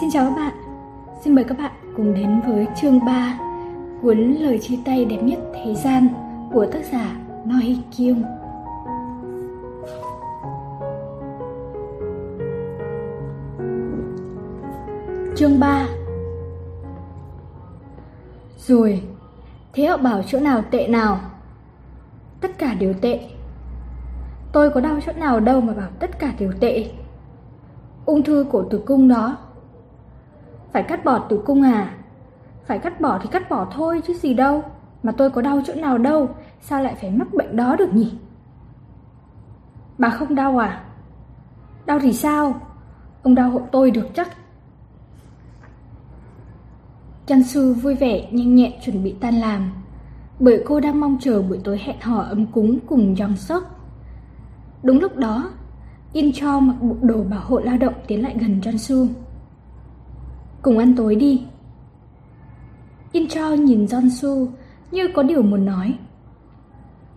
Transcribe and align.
Xin 0.00 0.10
chào 0.10 0.24
các 0.24 0.36
bạn. 0.36 0.52
Xin 1.24 1.34
mời 1.34 1.44
các 1.44 1.58
bạn 1.58 1.72
cùng 1.96 2.14
đến 2.14 2.40
với 2.46 2.66
chương 2.80 3.04
3 3.04 3.38
Cuốn 4.02 4.18
lời 4.18 4.58
chia 4.58 4.78
tay 4.84 5.04
đẹp 5.04 5.22
nhất 5.22 5.38
thế 5.54 5.74
gian 5.74 6.08
của 6.52 6.66
tác 6.66 6.84
giả 6.92 7.16
Noi 7.44 7.78
Kyung. 7.96 8.22
Chương 15.36 15.60
3 15.60 15.86
Rồi, 18.56 19.02
thế 19.72 19.86
họ 19.86 19.96
bảo 19.96 20.22
chỗ 20.26 20.40
nào 20.40 20.62
tệ 20.70 20.86
nào? 20.86 21.20
Tất 22.40 22.58
cả 22.58 22.74
đều 22.74 22.94
tệ. 23.00 23.20
Tôi 24.52 24.70
có 24.70 24.80
đau 24.80 24.98
chỗ 25.06 25.12
nào 25.12 25.40
đâu 25.40 25.60
mà 25.60 25.72
bảo 25.72 25.88
tất 25.98 26.18
cả 26.18 26.32
đều 26.38 26.52
tệ. 26.60 26.90
Ung 28.06 28.22
thư 28.22 28.46
cổ 28.52 28.64
tử 28.70 28.82
cung 28.86 29.08
đó 29.08 29.36
phải 30.72 30.82
cắt 30.82 31.04
bỏ 31.04 31.18
tử 31.18 31.42
cung 31.46 31.62
à? 31.62 31.94
Phải 32.66 32.78
cắt 32.78 33.00
bỏ 33.00 33.18
thì 33.22 33.28
cắt 33.32 33.50
bỏ 33.50 33.66
thôi, 33.72 34.02
chứ 34.06 34.14
gì 34.14 34.34
đâu. 34.34 34.64
Mà 35.02 35.12
tôi 35.12 35.30
có 35.30 35.42
đau 35.42 35.60
chỗ 35.66 35.74
nào 35.74 35.98
đâu, 35.98 36.28
Sao 36.60 36.82
lại 36.82 36.94
phải 37.00 37.10
mắc 37.10 37.34
bệnh 37.34 37.56
đó 37.56 37.76
được 37.76 37.94
nhỉ? 37.94 38.12
Bà 39.98 40.10
không 40.10 40.34
đau 40.34 40.58
à? 40.58 40.84
Đau 41.86 41.98
thì 42.00 42.12
sao? 42.12 42.60
Ông 43.22 43.34
đau 43.34 43.50
hộ 43.50 43.60
tôi 43.72 43.90
được 43.90 44.08
chắc. 44.14 44.28
Chan 47.26 47.42
sư 47.42 47.74
vui 47.74 47.94
vẻ, 47.94 48.28
nhanh 48.30 48.54
nhẹn 48.54 48.72
chuẩn 48.84 49.04
bị 49.04 49.14
tan 49.20 49.34
làm. 49.34 49.70
Bởi 50.38 50.62
cô 50.66 50.80
đang 50.80 51.00
mong 51.00 51.16
chờ 51.20 51.42
buổi 51.42 51.60
tối 51.64 51.78
hẹn 51.84 51.96
hò 52.00 52.22
ấm 52.22 52.46
cúng 52.46 52.78
cùng 52.86 53.14
Jong 53.14 53.36
Suk 53.36 53.62
Đúng 54.82 55.00
lúc 55.00 55.16
đó 55.16 55.50
In 56.12 56.32
Cho 56.32 56.60
mặc 56.60 56.74
bộ 56.80 56.96
đồ 57.02 57.22
bảo 57.22 57.40
hộ 57.44 57.60
lao 57.60 57.78
động 57.78 57.94
tiến 58.06 58.22
lại 58.22 58.36
gần 58.40 58.60
Jong 58.60 58.76
Su 58.76 59.06
Cùng 60.62 60.78
ăn 60.78 60.96
tối 60.96 61.14
đi 61.14 61.42
In 63.12 63.28
Cho 63.28 63.52
nhìn 63.52 63.84
John 63.84 64.08
Su 64.08 64.48
như 64.90 65.08
có 65.14 65.22
điều 65.22 65.42
muốn 65.42 65.64
nói 65.64 65.98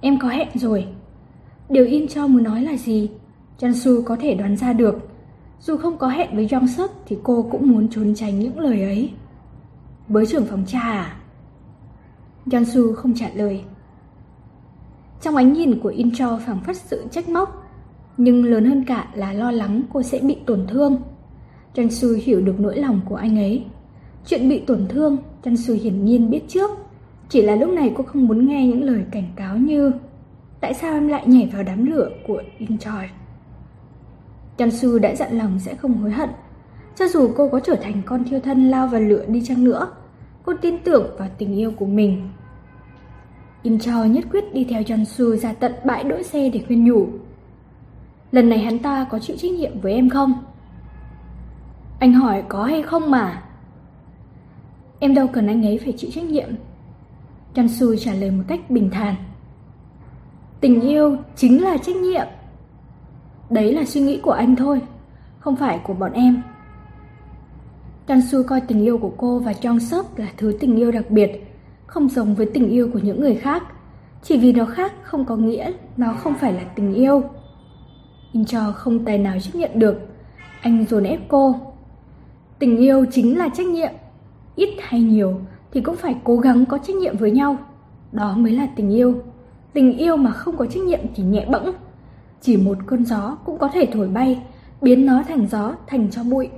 Em 0.01 0.19
có 0.19 0.27
hẹn 0.27 0.47
rồi 0.53 0.87
Điều 1.69 1.85
In 1.85 2.07
Cho 2.07 2.27
muốn 2.27 2.43
nói 2.43 2.61
là 2.61 2.77
gì 2.77 3.11
John 3.59 3.73
Su 3.73 4.01
có 4.01 4.15
thể 4.15 4.33
đoán 4.33 4.57
ra 4.57 4.73
được 4.73 5.09
Dù 5.59 5.77
không 5.77 5.97
có 5.97 6.07
hẹn 6.07 6.35
với 6.35 6.47
Jong 6.47 6.67
Suk 6.67 6.91
thì 7.05 7.17
cô 7.23 7.47
cũng 7.51 7.71
muốn 7.71 7.87
trốn 7.89 8.15
tránh 8.15 8.39
những 8.39 8.59
lời 8.59 8.81
ấy 8.81 9.11
với 10.07 10.25
trưởng 10.25 10.45
phòng 10.45 10.63
cha 10.67 10.79
à? 10.79 11.15
su 12.65 12.93
không 12.93 13.13
trả 13.15 13.29
lời. 13.35 13.63
Trong 15.21 15.35
ánh 15.35 15.53
nhìn 15.53 15.79
của 15.79 15.89
Incho 15.89 16.39
phảng 16.45 16.59
phất 16.59 16.77
sự 16.77 17.05
trách 17.11 17.29
móc, 17.29 17.69
nhưng 18.17 18.45
lớn 18.45 18.65
hơn 18.65 18.85
cả 18.87 19.09
là 19.13 19.33
lo 19.33 19.51
lắng 19.51 19.81
cô 19.93 20.01
sẽ 20.01 20.19
bị 20.19 20.37
tổn 20.45 20.67
thương. 20.67 21.01
Jansu 21.75 22.19
hiểu 22.23 22.41
được 22.41 22.59
nỗi 22.59 22.77
lòng 22.77 23.01
của 23.09 23.15
anh 23.15 23.37
ấy. 23.37 23.65
Chuyện 24.25 24.49
bị 24.49 24.59
tổn 24.59 24.85
thương, 24.89 25.17
Jansu 25.43 25.73
hiển 25.73 26.05
nhiên 26.05 26.29
biết 26.29 26.41
trước. 26.47 26.71
Chỉ 27.29 27.41
là 27.41 27.55
lúc 27.55 27.69
này 27.69 27.93
cô 27.97 28.03
không 28.03 28.27
muốn 28.27 28.47
nghe 28.47 28.67
những 28.67 28.83
lời 28.83 29.03
cảnh 29.11 29.27
cáo 29.35 29.57
như 29.57 29.91
Tại 30.63 30.73
sao 30.73 30.93
em 30.93 31.07
lại 31.07 31.23
nhảy 31.27 31.49
vào 31.53 31.63
đám 31.63 31.85
lửa 31.85 32.09
của 32.27 32.41
Inchoi? 32.57 33.09
Su 34.71 34.99
đã 34.99 35.15
dặn 35.15 35.37
lòng 35.37 35.59
sẽ 35.59 35.75
không 35.75 35.93
hối 35.93 36.11
hận 36.11 36.29
cho 36.95 37.07
dù 37.07 37.31
cô 37.37 37.49
có 37.49 37.59
trở 37.59 37.75
thành 37.75 38.01
con 38.05 38.23
thiêu 38.23 38.39
thân 38.39 38.71
lao 38.71 38.87
vào 38.87 39.01
lửa 39.01 39.25
đi 39.27 39.41
chăng 39.45 39.63
nữa, 39.63 39.87
cô 40.43 40.53
tin 40.61 40.77
tưởng 40.83 41.15
vào 41.17 41.29
tình 41.37 41.55
yêu 41.55 41.71
của 41.71 41.85
mình. 41.85 42.29
In 43.63 43.79
Cho 43.79 44.03
nhất 44.03 44.25
quyết 44.31 44.53
đi 44.53 44.63
theo 44.63 44.83
Su 45.05 45.35
ra 45.35 45.53
tận 45.53 45.71
bãi 45.85 46.03
đỗ 46.03 46.23
xe 46.23 46.49
để 46.49 46.63
khuyên 46.67 46.85
nhủ. 46.85 47.07
Lần 48.31 48.49
này 48.49 48.59
hắn 48.59 48.79
ta 48.79 49.07
có 49.09 49.19
chịu 49.19 49.35
trách 49.39 49.51
nhiệm 49.51 49.79
với 49.79 49.93
em 49.93 50.09
không? 50.09 50.33
Anh 52.03 52.13
hỏi 52.13 52.43
có 52.49 52.63
hay 52.63 52.83
không 52.83 53.11
mà? 53.11 53.43
Em 54.99 55.13
đâu 55.13 55.27
cần 55.27 55.47
anh 55.47 55.65
ấy 55.65 55.79
phải 55.83 55.93
chịu 55.97 56.09
trách 56.13 56.23
nhiệm. 56.23 56.49
Su 57.69 57.95
trả 57.95 58.13
lời 58.13 58.31
một 58.31 58.43
cách 58.47 58.69
bình 58.69 58.89
thản. 58.89 59.15
Tình 60.61 60.81
yêu 60.81 61.17
chính 61.35 61.63
là 61.63 61.77
trách 61.77 61.95
nhiệm. 61.95 62.27
Đấy 63.49 63.73
là 63.73 63.85
suy 63.85 64.01
nghĩ 64.01 64.19
của 64.23 64.31
anh 64.31 64.55
thôi, 64.55 64.81
không 65.39 65.55
phải 65.55 65.79
của 65.83 65.93
bọn 65.93 66.11
em. 66.11 66.41
Su 68.31 68.43
coi 68.43 68.61
tình 68.61 68.81
yêu 68.81 68.97
của 68.97 69.11
cô 69.17 69.39
và 69.39 69.51
Jong 69.51 69.79
Sop 69.79 70.17
là 70.17 70.27
thứ 70.37 70.57
tình 70.59 70.75
yêu 70.75 70.91
đặc 70.91 71.09
biệt, 71.09 71.57
không 71.85 72.09
giống 72.09 72.35
với 72.35 72.45
tình 72.53 72.69
yêu 72.69 72.89
của 72.93 72.99
những 72.99 73.21
người 73.21 73.35
khác. 73.35 73.63
Chỉ 74.23 74.37
vì 74.37 74.53
nó 74.53 74.65
khác 74.65 74.93
không 75.03 75.25
có 75.25 75.35
nghĩa 75.35 75.71
nó 75.97 76.13
không 76.13 76.33
phải 76.33 76.53
là 76.53 76.63
tình 76.75 76.93
yêu. 76.93 77.23
Incho 78.31 78.71
không 78.71 79.05
tài 79.05 79.17
nào 79.17 79.39
chấp 79.39 79.55
nhận 79.55 79.79
được. 79.79 79.99
Anh 80.61 80.85
dồn 80.85 81.03
ép 81.03 81.19
cô. 81.27 81.72
Tình 82.63 82.77
yêu 82.77 83.05
chính 83.11 83.37
là 83.37 83.49
trách 83.49 83.67
nhiệm. 83.67 83.91
Ít 84.55 84.69
hay 84.79 85.01
nhiều 85.01 85.39
thì 85.71 85.81
cũng 85.81 85.95
phải 85.95 86.15
cố 86.23 86.37
gắng 86.37 86.65
có 86.65 86.77
trách 86.77 86.95
nhiệm 86.95 87.17
với 87.17 87.31
nhau. 87.31 87.57
Đó 88.11 88.35
mới 88.37 88.51
là 88.51 88.67
tình 88.75 88.89
yêu. 88.89 89.21
Tình 89.73 89.97
yêu 89.97 90.17
mà 90.17 90.31
không 90.31 90.57
có 90.57 90.65
trách 90.65 90.83
nhiệm 90.83 90.99
thì 91.15 91.23
nhẹ 91.23 91.45
bẫng. 91.45 91.73
Chỉ 92.41 92.57
một 92.57 92.77
cơn 92.85 93.05
gió 93.05 93.37
cũng 93.45 93.57
có 93.57 93.69
thể 93.73 93.87
thổi 93.93 94.07
bay, 94.07 94.43
biến 94.81 95.05
nó 95.05 95.23
thành 95.27 95.47
gió, 95.47 95.73
thành 95.87 96.09
cho 96.11 96.23
bụi 96.23 96.49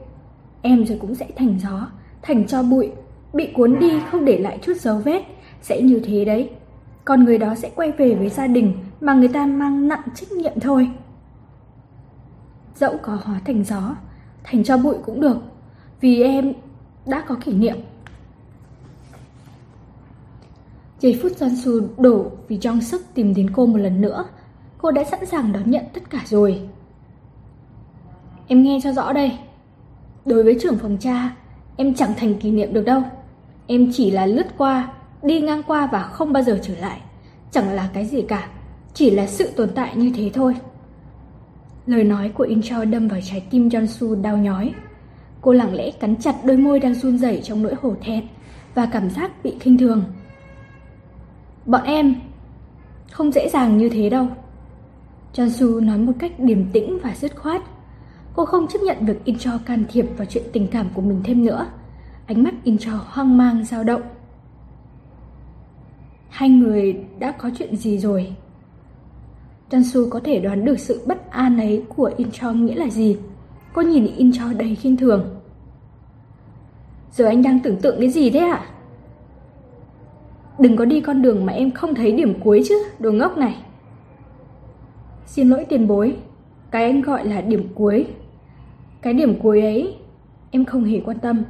em 0.62 0.86
rồi 0.86 0.98
cũng 1.02 1.16
sẽ 1.16 1.28
thành 1.36 1.60
gió, 1.64 1.88
thành 2.22 2.48
cho 2.48 2.64
bụi, 2.64 2.92
bị 3.34 3.52
cuốn 3.54 3.80
đi 3.80 4.00
không 4.12 4.26
để 4.26 4.38
lại 4.38 4.60
chút 4.62 4.74
dấu 4.78 4.98
vết, 4.98 5.24
sẽ 5.62 5.82
như 5.82 6.02
thế 6.06 6.26
đấy. 6.26 6.50
Còn 7.06 7.24
người 7.24 7.38
đó 7.38 7.56
sẽ 7.56 7.72
quay 7.76 7.92
về 7.92 8.16
với 8.16 8.30
gia 8.30 8.48
đình 8.48 8.74
mà 9.02 9.14
người 9.14 9.28
ta 9.28 9.46
mang 9.46 9.88
nặng 9.88 10.04
trách 10.16 10.32
nhiệm 10.32 10.60
thôi. 10.60 10.90
Dẫu 12.76 12.94
có 13.04 13.18
hóa 13.24 13.42
thành 13.46 13.64
gió, 13.64 13.96
thành 14.44 14.64
cho 14.64 14.78
bụi 14.78 14.96
cũng 15.06 15.22
được, 15.22 15.38
vì 16.02 16.22
em 16.22 16.54
đã 17.06 17.24
có 17.28 17.36
kỷ 17.36 17.54
niệm. 17.54 17.78
Giây 21.00 21.20
phút 21.22 21.32
Jansu 21.40 21.88
đổ 21.98 22.32
vì 22.48 22.58
trong 22.58 22.82
sức 22.82 23.02
tìm 23.14 23.34
đến 23.34 23.50
cô 23.54 23.66
một 23.66 23.78
lần 23.78 24.02
nữa, 24.02 24.26
cô 24.78 24.92
đã 24.92 25.04
sẵn 25.04 25.26
sàng 25.26 25.54
đón 25.54 25.72
nhận 25.72 25.84
tất 25.94 26.10
cả 26.10 26.22
rồi. 26.26 26.62
Em 28.48 28.64
nghe 28.64 28.80
cho 28.84 28.94
rõ 28.94 29.14
đây. 29.14 29.32
Đối 30.26 30.44
với 30.44 30.58
trưởng 30.62 30.78
phòng 30.78 30.98
cha, 31.00 31.36
em 31.78 31.94
chẳng 31.94 32.14
thành 32.18 32.36
kỷ 32.36 32.52
niệm 32.52 32.74
được 32.74 32.84
đâu. 32.86 33.02
Em 33.68 33.92
chỉ 33.94 34.12
là 34.12 34.26
lướt 34.26 34.48
qua, 34.58 34.94
đi 35.24 35.42
ngang 35.42 35.64
qua 35.64 35.90
và 35.92 36.04
không 36.04 36.34
bao 36.34 36.44
giờ 36.44 36.60
trở 36.64 36.74
lại. 36.80 37.02
Chẳng 37.52 37.70
là 37.70 37.90
cái 37.94 38.06
gì 38.06 38.22
cả, 38.22 38.50
chỉ 38.94 39.10
là 39.10 39.28
sự 39.28 39.48
tồn 39.56 39.70
tại 39.76 39.96
như 39.96 40.12
thế 40.16 40.32
thôi. 40.34 40.56
Lời 41.86 42.04
nói 42.04 42.30
của 42.30 42.44
Incho 42.44 42.86
đâm 42.86 43.08
vào 43.08 43.20
trái 43.24 43.48
tim 43.50 43.70
Jansu 43.70 44.22
đau 44.22 44.38
nhói. 44.38 44.74
Cô 45.46 45.54
lặng 45.54 45.74
lẽ 45.74 45.92
cắn 45.92 46.16
chặt 46.16 46.36
đôi 46.46 46.58
môi 46.58 46.80
đang 46.80 46.94
run 46.94 47.18
rẩy 47.18 47.42
trong 47.44 47.64
nỗi 47.64 47.74
hổ 47.82 47.96
thẹn 48.02 48.24
và 48.76 48.86
cảm 48.86 49.10
giác 49.10 49.44
bị 49.44 49.56
khinh 49.60 49.78
thường. 49.78 50.04
Bọn 51.66 51.84
em, 51.84 52.16
không 53.12 53.32
dễ 53.32 53.50
dàng 53.50 53.78
như 53.78 53.90
thế 53.90 54.10
đâu. 54.10 54.28
Jansu 55.34 55.86
nói 55.86 55.98
một 55.98 56.14
cách 56.20 56.32
điềm 56.40 56.72
tĩnh 56.72 57.00
và 57.04 57.16
dứt 57.16 57.36
khoát. 57.36 57.62
Cô 58.36 58.46
không 58.46 58.68
chấp 58.68 58.80
nhận 58.82 59.06
việc 59.06 59.26
Incho 59.26 59.52
can 59.66 59.84
thiệp 59.90 60.06
vào 60.18 60.26
chuyện 60.26 60.44
tình 60.54 60.68
cảm 60.68 60.90
của 60.94 61.02
mình 61.02 61.22
thêm 61.24 61.46
nữa. 61.46 61.68
Ánh 62.26 62.44
mắt 62.44 62.54
Incho 62.64 63.00
hoang 63.08 63.38
mang, 63.38 63.66
dao 63.66 63.84
động. 63.84 64.02
Hai 66.30 66.50
người 66.50 67.06
đã 67.20 67.32
có 67.32 67.50
chuyện 67.58 67.76
gì 67.76 67.98
rồi? 67.98 68.36
Jansu 69.70 70.10
có 70.10 70.20
thể 70.24 70.40
đoán 70.40 70.66
được 70.66 70.80
sự 70.80 71.02
bất 71.06 71.32
an 71.32 71.58
ấy 71.58 71.84
của 71.96 72.12
Incho 72.18 72.52
nghĩa 72.52 72.76
là 72.76 72.90
gì. 72.90 73.18
Cô 73.76 73.82
nhìn 73.82 74.06
Incho 74.18 74.54
đầy 74.54 74.76
khinh 74.76 74.98
thường. 74.98 75.42
Giờ 77.12 77.26
anh 77.26 77.44
đang 77.44 77.60
tưởng 77.60 77.82
tượng 77.82 78.00
cái 78.00 78.10
gì 78.10 78.30
thế 78.30 78.40
ạ? 78.40 78.66
Đừng 80.60 80.76
có 80.78 80.86
đi 80.86 81.02
con 81.02 81.22
đường 81.22 81.46
mà 81.46 81.54
em 81.54 81.72
không 81.72 81.96
thấy 81.96 82.12
điểm 82.12 82.40
cuối 82.44 82.64
chứ, 82.68 82.76
đồ 83.00 83.12
ngốc 83.12 83.38
này. 83.38 83.56
Xin 85.26 85.50
lỗi 85.50 85.66
tiền 85.70 85.88
bối, 85.88 86.18
cái 86.72 86.84
anh 86.84 87.02
gọi 87.02 87.26
là 87.26 87.42
điểm 87.42 87.68
cuối 87.76 88.08
cái 89.02 89.14
điểm 89.14 89.40
cuối 89.42 89.62
ấy, 89.62 89.96
em 90.52 90.66
không 90.66 90.84
hề 90.84 91.00
quan 91.06 91.20
tâm. 91.20 91.44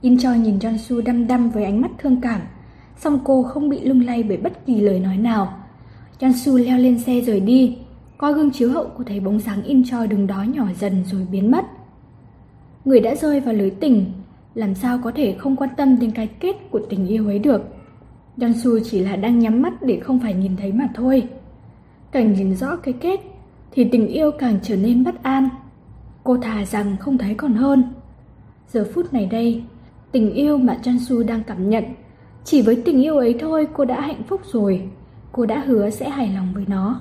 In 0.00 0.18
cho 0.18 0.34
nhìn 0.34 0.58
Jansu 0.58 1.02
đăm 1.04 1.26
đăm 1.26 1.50
với 1.50 1.64
ánh 1.64 1.80
mắt 1.80 1.90
thương 1.98 2.20
cảm, 2.20 2.40
song 2.96 3.18
cô 3.24 3.42
không 3.42 3.68
bị 3.68 3.80
lung 3.80 4.00
lay 4.00 4.22
bởi 4.22 4.36
bất 4.36 4.66
kỳ 4.66 4.80
lời 4.80 5.00
nói 5.00 5.16
nào. 5.16 5.58
Jansu 6.18 6.56
leo 6.56 6.78
lên 6.78 6.98
xe 6.98 7.20
rời 7.20 7.40
đi, 7.40 7.78
qua 8.24 8.32
gương 8.32 8.50
chiếu 8.50 8.70
hậu 8.70 8.90
cô 8.98 9.04
thấy 9.04 9.20
bóng 9.20 9.40
dáng 9.40 9.62
In 9.62 9.84
cho 9.84 10.06
đứng 10.06 10.26
đó 10.26 10.42
nhỏ 10.42 10.66
dần 10.78 11.04
rồi 11.04 11.26
biến 11.30 11.50
mất. 11.50 11.64
Người 12.84 13.00
đã 13.00 13.14
rơi 13.14 13.40
vào 13.40 13.54
lưới 13.54 13.70
tình, 13.70 14.12
làm 14.54 14.74
sao 14.74 14.98
có 15.04 15.12
thể 15.14 15.36
không 15.38 15.56
quan 15.56 15.70
tâm 15.76 15.98
đến 15.98 16.10
cái 16.10 16.26
kết 16.26 16.56
của 16.70 16.80
tình 16.90 17.06
yêu 17.06 17.26
ấy 17.26 17.38
được. 17.38 17.62
Jansu 18.36 18.80
chỉ 18.84 19.00
là 19.00 19.16
đang 19.16 19.38
nhắm 19.38 19.62
mắt 19.62 19.72
để 19.82 20.00
không 20.00 20.20
phải 20.20 20.34
nhìn 20.34 20.56
thấy 20.56 20.72
mà 20.72 20.88
thôi. 20.94 21.28
Càng 22.12 22.32
nhìn 22.32 22.54
rõ 22.54 22.76
cái 22.76 22.94
kết, 23.00 23.20
thì 23.72 23.84
tình 23.84 24.06
yêu 24.06 24.30
càng 24.38 24.58
trở 24.62 24.76
nên 24.76 25.04
bất 25.04 25.22
an. 25.22 25.48
Cô 26.24 26.36
thà 26.36 26.64
rằng 26.64 26.96
không 27.00 27.18
thấy 27.18 27.34
còn 27.34 27.54
hơn. 27.54 27.84
Giờ 28.68 28.86
phút 28.94 29.12
này 29.12 29.26
đây, 29.26 29.62
tình 30.12 30.32
yêu 30.32 30.58
mà 30.58 30.78
Jansu 30.82 31.26
đang 31.26 31.42
cảm 31.44 31.70
nhận, 31.70 31.84
chỉ 32.44 32.62
với 32.62 32.82
tình 32.84 33.02
yêu 33.02 33.16
ấy 33.16 33.36
thôi 33.40 33.68
cô 33.72 33.84
đã 33.84 34.00
hạnh 34.00 34.22
phúc 34.28 34.40
rồi. 34.44 34.88
Cô 35.32 35.46
đã 35.46 35.62
hứa 35.66 35.90
sẽ 35.90 36.08
hài 36.10 36.28
lòng 36.28 36.48
với 36.54 36.64
nó. 36.68 37.00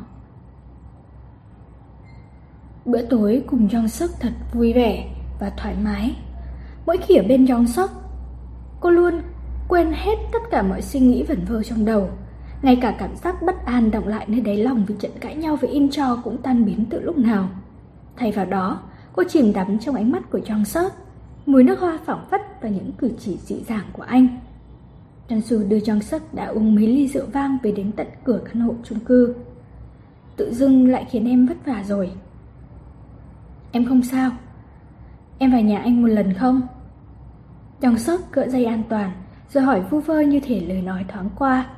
Bữa 2.85 3.01
tối 3.01 3.43
cùng 3.47 3.67
Jong 3.67 3.87
Suk 3.87 4.11
thật 4.19 4.31
vui 4.53 4.73
vẻ 4.73 5.09
và 5.39 5.49
thoải 5.57 5.75
mái. 5.83 6.15
Mỗi 6.85 6.97
khi 6.97 7.15
ở 7.15 7.23
bên 7.27 7.45
Jong 7.45 7.65
Sóc, 7.65 7.89
cô 8.79 8.89
luôn 8.89 9.21
quên 9.67 9.91
hết 9.93 10.15
tất 10.31 10.39
cả 10.51 10.61
mọi 10.61 10.81
suy 10.81 10.99
nghĩ 10.99 11.23
vẩn 11.23 11.45
vơ 11.45 11.63
trong 11.63 11.85
đầu. 11.85 12.09
Ngay 12.61 12.75
cả 12.81 12.95
cảm 12.99 13.15
giác 13.15 13.35
bất 13.45 13.65
an 13.65 13.91
động 13.91 14.07
lại 14.07 14.25
nơi 14.29 14.41
đáy 14.41 14.57
lòng 14.57 14.85
vì 14.87 14.95
trận 14.99 15.11
cãi 15.19 15.35
nhau 15.35 15.55
với 15.55 15.69
In 15.69 15.89
Cho 15.89 16.19
cũng 16.23 16.37
tan 16.37 16.65
biến 16.65 16.85
từ 16.89 16.99
lúc 17.01 17.17
nào. 17.17 17.49
Thay 18.17 18.31
vào 18.31 18.45
đó, 18.45 18.81
cô 19.13 19.23
chìm 19.29 19.53
đắm 19.53 19.79
trong 19.79 19.95
ánh 19.95 20.11
mắt 20.11 20.31
của 20.31 20.39
Jong 20.39 20.63
Sóc, 20.63 20.91
mùi 21.45 21.63
nước 21.63 21.79
hoa 21.79 21.99
phảng 22.05 22.25
phất 22.31 22.41
và 22.61 22.69
những 22.69 22.91
cử 22.97 23.11
chỉ 23.19 23.37
dịu 23.37 23.59
dàng 23.67 23.85
của 23.93 24.03
anh. 24.03 24.27
Jansu 25.29 25.69
đưa 25.69 25.77
Jong 25.77 25.99
Suk 25.99 26.33
đã 26.33 26.45
uống 26.45 26.75
mấy 26.75 26.87
ly 26.87 27.07
rượu 27.07 27.25
vang 27.33 27.57
về 27.63 27.71
đến 27.71 27.91
tận 27.91 28.07
cửa 28.23 28.39
căn 28.45 28.61
hộ 28.61 28.73
chung 28.83 28.99
cư. 28.99 29.35
Tự 30.35 30.53
dưng 30.53 30.87
lại 30.87 31.05
khiến 31.11 31.27
em 31.29 31.45
vất 31.45 31.57
vả 31.65 31.83
rồi. 31.87 32.11
Em 33.75 33.85
không 33.85 34.03
sao. 34.03 34.31
Em 35.37 35.51
vào 35.51 35.61
nhà 35.61 35.79
anh 35.79 36.01
một 36.01 36.07
lần 36.07 36.33
không? 36.33 36.61
Trong 37.81 37.97
Suk 37.97 38.21
cỡ 38.31 38.47
dây 38.47 38.65
an 38.65 38.83
toàn, 38.89 39.11
rồi 39.49 39.63
hỏi 39.63 39.81
vu 39.81 39.99
vơ 39.99 40.19
như 40.19 40.39
thể 40.39 40.59
lời 40.59 40.81
nói 40.81 41.05
thoáng 41.07 41.29
qua. 41.35 41.69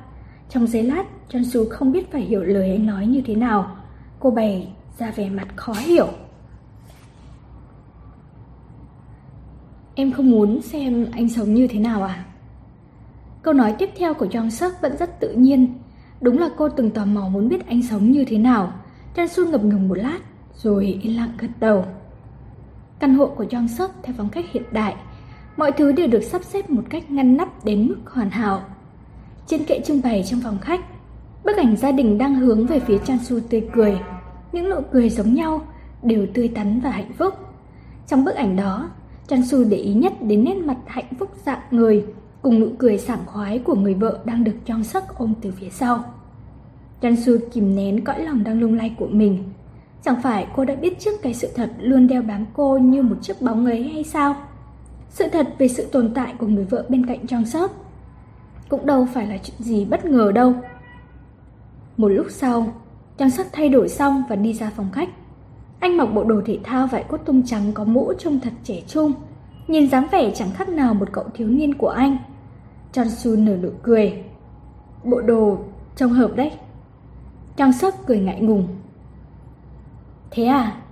Trong 0.48 0.66
giây 0.66 0.82
lát, 0.82 1.04
Jansu 1.30 1.68
không 1.70 1.92
biết 1.92 2.12
phải 2.12 2.20
hiểu 2.20 2.42
lời 2.42 2.70
anh 2.70 2.86
nói 2.86 3.06
như 3.06 3.22
thế 3.26 3.34
nào. 3.34 3.76
Cô 4.20 4.30
bày 4.30 4.72
ra 4.98 5.10
vẻ 5.10 5.30
mặt 5.30 5.48
khó 5.56 5.72
hiểu. 5.72 6.08
Em 9.94 10.12
không 10.12 10.30
muốn 10.30 10.62
xem 10.62 11.06
anh 11.12 11.28
sống 11.28 11.54
như 11.54 11.66
thế 11.66 11.78
nào 11.78 12.02
à? 12.02 12.24
Câu 13.42 13.54
nói 13.54 13.74
tiếp 13.78 13.90
theo 13.96 14.14
của 14.14 14.26
Jong 14.26 14.50
Suk 14.50 14.72
vẫn 14.80 14.96
rất 14.96 15.20
tự 15.20 15.32
nhiên. 15.32 15.74
Đúng 16.20 16.38
là 16.38 16.48
cô 16.56 16.68
từng 16.68 16.90
tò 16.90 17.04
mò 17.04 17.28
muốn 17.28 17.48
biết 17.48 17.66
anh 17.66 17.82
sống 17.82 18.10
như 18.10 18.24
thế 18.24 18.38
nào. 18.38 18.72
Chan 19.16 19.28
Su 19.28 19.50
ngập 19.50 19.64
ngừng 19.64 19.88
một 19.88 19.98
lát, 19.98 20.18
rồi 20.62 20.98
yên 21.02 21.16
lặng 21.16 21.30
gật 21.38 21.48
đầu. 21.60 21.84
Căn 22.98 23.14
hộ 23.14 23.26
của 23.26 23.44
Jong 23.44 23.68
Suk 23.68 23.90
theo 24.02 24.14
phong 24.18 24.28
cách 24.28 24.44
hiện 24.52 24.62
đại, 24.72 24.96
mọi 25.56 25.72
thứ 25.72 25.92
đều 25.92 26.06
được 26.06 26.22
sắp 26.22 26.44
xếp 26.44 26.70
một 26.70 26.82
cách 26.90 27.10
ngăn 27.10 27.36
nắp 27.36 27.64
đến 27.64 27.88
mức 27.88 27.96
hoàn 28.06 28.30
hảo. 28.30 28.62
Trên 29.46 29.64
kệ 29.64 29.80
trưng 29.84 30.02
bày 30.02 30.24
trong 30.26 30.40
phòng 30.40 30.58
khách, 30.60 30.80
bức 31.44 31.56
ảnh 31.56 31.76
gia 31.76 31.92
đình 31.92 32.18
đang 32.18 32.34
hướng 32.34 32.66
về 32.66 32.80
phía 32.80 32.98
Chan 32.98 33.18
Su 33.18 33.40
tươi 33.40 33.68
cười. 33.72 33.98
Những 34.52 34.70
nụ 34.70 34.80
cười 34.92 35.10
giống 35.10 35.34
nhau, 35.34 35.66
đều 36.02 36.26
tươi 36.34 36.48
tắn 36.48 36.80
và 36.80 36.90
hạnh 36.90 37.12
phúc. 37.18 37.34
Trong 38.06 38.24
bức 38.24 38.34
ảnh 38.34 38.56
đó, 38.56 38.90
Chan 39.28 39.46
Su 39.46 39.64
để 39.64 39.76
ý 39.76 39.94
nhất 39.94 40.12
đến 40.22 40.44
nét 40.44 40.56
mặt 40.56 40.76
hạnh 40.86 41.14
phúc 41.18 41.30
dạng 41.44 41.60
người 41.70 42.04
cùng 42.42 42.60
nụ 42.60 42.68
cười 42.78 42.98
sảng 42.98 43.26
khoái 43.26 43.58
của 43.58 43.74
người 43.74 43.94
vợ 43.94 44.18
đang 44.24 44.44
được 44.44 44.52
Jong 44.66 44.82
Suk 44.82 45.04
ôm 45.18 45.34
từ 45.40 45.50
phía 45.50 45.70
sau. 45.70 46.04
Jansu 47.00 47.38
kìm 47.52 47.76
nén 47.76 48.04
cõi 48.04 48.20
lòng 48.24 48.44
đang 48.44 48.60
lung 48.60 48.74
lay 48.74 48.94
của 48.98 49.06
mình. 49.06 49.44
Chẳng 50.06 50.22
phải 50.22 50.46
cô 50.56 50.64
đã 50.64 50.74
biết 50.74 50.98
trước 50.98 51.22
cái 51.22 51.34
sự 51.34 51.48
thật 51.54 51.70
luôn 51.78 52.06
đeo 52.06 52.22
bám 52.22 52.46
cô 52.54 52.78
như 52.78 53.02
một 53.02 53.16
chiếc 53.22 53.42
bóng 53.42 53.66
ấy 53.66 53.82
hay 53.82 54.04
sao? 54.04 54.36
Sự 55.08 55.28
thật 55.32 55.48
về 55.58 55.68
sự 55.68 55.86
tồn 55.92 56.14
tại 56.14 56.34
của 56.38 56.46
người 56.46 56.64
vợ 56.64 56.84
bên 56.88 57.06
cạnh 57.06 57.26
trong 57.26 57.46
Suk 57.46 57.70
cũng 58.68 58.86
đâu 58.86 59.08
phải 59.14 59.26
là 59.26 59.38
chuyện 59.42 59.56
gì 59.58 59.84
bất 59.84 60.04
ngờ 60.04 60.32
đâu. 60.32 60.54
Một 61.96 62.08
lúc 62.08 62.26
sau, 62.30 62.72
trang 63.18 63.30
Suk 63.30 63.46
thay 63.52 63.68
đổi 63.68 63.88
xong 63.88 64.22
và 64.28 64.36
đi 64.36 64.52
ra 64.52 64.70
phòng 64.76 64.88
khách. 64.92 65.08
Anh 65.80 65.96
mặc 65.96 66.06
bộ 66.06 66.24
đồ 66.24 66.40
thể 66.46 66.58
thao 66.64 66.86
vải 66.86 67.04
cốt 67.08 67.18
tung 67.24 67.42
trắng 67.46 67.72
có 67.74 67.84
mũ 67.84 68.12
trông 68.18 68.40
thật 68.40 68.52
trẻ 68.64 68.82
trung, 68.86 69.12
nhìn 69.68 69.90
dáng 69.90 70.06
vẻ 70.12 70.32
chẳng 70.34 70.50
khác 70.54 70.68
nào 70.68 70.94
một 70.94 71.08
cậu 71.12 71.24
thiếu 71.34 71.48
niên 71.48 71.74
của 71.74 71.88
anh. 71.88 72.18
Chansu 72.92 73.36
nở 73.36 73.56
nụ 73.56 73.70
cười. 73.82 74.24
Bộ 75.04 75.20
đồ 75.20 75.58
trông 75.96 76.12
hợp 76.12 76.36
đấy. 76.36 76.52
Trang 77.56 77.72
sức 77.72 77.94
cười 78.06 78.18
ngại 78.18 78.40
ngùng. 78.40 78.68
Thế 80.30 80.44
à? 80.44 80.82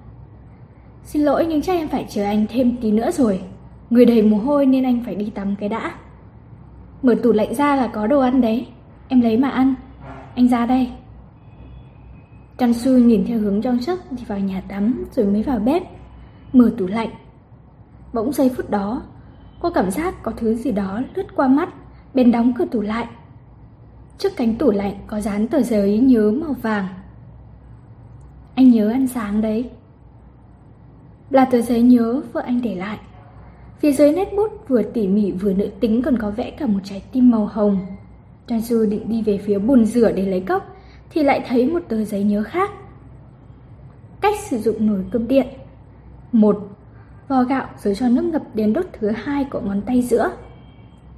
Xin 1.04 1.22
lỗi 1.22 1.46
nhưng 1.48 1.62
chắc 1.62 1.72
em 1.72 1.88
phải 1.88 2.06
chờ 2.08 2.24
anh 2.24 2.46
thêm 2.48 2.76
tí 2.80 2.90
nữa 2.90 3.10
rồi. 3.10 3.42
Người 3.90 4.04
đầy 4.04 4.22
mồ 4.22 4.38
hôi 4.38 4.66
nên 4.66 4.84
anh 4.84 5.02
phải 5.04 5.14
đi 5.14 5.30
tắm 5.30 5.56
cái 5.56 5.68
đã. 5.68 5.94
Mở 7.02 7.14
tủ 7.22 7.32
lạnh 7.32 7.54
ra 7.54 7.76
là 7.76 7.86
có 7.86 8.06
đồ 8.06 8.20
ăn 8.20 8.40
đấy. 8.40 8.66
Em 9.08 9.20
lấy 9.20 9.36
mà 9.36 9.48
ăn. 9.48 9.74
Anh 10.34 10.48
ra 10.48 10.66
đây. 10.66 10.90
Trang 12.58 12.74
Su 12.74 12.98
nhìn 12.98 13.24
theo 13.26 13.38
hướng 13.38 13.62
trong 13.62 13.82
sức 13.82 14.00
thì 14.10 14.24
vào 14.26 14.38
nhà 14.38 14.62
tắm 14.68 15.04
rồi 15.12 15.26
mới 15.26 15.42
vào 15.42 15.58
bếp. 15.58 15.82
Mở 16.52 16.70
tủ 16.78 16.86
lạnh. 16.86 17.10
Bỗng 18.12 18.32
giây 18.32 18.50
phút 18.56 18.70
đó, 18.70 19.02
cô 19.60 19.70
cảm 19.70 19.90
giác 19.90 20.22
có 20.22 20.32
thứ 20.36 20.54
gì 20.54 20.72
đó 20.72 21.00
lướt 21.14 21.26
qua 21.36 21.48
mắt 21.48 21.68
bên 22.14 22.32
đóng 22.32 22.52
cửa 22.58 22.64
tủ 22.64 22.80
lại. 22.80 23.06
Trước 24.18 24.32
cánh 24.36 24.54
tủ 24.54 24.70
lạnh 24.70 24.94
có 25.06 25.20
dán 25.20 25.48
tờ 25.48 25.62
giấy 25.62 25.98
nhớ 25.98 26.30
màu 26.30 26.52
vàng. 26.62 26.86
Anh 28.54 28.70
nhớ 28.70 28.90
ăn 28.90 29.06
sáng 29.06 29.40
đấy. 29.40 29.70
Là 31.30 31.44
tờ 31.44 31.60
giấy 31.60 31.82
nhớ 31.82 32.22
vợ 32.32 32.40
anh 32.40 32.62
để 32.62 32.74
lại. 32.74 32.98
Phía 33.78 33.92
dưới 33.92 34.12
nét 34.12 34.28
bút 34.36 34.68
vừa 34.68 34.82
tỉ 34.82 35.08
mỉ 35.08 35.32
vừa 35.32 35.52
nữ 35.52 35.70
tính 35.80 36.02
còn 36.02 36.18
có 36.18 36.30
vẽ 36.30 36.50
cả 36.50 36.66
một 36.66 36.80
trái 36.84 37.02
tim 37.12 37.30
màu 37.30 37.46
hồng. 37.46 37.78
trang 38.46 38.60
du 38.60 38.86
định 38.86 39.08
đi 39.08 39.22
về 39.22 39.38
phía 39.38 39.58
bồn 39.58 39.84
rửa 39.84 40.12
để 40.12 40.26
lấy 40.26 40.40
cốc 40.40 40.76
thì 41.10 41.22
lại 41.22 41.44
thấy 41.48 41.66
một 41.66 41.80
tờ 41.88 42.04
giấy 42.04 42.24
nhớ 42.24 42.42
khác. 42.42 42.70
Cách 44.20 44.34
sử 44.50 44.58
dụng 44.58 44.86
nồi 44.86 45.04
cơm 45.10 45.28
điện. 45.28 45.46
một 46.32 46.68
Vò 47.28 47.42
gạo 47.42 47.66
rồi 47.78 47.94
cho 47.94 48.08
nước 48.08 48.24
ngập 48.24 48.42
đến 48.54 48.72
đốt 48.72 48.86
thứ 48.92 49.10
hai 49.10 49.44
của 49.44 49.60
ngón 49.60 49.80
tay 49.80 50.02
giữa. 50.02 50.30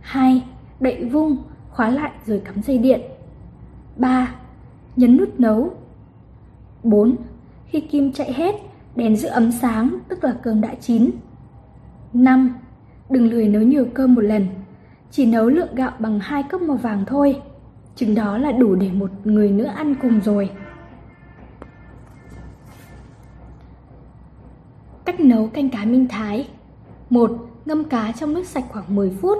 2 0.01 0.43
đậy 0.81 1.05
vung, 1.05 1.37
khóa 1.71 1.91
lại 1.91 2.11
rồi 2.27 2.43
cắm 2.45 2.63
dây 2.63 2.79
điện. 2.79 3.01
3. 3.97 4.35
Nhấn 4.97 5.17
nút 5.17 5.41
nấu. 5.41 5.71
4. 6.91 7.17
Khi 7.67 7.81
kim 7.81 8.13
chạy 8.13 8.33
hết, 8.33 8.55
đèn 8.97 9.17
giữ 9.17 9.29
ấm 9.29 9.53
sáng, 9.53 9.99
tức 10.09 10.25
là 10.25 10.37
cơm 10.43 10.61
đã 10.61 10.75
chín. 10.81 11.11
5. 12.13 12.55
Đừng 13.11 13.31
lười 13.31 13.49
nấu 13.49 13.63
nhiều 13.63 13.87
cơm 13.95 14.15
một 14.15 14.21
lần, 14.21 14.47
chỉ 15.11 15.27
nấu 15.27 15.49
lượng 15.49 15.75
gạo 15.75 15.93
bằng 15.99 16.21
hai 16.21 16.43
cốc 16.43 16.63
màu 16.63 16.77
vàng 16.77 17.05
thôi. 17.07 17.43
Chừng 17.97 18.15
đó 18.15 18.39
là 18.39 18.53
đủ 18.53 18.75
để 18.75 18.91
một 18.93 19.11
người 19.25 19.51
nữa 19.51 19.73
ăn 19.77 19.95
cùng 20.03 20.21
rồi. 20.21 20.51
Cách 25.05 25.21
nấu 25.21 25.47
canh 25.47 25.71
cá 25.71 25.85
minh 25.85 26.09
thái 26.09 26.49
1. 27.11 27.31
Ngâm 27.65 27.85
cá 27.85 28.13
trong 28.13 28.35
nước 28.35 28.47
sạch 28.47 28.65
khoảng 28.69 28.97
10 28.97 29.11
phút 29.11 29.39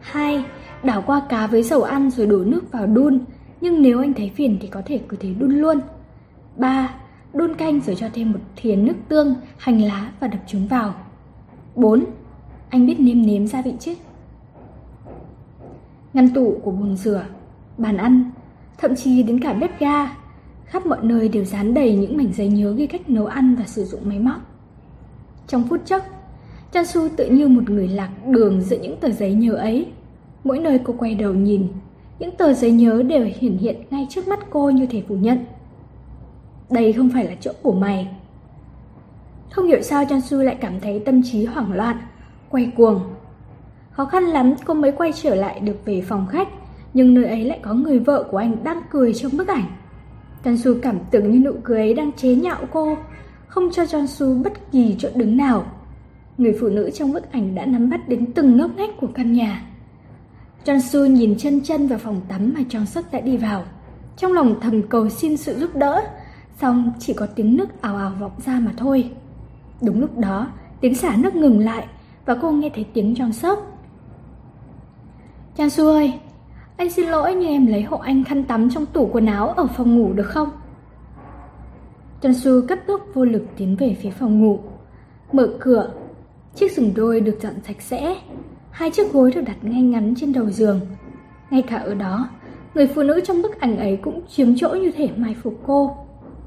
2. 0.00 0.44
Đảo 0.82 1.02
qua 1.06 1.22
cá 1.28 1.46
với 1.46 1.62
dầu 1.62 1.82
ăn 1.82 2.10
rồi 2.10 2.26
đổ 2.26 2.38
nước 2.38 2.72
vào 2.72 2.86
đun, 2.86 3.18
nhưng 3.60 3.82
nếu 3.82 4.00
anh 4.00 4.14
thấy 4.14 4.30
phiền 4.34 4.58
thì 4.60 4.68
có 4.68 4.82
thể 4.86 5.00
cứ 5.08 5.16
thế 5.20 5.34
đun 5.38 5.52
luôn. 5.52 5.80
3. 6.56 6.94
Đun 7.34 7.54
canh 7.54 7.80
rồi 7.80 7.96
cho 7.96 8.08
thêm 8.12 8.32
một 8.32 8.38
thìa 8.56 8.76
nước 8.76 8.94
tương, 9.08 9.34
hành 9.58 9.82
lá 9.82 10.12
và 10.20 10.28
đập 10.28 10.40
chúng 10.46 10.66
vào. 10.66 10.94
4. 11.74 12.04
Anh 12.68 12.86
biết 12.86 13.00
nêm 13.00 13.26
nếm 13.26 13.46
gia 13.46 13.62
vị 13.62 13.74
chứ? 13.80 13.94
Ngăn 16.14 16.34
tủ 16.34 16.60
của 16.62 16.70
bồn 16.70 16.96
rửa, 16.96 17.24
bàn 17.78 17.96
ăn, 17.96 18.30
thậm 18.78 18.94
chí 18.96 19.22
đến 19.22 19.40
cả 19.40 19.52
bếp 19.52 19.80
ga, 19.80 20.16
khắp 20.64 20.86
mọi 20.86 20.98
nơi 21.02 21.28
đều 21.28 21.44
dán 21.44 21.74
đầy 21.74 21.96
những 21.96 22.16
mảnh 22.16 22.32
giấy 22.32 22.48
nhớ 22.48 22.72
ghi 22.72 22.86
cách 22.86 23.10
nấu 23.10 23.26
ăn 23.26 23.54
và 23.54 23.64
sử 23.64 23.84
dụng 23.84 24.00
máy 24.04 24.18
móc. 24.18 24.40
Trong 25.46 25.64
phút 25.68 25.80
chốc, 25.86 26.02
Chansu 26.72 27.08
tự 27.16 27.30
như 27.30 27.48
một 27.48 27.70
người 27.70 27.88
lạc 27.88 28.10
đường 28.26 28.60
giữa 28.60 28.78
những 28.78 28.96
tờ 29.00 29.10
giấy 29.10 29.34
nhớ 29.34 29.54
ấy. 29.54 29.86
Mỗi 30.44 30.58
nơi 30.58 30.80
cô 30.84 30.94
quay 30.98 31.14
đầu 31.14 31.34
nhìn, 31.34 31.68
những 32.18 32.36
tờ 32.36 32.52
giấy 32.52 32.72
nhớ 32.72 33.02
đều 33.02 33.28
hiển 33.38 33.58
hiện 33.58 33.76
ngay 33.90 34.06
trước 34.10 34.28
mắt 34.28 34.40
cô 34.50 34.70
như 34.70 34.86
thể 34.86 35.02
phủ 35.08 35.14
nhận. 35.14 35.38
Đây 36.72 36.92
không 36.92 37.10
phải 37.14 37.24
là 37.24 37.34
chỗ 37.40 37.52
của 37.62 37.72
mày. 37.72 38.08
Không 39.50 39.66
hiểu 39.66 39.82
sao 39.82 40.04
Jansu 40.04 40.42
lại 40.42 40.58
cảm 40.60 40.80
thấy 40.80 41.02
tâm 41.06 41.22
trí 41.22 41.44
hoảng 41.44 41.72
loạn, 41.72 41.96
quay 42.50 42.72
cuồng. 42.76 43.00
Khó 43.90 44.04
khăn 44.04 44.24
lắm 44.24 44.54
cô 44.64 44.74
mới 44.74 44.92
quay 44.92 45.12
trở 45.22 45.34
lại 45.34 45.60
được 45.60 45.84
về 45.84 46.02
phòng 46.08 46.26
khách, 46.30 46.48
nhưng 46.94 47.14
nơi 47.14 47.24
ấy 47.24 47.44
lại 47.44 47.60
có 47.62 47.74
người 47.74 47.98
vợ 47.98 48.28
của 48.30 48.36
anh 48.36 48.64
đang 48.64 48.82
cười 48.90 49.14
trong 49.14 49.36
bức 49.36 49.48
ảnh. 49.48 49.64
Jansu 50.44 50.80
cảm 50.82 50.98
tưởng 51.10 51.30
như 51.30 51.38
nụ 51.38 51.52
cười 51.64 51.78
ấy 51.78 51.94
đang 51.94 52.12
chế 52.12 52.34
nhạo 52.34 52.58
cô, 52.72 52.96
không 53.46 53.70
cho 53.72 53.82
Jansu 53.82 54.42
bất 54.42 54.52
kỳ 54.72 54.96
chỗ 54.98 55.08
đứng 55.14 55.36
nào. 55.36 55.64
Người 56.38 56.56
phụ 56.60 56.68
nữ 56.68 56.90
trong 56.90 57.12
bức 57.12 57.32
ảnh 57.32 57.54
đã 57.54 57.66
nắm 57.66 57.90
bắt 57.90 58.08
đến 58.08 58.32
từng 58.32 58.56
ngóc 58.56 58.70
ngách 58.76 58.90
của 59.00 59.08
căn 59.14 59.32
nhà. 59.32 59.62
Jansu 60.64 61.06
nhìn 61.06 61.38
chân 61.38 61.60
chân 61.60 61.86
vào 61.86 61.98
phòng 61.98 62.20
tắm 62.28 62.54
mà 62.56 62.60
Trang 62.68 62.86
Sức 62.86 63.06
đã 63.12 63.20
đi 63.20 63.36
vào. 63.36 63.64
Trong 64.16 64.32
lòng 64.32 64.60
thầm 64.60 64.82
cầu 64.82 65.08
xin 65.08 65.36
sự 65.36 65.58
giúp 65.58 65.76
đỡ, 65.76 66.02
xong 66.62 66.92
chỉ 66.98 67.12
có 67.12 67.26
tiếng 67.26 67.56
nước 67.56 67.82
ào 67.82 67.96
ào 67.96 68.12
vọng 68.20 68.32
ra 68.46 68.60
mà 68.60 68.72
thôi. 68.76 69.10
Đúng 69.82 70.00
lúc 70.00 70.18
đó, 70.18 70.46
tiếng 70.80 70.94
xả 70.94 71.16
nước 71.16 71.34
ngừng 71.34 71.58
lại 71.58 71.86
và 72.26 72.34
cô 72.42 72.50
nghe 72.50 72.70
thấy 72.74 72.86
tiếng 72.92 73.14
Jong 73.14 73.56
Chan 75.56 75.70
Su 75.70 75.86
ơi, 75.86 76.12
anh 76.76 76.90
xin 76.90 77.08
lỗi 77.08 77.34
nhưng 77.34 77.48
em 77.48 77.66
lấy 77.66 77.82
hộ 77.82 77.96
anh 77.96 78.24
khăn 78.24 78.44
tắm 78.44 78.70
trong 78.70 78.86
tủ 78.86 79.10
quần 79.12 79.26
áo 79.26 79.48
ở 79.48 79.66
phòng 79.66 79.98
ngủ 79.98 80.12
được 80.12 80.26
không? 80.26 80.50
Jansu 82.22 82.66
cất 82.66 82.86
bước 82.86 83.14
vô 83.14 83.24
lực 83.24 83.42
tiến 83.56 83.76
về 83.76 83.96
phía 84.02 84.10
phòng 84.10 84.40
ngủ. 84.40 84.58
Mở 85.32 85.48
cửa, 85.60 85.90
chiếc 86.54 86.72
giường 86.72 86.92
đôi 86.94 87.20
được 87.20 87.38
dọn 87.42 87.54
sạch 87.66 87.82
sẽ, 87.82 88.16
hai 88.70 88.90
chiếc 88.90 89.12
gối 89.12 89.32
được 89.34 89.42
đặt 89.46 89.56
ngay 89.62 89.82
ngắn 89.82 90.14
trên 90.16 90.32
đầu 90.32 90.50
giường. 90.50 90.80
Ngay 91.50 91.62
cả 91.62 91.76
ở 91.76 91.94
đó, 91.94 92.28
người 92.74 92.86
phụ 92.86 93.02
nữ 93.02 93.20
trong 93.24 93.42
bức 93.42 93.60
ảnh 93.60 93.76
ấy 93.76 93.98
cũng 94.02 94.20
chiếm 94.28 94.56
chỗ 94.56 94.68
như 94.68 94.92
thể 94.92 95.10
mai 95.16 95.36
phục 95.42 95.54
cô. 95.66 95.96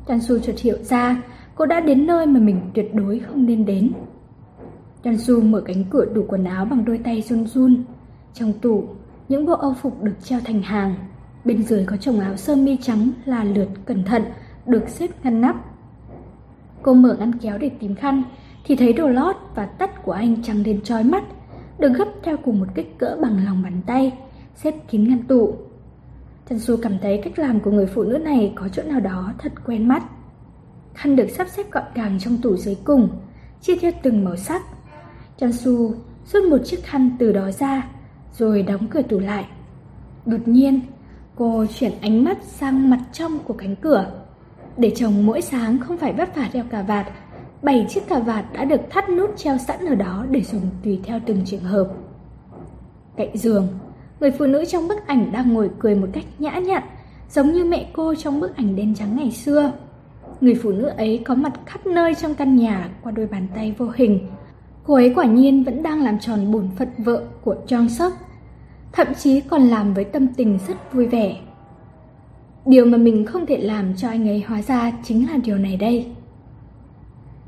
Chan 0.07 0.21
Su 0.21 0.39
chợt 0.39 0.59
hiểu 0.59 0.77
ra, 0.83 1.23
cô 1.55 1.65
đã 1.65 1.79
đến 1.79 2.07
nơi 2.07 2.25
mà 2.25 2.39
mình 2.39 2.61
tuyệt 2.73 2.93
đối 2.93 3.19
không 3.19 3.45
nên 3.45 3.65
đến. 3.65 3.91
Jansu 5.03 5.49
mở 5.49 5.61
cánh 5.61 5.83
cửa 5.89 6.05
tủ 6.15 6.25
quần 6.27 6.43
áo 6.43 6.65
bằng 6.65 6.85
đôi 6.85 6.97
tay 6.97 7.21
run 7.21 7.47
run. 7.47 7.83
Trong 8.33 8.53
tủ, 8.53 8.83
những 9.29 9.45
bộ 9.45 9.53
âu 9.53 9.73
phục 9.73 10.03
được 10.03 10.15
treo 10.23 10.39
thành 10.43 10.61
hàng. 10.61 10.95
Bên 11.45 11.63
dưới 11.63 11.85
có 11.85 11.97
chồng 11.97 12.19
áo 12.19 12.37
sơ 12.37 12.55
mi 12.55 12.77
trắng 12.81 13.11
là 13.25 13.43
lượt 13.43 13.67
cẩn 13.85 14.03
thận, 14.03 14.23
được 14.65 14.89
xếp 14.89 15.09
ngăn 15.23 15.41
nắp. 15.41 15.55
Cô 16.81 16.93
mở 16.93 17.15
ngăn 17.19 17.39
kéo 17.39 17.57
để 17.57 17.69
tìm 17.79 17.95
khăn, 17.95 18.23
thì 18.65 18.75
thấy 18.75 18.93
đồ 18.93 19.07
lót 19.07 19.35
và 19.55 19.65
tất 19.65 20.03
của 20.03 20.11
anh 20.11 20.43
trắng 20.43 20.63
đến 20.63 20.81
trói 20.81 21.03
mắt, 21.03 21.23
được 21.79 21.93
gấp 21.97 22.07
theo 22.23 22.37
cùng 22.37 22.59
một 22.59 22.67
kích 22.75 22.97
cỡ 22.97 23.17
bằng 23.21 23.45
lòng 23.45 23.63
bàn 23.63 23.81
tay, 23.85 24.13
xếp 24.55 24.75
kín 24.89 25.09
ngăn 25.09 25.23
tủ. 25.23 25.55
Trần 26.49 26.59
Su 26.59 26.77
cảm 26.81 26.99
thấy 27.01 27.21
cách 27.23 27.39
làm 27.39 27.59
của 27.59 27.71
người 27.71 27.85
phụ 27.85 28.03
nữ 28.03 28.17
này 28.17 28.53
có 28.55 28.69
chỗ 28.69 28.83
nào 28.83 28.99
đó 28.99 29.33
thật 29.37 29.51
quen 29.65 29.87
mắt. 29.87 30.03
Khăn 30.93 31.15
được 31.15 31.27
sắp 31.29 31.47
xếp 31.49 31.71
gọn 31.71 31.83
gàng 31.95 32.19
trong 32.19 32.37
tủ 32.41 32.55
dưới 32.55 32.77
cùng, 32.83 33.09
chia 33.61 33.75
theo 33.75 33.91
từng 34.03 34.23
màu 34.23 34.35
sắc. 34.35 34.61
Trần 35.37 35.53
Su 35.53 35.93
rút 36.25 36.43
một 36.43 36.57
chiếc 36.65 36.83
khăn 36.83 37.15
từ 37.19 37.31
đó 37.31 37.51
ra, 37.51 37.87
rồi 38.33 38.63
đóng 38.63 38.87
cửa 38.87 39.01
tủ 39.01 39.19
lại. 39.19 39.45
Đột 40.25 40.47
nhiên, 40.47 40.81
cô 41.35 41.65
chuyển 41.65 41.91
ánh 42.01 42.23
mắt 42.23 42.37
sang 42.43 42.89
mặt 42.89 42.99
trong 43.13 43.39
của 43.39 43.53
cánh 43.53 43.75
cửa. 43.75 44.11
Để 44.77 44.91
chồng 44.95 45.25
mỗi 45.25 45.41
sáng 45.41 45.79
không 45.79 45.97
phải 45.97 46.13
vất 46.13 46.35
vả 46.35 46.49
đeo 46.53 46.63
cà 46.69 46.81
vạt, 46.81 47.07
bảy 47.61 47.85
chiếc 47.89 48.07
cà 48.07 48.19
vạt 48.19 48.45
đã 48.53 48.65
được 48.65 48.81
thắt 48.89 49.09
nút 49.09 49.37
treo 49.37 49.57
sẵn 49.57 49.85
ở 49.85 49.95
đó 49.95 50.25
để 50.29 50.41
dùng 50.41 50.69
tùy 50.83 50.99
theo 51.03 51.19
từng 51.25 51.41
trường 51.45 51.63
hợp. 51.63 51.87
Cạnh 53.17 53.37
giường, 53.37 53.67
người 54.19 54.31
phụ 54.31 54.45
nữ 54.45 54.65
trong 54.65 54.87
bức 54.87 55.07
ảnh 55.07 55.31
đang 55.31 55.53
ngồi 55.53 55.69
cười 55.79 55.95
một 55.95 56.07
cách 56.13 56.25
nhã 56.39 56.51
nhặn, 56.59 56.83
giống 57.29 57.51
như 57.51 57.65
mẹ 57.65 57.89
cô 57.93 58.15
trong 58.15 58.39
bức 58.39 58.55
ảnh 58.55 58.75
đen 58.75 58.95
trắng 58.95 59.15
ngày 59.15 59.31
xưa. 59.31 59.71
Người 60.41 60.55
phụ 60.55 60.71
nữ 60.71 60.87
ấy 60.87 61.21
có 61.25 61.35
mặt 61.35 61.53
khắp 61.65 61.85
nơi 61.85 62.15
trong 62.15 62.35
căn 62.35 62.55
nhà 62.55 62.89
qua 63.03 63.11
đôi 63.11 63.27
bàn 63.27 63.47
tay 63.55 63.75
vô 63.77 63.91
hình. 63.95 64.27
Cô 64.83 64.93
ấy 64.93 65.13
quả 65.15 65.25
nhiên 65.25 65.63
vẫn 65.63 65.83
đang 65.83 66.03
làm 66.03 66.19
tròn 66.19 66.51
bổn 66.51 66.69
phận 66.77 66.87
vợ 66.97 67.23
của 67.43 67.55
Jong 67.67 67.87
Suk, 67.87 68.13
thậm 68.91 69.07
chí 69.13 69.41
còn 69.41 69.61
làm 69.61 69.93
với 69.93 70.03
tâm 70.03 70.27
tình 70.27 70.59
rất 70.67 70.93
vui 70.93 71.05
vẻ. 71.05 71.35
Điều 72.65 72.85
mà 72.85 72.97
mình 72.97 73.25
không 73.25 73.45
thể 73.45 73.57
làm 73.57 73.95
cho 73.97 74.07
anh 74.07 74.27
ấy 74.27 74.43
hóa 74.47 74.61
ra 74.61 74.91
chính 75.03 75.29
là 75.29 75.37
điều 75.37 75.57
này 75.57 75.77
đây. 75.77 76.14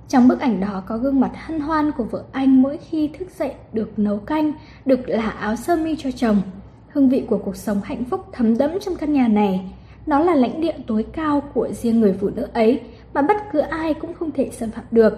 Trong 0.09 0.27
bức 0.27 0.39
ảnh 0.39 0.59
đó 0.59 0.83
có 0.87 0.97
gương 0.97 1.19
mặt 1.19 1.31
hân 1.35 1.59
hoan 1.59 1.91
của 1.91 2.03
vợ 2.03 2.23
anh 2.31 2.61
mỗi 2.61 2.77
khi 2.77 3.09
thức 3.19 3.27
dậy 3.39 3.53
được 3.73 3.99
nấu 3.99 4.17
canh, 4.17 4.53
được 4.85 5.09
là 5.09 5.29
áo 5.29 5.55
sơ 5.55 5.75
mi 5.75 5.95
cho 5.95 6.11
chồng. 6.11 6.41
Hương 6.89 7.09
vị 7.09 7.23
của 7.29 7.37
cuộc 7.37 7.55
sống 7.55 7.81
hạnh 7.83 8.03
phúc 8.05 8.25
thấm 8.33 8.57
đẫm 8.57 8.71
trong 8.79 8.95
căn 8.95 9.13
nhà 9.13 9.27
này. 9.27 9.73
Nó 10.05 10.19
là 10.19 10.35
lãnh 10.35 10.61
địa 10.61 10.75
tối 10.87 11.05
cao 11.13 11.41
của 11.53 11.69
riêng 11.71 11.99
người 11.99 12.13
phụ 12.21 12.29
nữ 12.29 12.47
ấy 12.53 12.81
mà 13.13 13.21
bất 13.21 13.37
cứ 13.51 13.59
ai 13.59 13.93
cũng 13.93 14.13
không 14.13 14.31
thể 14.31 14.49
xâm 14.51 14.71
phạm 14.71 14.85
được. 14.91 15.13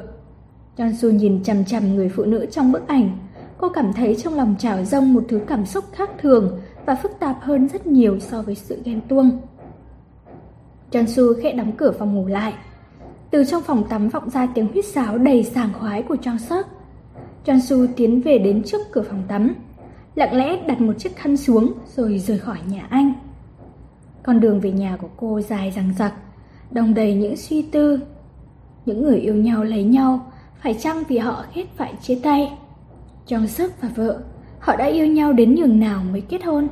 Jansu 0.77 1.11
nhìn 1.11 1.43
chằm 1.43 1.65
chằm 1.65 1.95
người 1.95 2.09
phụ 2.09 2.23
nữ 2.23 2.45
trong 2.51 2.71
bức 2.71 2.87
ảnh. 2.87 3.17
Cô 3.57 3.69
cảm 3.69 3.93
thấy 3.93 4.15
trong 4.15 4.33
lòng 4.33 4.55
trào 4.59 4.83
dâng 4.83 5.13
một 5.13 5.23
thứ 5.29 5.41
cảm 5.47 5.65
xúc 5.65 5.83
khác 5.93 6.09
thường 6.17 6.59
và 6.85 6.95
phức 6.95 7.11
tạp 7.19 7.41
hơn 7.41 7.67
rất 7.67 7.87
nhiều 7.87 8.19
so 8.19 8.41
với 8.41 8.55
sự 8.55 8.81
ghen 8.85 9.01
tuông. 9.09 9.39
Jansu 10.91 11.33
khẽ 11.41 11.51
đóng 11.51 11.71
cửa 11.77 11.91
phòng 11.91 12.15
ngủ 12.15 12.27
lại. 12.27 12.53
Từ 13.31 13.43
trong 13.43 13.63
phòng 13.63 13.83
tắm 13.89 14.09
vọng 14.09 14.29
ra 14.29 14.47
tiếng 14.53 14.67
huýt 14.67 14.85
sáo 14.85 15.17
đầy 15.17 15.43
sảng 15.43 15.73
khoái 15.79 16.01
của 16.01 16.15
Trang 16.15 16.39
Sớt. 16.39 16.67
Trang 17.45 17.61
Su 17.61 17.87
tiến 17.95 18.21
về 18.21 18.37
đến 18.37 18.63
trước 18.63 18.81
cửa 18.91 19.01
phòng 19.01 19.23
tắm, 19.27 19.55
lặng 20.15 20.37
lẽ 20.37 20.57
đặt 20.67 20.81
một 20.81 20.93
chiếc 20.97 21.15
khăn 21.15 21.37
xuống 21.37 21.73
rồi 21.95 22.19
rời 22.19 22.37
khỏi 22.37 22.57
nhà 22.67 22.87
anh. 22.89 23.13
Con 24.23 24.39
đường 24.39 24.59
về 24.59 24.71
nhà 24.71 24.97
của 25.01 25.07
cô 25.17 25.41
dài 25.41 25.71
dằng 25.71 25.93
dặc, 25.97 26.13
đồng 26.71 26.93
đầy 26.93 27.13
những 27.13 27.37
suy 27.37 27.61
tư. 27.61 27.99
Những 28.85 29.03
người 29.03 29.17
yêu 29.17 29.35
nhau 29.35 29.63
lấy 29.63 29.83
nhau, 29.83 30.31
phải 30.61 30.73
chăng 30.73 31.03
vì 31.07 31.17
họ 31.17 31.45
ghét 31.55 31.65
phải 31.77 31.93
chia 32.01 32.19
tay? 32.23 32.51
Trong 33.27 33.47
sức 33.47 33.81
và 33.81 33.89
vợ, 33.95 34.19
họ 34.59 34.75
đã 34.75 34.85
yêu 34.85 35.07
nhau 35.07 35.33
đến 35.33 35.55
nhường 35.55 35.79
nào 35.79 36.01
mới 36.11 36.21
kết 36.21 36.43
hôn? 36.43 36.67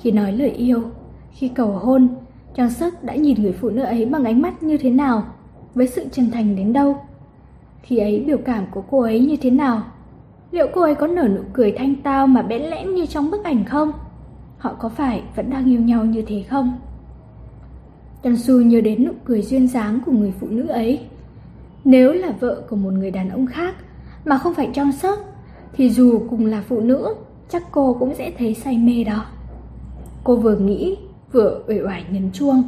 Khi 0.00 0.10
nói 0.10 0.32
lời 0.32 0.50
yêu, 0.50 0.82
khi 1.32 1.48
cầu 1.48 1.70
hôn, 1.70 2.08
Trang 2.54 2.70
sức 2.70 3.04
đã 3.04 3.14
nhìn 3.14 3.42
người 3.42 3.52
phụ 3.52 3.70
nữ 3.70 3.82
ấy 3.82 4.06
bằng 4.06 4.24
ánh 4.24 4.42
mắt 4.42 4.62
như 4.62 4.76
thế 4.76 4.90
nào, 4.90 5.24
với 5.74 5.86
sự 5.86 6.06
chân 6.12 6.30
thành 6.30 6.56
đến 6.56 6.72
đâu? 6.72 6.96
Khi 7.82 7.98
ấy 7.98 8.24
biểu 8.26 8.38
cảm 8.44 8.66
của 8.70 8.82
cô 8.90 9.00
ấy 9.00 9.20
như 9.20 9.36
thế 9.36 9.50
nào? 9.50 9.82
Liệu 10.50 10.66
cô 10.74 10.82
ấy 10.82 10.94
có 10.94 11.06
nở 11.06 11.28
nụ 11.28 11.40
cười 11.52 11.72
thanh 11.72 11.94
tao 11.94 12.26
mà 12.26 12.42
bẽn 12.42 12.62
lẽn 12.62 12.94
như 12.94 13.06
trong 13.06 13.30
bức 13.30 13.44
ảnh 13.44 13.64
không? 13.64 13.92
Họ 14.58 14.74
có 14.78 14.88
phải 14.88 15.22
vẫn 15.36 15.50
đang 15.50 15.70
yêu 15.70 15.80
nhau 15.80 16.04
như 16.04 16.22
thế 16.22 16.42
không? 16.42 16.78
Trần 18.22 18.36
Su 18.36 18.60
nhớ 18.60 18.80
đến 18.80 19.04
nụ 19.04 19.12
cười 19.24 19.42
duyên 19.42 19.68
dáng 19.68 20.00
của 20.06 20.12
người 20.12 20.32
phụ 20.40 20.46
nữ 20.50 20.66
ấy. 20.66 21.00
Nếu 21.84 22.12
là 22.12 22.32
vợ 22.40 22.62
của 22.70 22.76
một 22.76 22.92
người 22.92 23.10
đàn 23.10 23.30
ông 23.30 23.46
khác 23.46 23.74
mà 24.24 24.38
không 24.38 24.54
phải 24.54 24.70
trong 24.74 24.92
sức, 24.92 25.18
thì 25.72 25.90
dù 25.90 26.22
cùng 26.30 26.46
là 26.46 26.62
phụ 26.68 26.80
nữ, 26.80 27.14
chắc 27.48 27.62
cô 27.72 27.96
cũng 28.00 28.14
sẽ 28.14 28.32
thấy 28.38 28.54
say 28.54 28.78
mê 28.78 29.04
đó. 29.04 29.24
Cô 30.24 30.36
vừa 30.36 30.56
nghĩ, 30.56 30.96
vừa 31.32 31.62
uể 31.68 31.80
oải 31.86 32.04
nhấn 32.10 32.30
chuông. 32.32 32.62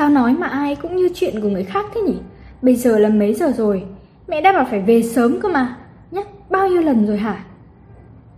Sao 0.00 0.08
nói 0.08 0.32
mà 0.32 0.46
ai 0.46 0.76
cũng 0.76 0.96
như 0.96 1.08
chuyện 1.14 1.40
của 1.40 1.48
người 1.48 1.64
khác 1.64 1.86
thế 1.94 2.00
nhỉ? 2.00 2.18
Bây 2.62 2.76
giờ 2.76 2.98
là 2.98 3.08
mấy 3.08 3.34
giờ 3.34 3.52
rồi? 3.56 3.84
Mẹ 4.28 4.40
đã 4.40 4.52
bảo 4.52 4.66
phải 4.70 4.80
về 4.80 5.02
sớm 5.02 5.40
cơ 5.40 5.48
mà. 5.48 5.76
Nhắc 6.10 6.26
bao 6.50 6.68
nhiêu 6.68 6.82
lần 6.82 7.06
rồi 7.06 7.18
hả? 7.18 7.44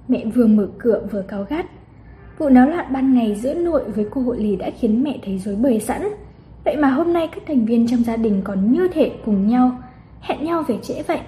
Mẹ 0.09 0.25
vừa 0.35 0.47
mở 0.47 0.69
cửa 0.79 1.03
vừa 1.11 1.23
cáo 1.23 1.47
gắt. 1.49 1.67
Vụ 2.39 2.49
náo 2.49 2.69
loạn 2.69 2.87
ban 2.93 3.15
ngày 3.15 3.35
giữa 3.35 3.55
nội 3.55 3.91
với 3.91 4.07
cô 4.11 4.21
hộ 4.21 4.33
lý 4.33 4.57
đã 4.57 4.71
khiến 4.79 5.03
mẹ 5.03 5.19
thấy 5.25 5.39
rối 5.39 5.57
bời 5.57 5.81
sẵn. 5.81 6.09
Vậy 6.65 6.77
mà 6.77 6.89
hôm 6.89 7.13
nay 7.13 7.29
các 7.33 7.43
thành 7.47 7.67
viên 7.67 7.89
trong 7.89 8.05
gia 8.05 8.17
đình 8.17 8.41
còn 8.45 8.73
như 8.73 8.89
thể 8.95 9.13
cùng 9.25 9.49
nhau, 9.49 9.79
hẹn 10.21 10.45
nhau 10.45 10.65
về 10.69 10.79
trễ 10.83 11.03
vậy. 11.03 11.21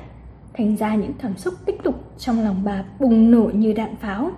Thành 0.54 0.76
ra 0.76 0.94
những 0.94 1.12
cảm 1.22 1.36
xúc 1.36 1.54
tích 1.66 1.82
tụ 1.82 1.92
trong 2.18 2.44
lòng 2.44 2.62
bà 2.64 2.84
bùng 2.98 3.30
nổ 3.30 3.50
như 3.54 3.72
đạn 3.72 3.96
pháo. 3.96 4.30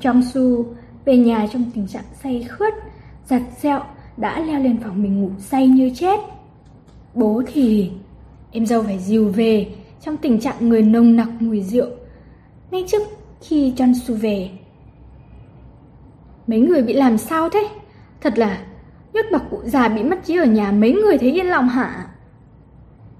Trong 0.00 0.22
su 0.22 0.64
về 1.04 1.16
nhà 1.16 1.46
trong 1.52 1.64
tình 1.74 1.88
trạng 1.88 2.04
say 2.22 2.46
khướt, 2.50 2.74
giặt 3.26 3.42
dẹo, 3.60 3.80
đã 4.16 4.40
leo 4.40 4.60
lên 4.60 4.80
phòng 4.80 5.02
mình 5.02 5.22
ngủ 5.22 5.30
say 5.38 5.66
như 5.66 5.90
chết. 5.94 6.20
Bố 7.14 7.42
thì... 7.46 7.90
Em 8.54 8.66
dâu 8.66 8.82
phải 8.82 8.98
dìu 8.98 9.28
về 9.28 9.74
trong 10.00 10.16
tình 10.16 10.40
trạng 10.40 10.68
người 10.68 10.82
nồng 10.82 11.16
nặc 11.16 11.28
mùi 11.40 11.62
rượu. 11.62 11.86
Ngay 12.70 12.84
trước 12.88 13.02
khi 13.40 13.72
John 13.76 13.94
Su 13.94 14.14
về. 14.14 14.50
Mấy 16.46 16.60
người 16.60 16.82
bị 16.82 16.92
làm 16.92 17.18
sao 17.18 17.48
thế? 17.48 17.68
Thật 18.20 18.38
là, 18.38 18.64
nhốt 19.12 19.24
bà 19.32 19.38
cụ 19.38 19.60
già 19.64 19.88
bị 19.88 20.02
mất 20.02 20.24
trí 20.24 20.36
ở 20.36 20.44
nhà 20.44 20.72
mấy 20.72 20.92
người 20.92 21.18
thấy 21.18 21.32
yên 21.32 21.46
lòng 21.46 21.68
hả? 21.68 22.06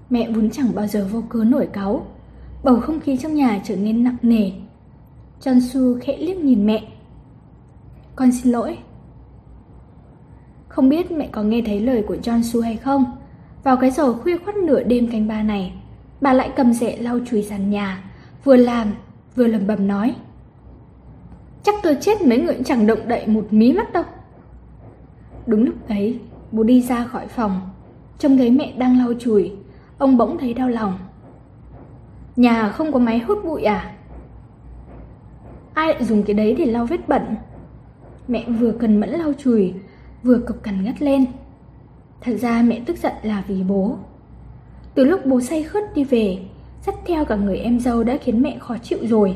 Mẹ 0.09 0.31
vốn 0.31 0.49
chẳng 0.49 0.75
bao 0.75 0.87
giờ 0.87 1.07
vô 1.11 1.23
cớ 1.29 1.43
nổi 1.43 1.67
cáu. 1.73 2.05
Bầu 2.63 2.79
không 2.79 2.99
khí 2.99 3.17
trong 3.17 3.35
nhà 3.35 3.61
trở 3.63 3.75
nên 3.75 4.03
nặng 4.03 4.17
nề. 4.21 4.51
John 5.41 5.59
Su 5.59 5.99
khẽ 6.01 6.17
liếc 6.17 6.37
nhìn 6.37 6.65
mẹ. 6.65 6.83
Con 8.15 8.31
xin 8.31 8.51
lỗi. 8.51 8.77
Không 10.73 10.89
biết 10.89 11.11
mẹ 11.11 11.29
có 11.31 11.43
nghe 11.43 11.61
thấy 11.65 11.79
lời 11.79 12.03
của 12.07 12.15
John 12.15 12.41
Su 12.41 12.61
hay 12.61 12.77
không? 12.77 13.05
Vào 13.63 13.77
cái 13.77 13.91
giờ 13.91 14.13
khuya 14.13 14.37
khoắt 14.37 14.55
nửa 14.55 14.83
đêm 14.83 15.11
canh 15.11 15.27
ba 15.27 15.43
này, 15.43 15.73
bà 16.21 16.33
lại 16.33 16.51
cầm 16.55 16.73
rẻ 16.73 16.97
lau 16.97 17.19
chùi 17.25 17.43
sàn 17.43 17.69
nhà, 17.69 18.03
vừa 18.43 18.55
làm, 18.55 18.87
vừa 19.35 19.47
lầm 19.47 19.67
bầm 19.67 19.87
nói. 19.87 20.15
Chắc 21.63 21.75
tôi 21.83 21.97
chết 22.01 22.21
mấy 22.21 22.41
người 22.41 22.57
chẳng 22.65 22.87
động 22.87 22.99
đậy 23.07 23.27
một 23.27 23.47
mí 23.51 23.73
mắt 23.73 23.93
đâu. 23.93 24.03
Đúng 25.45 25.63
lúc 25.63 25.89
ấy, 25.89 26.19
bố 26.51 26.63
đi 26.63 26.81
ra 26.81 27.03
khỏi 27.03 27.27
phòng, 27.27 27.61
trông 28.19 28.37
thấy 28.37 28.51
mẹ 28.51 28.73
đang 28.77 28.99
lau 28.99 29.13
chùi, 29.19 29.51
ông 29.97 30.17
bỗng 30.17 30.37
thấy 30.37 30.53
đau 30.53 30.69
lòng. 30.69 30.97
Nhà 32.35 32.69
không 32.69 32.91
có 32.91 32.99
máy 32.99 33.19
hút 33.19 33.37
bụi 33.45 33.63
à? 33.63 33.93
Ai 35.73 35.87
lại 35.87 36.03
dùng 36.03 36.23
cái 36.23 36.33
đấy 36.33 36.55
để 36.57 36.65
lau 36.65 36.85
vết 36.85 37.07
bẩn? 37.07 37.35
Mẹ 38.27 38.45
vừa 38.59 38.71
cần 38.71 38.99
mẫn 38.99 39.09
lau 39.09 39.33
chùi, 39.37 39.73
vừa 40.23 40.39
cộc 40.39 40.63
cằn 40.63 40.83
ngắt 40.83 41.01
lên. 41.01 41.25
Thật 42.21 42.33
ra 42.37 42.61
mẹ 42.61 42.81
tức 42.85 42.97
giận 42.97 43.13
là 43.23 43.43
vì 43.47 43.63
bố. 43.63 43.97
Từ 44.95 45.03
lúc 45.03 45.25
bố 45.25 45.41
say 45.41 45.63
khướt 45.63 45.83
đi 45.95 46.03
về, 46.03 46.39
dắt 46.85 46.95
theo 47.05 47.25
cả 47.25 47.35
người 47.35 47.57
em 47.57 47.79
dâu 47.79 48.03
đã 48.03 48.17
khiến 48.21 48.41
mẹ 48.41 48.57
khó 48.59 48.77
chịu 48.77 48.99
rồi. 49.01 49.35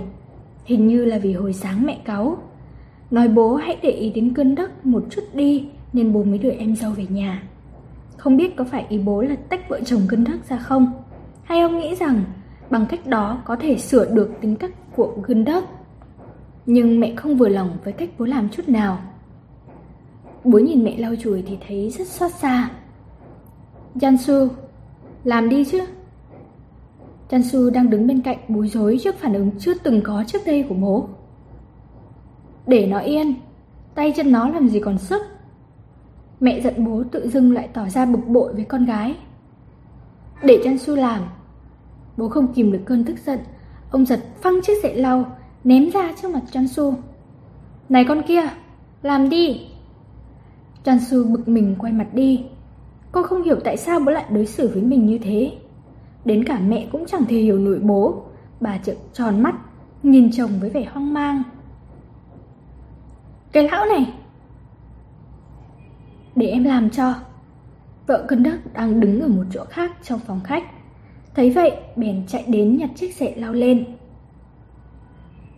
Hình 0.65 0.87
như 0.87 1.05
là 1.05 1.17
vì 1.17 1.33
hồi 1.33 1.53
sáng 1.53 1.85
mẹ 1.85 1.97
cáu. 2.05 2.37
Nói 3.11 3.27
bố 3.27 3.55
hãy 3.55 3.77
để 3.81 3.89
ý 3.89 4.09
đến 4.09 4.33
cơn 4.33 4.55
đất 4.55 4.85
một 4.85 5.03
chút 5.09 5.21
đi 5.33 5.69
nên 5.93 6.13
bố 6.13 6.23
mới 6.23 6.37
đưa 6.37 6.49
em 6.49 6.75
dâu 6.75 6.91
về 6.91 7.05
nhà. 7.09 7.43
Không 8.17 8.37
biết 8.37 8.55
có 8.55 8.63
phải 8.63 8.85
ý 8.89 8.99
bố 8.99 9.21
là 9.21 9.35
tách 9.35 9.69
vợ 9.69 9.79
chồng 9.85 10.01
cơn 10.07 10.23
đất 10.23 10.49
ra 10.49 10.57
không? 10.57 10.91
Hay 11.43 11.61
ông 11.61 11.79
nghĩ 11.79 11.95
rằng 11.95 12.23
bằng 12.69 12.85
cách 12.89 13.07
đó 13.07 13.41
có 13.45 13.55
thể 13.55 13.77
sửa 13.77 14.05
được 14.11 14.31
tính 14.41 14.55
cách 14.55 14.71
của 14.95 15.15
cơn 15.23 15.45
đất? 15.45 15.63
Nhưng 16.65 16.99
mẹ 16.99 17.13
không 17.15 17.37
vừa 17.37 17.49
lòng 17.49 17.77
với 17.83 17.93
cách 17.93 18.09
bố 18.17 18.25
làm 18.25 18.49
chút 18.49 18.69
nào. 18.69 18.99
Bố 20.43 20.59
nhìn 20.59 20.83
mẹ 20.83 20.97
lau 20.97 21.15
chùi 21.15 21.41
thì 21.41 21.57
thấy 21.67 21.89
rất 21.89 22.07
xót 22.07 22.31
xa. 22.31 22.71
Jansu, 23.95 24.47
làm 25.23 25.49
đi 25.49 25.65
chứ. 25.65 25.79
Jansu 27.29 27.69
đang 27.69 27.89
đứng 27.89 28.07
bên 28.07 28.21
cạnh 28.21 28.37
bối 28.47 28.67
rối 28.67 28.99
trước 29.03 29.15
phản 29.15 29.33
ứng 29.33 29.51
chưa 29.59 29.73
từng 29.73 30.01
có 30.01 30.23
trước 30.27 30.41
đây 30.45 30.65
của 30.69 30.75
bố. 30.75 31.07
Để 32.67 32.87
nó 32.87 32.99
yên, 32.99 33.33
tay 33.95 34.13
chân 34.15 34.31
nó 34.31 34.49
làm 34.49 34.67
gì 34.69 34.79
còn 34.79 34.97
sức. 34.97 35.21
Mẹ 36.39 36.61
giận 36.61 36.85
bố 36.85 37.03
tự 37.11 37.29
dưng 37.29 37.53
lại 37.53 37.69
tỏ 37.73 37.89
ra 37.89 38.05
bực 38.05 38.27
bội 38.27 38.53
với 38.53 38.63
con 38.63 38.85
gái. 38.85 39.15
Để 40.43 40.61
Chan 40.63 40.77
Su 40.77 40.95
làm. 40.95 41.21
Bố 42.17 42.29
không 42.29 42.53
kìm 42.53 42.71
được 42.71 42.81
cơn 42.85 43.03
tức 43.03 43.15
giận, 43.25 43.39
ông 43.91 44.05
giật 44.05 44.19
phăng 44.41 44.61
chiếc 44.61 44.83
dậy 44.83 44.95
lau, 44.95 45.25
ném 45.63 45.89
ra 45.89 46.13
trước 46.21 46.31
mặt 46.31 46.41
Chan 46.51 46.67
Su. 46.67 46.95
Này 47.89 48.05
con 48.07 48.21
kia, 48.27 48.43
làm 49.01 49.29
đi. 49.29 49.67
Chan 50.87 50.99
Su 50.99 51.23
bực 51.23 51.47
mình 51.47 51.75
quay 51.79 51.93
mặt 51.93 52.07
đi. 52.13 52.45
Cô 53.11 53.23
không 53.23 53.43
hiểu 53.43 53.59
tại 53.63 53.77
sao 53.77 53.99
bố 53.99 54.11
lại 54.11 54.25
đối 54.29 54.45
xử 54.45 54.67
với 54.67 54.81
mình 54.81 55.05
như 55.05 55.17
thế. 55.17 55.51
Đến 56.25 56.43
cả 56.43 56.59
mẹ 56.59 56.87
cũng 56.91 57.05
chẳng 57.05 57.25
thể 57.25 57.37
hiểu 57.37 57.59
nổi 57.59 57.79
bố. 57.79 58.23
Bà 58.59 58.77
trợn 58.77 58.95
tròn 59.13 59.43
mắt, 59.43 59.55
nhìn 60.03 60.31
chồng 60.31 60.51
với 60.59 60.69
vẻ 60.69 60.85
hoang 60.91 61.13
mang. 61.13 61.43
Cái 63.51 63.63
lão 63.63 63.85
này! 63.85 64.13
Để 66.35 66.47
em 66.47 66.63
làm 66.63 66.89
cho. 66.89 67.13
Vợ 68.07 68.25
cân 68.27 68.43
đất 68.43 68.73
đang 68.73 68.99
đứng 68.99 69.21
ở 69.21 69.27
một 69.27 69.45
chỗ 69.51 69.65
khác 69.69 69.91
trong 70.03 70.19
phòng 70.19 70.41
khách. 70.43 70.63
Thấy 71.35 71.51
vậy, 71.51 71.71
bèn 71.95 72.27
chạy 72.27 72.43
đến 72.47 72.77
nhặt 72.77 72.89
chiếc 72.95 73.15
xệ 73.15 73.33
lao 73.35 73.53
lên. 73.53 73.85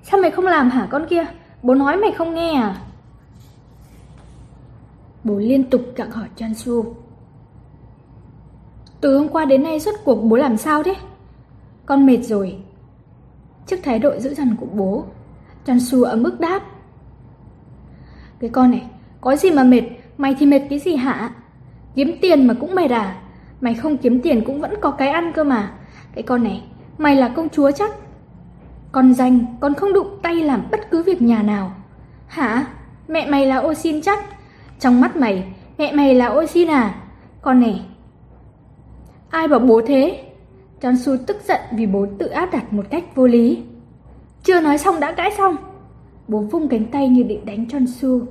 Sao 0.04 0.20
mày 0.22 0.32
không 0.32 0.46
làm 0.46 0.70
hả 0.70 0.88
con 0.92 1.06
kia? 1.10 1.26
Bố 1.64 1.74
nói 1.74 1.98
mày 1.98 2.12
không 2.12 2.34
nghe 2.34 2.54
à? 2.54 2.86
Bố 5.24 5.38
liên 5.38 5.70
tục 5.70 5.82
gặng 5.96 6.12
hỏi 6.12 6.28
Chan 6.36 6.54
Su. 6.54 6.96
Từ 9.02 9.18
hôm 9.18 9.28
qua 9.30 9.46
đến 9.46 9.64
nay 9.64 9.80
suốt 9.80 9.92
cuộc 10.06 10.16
bố 10.24 10.36
làm 10.36 10.58
sao 10.58 10.84
thế? 10.84 10.96
Con 11.86 12.06
mệt 12.06 12.18
rồi. 12.24 12.58
Trước 13.68 13.78
thái 13.84 14.00
độ 14.00 14.20
dữ 14.20 14.34
dằn 14.34 14.56
của 14.60 14.66
bố, 14.66 15.04
Chan 15.66 15.80
Su 15.80 16.04
ấm 16.04 16.24
ức 16.24 16.40
đáp. 16.40 16.64
Cái 18.40 18.50
con 18.50 18.72
này, 18.72 18.90
có 19.22 19.36
gì 19.36 19.52
mà 19.52 19.64
mệt, 19.64 19.84
mày 20.18 20.36
thì 20.40 20.46
mệt 20.46 20.62
cái 20.70 20.80
gì 20.80 20.96
hả? 20.96 21.32
Kiếm 21.96 22.16
tiền 22.22 22.48
mà 22.48 22.54
cũng 22.54 22.76
mệt 22.76 22.92
à? 22.92 23.22
Mày 23.62 23.74
không 23.76 23.98
kiếm 23.98 24.22
tiền 24.22 24.44
cũng 24.46 24.62
vẫn 24.62 24.74
có 24.82 24.92
cái 24.92 25.10
ăn 25.10 25.34
cơ 25.36 25.44
mà. 25.44 25.74
Cái 26.16 26.24
con 26.24 26.44
này, 26.44 26.64
mày 26.98 27.16
là 27.16 27.30
công 27.36 27.50
chúa 27.50 27.72
chắc. 27.72 27.92
Con 28.92 29.14
danh, 29.14 29.46
con 29.60 29.74
không 29.74 29.94
đụng 29.94 30.20
tay 30.24 30.36
làm 30.36 30.68
bất 30.72 30.80
cứ 30.92 31.04
việc 31.04 31.22
nhà 31.22 31.44
nào. 31.44 31.76
Hả? 32.28 32.68
Mẹ 33.08 33.30
mày 33.30 33.46
là 33.46 33.58
ô 33.58 33.74
xin 33.74 34.02
chắc. 34.02 34.20
Trong 34.80 35.02
mắt 35.02 35.16
mày, 35.16 35.44
mẹ 35.78 35.94
mày 35.94 36.16
là 36.16 36.26
ô 36.26 36.44
à? 36.70 36.96
Con 37.42 37.60
này. 37.60 37.86
Ai 39.30 39.48
bảo 39.48 39.60
bố 39.60 39.82
thế? 39.88 40.26
John 40.82 40.96
Su 40.96 41.18
tức 41.28 41.38
giận 41.48 41.62
vì 41.72 41.86
bố 41.86 42.06
tự 42.20 42.28
áp 42.28 42.52
đặt 42.52 42.74
một 42.74 42.86
cách 42.90 43.16
vô 43.16 43.28
lý. 43.28 43.64
Chưa 44.44 44.62
nói 44.62 44.78
xong 44.78 45.00
đã 45.00 45.12
cãi 45.12 45.32
xong. 45.38 45.56
Bố 46.28 46.40
vung 46.40 46.68
cánh 46.68 46.86
tay 46.86 47.10
như 47.10 47.24
định 47.24 47.46
đánh 47.46 47.66
John 47.66 47.86
Su. 47.86 48.22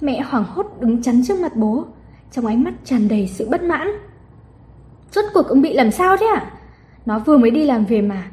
Mẹ 0.00 0.20
hoảng 0.20 0.44
hốt 0.44 0.66
đứng 0.80 1.02
chắn 1.02 1.22
trước 1.24 1.40
mặt 1.40 1.56
bố, 1.56 1.84
trong 2.32 2.46
ánh 2.46 2.64
mắt 2.64 2.74
tràn 2.84 3.08
đầy 3.08 3.26
sự 3.26 3.48
bất 3.50 3.62
mãn. 3.62 3.88
Rốt 5.12 5.24
cuộc 5.34 5.48
ông 5.48 5.62
bị 5.62 5.72
làm 5.72 5.90
sao 5.90 6.16
thế 6.16 6.26
à? 6.26 6.50
Nó 7.06 7.18
vừa 7.18 7.38
mới 7.38 7.50
đi 7.50 7.64
làm 7.64 7.84
về 7.84 8.02
mà. 8.02 8.30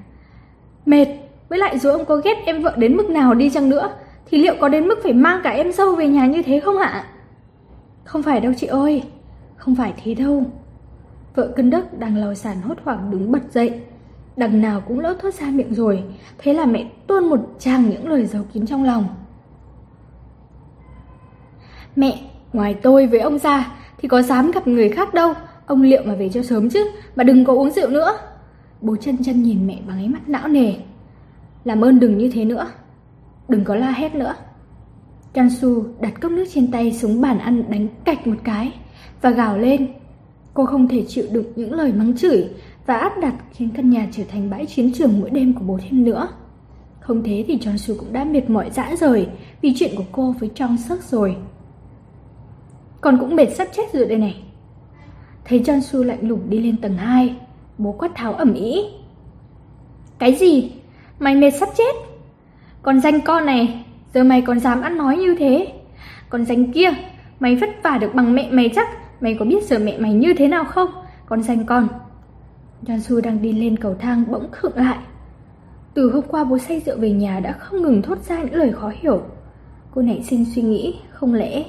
Mệt, 0.86 1.08
với 1.50 1.60
lại 1.60 1.80
dù 1.80 1.89
ông 1.89 2.06
có 2.06 2.15
ghét 2.15 2.38
em 2.46 2.63
vợ 2.63 2.74
đến 2.77 2.98
mức 2.98 3.10
nào 3.10 3.34
đi 3.34 3.50
chăng 3.50 3.70
nữa, 3.70 3.89
thì 4.25 4.38
liệu 4.38 4.56
có 4.62 4.70
đến 4.70 4.88
mức 4.88 5.00
phải 5.03 5.13
mang 5.13 5.42
cả 5.44 5.50
em 5.50 5.72
dâu 5.72 5.96
về 5.96 6.08
nhà 6.08 6.25
như 6.25 6.42
thế 6.42 6.60
không 6.60 6.77
ạ? 6.77 7.06
Không 8.04 8.24
phải 8.24 8.42
đâu 8.42 8.54
chị 8.58 8.68
ơi, 8.68 9.04
không 9.56 9.76
phải 9.76 9.94
thế 10.04 10.14
đâu. 10.14 10.44
Vợ 11.36 11.54
cân 11.56 11.70
đất 11.70 12.00
đang 12.00 12.18
lau 12.18 12.36
sàn 12.36 12.62
hốt 12.62 12.78
hoảng 12.84 13.12
đứng 13.12 13.32
bật 13.32 13.52
dậy. 13.52 13.82
Đằng 14.38 14.62
nào 14.62 14.82
cũng 14.82 15.00
lỡ 15.00 15.16
thoát 15.22 15.34
ra 15.34 15.48
miệng 15.50 15.74
rồi, 15.74 16.04
thế 16.38 16.54
là 16.54 16.66
mẹ 16.66 16.90
tuôn 17.08 17.30
một 17.30 17.40
tràng 17.60 17.90
những 17.90 18.08
lời 18.08 18.26
giấu 18.26 18.44
kín 18.54 18.66
trong 18.66 18.84
lòng. 18.84 19.08
Mẹ, 21.96 22.20
ngoài 22.54 22.74
tôi 22.74 23.08
với 23.08 23.20
ông 23.20 23.40
ra 23.40 23.72
thì 23.98 24.08
có 24.08 24.22
dám 24.22 24.52
gặp 24.52 24.68
người 24.68 24.90
khác 24.90 25.14
đâu, 25.14 25.34
ông 25.66 25.82
liệu 25.82 26.02
mà 26.06 26.16
về 26.16 26.30
cho 26.30 26.44
sớm 26.44 26.70
chứ, 26.70 26.92
mà 27.16 27.24
đừng 27.24 27.46
có 27.46 27.54
uống 27.54 27.72
rượu 27.72 27.90
nữa. 27.90 28.18
Bố 28.82 28.96
chân 28.96 29.18
chân 29.24 29.44
nhìn 29.44 29.68
mẹ 29.68 29.80
bằng 29.88 29.98
ánh 29.98 30.12
mắt 30.12 30.30
não 30.30 30.48
nề. 30.48 30.74
Làm 31.63 31.82
ơn 31.82 32.00
đừng 32.00 32.18
như 32.18 32.30
thế 32.34 32.46
nữa, 32.46 32.68
đừng 33.48 33.63
có 33.63 33.76
la 33.76 33.92
hét 33.92 34.16
nữa. 34.16 34.36
Jansu 35.34 35.84
đặt 36.00 36.22
cốc 36.22 36.32
nước 36.32 36.46
trên 36.54 36.72
tay 36.72 36.93
xuống 36.93 37.22
bàn 37.22 37.39
ăn 37.39 37.63
đánh 37.69 37.88
cạch 38.06 38.28
một 38.28 38.36
cái 38.43 38.74
và 39.22 39.30
gào 39.30 39.58
lên. 39.58 39.93
Cô 40.54 40.65
không 40.65 40.88
thể 40.88 41.06
chịu 41.08 41.26
đựng 41.32 41.46
những 41.56 41.74
lời 41.74 41.93
mắng 41.93 42.17
chửi 42.17 42.48
và 42.86 42.98
áp 42.98 43.13
đặt 43.22 43.36
khiến 43.52 43.69
căn 43.76 43.89
nhà 43.89 44.08
trở 44.12 44.24
thành 44.30 44.50
bãi 44.50 44.65
chiến 44.65 44.93
trường 44.93 45.19
mỗi 45.19 45.30
đêm 45.30 45.54
của 45.54 45.63
bố 45.65 45.80
thêm 45.82 46.04
nữa. 46.04 46.28
Không 47.00 47.24
thế 47.24 47.46
thì 47.48 47.58
Jansu 47.58 47.98
cũng 48.00 48.13
đã 48.13 48.24
mệt 48.24 48.50
mỏi 48.50 48.69
dã 48.69 48.96
rời 49.00 49.28
vì 49.62 49.74
chuyện 49.76 49.91
của 49.96 50.04
cô 50.12 50.36
với 50.39 50.50
Trong 50.56 50.78
Suk 50.78 51.04
rồi. 51.04 51.36
Con 53.02 53.17
cũng 53.19 53.36
mệt 53.36 53.56
sắp 53.56 53.67
chết 53.76 53.93
rồi 53.93 54.06
đây 54.06 54.17
này. 54.17 54.43
Thấy 55.46 55.60
Jansu 55.60 56.04
lạnh 56.04 56.28
lùng 56.28 56.50
đi 56.50 56.60
lên 56.60 56.78
tầng 56.78 56.98
2, 56.98 57.36
bố 57.78 57.91
quát 57.91 58.12
tháo 58.15 58.34
ẩm 58.34 58.54
ý. 58.54 58.82
Cái 60.19 60.36
gì? 60.36 60.72
Mày 61.19 61.36
mệt 61.36 61.52
sắp 61.52 61.69
chết? 61.78 61.96
Còn 62.82 63.02
danh 63.02 63.22
con 63.22 63.46
này, 63.46 63.83
giờ 64.13 64.23
mày 64.23 64.41
còn 64.41 64.60
dám 64.60 64.82
ăn 64.82 64.97
nói 64.97 65.17
như 65.17 65.36
thế? 65.39 65.73
Còn 66.30 66.45
danh 66.45 66.71
kia, 66.71 66.89
mày 67.39 67.56
vất 67.56 67.69
vả 67.84 67.97
được 68.02 68.15
bằng 68.15 68.36
mẹ 68.36 68.52
mày 68.52 68.71
chắc, 68.76 68.88
mày 69.21 69.36
có 69.39 69.45
biết 69.45 69.63
giờ 69.63 69.80
mẹ 69.80 69.97
mày 69.97 70.13
như 70.13 70.34
thế 70.38 70.47
nào 70.47 70.63
không? 70.65 70.89
Còn 71.26 71.43
danh 71.43 71.65
con. 71.65 71.88
Jansu 72.86 73.21
đang 73.21 73.41
đi 73.41 73.54
lên 73.54 73.78
cầu 73.78 73.95
thang 73.99 74.23
bỗng 74.32 74.52
khựng 74.52 74.76
lại. 74.76 74.97
Từ 75.93 76.12
hôm 76.12 76.23
qua 76.28 76.43
bố 76.43 76.58
say 76.58 76.80
rượu 76.80 76.97
về 76.97 77.12
nhà 77.12 77.39
đã 77.39 77.52
không 77.52 77.82
ngừng 77.82 78.02
thốt 78.02 78.17
ra 78.17 78.43
những 78.43 78.56
lời 78.56 78.71
khó 78.71 78.91
hiểu. 79.02 79.21
Cô 79.91 80.02
nảy 80.02 80.23
sinh 80.23 80.45
suy 80.45 80.62
nghĩ, 80.62 80.95
không 81.12 81.34
lẽ... 81.34 81.63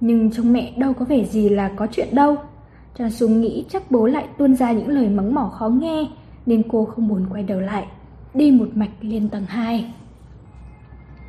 Nhưng 0.00 0.30
trong 0.30 0.52
mẹ 0.52 0.72
đâu 0.76 0.92
có 0.92 1.04
vẻ 1.04 1.24
gì 1.24 1.48
là 1.48 1.70
có 1.76 1.86
chuyện 1.92 2.08
đâu. 2.12 2.36
Jansu 2.96 3.28
nghĩ 3.28 3.64
chắc 3.68 3.90
bố 3.90 4.06
lại 4.06 4.26
tuôn 4.38 4.54
ra 4.54 4.72
những 4.72 4.88
lời 4.88 5.08
mắng 5.08 5.34
mỏ 5.34 5.52
khó 5.58 5.68
nghe, 5.68 6.06
nên 6.46 6.62
cô 6.68 6.84
không 6.84 7.08
buồn 7.08 7.26
quay 7.30 7.42
đầu 7.42 7.60
lại 7.60 7.86
đi 8.34 8.50
một 8.50 8.68
mạch 8.74 8.90
lên 9.00 9.28
tầng 9.28 9.44
2. 9.48 9.92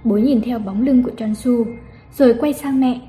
Bố 0.03 0.17
nhìn 0.17 0.41
theo 0.41 0.59
bóng 0.59 0.81
lưng 0.81 1.03
của 1.03 1.11
Jansu, 1.17 1.65
rồi 2.13 2.35
quay 2.39 2.53
sang 2.53 2.79
mẹ. 2.79 3.01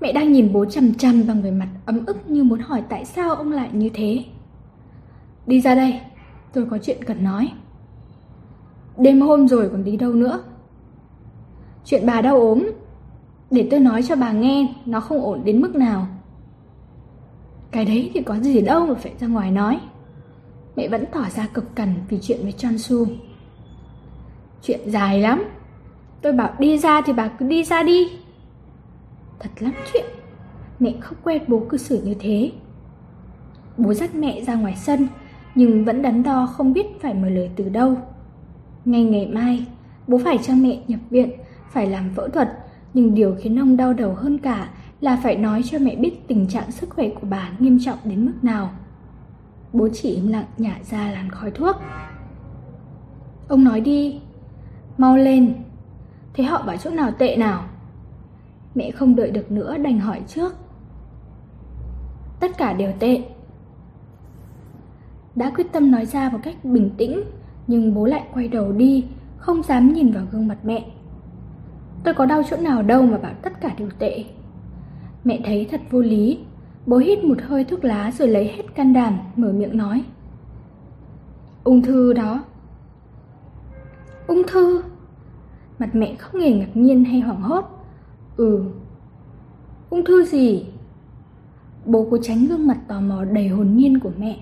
Mẹ 0.00 0.12
đang 0.12 0.32
nhìn 0.32 0.52
bố 0.52 0.64
chằm 0.64 0.94
chằm 0.94 1.26
bằng 1.26 1.40
người 1.40 1.50
mặt 1.50 1.68
ấm 1.86 2.06
ức 2.06 2.30
như 2.30 2.44
muốn 2.44 2.60
hỏi 2.60 2.82
tại 2.88 3.04
sao 3.04 3.34
ông 3.34 3.52
lại 3.52 3.68
như 3.72 3.90
thế. 3.94 4.24
Đi 5.46 5.60
ra 5.60 5.74
đây, 5.74 6.00
tôi 6.52 6.66
có 6.70 6.78
chuyện 6.78 7.04
cần 7.04 7.24
nói. 7.24 7.52
Đêm 8.98 9.20
hôm 9.20 9.48
rồi 9.48 9.68
còn 9.68 9.84
đi 9.84 9.96
đâu 9.96 10.12
nữa? 10.12 10.42
Chuyện 11.84 12.06
bà 12.06 12.20
đau 12.22 12.40
ốm, 12.40 12.70
để 13.50 13.68
tôi 13.70 13.80
nói 13.80 14.02
cho 14.02 14.16
bà 14.16 14.32
nghe 14.32 14.74
nó 14.86 15.00
không 15.00 15.22
ổn 15.22 15.40
đến 15.44 15.60
mức 15.60 15.74
nào. 15.74 16.06
Cái 17.70 17.84
đấy 17.84 18.10
thì 18.14 18.22
có 18.22 18.38
gì 18.38 18.60
đâu 18.60 18.86
mà 18.86 18.94
phải 18.94 19.12
ra 19.20 19.26
ngoài 19.26 19.50
nói. 19.50 19.80
Mẹ 20.76 20.88
vẫn 20.88 21.04
tỏ 21.12 21.24
ra 21.36 21.46
cực 21.46 21.76
cằn 21.76 21.94
vì 22.08 22.18
chuyện 22.22 22.38
với 22.42 22.52
Chansu. 22.52 23.06
Chuyện 24.62 24.80
dài 24.86 25.20
lắm. 25.20 25.44
Tôi 26.22 26.32
bảo 26.32 26.50
đi 26.58 26.78
ra 26.78 27.02
thì 27.06 27.12
bà 27.12 27.28
cứ 27.28 27.46
đi 27.48 27.64
ra 27.64 27.82
đi. 27.82 28.08
Thật 29.38 29.50
lắm 29.58 29.72
chuyện. 29.92 30.04
Mẹ 30.78 30.94
không 31.00 31.18
quen 31.24 31.42
bố 31.48 31.62
cư 31.68 31.76
xử 31.76 32.02
như 32.04 32.14
thế. 32.20 32.52
Bố 33.76 33.94
dắt 33.94 34.14
mẹ 34.14 34.44
ra 34.44 34.54
ngoài 34.54 34.76
sân, 34.76 35.08
nhưng 35.54 35.84
vẫn 35.84 36.02
đắn 36.02 36.22
đo 36.22 36.46
không 36.46 36.72
biết 36.72 36.86
phải 37.00 37.14
mở 37.14 37.28
lời 37.28 37.50
từ 37.56 37.68
đâu. 37.68 37.96
Ngay 38.84 39.04
ngày 39.04 39.26
mai, 39.26 39.66
bố 40.08 40.18
phải 40.24 40.38
cho 40.42 40.54
mẹ 40.54 40.78
nhập 40.88 41.00
viện, 41.10 41.30
phải 41.70 41.86
làm 41.86 42.10
phẫu 42.14 42.28
thuật, 42.28 42.48
nhưng 42.94 43.14
điều 43.14 43.36
khiến 43.40 43.58
ông 43.58 43.76
đau 43.76 43.92
đầu 43.92 44.14
hơn 44.14 44.38
cả 44.38 44.68
là 45.00 45.20
phải 45.22 45.36
nói 45.36 45.62
cho 45.62 45.78
mẹ 45.78 45.96
biết 45.96 46.28
tình 46.28 46.46
trạng 46.46 46.70
sức 46.70 46.90
khỏe 46.90 47.08
của 47.08 47.26
bà 47.30 47.50
nghiêm 47.58 47.78
trọng 47.84 47.98
đến 48.04 48.26
mức 48.26 48.32
nào. 48.42 48.70
Bố 49.72 49.88
chỉ 49.92 50.10
im 50.10 50.28
lặng 50.28 50.44
nhả 50.58 50.78
ra 50.90 51.10
làn 51.10 51.30
khói 51.30 51.50
thuốc 51.50 51.76
Ông 53.48 53.64
nói 53.64 53.80
đi 53.80 54.20
Mau 54.98 55.16
lên 55.16 55.54
Thế 56.34 56.44
họ 56.44 56.62
bảo 56.62 56.76
chỗ 56.76 56.90
nào 56.90 57.10
tệ 57.18 57.36
nào 57.36 57.64
Mẹ 58.74 58.90
không 58.90 59.16
đợi 59.16 59.30
được 59.30 59.52
nữa 59.52 59.76
đành 59.78 60.00
hỏi 60.00 60.22
trước 60.26 60.54
Tất 62.40 62.58
cả 62.58 62.72
đều 62.72 62.92
tệ 62.98 63.22
Đã 65.34 65.50
quyết 65.50 65.72
tâm 65.72 65.90
nói 65.90 66.06
ra 66.06 66.28
một 66.28 66.38
cách 66.42 66.64
bình 66.64 66.90
tĩnh 66.96 67.22
Nhưng 67.66 67.94
bố 67.94 68.04
lại 68.04 68.26
quay 68.34 68.48
đầu 68.48 68.72
đi 68.72 69.04
Không 69.36 69.62
dám 69.62 69.92
nhìn 69.92 70.12
vào 70.12 70.24
gương 70.30 70.48
mặt 70.48 70.58
mẹ 70.62 70.90
Tôi 72.04 72.14
có 72.14 72.26
đau 72.26 72.42
chỗ 72.50 72.56
nào 72.56 72.82
đâu 72.82 73.02
mà 73.02 73.18
bảo 73.18 73.34
tất 73.42 73.60
cả 73.60 73.74
đều 73.78 73.90
tệ 73.98 74.24
Mẹ 75.24 75.40
thấy 75.44 75.68
thật 75.70 75.80
vô 75.90 76.00
lý 76.00 76.38
Bố 76.86 76.96
hít 76.96 77.24
một 77.24 77.38
hơi 77.42 77.64
thuốc 77.64 77.84
lá 77.84 78.10
rồi 78.10 78.28
lấy 78.28 78.44
hết 78.44 78.62
can 78.74 78.92
đảm, 78.92 79.18
mở 79.36 79.52
miệng 79.52 79.76
nói. 79.76 80.04
Ung 81.64 81.82
thư 81.82 82.12
đó. 82.12 82.44
Ung 84.26 84.42
thư? 84.48 84.82
Mặt 85.80 85.94
mẹ 85.94 86.14
không 86.14 86.40
hề 86.40 86.52
ngạc 86.52 86.76
nhiên 86.76 87.04
hay 87.04 87.20
hoảng 87.20 87.42
hốt. 87.42 87.64
Ừ. 88.36 88.64
Ung 89.90 90.04
thư 90.04 90.24
gì? 90.24 90.66
Bố 91.84 92.06
cố 92.10 92.18
tránh 92.22 92.46
gương 92.46 92.66
mặt 92.66 92.78
tò 92.88 93.00
mò 93.00 93.24
đầy 93.24 93.48
hồn 93.48 93.76
nhiên 93.76 94.00
của 94.00 94.10
mẹ. 94.18 94.40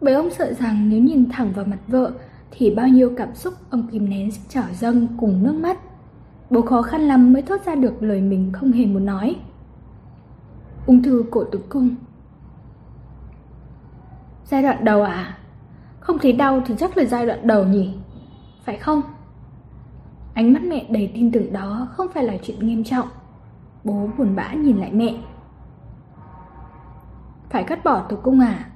Bởi 0.00 0.14
ông 0.14 0.30
sợ 0.30 0.52
rằng 0.52 0.88
nếu 0.88 1.02
nhìn 1.02 1.30
thẳng 1.30 1.52
vào 1.52 1.64
mặt 1.64 1.78
vợ, 1.86 2.12
thì 2.50 2.74
bao 2.74 2.88
nhiêu 2.88 3.12
cảm 3.16 3.34
xúc 3.34 3.54
ông 3.70 3.88
kìm 3.92 4.08
nén 4.10 4.30
sẽ 4.30 4.40
trở 4.48 4.62
dâng 4.72 5.06
cùng 5.20 5.42
nước 5.42 5.52
mắt. 5.52 5.78
Bố 6.50 6.62
khó 6.62 6.82
khăn 6.82 7.00
lắm 7.00 7.32
mới 7.32 7.42
thốt 7.42 7.60
ra 7.66 7.74
được 7.74 8.02
lời 8.02 8.20
mình 8.20 8.52
không 8.52 8.72
hề 8.72 8.86
muốn 8.86 9.06
nói. 9.06 9.36
ung 10.86 11.02
thư 11.02 11.24
cổ 11.30 11.44
tử 11.44 11.60
cung. 11.68 11.94
Giai 14.44 14.62
đoạn 14.62 14.84
đầu 14.84 15.02
à? 15.02 15.38
Không 16.00 16.18
thấy 16.18 16.32
đau 16.32 16.62
thì 16.66 16.74
chắc 16.78 16.96
là 16.96 17.04
giai 17.04 17.26
đoạn 17.26 17.46
đầu 17.46 17.64
nhỉ? 17.64 17.94
Phải 18.64 18.76
không? 18.76 19.02
Ánh 20.40 20.52
mắt 20.52 20.62
mẹ 20.62 20.86
đầy 20.88 21.10
tin 21.14 21.32
tưởng 21.32 21.52
đó 21.52 21.88
không 21.92 22.06
phải 22.14 22.24
là 22.24 22.36
chuyện 22.42 22.58
nghiêm 22.58 22.84
trọng. 22.84 23.08
Bố 23.84 24.08
buồn 24.18 24.36
bã 24.36 24.52
nhìn 24.52 24.76
lại 24.76 24.92
mẹ. 24.92 25.14
Phải 27.50 27.64
cắt 27.64 27.84
bỏ 27.84 28.00
tục 28.00 28.20
cung 28.22 28.40
à? 28.40 28.70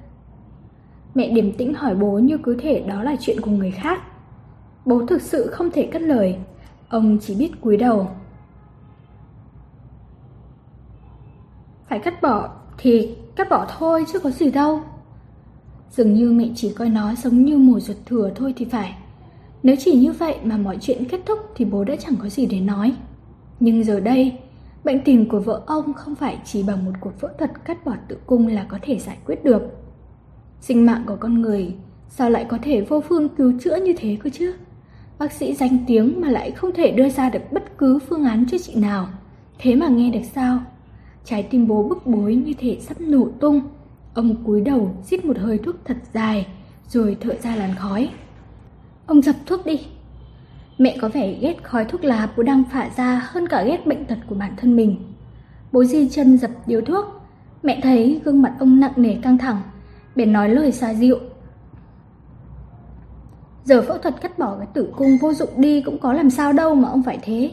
Mẹ 1.15 1.29
điềm 1.29 1.51
tĩnh 1.51 1.73
hỏi 1.73 1.95
bố 1.95 2.11
như 2.11 2.37
cứ 2.37 2.57
thể 2.61 2.85
đó 2.87 3.03
là 3.03 3.15
chuyện 3.19 3.41
của 3.41 3.51
người 3.51 3.71
khác. 3.71 4.01
Bố 4.85 5.05
thực 5.05 5.21
sự 5.21 5.47
không 5.51 5.71
thể 5.71 5.89
cất 5.91 6.01
lời, 6.01 6.37
ông 6.89 7.17
chỉ 7.21 7.35
biết 7.35 7.61
cúi 7.61 7.77
đầu. 7.77 8.07
Phải 11.87 11.99
cắt 11.99 12.21
bỏ 12.21 12.49
thì 12.77 13.15
cắt 13.35 13.49
bỏ 13.49 13.67
thôi 13.77 14.05
chứ 14.13 14.19
có 14.19 14.29
gì 14.29 14.51
đâu. 14.51 14.81
Dường 15.89 16.13
như 16.13 16.31
mẹ 16.31 16.49
chỉ 16.55 16.73
coi 16.73 16.89
nó 16.89 17.15
giống 17.15 17.45
như 17.45 17.57
mùa 17.57 17.79
ruột 17.79 17.97
thừa 18.05 18.31
thôi 18.35 18.53
thì 18.57 18.65
phải. 18.65 18.95
Nếu 19.65 19.75
chỉ 19.79 19.95
như 19.95 20.11
vậy 20.11 20.35
mà 20.43 20.57
mọi 20.57 20.77
chuyện 20.81 21.05
kết 21.05 21.21
thúc 21.25 21.39
thì 21.55 21.65
bố 21.65 21.83
đã 21.83 21.95
chẳng 21.95 22.15
có 22.21 22.29
gì 22.29 22.45
để 22.45 22.59
nói. 22.59 22.95
Nhưng 23.59 23.83
giờ 23.83 23.99
đây, 23.99 24.37
bệnh 24.83 25.01
tình 25.05 25.29
của 25.29 25.39
vợ 25.39 25.61
ông 25.65 25.93
không 25.93 26.15
phải 26.15 26.37
chỉ 26.45 26.63
bằng 26.63 26.85
một 26.85 26.91
cuộc 26.99 27.19
phẫu 27.19 27.29
thuật 27.39 27.65
cắt 27.65 27.85
bỏ 27.85 27.93
tử 28.07 28.17
cung 28.25 28.47
là 28.47 28.65
có 28.69 28.79
thể 28.81 28.99
giải 28.99 29.17
quyết 29.25 29.43
được. 29.43 29.61
Sinh 30.61 30.85
mạng 30.85 31.03
của 31.07 31.15
con 31.19 31.41
người 31.41 31.73
sao 32.09 32.29
lại 32.29 32.45
có 32.49 32.57
thể 32.61 32.81
vô 32.81 33.01
phương 33.01 33.29
cứu 33.29 33.53
chữa 33.59 33.75
như 33.75 33.93
thế 33.97 34.17
cơ 34.23 34.29
chứ? 34.29 34.53
Bác 35.19 35.31
sĩ 35.31 35.53
danh 35.53 35.77
tiếng 35.87 36.21
mà 36.21 36.29
lại 36.29 36.51
không 36.51 36.71
thể 36.73 36.91
đưa 36.91 37.09
ra 37.09 37.29
được 37.29 37.51
bất 37.51 37.77
cứ 37.77 37.99
phương 37.99 38.25
án 38.25 38.45
chữa 38.45 38.57
trị 38.57 38.73
nào. 38.75 39.09
Thế 39.59 39.75
mà 39.75 39.87
nghe 39.87 40.09
được 40.09 40.25
sao? 40.33 40.59
Trái 41.23 41.43
tim 41.43 41.67
bố 41.67 41.83
bức 41.83 42.07
bối 42.07 42.35
như 42.35 42.53
thể 42.59 42.77
sắp 42.81 43.01
nổ 43.01 43.27
tung. 43.39 43.61
Ông 44.13 44.43
cúi 44.43 44.61
đầu 44.61 44.95
xít 45.03 45.25
một 45.25 45.37
hơi 45.37 45.57
thuốc 45.57 45.75
thật 45.85 45.97
dài, 46.13 46.47
rồi 46.87 47.17
thở 47.21 47.35
ra 47.43 47.55
làn 47.55 47.75
khói. 47.75 48.09
Ông 49.07 49.21
dập 49.21 49.35
thuốc 49.45 49.65
đi. 49.65 49.87
Mẹ 50.77 50.97
có 51.01 51.09
vẻ 51.09 51.37
ghét 51.41 51.63
khói 51.63 51.85
thuốc 51.85 52.03
lá 52.03 52.29
bố 52.37 52.43
đang 52.43 52.63
phả 52.71 52.89
ra 52.97 53.21
hơn 53.23 53.47
cả 53.47 53.63
ghét 53.63 53.87
bệnh 53.87 54.05
tật 54.05 54.17
của 54.29 54.35
bản 54.35 54.53
thân 54.57 54.75
mình. 54.75 55.13
Bố 55.71 55.83
di 55.83 56.09
chân 56.09 56.37
dập 56.37 56.51
điếu 56.65 56.81
thuốc. 56.81 57.05
Mẹ 57.63 57.79
thấy 57.83 58.21
gương 58.25 58.41
mặt 58.41 58.55
ông 58.59 58.79
nặng 58.79 58.93
nề 58.95 59.15
căng 59.21 59.37
thẳng, 59.37 59.61
bèn 60.15 60.33
nói 60.33 60.49
lời 60.49 60.71
xa 60.71 60.93
dịu. 60.93 61.19
Giờ 63.63 63.81
phẫu 63.81 63.97
thuật 63.97 64.21
cắt 64.21 64.39
bỏ 64.39 64.55
cái 64.57 64.67
tử 64.73 64.93
cung 64.97 65.17
vô 65.21 65.33
dụng 65.33 65.49
đi 65.57 65.81
cũng 65.81 65.99
có 65.99 66.13
làm 66.13 66.29
sao 66.29 66.53
đâu 66.53 66.75
mà 66.75 66.89
ông 66.89 67.03
phải 67.03 67.19
thế. 67.21 67.51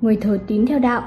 Người 0.00 0.16
thờ 0.16 0.38
tín 0.46 0.66
theo 0.66 0.78
đạo. 0.78 1.02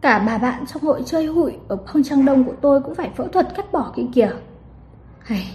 Cả 0.00 0.18
bà 0.26 0.38
bạn 0.38 0.66
trong 0.66 0.82
hội 0.82 1.02
chơi 1.06 1.26
hụi 1.26 1.52
ở 1.68 1.76
phong 1.92 2.02
trang 2.02 2.24
đông 2.24 2.44
của 2.44 2.54
tôi 2.60 2.80
cũng 2.80 2.94
phải 2.94 3.10
phẫu 3.16 3.28
thuật 3.28 3.54
cắt 3.56 3.72
bỏ 3.72 3.92
kia 3.96 4.06
kìa. 4.14 4.30
Hay, 5.18 5.46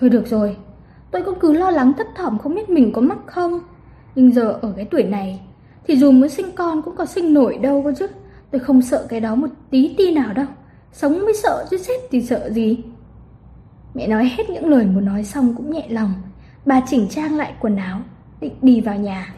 thôi 0.00 0.10
được 0.10 0.26
rồi, 0.26 0.56
tôi 1.10 1.22
cũng 1.22 1.38
cứ 1.40 1.52
lo 1.52 1.70
lắng 1.70 1.92
thất 1.98 2.06
thỏm 2.14 2.38
không 2.38 2.54
biết 2.54 2.70
mình 2.70 2.92
có 2.92 3.00
mắc 3.00 3.18
không. 3.26 3.60
Nhưng 4.14 4.32
giờ 4.32 4.58
ở 4.62 4.72
cái 4.76 4.84
tuổi 4.84 5.02
này, 5.02 5.40
thì 5.86 5.96
dù 5.96 6.10
muốn 6.10 6.28
sinh 6.28 6.52
con 6.56 6.82
cũng 6.82 6.96
có 6.96 7.06
sinh 7.06 7.34
nổi 7.34 7.58
đâu 7.62 7.82
cơ 7.84 7.92
chứ. 7.98 8.06
Tôi 8.50 8.60
không 8.60 8.82
sợ 8.82 9.06
cái 9.08 9.20
đó 9.20 9.34
một 9.34 9.48
tí 9.70 9.94
ti 9.98 10.14
nào 10.14 10.32
đâu. 10.32 10.46
Sống 10.92 11.12
mới 11.24 11.34
sợ 11.34 11.66
chứ 11.70 11.78
chết 11.86 11.94
thì 12.10 12.22
sợ 12.22 12.50
gì. 12.50 12.78
Mẹ 13.94 14.06
nói 14.06 14.32
hết 14.36 14.50
những 14.50 14.68
lời 14.68 14.86
muốn 14.86 15.04
nói 15.04 15.24
xong 15.24 15.54
cũng 15.56 15.70
nhẹ 15.70 15.86
lòng. 15.88 16.14
Bà 16.66 16.80
chỉnh 16.86 17.08
trang 17.10 17.36
lại 17.36 17.54
quần 17.60 17.76
áo, 17.76 18.00
định 18.40 18.54
đi 18.62 18.80
vào 18.80 18.96
nhà. 18.96 19.34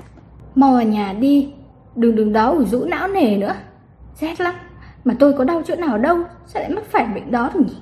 Mau 0.55 0.73
vào 0.73 0.83
nhà 0.83 1.13
đi, 1.13 1.53
đừng 1.97 2.17
đừng 2.17 2.33
đó 2.33 2.51
ủ 2.51 2.65
rũ 2.65 2.85
não 2.85 3.09
nề 3.09 3.37
nữa. 3.37 3.55
Rét 4.21 4.41
lắm, 4.41 4.55
mà 5.05 5.15
tôi 5.19 5.33
có 5.33 5.45
đau 5.45 5.63
chỗ 5.67 5.77
nào 5.77 5.99
đâu, 5.99 6.19
sao 6.47 6.63
lại 6.63 6.71
mắc 6.71 6.85
phải 6.85 7.07
bệnh 7.15 7.31
đó 7.31 7.51
được 7.55 7.61
nhỉ? 7.67 7.77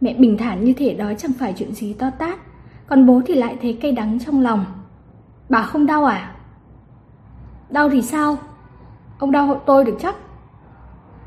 Mẹ 0.00 0.14
bình 0.14 0.38
thản 0.38 0.64
như 0.64 0.72
thể 0.76 0.94
đó 0.94 1.12
chẳng 1.18 1.32
phải 1.38 1.54
chuyện 1.56 1.74
gì 1.74 1.92
to 1.92 2.10
tát, 2.10 2.38
còn 2.86 3.06
bố 3.06 3.22
thì 3.26 3.34
lại 3.34 3.56
thấy 3.62 3.78
cay 3.80 3.92
đắng 3.92 4.18
trong 4.18 4.40
lòng. 4.40 4.64
Bà 5.48 5.62
không 5.62 5.86
đau 5.86 6.04
à? 6.04 6.34
Đau 7.70 7.90
thì 7.90 8.02
sao? 8.02 8.38
Ông 9.18 9.30
đau 9.30 9.46
hộ 9.46 9.54
tôi 9.54 9.84
được 9.84 9.96
chắc. 10.00 10.16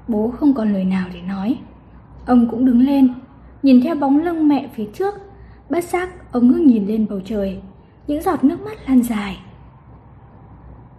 Bố 0.07 0.31
không 0.39 0.53
còn 0.53 0.73
lời 0.73 0.83
nào 0.83 1.07
để 1.13 1.21
nói. 1.21 1.59
Ông 2.25 2.47
cũng 2.51 2.65
đứng 2.65 2.81
lên, 2.81 3.13
nhìn 3.63 3.81
theo 3.81 3.95
bóng 3.95 4.17
lưng 4.17 4.47
mẹ 4.47 4.69
phía 4.75 4.85
trước. 4.93 5.15
Bất 5.69 5.83
giác, 5.83 6.31
ông 6.31 6.47
ngước 6.47 6.61
nhìn 6.61 6.87
lên 6.87 7.05
bầu 7.09 7.19
trời. 7.25 7.61
Những 8.07 8.21
giọt 8.21 8.43
nước 8.43 8.61
mắt 8.61 8.77
lan 8.87 9.03
dài. 9.03 9.39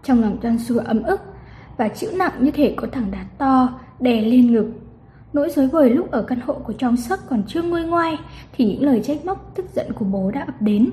Trong 0.03 0.21
lòng 0.21 0.39
Toan 0.43 0.59
Su 0.59 0.79
ấm 0.79 1.03
ức 1.03 1.21
và 1.77 1.89
chịu 1.89 2.11
nặng 2.15 2.33
như 2.41 2.51
thể 2.51 2.75
có 2.77 2.87
thằng 2.93 3.11
đá 3.11 3.25
to 3.39 3.69
đè 4.01 4.21
lên 4.21 4.53
ngực. 4.53 4.80
Nỗi 5.33 5.51
dối 5.51 5.69
bời 5.73 5.91
lúc 5.91 6.11
ở 6.11 6.23
căn 6.23 6.41
hộ 6.41 6.55
của 6.55 6.73
trong 6.73 6.97
sắc 6.97 7.21
còn 7.29 7.43
chưa 7.47 7.63
nguôi 7.63 7.85
ngoai 7.85 8.19
thì 8.53 8.67
những 8.67 8.83
lời 8.83 9.01
trách 9.05 9.25
móc 9.25 9.53
tức 9.55 9.67
giận 9.75 9.93
của 9.93 10.05
bố 10.05 10.31
đã 10.31 10.41
ập 10.41 10.63
đến. 10.63 10.91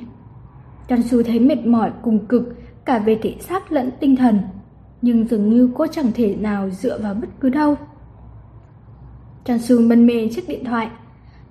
Toan 0.87 1.03
Su 1.03 1.23
thấy 1.23 1.39
mệt 1.39 1.65
mỏi 1.65 1.91
cùng 2.01 2.25
cực 2.25 2.43
cả 2.85 2.99
về 2.99 3.19
thể 3.21 3.35
xác 3.39 3.71
lẫn 3.71 3.91
tinh 3.99 4.15
thần, 4.15 4.39
nhưng 5.01 5.27
dường 5.27 5.49
như 5.49 5.69
cô 5.75 5.87
chẳng 5.87 6.11
thể 6.15 6.35
nào 6.35 6.69
dựa 6.69 6.99
vào 6.99 7.13
bất 7.13 7.27
cứ 7.39 7.49
đâu. 7.49 7.75
Toan 9.45 9.59
Su 9.59 9.81
mân 9.81 10.07
mê 10.07 10.29
chiếc 10.31 10.47
điện 10.47 10.65
thoại, 10.65 10.89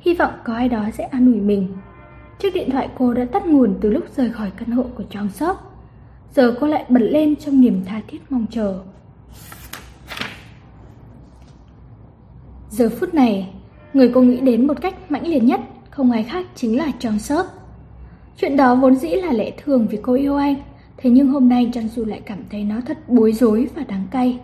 hy 0.01 0.15
vọng 0.15 0.33
có 0.45 0.55
ai 0.55 0.69
đó 0.69 0.85
sẽ 0.93 1.05
an 1.05 1.33
ủi 1.33 1.41
mình. 1.41 1.69
Chiếc 2.39 2.55
điện 2.55 2.71
thoại 2.71 2.89
cô 2.99 3.15
đã 3.15 3.25
tắt 3.25 3.47
nguồn 3.47 3.75
từ 3.81 3.91
lúc 3.91 4.05
rời 4.17 4.31
khỏi 4.31 4.51
căn 4.57 4.71
hộ 4.71 4.85
của 4.97 5.05
Trong 5.11 5.29
Sắc. 5.29 5.57
Giờ 6.35 6.55
cô 6.61 6.67
lại 6.67 6.85
bật 6.89 7.01
lên 7.03 7.37
trong 7.37 7.61
niềm 7.61 7.85
tha 7.87 8.01
thiết 8.09 8.33
mong 8.33 8.47
chờ. 8.51 8.81
Giờ 12.71 12.89
phút 12.89 13.15
này, 13.15 13.49
người 13.95 14.11
cô 14.15 14.23
nghĩ 14.23 14.41
đến 14.41 14.67
một 14.67 14.81
cách 14.81 15.11
mãnh 15.11 15.27
liệt 15.27 15.43
nhất 15.43 15.61
không 15.91 16.11
ai 16.11 16.23
khác 16.23 16.47
chính 16.55 16.79
là 16.79 16.93
John 17.01 17.19
Sớp. 17.19 17.47
Chuyện 18.41 18.57
đó 18.57 18.75
vốn 18.75 18.97
dĩ 18.97 19.09
là 19.09 19.33
lẽ 19.33 19.51
thường 19.65 19.87
vì 19.91 19.99
cô 20.03 20.13
yêu 20.13 20.37
anh, 20.37 20.55
thế 20.97 21.11
nhưng 21.11 21.29
hôm 21.29 21.49
nay 21.49 21.71
John 21.73 21.89
Du 21.89 22.05
lại 22.05 22.21
cảm 22.27 22.39
thấy 22.51 22.65
nó 22.65 22.77
thật 22.87 22.99
bối 23.09 23.33
rối 23.33 23.69
và 23.75 23.85
đáng 23.89 24.07
cay. 24.11 24.39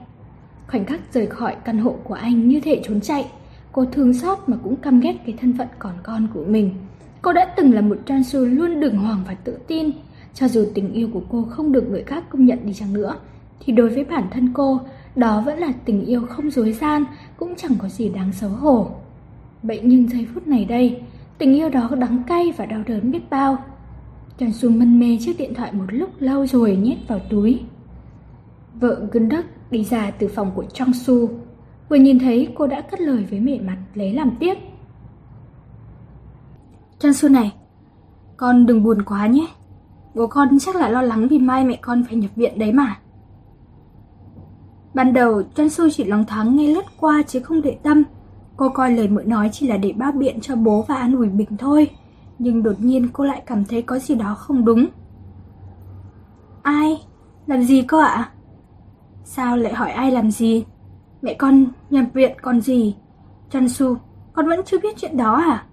Khoảnh 0.67 0.85
khắc 0.85 1.01
rời 1.13 1.27
khỏi 1.27 1.57
căn 1.65 1.79
hộ 1.79 1.97
của 2.05 2.15
anh 2.15 2.49
như 2.49 2.61
thể 2.61 2.81
trốn 2.85 3.01
chạy, 3.01 3.27
cô 3.73 3.85
thương 3.85 4.15
xót 4.15 4.39
mà 4.47 4.57
cũng 4.65 4.77
căm 4.77 5.01
ghét 5.01 5.15
cái 5.27 5.35
thân 5.41 5.55
phận 5.59 5.69
còn 5.79 5.93
con 6.03 6.29
của 6.35 6.45
mình. 6.45 6.71
Cô 7.23 7.33
đã 7.33 7.45
từng 7.57 7.75
là 7.75 7.81
một 7.81 7.97
John 8.07 8.23
Su 8.23 8.45
luôn 8.45 8.81
đường 8.81 8.99
hoàng 8.99 9.25
và 9.27 9.35
tự 9.35 9.59
tin, 9.67 9.91
cho 10.35 10.49
dù 10.49 10.67
tình 10.75 10.93
yêu 10.93 11.09
của 11.13 11.23
cô 11.31 11.43
không 11.51 11.73
được 11.73 11.91
người 11.91 12.03
khác 12.03 12.25
công 12.31 12.47
nhận 12.47 12.59
đi 12.65 12.75
chăng 12.75 12.93
nữa, 12.93 13.15
thì 13.61 13.73
đối 13.73 13.89
với 13.89 14.05
bản 14.05 14.25
thân 14.31 14.53
cô, 14.55 14.81
đó 15.17 15.43
vẫn 15.47 15.59
là 15.59 15.73
tình 15.85 16.05
yêu 16.05 16.27
không 16.27 16.51
dối 16.51 16.73
gian, 16.73 17.05
cũng 17.37 17.55
chẳng 17.57 17.73
có 17.79 17.89
gì 17.89 18.09
đáng 18.09 18.33
xấu 18.33 18.51
hổ. 18.51 18.91
Vậy 19.63 19.81
nhưng 19.85 20.09
giây 20.09 20.27
phút 20.35 20.47
này 20.47 20.65
đây, 20.65 21.03
tình 21.39 21.55
yêu 21.55 21.69
đó 21.69 21.91
đắng 21.99 22.23
cay 22.27 22.53
và 22.57 22.67
đau 22.67 22.83
đớn 22.87 23.11
biết 23.11 23.31
bao. 23.31 23.59
Trần 24.39 24.53
Xuân 24.53 24.79
mân 24.79 25.01
mê 25.01 25.19
chiếc 25.21 25.39
điện 25.39 25.55
thoại 25.55 25.73
một 25.73 25.85
lúc 25.89 26.11
lâu 26.19 26.47
rồi 26.47 26.77
nhét 26.77 26.99
vào 27.09 27.19
túi. 27.19 27.61
Vợ 28.75 29.07
gân 29.13 29.29
đi 29.71 29.85
ra 29.85 30.11
từ 30.11 30.29
phòng 30.29 30.53
của 30.55 30.65
Trong 30.65 30.93
Su. 30.93 31.29
Vừa 31.89 31.97
nhìn 31.97 32.19
thấy 32.19 32.49
cô 32.55 32.67
đã 32.67 32.81
cất 32.81 33.01
lời 33.01 33.27
với 33.31 33.41
mẹ 33.41 33.61
mặt 33.61 33.79
lấy 33.95 34.13
làm 34.13 34.31
tiếc. 34.41 34.59
Trần 36.99 37.15
Su 37.15 37.29
này, 37.29 37.53
con 38.37 38.67
đừng 38.67 38.83
buồn 38.83 39.03
quá 39.03 39.27
nhé. 39.27 39.47
Bố 40.15 40.27
con 40.27 40.59
chắc 40.59 40.77
là 40.77 40.89
lo 40.89 41.03
lắng 41.03 41.29
vì 41.29 41.39
mai 41.39 41.65
mẹ 41.65 41.79
con 41.83 42.05
phải 42.05 42.17
nhập 42.17 42.31
viện 42.37 42.59
đấy 42.59 42.73
mà. 42.73 42.97
Ban 44.95 45.13
đầu, 45.13 45.43
Trân 45.55 45.69
Su 45.69 45.91
chỉ 45.91 46.05
lòng 46.05 46.25
thoáng 46.25 46.57
nghe 46.57 46.69
lướt 46.69 46.85
qua 47.01 47.23
chứ 47.27 47.41
không 47.41 47.63
để 47.63 47.79
tâm. 47.83 48.03
Cô 48.57 48.69
coi 48.69 48.91
lời 48.91 49.09
mượn 49.09 49.29
nói 49.29 49.51
chỉ 49.53 49.67
là 49.67 49.77
để 49.77 49.93
bao 49.93 50.13
biện 50.13 50.41
cho 50.41 50.57
bố 50.57 50.85
và 50.89 50.95
an 50.95 51.17
ủi 51.17 51.29
mình 51.29 51.57
thôi. 51.59 51.91
Nhưng 52.39 52.63
đột 52.63 52.81
nhiên 52.81 53.09
cô 53.13 53.25
lại 53.25 53.43
cảm 53.47 53.65
thấy 53.65 53.83
có 53.83 53.99
gì 53.99 54.15
đó 54.15 54.35
không 54.35 54.65
đúng. 54.65 54.87
Ai? 56.63 57.03
Làm 57.47 57.63
gì 57.63 57.83
cô 57.83 57.99
ạ? 57.99 58.31
Sao 59.25 59.57
lại 59.57 59.75
hỏi 59.75 59.91
ai 59.91 60.11
làm 60.11 60.31
gì? 60.31 60.65
Mẹ 61.23 61.35
con 61.35 61.67
nhập 61.91 62.05
viện 62.15 62.33
còn 62.43 62.61
gì? 62.61 62.97
Trân 63.51 63.69
Su, 63.69 63.97
con 64.33 64.49
vẫn 64.49 64.61
chưa 64.67 64.79
biết 64.79 64.97
chuyện 64.97 65.17
đó 65.17 65.35
à? 65.35 65.67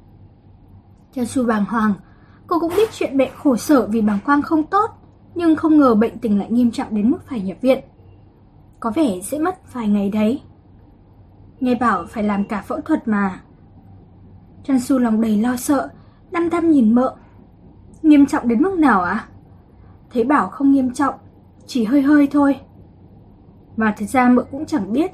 Trân 1.16 1.26
Su 1.26 1.46
bàng 1.46 1.66
hoàng, 1.66 1.94
cô 2.48 2.60
cũng 2.60 2.74
biết 2.78 2.90
chuyện 2.92 3.18
mẹ 3.18 3.32
khổ 3.38 3.56
sở 3.56 3.88
vì 3.88 4.02
bàng 4.02 4.20
quang 4.26 4.42
không 4.42 4.64
tốt, 4.64 4.90
nhưng 5.36 5.56
không 5.56 5.78
ngờ 5.78 5.96
bệnh 5.96 6.20
tình 6.20 6.40
lại 6.40 6.52
nghiêm 6.52 6.72
trọng 6.72 6.96
đến 6.96 7.12
mức 7.12 7.28
phải 7.28 7.42
nhập 7.42 7.58
viện. 7.62 7.80
Có 8.80 8.92
vẻ 8.96 9.20
sẽ 9.22 9.40
mất 9.40 9.74
vài 9.74 9.88
ngày 9.88 10.10
đấy. 10.10 10.42
Nghe 11.60 11.76
bảo 11.76 12.06
phải 12.10 12.24
làm 12.24 12.44
cả 12.44 12.62
phẫu 12.62 12.82
thuật 12.82 13.08
mà. 13.08 13.42
Trần 14.64 14.80
Su 14.80 15.00
lòng 15.00 15.22
đầy 15.22 15.38
lo 15.38 15.56
sợ, 15.56 15.90
đăm 16.32 16.50
đăm 16.50 16.72
nhìn 16.72 16.96
mợ. 16.96 17.16
Nghiêm 18.02 18.26
trọng 18.26 18.48
đến 18.48 18.62
mức 18.62 18.80
nào 18.80 19.02
ạ? 19.02 19.12
À? 19.12 19.28
Thấy 20.14 20.24
bảo 20.24 20.50
không 20.50 20.72
nghiêm 20.72 20.94
trọng, 20.94 21.16
chỉ 21.66 21.84
hơi 21.84 22.02
hơi 22.02 22.28
thôi. 22.32 22.60
Mà 23.78 23.96
thật 23.98 24.06
ra 24.06 24.30
mợ 24.30 24.44
cũng 24.52 24.66
chẳng 24.66 24.94
biết. 24.94 25.12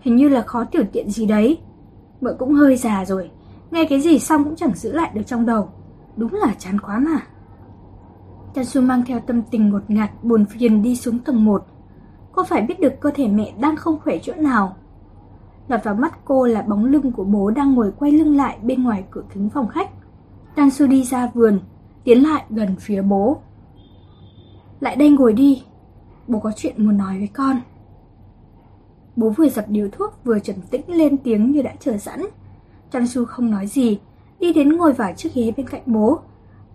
Hình 0.00 0.16
như 0.16 0.28
là 0.28 0.42
khó 0.42 0.64
tiểu 0.64 0.84
tiện 0.92 1.10
gì 1.10 1.26
đấy. 1.26 1.58
Mợ 2.20 2.36
cũng 2.38 2.54
hơi 2.54 2.76
già 2.76 3.04
rồi, 3.04 3.30
nghe 3.70 3.84
cái 3.84 4.00
gì 4.00 4.18
xong 4.18 4.44
cũng 4.44 4.56
chẳng 4.56 4.74
giữ 4.74 4.92
lại 4.92 5.10
được 5.14 5.22
trong 5.26 5.46
đầu. 5.46 5.68
Đúng 6.16 6.34
là 6.34 6.54
chán 6.58 6.80
quá 6.80 6.98
mà. 6.98 7.18
Trần 8.54 8.64
Su 8.64 8.82
mang 8.82 9.02
theo 9.06 9.20
tâm 9.20 9.42
tình 9.42 9.68
ngột 9.68 9.90
ngạt 9.90 10.10
buồn 10.24 10.44
phiền 10.44 10.82
đi 10.82 10.96
xuống 10.96 11.18
tầng 11.18 11.44
1. 11.44 11.66
Cô 12.36 12.44
phải 12.44 12.62
biết 12.62 12.80
được 12.80 13.00
cơ 13.00 13.10
thể 13.14 13.28
mẹ 13.28 13.52
đang 13.60 13.76
không 13.76 13.98
khỏe 14.04 14.18
chỗ 14.22 14.34
nào. 14.34 14.76
lọt 15.68 15.84
vào 15.84 15.94
mắt 15.94 16.18
cô 16.24 16.46
là 16.46 16.62
bóng 16.62 16.84
lưng 16.84 17.12
của 17.12 17.24
bố 17.24 17.50
đang 17.50 17.74
ngồi 17.74 17.92
quay 17.98 18.12
lưng 18.12 18.36
lại 18.36 18.58
bên 18.62 18.82
ngoài 18.82 19.04
cửa 19.10 19.22
kính 19.34 19.50
phòng 19.50 19.68
khách. 19.68 19.90
Tansu 20.54 20.86
đi 20.86 21.04
ra 21.04 21.30
vườn, 21.34 21.60
tiến 22.04 22.22
lại 22.22 22.44
gần 22.50 22.76
phía 22.80 23.02
bố. 23.02 23.36
Lại 24.80 24.96
đây 24.96 25.10
ngồi 25.10 25.32
đi, 25.32 25.62
bố 26.26 26.38
có 26.38 26.52
chuyện 26.56 26.84
muốn 26.86 26.96
nói 26.96 27.18
với 27.18 27.28
con. 27.28 27.60
Bố 29.16 29.30
vừa 29.30 29.48
dập 29.48 29.64
điếu 29.68 29.88
thuốc 29.92 30.24
vừa 30.24 30.38
trầm 30.38 30.56
tĩnh 30.70 30.88
lên 30.88 31.16
tiếng 31.16 31.52
như 31.52 31.62
đã 31.62 31.72
chờ 31.80 31.98
sẵn. 31.98 32.26
Tansu 32.90 33.24
không 33.24 33.50
nói 33.50 33.66
gì, 33.66 33.98
đi 34.40 34.52
đến 34.52 34.76
ngồi 34.76 34.92
vào 34.92 35.12
chiếc 35.16 35.34
ghế 35.34 35.52
bên 35.56 35.68
cạnh 35.68 35.82
bố. 35.86 36.18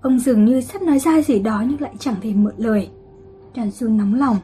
Ông 0.01 0.19
dường 0.19 0.45
như 0.45 0.61
sắp 0.61 0.81
nói 0.81 0.99
ra 0.99 1.21
gì 1.21 1.39
đó 1.39 1.63
nhưng 1.67 1.81
lại 1.81 1.93
chẳng 1.99 2.15
thể 2.21 2.33
mượn 2.33 2.55
lời. 2.57 2.89
Tansu 3.55 3.87
nóng 3.87 4.15
lòng, 4.15 4.37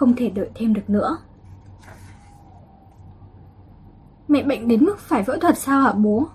không 0.00 0.16
thể 0.16 0.30
đợi 0.30 0.50
thêm 0.54 0.74
được 0.74 0.90
nữa. 0.90 1.18
Mẹ 4.28 4.42
bệnh 4.42 4.68
đến 4.68 4.84
mức 4.84 4.98
phải 4.98 5.22
phẫu 5.22 5.36
thuật 5.36 5.58
sao 5.58 5.80
hả 5.80 5.92
bố? 5.92 6.26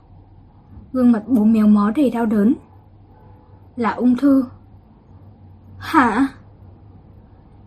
Gương 0.93 1.11
mặt 1.11 1.23
bố 1.27 1.43
méo 1.43 1.67
mó 1.67 1.91
đầy 1.95 2.09
đau 2.09 2.25
đớn. 2.25 2.55
Là 3.75 3.91
ung 3.91 4.17
thư. 4.17 4.45
Hả? 5.77 6.27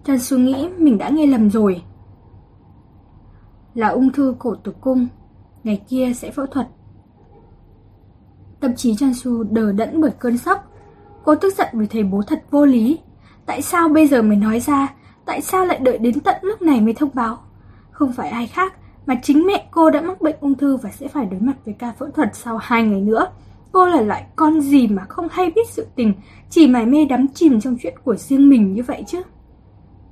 Trần 0.04 0.18
Su 0.18 0.38
nghĩ 0.38 0.68
mình 0.78 0.98
đã 0.98 1.08
nghe 1.08 1.26
lầm 1.26 1.50
rồi. 1.50 1.82
Là 3.74 3.88
ung 3.88 4.12
thư 4.12 4.34
cổ 4.38 4.54
tử 4.54 4.74
cung. 4.80 5.06
Ngày 5.64 5.82
kia 5.88 6.12
sẽ 6.16 6.30
phẫu 6.30 6.46
thuật. 6.46 6.68
Tâm 8.61 8.76
trí 8.76 8.96
Trần 8.96 9.14
Su 9.14 9.42
đờ 9.42 9.72
đẫn 9.72 10.00
bởi 10.00 10.11
cơn 10.18 10.38
sốc. 10.38 10.72
Cô 11.24 11.34
tức 11.34 11.54
giận 11.54 11.68
vì 11.72 11.87
thầy 11.87 12.04
bố 12.04 12.22
thật 12.22 12.44
vô 12.50 12.64
lý. 12.64 12.98
Tại 13.46 13.62
sao 13.62 13.88
bây 13.88 14.06
giờ 14.06 14.22
mới 14.22 14.37
nói 14.37 14.61
ra? 14.61 14.94
Tại 15.29 15.41
sao 15.41 15.64
lại 15.64 15.79
đợi 15.79 15.99
đến 15.99 16.21
tận 16.21 16.37
lúc 16.43 16.62
này 16.62 16.81
mới 16.81 16.95
thông 16.95 17.11
báo? 17.14 17.38
Không 17.91 18.12
phải 18.12 18.29
ai 18.29 18.47
khác 18.47 18.75
mà 19.07 19.21
chính 19.23 19.47
mẹ 19.47 19.69
cô 19.71 19.91
đã 19.91 20.01
mắc 20.01 20.21
bệnh 20.21 20.37
ung 20.41 20.55
thư 20.55 20.77
và 20.77 20.91
sẽ 20.91 21.09
phải 21.09 21.27
đối 21.27 21.41
mặt 21.41 21.53
với 21.64 21.75
ca 21.79 21.93
phẫu 21.93 22.11
thuật 22.11 22.37
sau 22.37 22.57
hai 22.57 22.83
ngày 22.83 23.01
nữa. 23.01 23.27
Cô 23.73 23.87
là 23.87 24.01
loại 24.01 24.27
con 24.37 24.61
gì 24.61 24.88
mà 24.88 25.05
không 25.05 25.29
hay 25.31 25.51
biết 25.51 25.69
sự 25.71 25.87
tình, 25.95 26.14
chỉ 26.51 26.67
mải 26.67 26.87
mê 26.87 27.05
đắm 27.05 27.27
chìm 27.35 27.61
trong 27.61 27.77
chuyện 27.83 27.95
của 28.05 28.17
riêng 28.17 28.49
mình 28.49 28.73
như 28.73 28.83
vậy 28.83 29.05
chứ. 29.07 29.23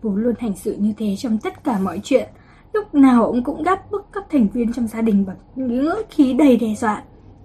Bố 0.03 0.11
luôn 0.11 0.35
hành 0.39 0.57
xử 0.57 0.77
như 0.79 0.93
thế 0.99 1.17
trong 1.19 1.39
tất 1.39 1.65
cả 1.65 1.79
mọi 1.79 2.01
chuyện, 2.05 2.29
lúc 2.73 2.95
nào 2.95 3.27
ông 3.27 3.45
cũng 3.45 3.63
gáp 3.63 3.91
bức 3.91 4.07
các 4.13 4.25
thành 4.31 4.49
viên 4.49 4.73
trong 4.73 4.87
gia 4.87 5.01
đình 5.01 5.27
bằng 5.27 5.37
ngữ 5.55 5.95
khí 6.11 6.33
đầy 6.33 6.57
đe 6.57 6.75
dọa, 6.75 7.03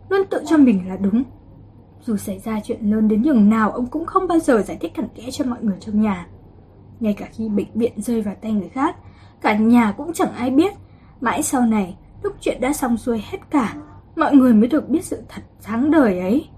luôn 0.10 0.22
tự 0.30 0.44
cho 0.46 0.58
mình 0.58 0.88
là 0.88 0.98
đúng. 0.98 1.24
Dù 2.06 2.18
xảy 2.18 2.40
ra 2.40 2.60
chuyện 2.64 2.92
lớn 2.92 3.08
đến 3.08 3.22
nhường 3.22 3.50
nào, 3.50 3.72
ông 3.72 3.86
cũng 3.86 4.06
không 4.06 4.28
bao 4.28 4.40
giờ 4.40 4.62
giải 4.62 4.78
thích 4.82 4.94
cặn 4.96 5.08
kẽ 5.16 5.32
cho 5.32 5.46
mọi 5.46 5.60
người 5.62 5.78
trong 5.80 6.02
nhà. 6.02 6.28
Ngay 7.02 7.14
cả 7.14 7.28
khi 7.32 7.50
bệnh 7.50 7.74
viện 7.74 8.02
rơi 8.02 8.22
vào 8.22 8.36
tay 8.42 8.52
người 8.52 8.70
khác, 8.70 8.96
cả 9.42 9.58
nhà 9.58 9.92
cũng 9.98 10.14
chẳng 10.14 10.34
ai 10.34 10.50
biết, 10.50 10.74
Mãi 11.22 11.44
sau 11.44 11.62
này, 11.62 11.98
lúc 12.24 12.36
chuyện 12.40 12.62
đã 12.62 12.74
xong 12.74 12.98
xuôi 12.98 13.24
hết 13.32 13.38
cả, 13.50 13.76
mọi 14.16 14.36
người 14.36 14.54
mới 14.54 14.68
được 14.68 14.90
biết 14.90 15.06
sự 15.06 15.24
thật 15.30 15.42
sáng 15.60 15.92
đời 15.92 16.20
ấy. 16.20 16.50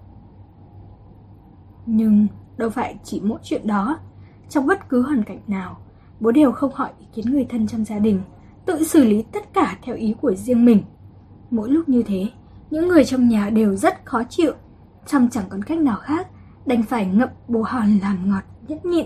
Nhưng 1.86 2.28
đâu 2.58 2.70
phải 2.70 2.96
chỉ 3.04 3.22
mỗi 3.24 3.40
chuyện 3.44 3.68
đó, 3.68 4.00
trong 4.50 4.68
bất 4.68 4.90
cứ 4.90 5.02
hoàn 5.02 5.24
cảnh 5.24 5.40
nào, 5.48 5.78
bố 6.20 6.32
đều 6.32 6.52
không 6.52 6.72
hỏi 6.74 6.90
ý 7.00 7.06
kiến 7.14 7.26
người 7.32 7.46
thân 7.50 7.68
trong 7.68 7.86
gia 7.86 8.00
đình, 8.00 8.22
tự 8.66 8.84
xử 8.84 9.04
lý 9.04 9.24
tất 9.32 9.54
cả 9.54 9.78
theo 9.82 9.96
ý 9.96 10.16
của 10.22 10.34
riêng 10.36 10.66
mình. 10.66 10.84
Mỗi 11.50 11.70
lúc 11.70 11.90
như 11.90 12.04
thế, 12.04 12.30
những 12.70 12.88
người 12.88 13.06
trong 13.06 13.28
nhà 13.28 13.50
đều 13.50 13.76
rất 13.76 14.06
khó 14.06 14.24
chịu, 14.30 14.52
trong 15.08 15.30
chẳng 15.32 15.46
còn 15.50 15.64
cách 15.64 15.78
nào 15.78 15.98
khác, 16.02 16.28
đành 16.66 16.84
phải 16.84 17.06
ngậm 17.06 17.30
bồ 17.48 17.62
hòn 17.62 18.00
làm 18.02 18.30
ngọt 18.30 18.44
nhất 18.68 18.86
nhịn. 18.86 19.06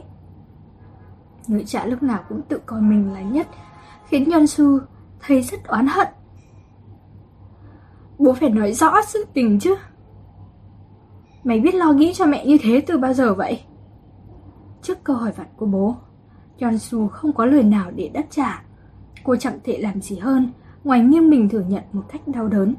Người 1.47 1.63
cha 1.65 1.85
lúc 1.85 2.03
nào 2.03 2.23
cũng 2.29 2.41
tự 2.41 2.59
coi 2.65 2.81
mình 2.81 3.13
là 3.13 3.21
nhất, 3.21 3.47
khiến 4.05 4.29
Nhân 4.29 4.47
Su 4.47 4.79
thấy 5.19 5.41
rất 5.41 5.67
oán 5.67 5.87
hận. 5.87 6.07
Bố 8.17 8.33
phải 8.33 8.49
nói 8.49 8.73
rõ 8.73 9.01
sự 9.07 9.25
tình 9.33 9.59
chứ. 9.59 9.75
Mày 11.43 11.59
biết 11.59 11.75
lo 11.75 11.91
nghĩ 11.91 12.13
cho 12.13 12.25
mẹ 12.25 12.45
như 12.45 12.57
thế 12.61 12.83
từ 12.87 12.97
bao 12.97 13.13
giờ 13.13 13.33
vậy? 13.33 13.61
Trước 14.81 15.03
câu 15.03 15.15
hỏi 15.15 15.31
vặt 15.31 15.47
của 15.57 15.65
bố, 15.65 15.95
Su 16.79 17.07
không 17.07 17.33
có 17.33 17.45
lời 17.45 17.63
nào 17.63 17.91
để 17.91 18.09
đáp 18.13 18.23
trả. 18.29 18.63
Cô 19.23 19.35
chẳng 19.35 19.59
thể 19.63 19.77
làm 19.77 20.01
gì 20.01 20.17
hơn 20.17 20.51
ngoài 20.83 20.99
nghiêng 20.99 21.29
mình 21.29 21.49
thừa 21.49 21.63
nhận 21.67 21.83
một 21.91 22.03
cách 22.09 22.27
đau 22.27 22.47
đớn. 22.47 22.75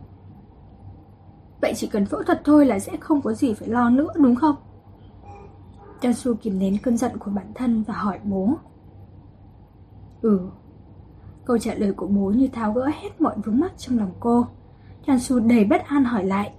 Vậy 1.60 1.72
chỉ 1.76 1.86
cần 1.86 2.06
phẫu 2.06 2.22
thuật 2.22 2.40
thôi 2.44 2.66
là 2.66 2.78
sẽ 2.78 2.96
không 3.00 3.22
có 3.22 3.32
gì 3.32 3.54
phải 3.54 3.68
lo 3.68 3.90
nữa 3.90 4.12
đúng 4.16 4.34
không? 4.34 4.56
Su 6.14 6.34
kìm 6.34 6.58
nén 6.58 6.78
cơn 6.82 6.96
giận 6.96 7.18
của 7.18 7.30
bản 7.30 7.52
thân 7.54 7.82
và 7.82 7.94
hỏi 7.94 8.18
bố. 8.24 8.54
Ừ, 10.22 10.40
Câu 11.48 11.58
trả 11.58 11.74
lời 11.74 11.92
của 11.92 12.06
bố 12.06 12.30
như 12.30 12.48
tháo 12.48 12.72
gỡ 12.72 12.86
hết 12.86 13.20
mọi 13.20 13.34
vướng 13.44 13.60
mắc 13.60 13.72
trong 13.78 13.98
lòng 13.98 14.10
cô. 14.20 14.46
Chan 15.06 15.18
Su 15.18 15.40
đầy 15.40 15.64
bất 15.64 15.84
an 15.86 16.04
hỏi 16.04 16.24
lại. 16.24 16.52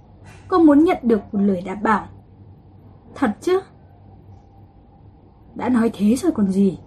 Cô 0.48 0.58
muốn 0.58 0.84
nhận 0.84 0.98
được 1.02 1.20
một 1.32 1.40
lời 1.40 1.62
đảm 1.66 1.82
bảo. 1.82 2.06
Thật 3.14 3.30
chứ? 3.40 3.60
Đã 5.54 5.68
nói 5.68 5.90
thế 5.94 6.16
rồi 6.16 6.32
còn 6.32 6.50
gì? 6.50 6.78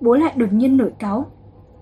Bố 0.00 0.14
lại 0.14 0.34
đột 0.36 0.52
nhiên 0.52 0.76
nổi 0.76 0.92
cáu. 0.98 1.26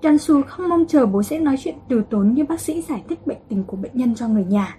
Chan 0.02 0.18
Su 0.18 0.42
không 0.42 0.68
mong 0.68 0.84
chờ 0.88 1.06
bố 1.06 1.22
sẽ 1.22 1.38
nói 1.38 1.56
chuyện 1.58 1.74
từ 1.88 2.02
tốn 2.10 2.34
như 2.34 2.44
bác 2.48 2.60
sĩ 2.60 2.82
giải 2.82 3.04
thích 3.08 3.26
bệnh 3.26 3.40
tình 3.48 3.64
của 3.64 3.76
bệnh 3.76 3.92
nhân 3.94 4.14
cho 4.14 4.28
người 4.28 4.44
nhà. 4.44 4.76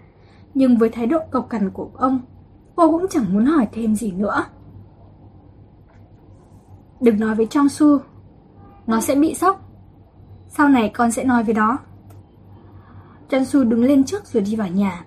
Nhưng 0.54 0.78
với 0.78 0.90
thái 0.90 1.06
độ 1.06 1.20
cộc 1.32 1.50
cằn 1.50 1.72
của 1.72 1.90
ông, 1.94 2.20
cô 2.76 2.92
cũng 2.92 3.06
chẳng 3.10 3.26
muốn 3.34 3.46
hỏi 3.46 3.68
thêm 3.72 3.96
gì 3.96 4.12
nữa. 4.12 4.46
Đừng 7.04 7.20
nói 7.20 7.36
với 7.36 7.46
Trong 7.46 7.70
Su, 7.70 8.00
nó 8.88 9.02
sẽ 9.02 9.16
bị 9.16 9.34
sốc. 9.34 9.70
Sau 10.48 10.70
này 10.70 10.92
con 10.94 11.12
sẽ 11.12 11.24
nói 11.24 11.44
với 11.44 11.54
đó. 11.54 11.78
Trần 13.30 13.46
Su 13.46 13.64
đứng 13.64 13.84
lên 13.84 14.04
trước 14.04 14.26
rồi 14.26 14.44
đi 14.44 14.56
vào 14.56 14.68
nhà. 14.68 15.06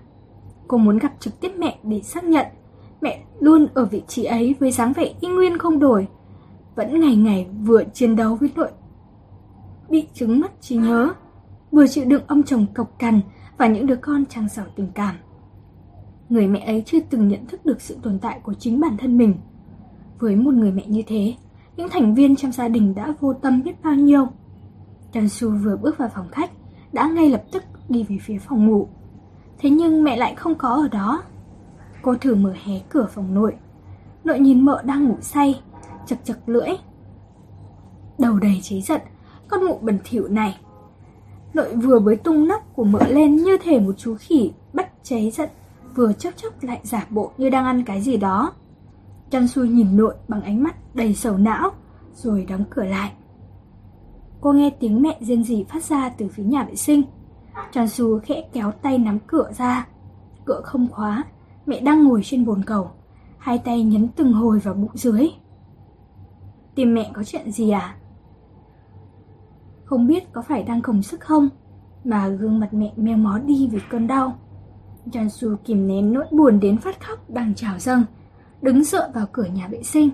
Cô 0.67 0.77
muốn 0.77 0.97
gặp 0.97 1.13
trực 1.19 1.39
tiếp 1.39 1.51
mẹ 1.57 1.79
để 1.83 2.01
xác 2.01 2.23
nhận. 2.23 2.45
Mẹ 3.01 3.23
luôn 3.39 3.67
ở 3.73 3.85
vị 3.85 4.03
trí 4.07 4.23
ấy 4.23 4.55
với 4.59 4.71
dáng 4.71 4.93
vẻ 4.93 5.13
y 5.21 5.27
nguyên 5.27 5.57
không 5.57 5.79
đổi. 5.79 6.07
Vẫn 6.75 6.99
ngày 6.99 7.15
ngày 7.15 7.47
vừa 7.63 7.83
chiến 7.93 8.15
đấu 8.15 8.35
với 8.35 8.49
tội 8.55 8.69
bị 9.89 10.07
chứng 10.13 10.39
mất 10.39 10.61
trí 10.61 10.75
nhớ, 10.75 11.13
vừa 11.71 11.87
chịu 11.87 12.05
đựng 12.05 12.23
ông 12.27 12.43
chồng 12.43 12.65
cộc 12.73 12.99
cằn 12.99 13.21
và 13.57 13.67
những 13.67 13.87
đứa 13.87 13.95
con 13.95 14.25
trang 14.25 14.47
giàu 14.49 14.65
tình 14.75 14.87
cảm. 14.95 15.15
Người 16.29 16.47
mẹ 16.47 16.59
ấy 16.59 16.83
chưa 16.85 16.99
từng 17.09 17.27
nhận 17.27 17.45
thức 17.45 17.65
được 17.65 17.81
sự 17.81 17.97
tồn 18.03 18.19
tại 18.19 18.39
của 18.43 18.53
chính 18.53 18.79
bản 18.79 18.97
thân 18.97 19.17
mình. 19.17 19.33
Với 20.19 20.35
một 20.35 20.53
người 20.53 20.71
mẹ 20.71 20.85
như 20.87 21.03
thế, 21.07 21.33
những 21.77 21.89
thành 21.89 22.15
viên 22.15 22.35
trong 22.35 22.51
gia 22.51 22.67
đình 22.67 22.95
đã 22.95 23.13
vô 23.19 23.33
tâm 23.33 23.63
biết 23.63 23.83
bao 23.83 23.95
nhiêu. 23.95 24.27
Su 25.29 25.49
vừa 25.49 25.77
bước 25.77 25.97
vào 25.97 26.09
phòng 26.15 26.29
khách, 26.31 26.51
đã 26.91 27.09
ngay 27.09 27.29
lập 27.29 27.43
tức 27.51 27.63
đi 27.89 28.03
về 28.03 28.17
phía 28.21 28.37
phòng 28.39 28.67
ngủ. 28.67 28.87
Thế 29.59 29.69
nhưng 29.69 30.03
mẹ 30.03 30.17
lại 30.17 30.35
không 30.35 30.55
có 30.55 30.69
ở 30.69 30.87
đó. 30.87 31.23
Cô 32.01 32.15
thử 32.15 32.35
mở 32.35 32.53
hé 32.63 32.79
cửa 32.89 33.07
phòng 33.13 33.33
nội. 33.33 33.55
Nội 34.23 34.39
nhìn 34.39 34.65
mợ 34.65 34.81
đang 34.85 35.05
ngủ 35.05 35.15
say, 35.21 35.61
chật 36.05 36.19
chật 36.23 36.39
lưỡi. 36.45 36.69
Đầu 38.19 38.39
đầy 38.39 38.59
cháy 38.63 38.81
giận, 38.81 39.01
con 39.47 39.65
mụ 39.65 39.79
bẩn 39.81 39.99
thỉu 40.03 40.27
này. 40.27 40.57
Nội 41.53 41.75
vừa 41.75 41.99
bới 41.99 42.15
tung 42.15 42.47
nắp 42.47 42.75
của 42.75 42.83
mợ 42.83 43.07
lên 43.07 43.35
như 43.35 43.57
thể 43.63 43.79
một 43.79 43.93
chú 43.97 44.15
khỉ 44.19 44.51
bắt 44.73 44.89
cháy 45.03 45.31
giận, 45.31 45.49
vừa 45.95 46.13
chốc 46.13 46.33
chốc 46.37 46.63
lại 46.63 46.79
giả 46.83 47.07
bộ 47.09 47.31
như 47.37 47.49
đang 47.49 47.65
ăn 47.65 47.83
cái 47.83 48.01
gì 48.01 48.17
đó. 48.17 48.53
Chan 49.29 49.47
Su 49.47 49.65
nhìn 49.65 49.97
nội 49.97 50.15
bằng 50.27 50.41
ánh 50.41 50.63
mắt 50.63 50.95
đầy 50.95 51.13
sầu 51.13 51.37
não, 51.37 51.71
rồi 52.13 52.45
đóng 52.49 52.63
cửa 52.69 52.83
lại 52.83 53.11
cô 54.41 54.53
nghe 54.53 54.69
tiếng 54.69 55.01
mẹ 55.01 55.17
riêng 55.21 55.43
rỉ 55.43 55.63
phát 55.63 55.83
ra 55.83 56.09
từ 56.09 56.27
phía 56.27 56.43
nhà 56.43 56.63
vệ 56.63 56.75
sinh. 56.75 57.01
Chăn 57.71 57.87
Su 57.87 58.19
khẽ 58.19 58.49
kéo 58.53 58.71
tay 58.71 58.97
nắm 58.97 59.19
cửa 59.27 59.51
ra. 59.57 59.87
Cửa 60.45 60.61
không 60.63 60.87
khóa, 60.91 61.23
mẹ 61.65 61.79
đang 61.79 62.03
ngồi 62.03 62.21
trên 62.23 62.45
bồn 62.45 62.63
cầu, 62.63 62.91
hai 63.37 63.57
tay 63.57 63.83
nhấn 63.83 64.07
từng 64.07 64.33
hồi 64.33 64.59
vào 64.59 64.73
bụng 64.73 64.91
dưới. 64.93 65.29
Tìm 66.75 66.93
mẹ 66.93 67.11
có 67.13 67.23
chuyện 67.23 67.51
gì 67.51 67.69
à? 67.69 67.95
Không 69.85 70.07
biết 70.07 70.33
có 70.33 70.41
phải 70.41 70.63
đang 70.63 70.81
khổng 70.81 71.01
sức 71.03 71.21
không, 71.21 71.49
mà 72.03 72.27
gương 72.27 72.59
mặt 72.59 72.73
mẹ 72.73 72.93
meo 72.95 73.17
mó 73.17 73.39
đi 73.39 73.69
vì 73.71 73.79
cơn 73.89 74.07
đau. 74.07 74.39
Chan-su 75.11 75.55
kìm 75.55 75.87
nén 75.87 76.13
nỗi 76.13 76.25
buồn 76.31 76.59
đến 76.59 76.77
phát 76.77 77.07
khóc 77.07 77.29
đang 77.29 77.55
trào 77.55 77.79
dâng, 77.79 78.03
đứng 78.61 78.83
dựa 78.83 79.11
vào 79.13 79.25
cửa 79.31 79.45
nhà 79.45 79.67
vệ 79.67 79.83
sinh. 79.83 80.09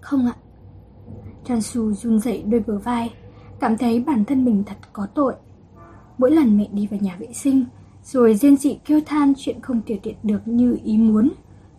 Không 0.00 0.26
ạ, 0.26 0.34
Chansu 1.44 1.92
run 1.92 2.18
rẩy 2.18 2.42
đôi 2.42 2.60
bờ 2.66 2.78
vai, 2.78 3.14
cảm 3.60 3.76
thấy 3.76 4.00
bản 4.00 4.24
thân 4.24 4.44
mình 4.44 4.64
thật 4.66 4.76
có 4.92 5.06
tội. 5.14 5.34
Mỗi 6.18 6.30
lần 6.30 6.58
mẹ 6.58 6.68
đi 6.72 6.86
vào 6.86 7.00
nhà 7.00 7.16
vệ 7.18 7.32
sinh, 7.32 7.64
rồi 8.04 8.34
riêng 8.34 8.56
dị 8.56 8.78
kêu 8.84 9.00
than 9.06 9.32
chuyện 9.36 9.60
không 9.60 9.82
tiểu 9.82 9.98
tiện 10.02 10.16
được 10.22 10.48
như 10.48 10.78
ý 10.84 10.98
muốn, 10.98 11.30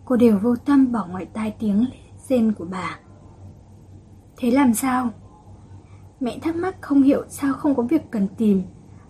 cô 0.04 0.16
đều 0.16 0.38
vô 0.38 0.56
tâm 0.56 0.92
bỏ 0.92 1.06
ngoài 1.06 1.26
tai 1.32 1.54
tiếng 1.58 1.86
rên 2.28 2.52
của 2.52 2.64
bà. 2.64 2.98
Thế 4.36 4.50
làm 4.50 4.74
sao? 4.74 5.10
Mẹ 6.20 6.38
thắc 6.38 6.56
mắc 6.56 6.82
không 6.82 7.02
hiểu 7.02 7.22
sao 7.28 7.54
không 7.54 7.74
có 7.74 7.82
việc 7.82 8.10
cần 8.10 8.28
tìm, 8.36 8.62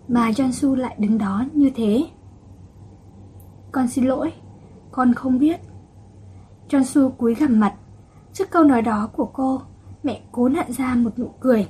mà 0.07 0.31
Jansu 0.31 0.75
lại 0.75 0.95
đứng 0.99 1.17
đó 1.17 1.45
như 1.53 1.71
thế. 1.75 2.07
Con 3.71 3.87
xin 3.87 4.05
lỗi, 4.05 4.33
con 4.91 5.13
không 5.13 5.39
biết. 5.39 5.59
Jansu 6.69 7.09
cúi 7.09 7.35
gằm 7.35 7.59
mặt, 7.59 7.73
trước 8.33 8.49
câu 8.51 8.63
nói 8.63 8.81
đó 8.81 9.09
của 9.13 9.25
cô, 9.25 9.61
Mẹ 10.03 10.21
cố 10.31 10.49
nặn 10.49 10.71
ra 10.71 10.95
một 10.95 11.19
nụ 11.19 11.27
cười. 11.39 11.69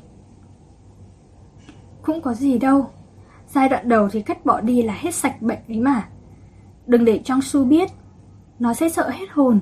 Cũng 2.02 2.22
có 2.22 2.34
gì 2.34 2.58
đâu, 2.58 2.90
Giai 3.48 3.70
đoạn 3.70 3.90
đầu 3.90 4.10
thì 4.10 4.22
cắt 4.22 4.46
bỏ 4.46 4.62
đi 4.62 4.82
là 4.82 4.94
hết 4.94 5.16
sạch 5.16 5.42
bệnh 5.42 5.60
ấy 5.68 5.80
mà. 5.80 6.10
Đừng 6.88 7.06
để 7.06 7.22
John 7.26 7.42
su 7.42 7.66
biết, 7.66 7.90
nó 8.60 8.74
sẽ 8.74 8.90
sợ 8.90 9.10
hết 9.10 9.26
hồn. 9.32 9.60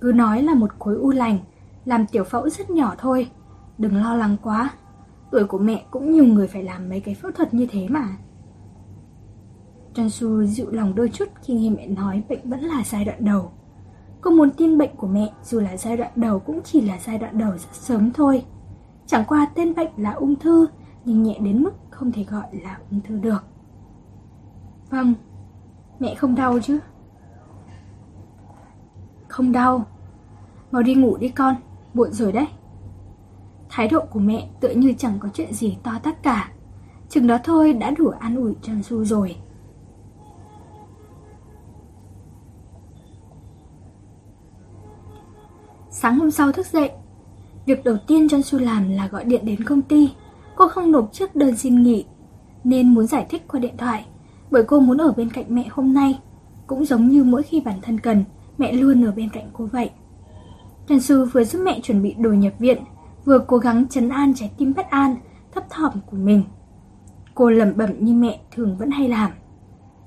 Cứ 0.00 0.12
nói 0.14 0.42
là 0.42 0.54
một 0.54 0.70
khối 0.78 0.94
u 0.94 1.10
lành, 1.10 1.38
làm 1.84 2.06
tiểu 2.06 2.24
phẫu 2.24 2.48
rất 2.48 2.70
nhỏ 2.70 2.94
thôi, 2.98 3.30
đừng 3.78 3.96
lo 3.96 4.14
lắng 4.14 4.36
quá. 4.42 4.70
Tuổi 5.30 5.44
của 5.44 5.58
mẹ 5.58 5.84
cũng 5.90 6.12
nhiều 6.12 6.24
người 6.24 6.46
phải 6.46 6.62
làm 6.62 6.88
mấy 6.88 7.00
cái 7.00 7.14
phẫu 7.14 7.30
thuật 7.30 7.54
như 7.54 7.66
thế 7.70 7.88
mà. 7.88 8.08
Jansu 9.94 10.44
dịu 10.44 10.70
lòng 10.70 10.94
đôi 10.94 11.08
chút 11.08 11.28
khi 11.42 11.54
nghe 11.54 11.70
mẹ 11.70 11.86
nói 11.86 12.22
bệnh 12.28 12.50
vẫn 12.50 12.60
là 12.60 12.82
giai 12.84 13.04
đoạn 13.04 13.24
đầu. 13.24 13.52
Cô 14.20 14.30
muốn 14.30 14.50
tin 14.50 14.78
bệnh 14.78 14.96
của 14.96 15.06
mẹ 15.06 15.32
dù 15.42 15.60
là 15.60 15.76
giai 15.76 15.96
đoạn 15.96 16.10
đầu 16.16 16.38
cũng 16.38 16.60
chỉ 16.64 16.80
là 16.80 16.98
giai 16.98 17.18
đoạn 17.18 17.38
đầu 17.38 17.50
rất 17.50 17.72
sớm 17.72 18.10
thôi. 18.12 18.44
Chẳng 19.06 19.24
qua 19.28 19.46
tên 19.54 19.74
bệnh 19.74 19.90
là 19.96 20.12
ung 20.12 20.36
thư 20.36 20.66
nhưng 21.04 21.22
nhẹ 21.22 21.38
đến 21.38 21.62
mức 21.62 21.70
không 21.90 22.12
thể 22.12 22.24
gọi 22.24 22.46
là 22.52 22.78
ung 22.90 23.00
thư 23.00 23.18
được. 23.18 23.44
Vâng, 24.90 25.14
mẹ 25.98 26.14
không 26.14 26.34
đau 26.34 26.60
chứ? 26.60 26.78
Không 29.28 29.52
đau. 29.52 29.84
Mau 30.70 30.82
đi 30.82 30.94
ngủ 30.94 31.16
đi 31.16 31.28
con, 31.28 31.54
muộn 31.94 32.12
rồi 32.12 32.32
đấy. 32.32 32.46
Thái 33.68 33.88
độ 33.88 34.00
của 34.10 34.20
mẹ 34.20 34.48
tựa 34.60 34.68
như 34.68 34.94
chẳng 34.98 35.18
có 35.18 35.28
chuyện 35.34 35.52
gì 35.52 35.78
to 35.82 35.92
tát 36.02 36.22
cả. 36.22 36.52
Chừng 37.08 37.26
đó 37.26 37.38
thôi 37.44 37.72
đã 37.72 37.90
đủ 37.90 38.08
an 38.08 38.36
ủi 38.36 38.54
Trần 38.62 38.82
Du 38.82 39.04
rồi. 39.04 39.36
Sáng 46.02 46.18
hôm 46.18 46.30
sau 46.30 46.52
thức 46.52 46.66
dậy, 46.66 46.90
việc 47.66 47.84
đầu 47.84 47.96
tiên 48.06 48.26
John 48.26 48.42
Su 48.42 48.58
làm 48.58 48.90
là 48.90 49.06
gọi 49.06 49.24
điện 49.24 49.44
đến 49.44 49.64
công 49.64 49.82
ty. 49.82 50.12
Cô 50.56 50.68
không 50.68 50.92
nộp 50.92 51.12
trước 51.12 51.36
đơn 51.36 51.56
xin 51.56 51.82
nghỉ, 51.82 52.04
nên 52.64 52.94
muốn 52.94 53.06
giải 53.06 53.26
thích 53.28 53.42
qua 53.48 53.60
điện 53.60 53.76
thoại, 53.76 54.06
bởi 54.50 54.62
cô 54.62 54.80
muốn 54.80 54.98
ở 54.98 55.12
bên 55.16 55.30
cạnh 55.30 55.44
mẹ 55.48 55.64
hôm 55.70 55.94
nay. 55.94 56.18
Cũng 56.66 56.84
giống 56.84 57.08
như 57.08 57.24
mỗi 57.24 57.42
khi 57.42 57.60
bản 57.60 57.80
thân 57.82 58.00
cần, 58.00 58.24
mẹ 58.58 58.72
luôn 58.72 59.04
ở 59.04 59.12
bên 59.12 59.28
cạnh 59.30 59.50
cô 59.52 59.66
vậy. 59.66 59.90
John 60.88 60.98
Su 60.98 61.24
vừa 61.32 61.44
giúp 61.44 61.62
mẹ 61.64 61.80
chuẩn 61.82 62.02
bị 62.02 62.14
đồ 62.18 62.32
nhập 62.32 62.52
viện, 62.58 62.78
vừa 63.24 63.38
cố 63.38 63.56
gắng 63.58 63.88
chấn 63.88 64.08
an 64.08 64.32
trái 64.36 64.50
tim 64.58 64.74
bất 64.76 64.90
an, 64.90 65.16
thấp 65.52 65.64
thỏm 65.70 65.92
của 66.10 66.16
mình. 66.16 66.44
Cô 67.34 67.50
lẩm 67.50 67.76
bẩm 67.76 67.90
như 67.98 68.14
mẹ 68.14 68.40
thường 68.50 68.76
vẫn 68.76 68.90
hay 68.90 69.08
làm. 69.08 69.30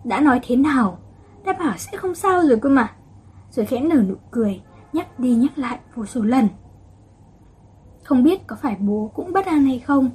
Đã 0.04 0.20
nói 0.20 0.40
thế 0.44 0.56
nào? 0.56 0.98
Đã 1.46 1.54
bảo 1.60 1.78
sẽ 1.78 1.98
không 1.98 2.16
sao 2.16 2.42
rồi 2.42 2.58
cơ 2.58 2.70
mà. 2.70 2.92
Rồi 3.52 3.66
khẽ 3.66 3.80
nở 3.80 4.02
nụ 4.10 4.16
cười, 4.32 4.62
nhắc 4.94 5.20
đi 5.20 5.36
nhắc 5.36 5.58
lại 5.58 5.80
vô 5.96 6.06
số 6.06 6.22
lần. 6.22 6.48
Không 8.04 8.24
biết 8.24 8.48
có 8.48 8.56
phải 8.62 8.76
bố 8.80 9.12
cũng 9.16 9.34
bất 9.34 9.46
an 9.46 9.66
hay 9.66 9.80
không, 9.80 10.10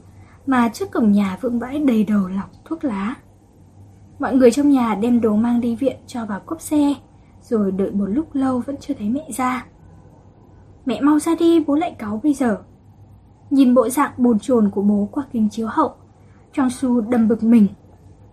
mà 0.47 0.69
trước 0.69 0.91
cổng 0.91 1.13
nhà 1.13 1.39
vượng 1.41 1.59
vãi 1.59 1.79
đầy 1.79 2.05
đầu 2.05 2.29
lọc 2.29 2.51
thuốc 2.65 2.85
lá. 2.85 3.15
Mọi 4.19 4.35
người 4.35 4.51
trong 4.51 4.71
nhà 4.71 4.95
đem 4.95 5.21
đồ 5.21 5.37
mang 5.37 5.61
đi 5.61 5.77
viện 5.77 5.97
cho 6.07 6.27
vào 6.27 6.41
cốp 6.47 6.61
xe, 6.61 6.95
rồi 7.43 7.73
đợi 7.73 7.91
một 7.91 8.07
lúc 8.07 8.35
lâu 8.35 8.61
vẫn 8.61 8.77
chưa 8.81 8.95
thấy 8.95 9.09
mẹ 9.09 9.29
ra. 9.37 9.67
Mẹ 10.85 11.01
mau 11.01 11.19
ra 11.19 11.35
đi, 11.39 11.65
bố 11.67 11.75
lại 11.75 11.97
cáu 11.99 12.21
bây 12.23 12.35
giờ. 12.35 12.63
Nhìn 13.51 13.75
bộ 13.75 13.89
dạng 13.89 14.13
bồn 14.17 14.39
chồn 14.39 14.71
của 14.71 14.83
bố 14.83 15.09
qua 15.13 15.25
kính 15.33 15.49
chiếu 15.51 15.69
hậu, 15.71 15.95
Trong 16.53 16.71
Su 16.71 17.01
đầm 17.01 17.29
bực 17.29 17.43
mình. 17.43 17.67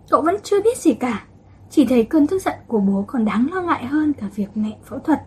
Cậu 0.10 0.22
vẫn 0.22 0.36
chưa 0.44 0.62
biết 0.62 0.78
gì 0.78 0.94
cả, 0.94 1.26
chỉ 1.70 1.86
thấy 1.86 2.04
cơn 2.04 2.28
tức 2.28 2.42
giận 2.42 2.56
của 2.68 2.80
bố 2.80 3.04
còn 3.08 3.26
đáng 3.26 3.48
lo 3.54 3.62
ngại 3.62 3.86
hơn 3.86 4.14
cả 4.14 4.30
việc 4.36 4.48
mẹ 4.56 4.78
phẫu 4.86 5.00
thuật. 5.00 5.20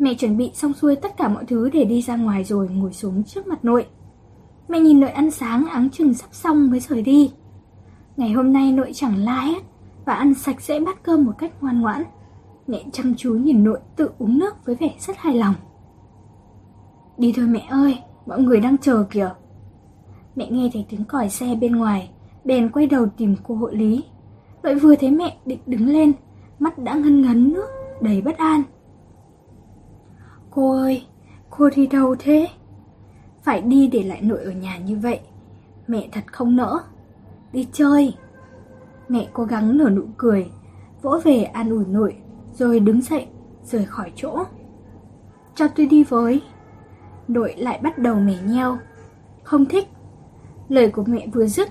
Mẹ 0.00 0.14
chuẩn 0.14 0.36
bị 0.36 0.50
xong 0.54 0.72
xuôi 0.72 0.96
tất 0.96 1.16
cả 1.16 1.28
mọi 1.28 1.44
thứ 1.44 1.70
để 1.70 1.84
đi 1.84 2.02
ra 2.02 2.16
ngoài 2.16 2.44
rồi 2.44 2.68
ngồi 2.68 2.92
xuống 2.92 3.24
trước 3.24 3.46
mặt 3.46 3.64
nội. 3.64 3.86
Mẹ 4.68 4.80
nhìn 4.80 5.00
nội 5.00 5.10
ăn 5.10 5.30
sáng 5.30 5.66
áng 5.66 5.90
chừng 5.90 6.14
sắp 6.14 6.28
xong 6.32 6.70
mới 6.70 6.80
rời 6.80 7.02
đi. 7.02 7.32
Ngày 8.16 8.32
hôm 8.32 8.52
nay 8.52 8.72
nội 8.72 8.90
chẳng 8.94 9.16
la 9.16 9.40
hết 9.40 9.62
và 10.04 10.14
ăn 10.14 10.34
sạch 10.34 10.60
sẽ 10.60 10.80
bát 10.80 11.02
cơm 11.02 11.24
một 11.24 11.32
cách 11.38 11.52
ngoan 11.60 11.80
ngoãn. 11.80 12.04
Mẹ 12.66 12.84
chăm 12.92 13.14
chú 13.16 13.34
nhìn 13.34 13.64
nội 13.64 13.80
tự 13.96 14.10
uống 14.18 14.38
nước 14.38 14.66
với 14.66 14.74
vẻ 14.74 14.94
rất 14.98 15.16
hài 15.16 15.34
lòng. 15.34 15.54
Đi 17.18 17.32
thôi 17.36 17.46
mẹ 17.46 17.66
ơi, 17.70 17.98
mọi 18.26 18.42
người 18.42 18.60
đang 18.60 18.78
chờ 18.78 19.06
kìa. 19.10 19.30
Mẹ 20.36 20.50
nghe 20.50 20.70
thấy 20.72 20.86
tiếng 20.88 21.04
còi 21.04 21.28
xe 21.28 21.54
bên 21.60 21.76
ngoài, 21.76 22.10
bèn 22.44 22.70
quay 22.70 22.86
đầu 22.86 23.06
tìm 23.16 23.36
cô 23.48 23.54
hộ 23.54 23.68
lý. 23.68 24.04
Nội 24.62 24.74
vừa 24.74 24.94
thấy 24.94 25.10
mẹ 25.10 25.36
định 25.46 25.60
đứng 25.66 25.86
lên, 25.86 26.12
mắt 26.58 26.78
đã 26.78 26.94
ngân 26.94 27.22
ngấn 27.22 27.52
nước, 27.52 27.66
đầy 28.00 28.22
bất 28.22 28.38
an. 28.38 28.62
Cô 30.50 30.72
ơi, 30.72 31.06
cô 31.50 31.70
đi 31.76 31.86
đâu 31.86 32.16
thế? 32.18 32.48
Phải 33.42 33.60
đi 33.60 33.86
để 33.86 34.02
lại 34.02 34.22
nội 34.22 34.44
ở 34.44 34.50
nhà 34.50 34.78
như 34.78 34.96
vậy, 34.96 35.20
mẹ 35.86 36.08
thật 36.12 36.24
không 36.32 36.56
nỡ. 36.56 36.78
Đi 37.52 37.68
chơi. 37.72 38.14
Mẹ 39.08 39.28
cố 39.32 39.44
gắng 39.44 39.78
nở 39.78 39.90
nụ 39.90 40.02
cười, 40.16 40.50
vỗ 41.02 41.20
về 41.24 41.42
an 41.42 41.70
ủi 41.70 41.84
nội, 41.84 42.16
rồi 42.52 42.80
đứng 42.80 43.02
dậy, 43.02 43.26
rời 43.64 43.84
khỏi 43.84 44.12
chỗ. 44.16 44.44
Cho 45.54 45.68
tôi 45.68 45.86
đi 45.86 46.04
với. 46.04 46.42
Nội 47.28 47.54
lại 47.56 47.80
bắt 47.82 47.98
đầu 47.98 48.14
mẻ 48.14 48.36
nheo. 48.46 48.78
Không 49.42 49.66
thích. 49.66 49.88
Lời 50.68 50.90
của 50.90 51.04
mẹ 51.06 51.26
vừa 51.32 51.46
dứt, 51.46 51.68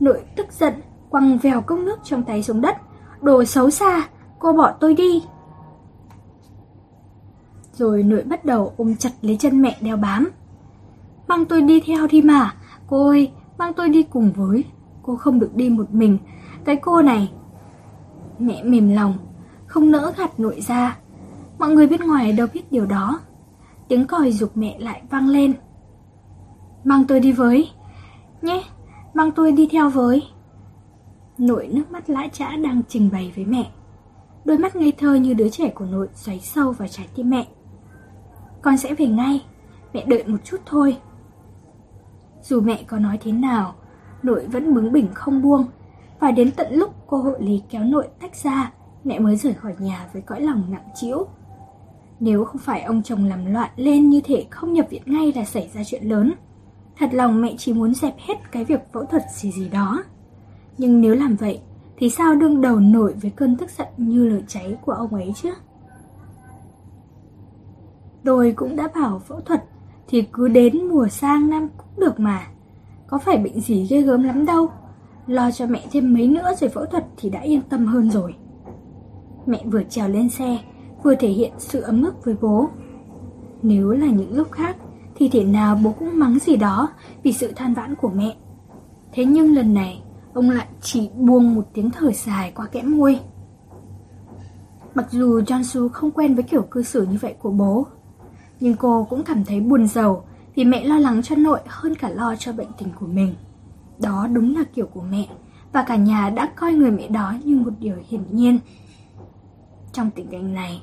nội 0.00 0.22
tức 0.36 0.52
giận, 0.52 0.74
quăng 1.10 1.38
vèo 1.38 1.60
cốc 1.60 1.78
nước 1.78 1.98
trong 2.04 2.22
tay 2.22 2.42
xuống 2.42 2.60
đất. 2.60 2.76
Đồ 3.20 3.44
xấu 3.44 3.70
xa, 3.70 4.08
cô 4.38 4.52
bỏ 4.52 4.72
tôi 4.80 4.94
đi. 4.94 5.22
Rồi 7.72 8.02
nội 8.02 8.22
bắt 8.22 8.44
đầu 8.44 8.72
ôm 8.76 8.96
chặt 8.96 9.10
lấy 9.22 9.36
chân 9.36 9.62
mẹ 9.62 9.76
đeo 9.80 9.96
bám. 9.96 10.30
Mang 11.28 11.44
tôi 11.44 11.62
đi 11.62 11.80
theo 11.80 12.06
đi 12.06 12.22
mà, 12.22 12.54
cô 12.86 13.06
ơi, 13.06 13.32
mang 13.58 13.72
tôi 13.74 13.88
đi 13.88 14.02
cùng 14.02 14.32
với. 14.32 14.64
Cô 15.02 15.16
không 15.16 15.38
được 15.38 15.54
đi 15.54 15.68
một 15.68 15.94
mình, 15.94 16.18
cái 16.64 16.76
cô 16.76 17.02
này. 17.02 17.32
Mẹ 18.38 18.62
mềm 18.62 18.92
lòng, 18.92 19.14
không 19.66 19.90
nỡ 19.90 20.12
gạt 20.16 20.40
nội 20.40 20.60
ra. 20.60 20.98
Mọi 21.58 21.70
người 21.70 21.86
bên 21.86 22.00
ngoài 22.00 22.32
đâu 22.32 22.46
biết 22.54 22.72
điều 22.72 22.86
đó. 22.86 23.20
Tiếng 23.88 24.06
còi 24.06 24.32
dục 24.32 24.56
mẹ 24.56 24.78
lại 24.78 25.02
vang 25.10 25.28
lên. 25.28 25.54
Mang 26.84 27.04
tôi 27.08 27.20
đi 27.20 27.32
với, 27.32 27.70
nhé, 28.42 28.64
mang 29.14 29.32
tôi 29.32 29.52
đi 29.52 29.68
theo 29.70 29.90
với. 29.90 30.22
Nội 31.38 31.68
nước 31.72 31.90
mắt 31.90 32.10
lã 32.10 32.28
chã 32.32 32.56
đang 32.56 32.82
trình 32.88 33.10
bày 33.12 33.32
với 33.36 33.44
mẹ. 33.44 33.70
Đôi 34.44 34.58
mắt 34.58 34.76
ngây 34.76 34.92
thơ 34.92 35.14
như 35.14 35.34
đứa 35.34 35.48
trẻ 35.48 35.68
của 35.68 35.84
nội 35.84 36.08
xoáy 36.14 36.40
sâu 36.40 36.72
vào 36.72 36.88
trái 36.88 37.08
tim 37.14 37.30
mẹ. 37.30 37.46
Con 38.62 38.76
sẽ 38.76 38.94
về 38.94 39.06
ngay, 39.06 39.44
mẹ 39.92 40.04
đợi 40.06 40.24
một 40.26 40.38
chút 40.44 40.56
thôi. 40.66 40.96
Dù 42.42 42.60
mẹ 42.60 42.84
có 42.86 42.98
nói 42.98 43.18
thế 43.22 43.32
nào, 43.32 43.74
nội 44.22 44.46
vẫn 44.46 44.74
bướng 44.74 44.92
bỉnh 44.92 45.08
không 45.14 45.42
buông. 45.42 45.66
Và 46.20 46.30
đến 46.30 46.50
tận 46.50 46.66
lúc 46.70 46.94
cô 47.06 47.16
hộ 47.16 47.32
lý 47.38 47.62
kéo 47.70 47.84
nội 47.84 48.08
tách 48.20 48.36
ra, 48.36 48.72
mẹ 49.04 49.18
mới 49.18 49.36
rời 49.36 49.54
khỏi 49.54 49.74
nhà 49.78 50.08
với 50.12 50.22
cõi 50.22 50.40
lòng 50.40 50.64
nặng 50.70 50.88
trĩu. 50.94 51.26
Nếu 52.20 52.44
không 52.44 52.58
phải 52.58 52.82
ông 52.82 53.02
chồng 53.02 53.24
làm 53.24 53.52
loạn 53.52 53.70
lên 53.76 54.10
như 54.10 54.20
thể 54.24 54.46
không 54.50 54.72
nhập 54.72 54.86
viện 54.90 55.02
ngay 55.06 55.32
là 55.36 55.44
xảy 55.44 55.70
ra 55.74 55.84
chuyện 55.84 56.04
lớn. 56.04 56.32
Thật 56.98 57.08
lòng 57.12 57.42
mẹ 57.42 57.54
chỉ 57.58 57.72
muốn 57.72 57.94
dẹp 57.94 58.14
hết 58.18 58.34
cái 58.52 58.64
việc 58.64 58.80
phẫu 58.92 59.04
thuật 59.04 59.22
gì 59.30 59.52
gì 59.52 59.68
đó. 59.68 60.04
Nhưng 60.78 61.00
nếu 61.00 61.14
làm 61.14 61.36
vậy, 61.36 61.60
thì 61.96 62.10
sao 62.10 62.34
đương 62.34 62.60
đầu 62.60 62.80
nổi 62.80 63.14
với 63.22 63.30
cơn 63.30 63.56
tức 63.56 63.70
giận 63.70 63.88
như 63.96 64.28
lửa 64.28 64.40
cháy 64.46 64.76
của 64.84 64.92
ông 64.92 65.14
ấy 65.14 65.32
chứ? 65.36 65.50
Tôi 68.24 68.52
cũng 68.56 68.76
đã 68.76 68.88
bảo 68.94 69.18
phẫu 69.18 69.40
thuật 69.40 69.64
thì 70.08 70.22
cứ 70.32 70.48
đến 70.48 70.86
mùa 70.88 71.08
sang 71.08 71.50
năm 71.50 71.68
cũng 71.76 72.00
được 72.00 72.20
mà. 72.20 72.46
Có 73.06 73.18
phải 73.18 73.38
bệnh 73.38 73.60
gì 73.60 73.86
ghê 73.90 74.02
gớm 74.02 74.22
lắm 74.22 74.46
đâu. 74.46 74.68
Lo 75.26 75.50
cho 75.50 75.66
mẹ 75.66 75.86
thêm 75.92 76.14
mấy 76.14 76.26
nữa 76.26 76.50
rồi 76.60 76.70
phẫu 76.70 76.86
thuật 76.86 77.04
thì 77.16 77.30
đã 77.30 77.40
yên 77.40 77.60
tâm 77.62 77.86
hơn 77.86 78.10
rồi. 78.10 78.34
Mẹ 79.46 79.62
vừa 79.66 79.82
trèo 79.82 80.08
lên 80.08 80.28
xe, 80.28 80.58
vừa 81.02 81.14
thể 81.14 81.28
hiện 81.28 81.52
sự 81.58 81.80
ấm 81.80 82.02
ức 82.02 82.24
với 82.24 82.36
bố. 82.40 82.68
Nếu 83.62 83.90
là 83.90 84.06
những 84.06 84.36
lúc 84.36 84.52
khác, 84.52 84.76
thì 85.14 85.28
thể 85.28 85.44
nào 85.44 85.78
bố 85.84 85.94
cũng 85.98 86.18
mắng 86.18 86.38
gì 86.38 86.56
đó 86.56 86.88
vì 87.22 87.32
sự 87.32 87.52
than 87.56 87.74
vãn 87.74 87.94
của 87.94 88.10
mẹ. 88.14 88.36
Thế 89.12 89.24
nhưng 89.24 89.54
lần 89.54 89.74
này, 89.74 90.02
ông 90.34 90.50
lại 90.50 90.66
chỉ 90.80 91.10
buông 91.16 91.54
một 91.54 91.64
tiếng 91.74 91.90
thở 91.90 92.12
dài 92.12 92.52
qua 92.56 92.66
kẽ 92.66 92.82
môi. 92.82 93.20
Mặc 94.94 95.06
dù 95.10 95.40
John 95.40 95.62
su 95.62 95.88
không 95.88 96.10
quen 96.10 96.34
với 96.34 96.42
kiểu 96.42 96.62
cư 96.62 96.82
xử 96.82 97.06
như 97.06 97.18
vậy 97.20 97.34
của 97.38 97.50
bố, 97.50 97.86
nhưng 98.62 98.76
cô 98.76 99.06
cũng 99.10 99.22
cảm 99.24 99.44
thấy 99.44 99.60
buồn 99.60 99.86
giàu 99.86 100.24
vì 100.54 100.64
mẹ 100.64 100.84
lo 100.84 100.98
lắng 100.98 101.22
cho 101.22 101.36
nội 101.36 101.60
hơn 101.66 101.94
cả 101.94 102.08
lo 102.08 102.36
cho 102.36 102.52
bệnh 102.52 102.66
tình 102.78 102.88
của 103.00 103.06
mình. 103.06 103.34
Đó 103.98 104.26
đúng 104.32 104.56
là 104.56 104.64
kiểu 104.74 104.86
của 104.86 105.02
mẹ, 105.10 105.26
và 105.72 105.82
cả 105.82 105.96
nhà 105.96 106.30
đã 106.30 106.46
coi 106.56 106.72
người 106.72 106.90
mẹ 106.90 107.08
đó 107.08 107.34
như 107.44 107.56
một 107.56 107.70
điều 107.78 107.96
hiển 108.08 108.20
nhiên. 108.30 108.58
Trong 109.92 110.10
tình 110.10 110.26
cảnh 110.26 110.54
này, 110.54 110.82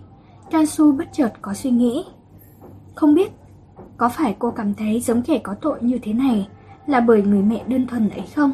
Jansu 0.51 0.97
bất 0.97 1.05
chợt 1.13 1.34
có 1.41 1.53
suy 1.53 1.71
nghĩ. 1.71 2.05
Không 2.95 3.13
biết, 3.13 3.32
có 3.97 4.09
phải 4.09 4.36
cô 4.39 4.51
cảm 4.51 4.73
thấy 4.73 4.99
giống 4.99 5.21
kẻ 5.21 5.39
có 5.43 5.53
tội 5.53 5.77
như 5.82 5.99
thế 6.01 6.13
này 6.13 6.47
là 6.88 6.99
bởi 6.99 7.21
người 7.21 7.41
mẹ 7.41 7.63
đơn 7.67 7.88
thuần 7.88 8.09
ấy 8.09 8.27
không? 8.36 8.51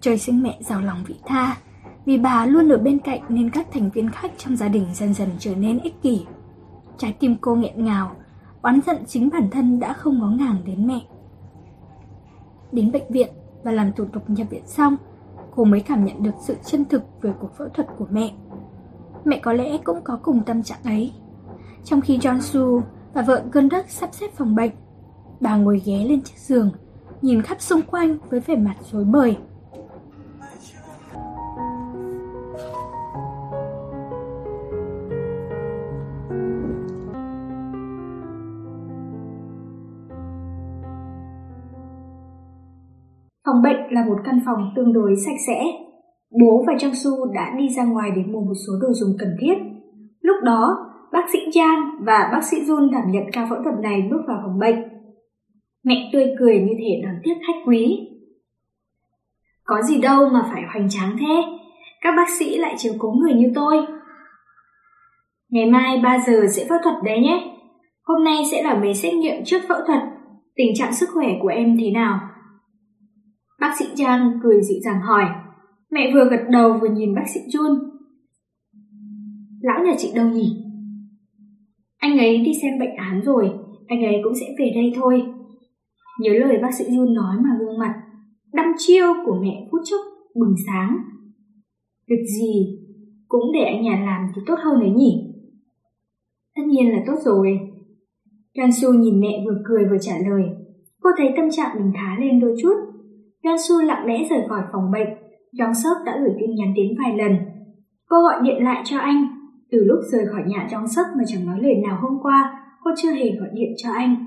Trời 0.00 0.18
sinh 0.18 0.42
mẹ 0.42 0.58
giàu 0.60 0.80
lòng 0.80 1.04
vị 1.06 1.14
tha, 1.24 1.56
vì 2.04 2.18
bà 2.18 2.46
luôn 2.46 2.72
ở 2.72 2.78
bên 2.78 2.98
cạnh 2.98 3.20
nên 3.28 3.50
các 3.50 3.66
thành 3.72 3.90
viên 3.90 4.10
khác 4.10 4.32
trong 4.38 4.56
gia 4.56 4.68
đình 4.68 4.86
dần 4.94 5.14
dần 5.14 5.28
trở 5.38 5.54
nên 5.54 5.78
ích 5.78 6.02
kỷ. 6.02 6.26
Trái 6.98 7.12
tim 7.12 7.36
cô 7.40 7.54
nghẹn 7.54 7.84
ngào, 7.84 8.16
oán 8.66 8.80
giận 8.86 8.96
chính 9.06 9.30
bản 9.30 9.50
thân 9.50 9.80
đã 9.80 9.92
không 9.92 10.18
ngó 10.18 10.26
ngàng 10.26 10.56
đến 10.64 10.86
mẹ. 10.86 11.00
Đến 12.72 12.92
bệnh 12.92 13.08
viện 13.08 13.28
và 13.62 13.72
làm 13.72 13.92
thủ 13.92 14.04
tục 14.12 14.22
nhập 14.30 14.46
viện 14.50 14.66
xong, 14.66 14.96
cô 15.54 15.64
mới 15.64 15.80
cảm 15.80 16.04
nhận 16.04 16.22
được 16.22 16.34
sự 16.40 16.56
chân 16.64 16.84
thực 16.84 17.02
về 17.22 17.32
cuộc 17.40 17.56
phẫu 17.58 17.68
thuật 17.68 17.88
của 17.98 18.06
mẹ. 18.10 18.32
Mẹ 19.24 19.38
có 19.42 19.52
lẽ 19.52 19.78
cũng 19.84 20.04
có 20.04 20.18
cùng 20.22 20.42
tâm 20.46 20.62
trạng 20.62 20.82
ấy. 20.84 21.12
Trong 21.84 22.00
khi 22.00 22.18
John 22.18 22.40
Su 22.40 22.82
và 23.14 23.22
vợ 23.22 23.42
Gunduk 23.52 23.84
sắp 23.88 24.10
xếp 24.12 24.30
phòng 24.34 24.54
bệnh, 24.54 24.70
bà 25.40 25.56
ngồi 25.56 25.82
ghé 25.84 26.04
lên 26.04 26.22
chiếc 26.22 26.38
giường, 26.38 26.70
nhìn 27.22 27.42
khắp 27.42 27.60
xung 27.60 27.82
quanh 27.82 28.18
với 28.30 28.40
vẻ 28.40 28.56
mặt 28.56 28.76
rối 28.92 29.04
bời. 29.04 29.36
Phòng 43.46 43.62
bệnh 43.62 43.76
là 43.90 44.04
một 44.04 44.16
căn 44.24 44.40
phòng 44.46 44.72
tương 44.76 44.92
đối 44.92 45.16
sạch 45.26 45.36
sẽ. 45.46 45.64
Bố 46.40 46.64
và 46.66 46.72
Trang 46.78 46.94
Su 46.94 47.32
đã 47.34 47.54
đi 47.58 47.68
ra 47.68 47.84
ngoài 47.84 48.10
để 48.16 48.22
mua 48.22 48.40
một 48.40 48.54
số 48.66 48.72
đồ 48.82 48.88
dùng 48.92 49.16
cần 49.18 49.28
thiết. 49.40 49.54
Lúc 50.20 50.36
đó, 50.42 50.76
bác 51.12 51.30
sĩ 51.32 51.38
Jan 51.38 52.04
và 52.04 52.28
bác 52.32 52.44
sĩ 52.44 52.56
Jun 52.56 52.92
đảm 52.92 53.04
nhận 53.10 53.22
ca 53.32 53.46
phẫu 53.50 53.58
thuật 53.64 53.74
này 53.82 54.08
bước 54.10 54.20
vào 54.28 54.38
phòng 54.42 54.58
bệnh. 54.58 54.76
Mẹ 55.84 56.10
tươi 56.12 56.26
cười 56.38 56.60
như 56.60 56.72
thể 56.78 57.00
đón 57.04 57.14
tiếp 57.24 57.34
khách 57.46 57.60
quý. 57.66 58.08
Có 59.64 59.82
gì 59.82 60.00
đâu 60.00 60.28
mà 60.28 60.48
phải 60.52 60.62
hoành 60.72 60.88
tráng 60.88 61.16
thế, 61.20 61.42
các 62.00 62.14
bác 62.16 62.30
sĩ 62.38 62.58
lại 62.58 62.74
chiều 62.78 62.92
cố 62.98 63.12
người 63.12 63.34
như 63.34 63.52
tôi. 63.54 63.86
Ngày 65.50 65.66
mai 65.70 66.00
3 66.02 66.18
giờ 66.26 66.46
sẽ 66.50 66.66
phẫu 66.68 66.78
thuật 66.82 66.94
đấy 67.04 67.20
nhé. 67.20 67.52
Hôm 68.04 68.24
nay 68.24 68.42
sẽ 68.50 68.62
là 68.62 68.74
mấy 68.74 68.94
xét 68.94 69.14
nghiệm 69.14 69.44
trước 69.44 69.58
phẫu 69.68 69.78
thuật. 69.86 70.00
Tình 70.54 70.74
trạng 70.74 70.92
sức 70.92 71.08
khỏe 71.14 71.28
của 71.42 71.48
em 71.48 71.76
thế 71.80 71.90
nào? 71.90 72.20
Bác 73.60 73.74
sĩ 73.78 73.84
Trang 73.96 74.40
cười 74.42 74.62
dịu 74.62 74.78
dàng 74.84 75.00
hỏi. 75.00 75.24
Mẹ 75.90 76.10
vừa 76.14 76.24
gật 76.30 76.44
đầu 76.50 76.78
vừa 76.80 76.88
nhìn 76.88 77.14
bác 77.14 77.24
sĩ 77.34 77.40
Jun. 77.40 77.78
Lão 79.60 79.84
nhà 79.84 79.92
chị 79.98 80.12
đâu 80.14 80.28
nhỉ? 80.28 80.62
Anh 81.98 82.18
ấy 82.18 82.38
đi 82.38 82.52
xem 82.62 82.78
bệnh 82.78 82.96
án 82.96 83.20
rồi, 83.24 83.50
anh 83.86 84.02
ấy 84.04 84.20
cũng 84.24 84.34
sẽ 84.40 84.46
về 84.58 84.72
đây 84.74 84.92
thôi. 84.94 85.22
Nhớ 86.20 86.32
lời 86.32 86.58
bác 86.62 86.74
sĩ 86.74 86.84
Jun 86.84 87.14
nói 87.14 87.36
mà 87.44 87.50
gương 87.60 87.78
mặt 87.78 87.94
đăm 88.56 88.66
chiêu 88.78 89.06
của 89.26 89.38
mẹ 89.42 89.68
phút 89.70 89.80
chốc 89.84 90.00
bừng 90.34 90.54
sáng. 90.66 90.96
Việc 92.08 92.24
gì 92.38 92.78
cũng 93.28 93.52
để 93.54 93.60
anh 93.60 93.82
nhà 93.82 94.02
làm 94.06 94.26
thì 94.34 94.42
tốt 94.46 94.54
hơn 94.64 94.80
đấy 94.80 94.90
nhỉ? 94.90 95.34
Tất 96.56 96.62
nhiên 96.66 96.92
là 96.92 97.02
tốt 97.06 97.16
rồi. 97.24 97.58
Gansu 98.54 98.92
nhìn 98.92 99.20
mẹ 99.20 99.44
vừa 99.46 99.62
cười 99.64 99.84
vừa 99.90 99.98
trả 100.00 100.12
lời. 100.28 100.42
Cô 101.00 101.10
thấy 101.16 101.28
tâm 101.36 101.50
trạng 101.50 101.76
mình 101.76 101.92
khá 101.94 102.16
lên 102.20 102.40
đôi 102.40 102.56
chút. 102.62 102.74
Gansu 103.46 103.74
lặng 103.84 104.06
lẽ 104.06 104.24
rời 104.30 104.40
khỏi 104.48 104.62
phòng 104.72 104.90
bệnh. 104.90 105.08
Jong 105.52 105.72
Sớp 105.72 105.96
đã 106.06 106.18
gửi 106.20 106.34
tin 106.40 106.54
nhắn 106.54 106.74
đến 106.74 106.86
vài 106.98 107.16
lần. 107.16 107.32
Cô 108.08 108.16
gọi 108.22 108.40
điện 108.42 108.64
lại 108.64 108.82
cho 108.84 108.98
anh. 108.98 109.26
Từ 109.70 109.78
lúc 109.84 109.98
rời 110.12 110.26
khỏi 110.32 110.42
nhà 110.46 110.66
Jong 110.70 110.86
Sớp 110.86 111.04
mà 111.18 111.24
chẳng 111.26 111.46
nói 111.46 111.58
lời 111.62 111.74
nào 111.88 111.98
hôm 112.02 112.18
qua, 112.22 112.62
cô 112.84 112.90
chưa 112.96 113.10
hề 113.10 113.30
gọi 113.40 113.48
điện 113.54 113.68
cho 113.76 113.92
anh. 113.92 114.26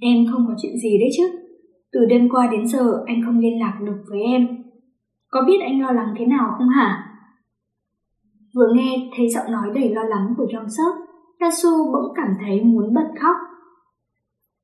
Em 0.00 0.16
không 0.32 0.44
có 0.48 0.54
chuyện 0.62 0.72
gì 0.82 0.98
đấy 0.98 1.08
chứ. 1.16 1.24
Từ 1.92 2.00
đêm 2.04 2.28
qua 2.28 2.48
đến 2.52 2.66
giờ 2.66 3.02
anh 3.06 3.22
không 3.24 3.38
liên 3.38 3.60
lạc 3.60 3.78
được 3.86 4.02
với 4.10 4.20
em. 4.22 4.48
Có 5.30 5.44
biết 5.46 5.58
anh 5.60 5.80
lo 5.80 5.90
lắng 5.90 6.14
thế 6.18 6.26
nào 6.26 6.54
không 6.58 6.68
hả? 6.68 7.10
Vừa 8.54 8.72
nghe 8.74 9.10
thấy 9.16 9.28
giọng 9.28 9.52
nói 9.52 9.70
đầy 9.74 9.94
lo 9.94 10.02
lắng 10.02 10.34
của 10.36 10.44
Jong 10.44 10.68
Suk, 10.68 11.08
Yasu 11.38 11.92
bỗng 11.92 12.12
cảm 12.16 12.28
thấy 12.40 12.60
muốn 12.64 12.94
bật 12.94 13.08
khóc. 13.20 13.36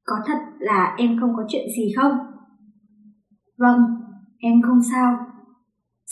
Có 0.04 0.16
thật 0.26 0.38
là 0.58 0.94
em 0.98 1.16
không 1.20 1.30
có 1.36 1.44
chuyện 1.48 1.66
gì 1.76 1.92
không? 1.96 2.12
Vâng, 3.60 3.80
em 4.38 4.62
không 4.62 4.80
sao. 4.92 5.16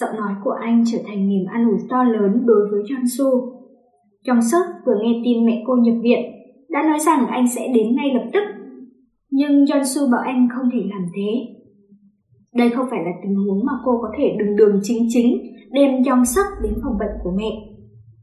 Giọng 0.01 0.17
nói 0.17 0.33
của 0.45 0.55
anh 0.61 0.85
trở 0.87 0.99
thành 1.07 1.29
niềm 1.29 1.47
an 1.53 1.69
ủi 1.71 1.79
to 1.91 2.05
lớn 2.05 2.43
đối 2.47 2.69
với 2.71 2.83
John 2.83 3.05
Su. 3.19 3.31
Trong 4.25 4.43
sức 4.43 4.65
vừa 4.87 4.95
nghe 5.03 5.21
tin 5.25 5.47
mẹ 5.47 5.63
cô 5.67 5.77
nhập 5.77 5.95
viện, 6.03 6.21
đã 6.69 6.83
nói 6.83 6.99
rằng 6.99 7.27
anh 7.27 7.49
sẽ 7.49 7.73
đến 7.75 7.97
ngay 7.97 8.15
lập 8.15 8.31
tức 8.33 8.43
nhưng 9.31 9.65
John 9.65 9.85
Su 9.85 10.11
bảo 10.13 10.21
anh 10.21 10.49
không 10.55 10.71
thể 10.73 10.79
làm 10.91 11.07
thế. 11.17 11.31
Đây 12.55 12.71
không 12.71 12.87
phải 12.91 13.01
là 13.05 13.11
tình 13.23 13.35
huống 13.35 13.67
mà 13.67 13.73
cô 13.85 13.93
có 14.03 14.09
thể 14.19 14.37
đường 14.39 14.57
đường 14.57 14.81
chính 14.83 15.07
chính 15.09 15.29
đem 15.73 15.91
Jong 15.91 16.25
Suk 16.25 16.47
đến 16.63 16.75
phòng 16.83 16.99
bệnh 16.99 17.15
của 17.25 17.31
mẹ. 17.37 17.51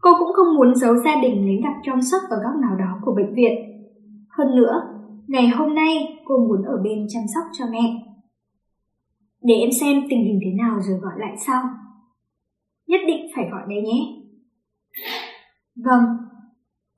Cô 0.01 0.11
cũng 0.19 0.33
không 0.35 0.55
muốn 0.57 0.75
giấu 0.75 0.95
gia 0.95 1.21
đình 1.21 1.47
đến 1.47 1.61
gặp 1.63 1.75
Jong 1.83 2.01
Suk 2.01 2.21
ở 2.29 2.37
góc 2.43 2.55
nào 2.61 2.75
đó 2.79 2.99
của 3.05 3.13
bệnh 3.15 3.35
viện. 3.35 3.53
Hơn 4.37 4.55
nữa, 4.55 4.73
ngày 5.27 5.47
hôm 5.47 5.75
nay 5.75 6.21
cô 6.25 6.37
muốn 6.47 6.63
ở 6.63 6.77
bên 6.83 7.05
chăm 7.09 7.23
sóc 7.33 7.43
cho 7.53 7.65
mẹ. 7.71 8.14
Để 9.47 9.53
em 9.55 9.69
xem 9.81 9.97
tình 10.09 10.23
hình 10.23 10.39
thế 10.45 10.51
nào 10.63 10.79
rồi 10.81 10.97
gọi 10.99 11.13
lại 11.17 11.35
sau. 11.47 11.63
Nhất 12.87 13.01
định 13.07 13.25
phải 13.35 13.45
gọi 13.51 13.61
đấy 13.69 13.81
nhé. 13.81 13.99
Vâng, 15.75 16.03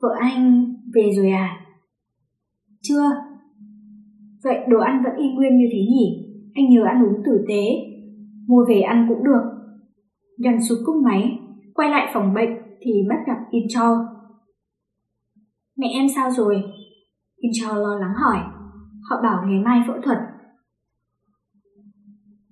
vợ 0.02 0.10
anh 0.20 0.74
về 0.94 1.12
rồi 1.16 1.30
à? 1.30 1.66
Chưa, 2.82 3.10
Vậy 4.44 4.58
đồ 4.68 4.80
ăn 4.80 5.04
vẫn 5.04 5.16
y 5.18 5.26
nguyên 5.36 5.58
như 5.58 5.66
thế 5.72 5.80
nhỉ? 5.80 6.26
Anh 6.54 6.70
nhớ 6.70 6.84
ăn 6.86 7.04
uống 7.04 7.24
tử 7.26 7.46
tế. 7.48 7.64
Mua 8.48 8.66
về 8.70 8.82
ăn 8.82 9.06
cũng 9.10 9.24
được. 9.24 9.42
Gần 10.38 10.62
xuống 10.62 10.78
cúc 10.86 10.96
máy, 11.04 11.40
quay 11.74 11.90
lại 11.90 12.12
phòng 12.14 12.34
bệnh 12.34 12.50
thì 12.82 12.92
bắt 13.10 13.18
gặp 13.28 13.38
In 13.52 13.64
Cho. 13.70 14.06
Mẹ 15.78 15.88
em 15.94 16.06
sao 16.16 16.32
rồi? 16.32 16.64
In 17.38 17.52
Cho 17.62 17.76
lo 17.76 18.00
lắng 18.00 18.14
hỏi. 18.24 18.38
Họ 19.10 19.22
bảo 19.24 19.44
ngày 19.46 19.60
mai 19.66 19.80
phẫu 19.88 19.96
thuật. 20.04 20.18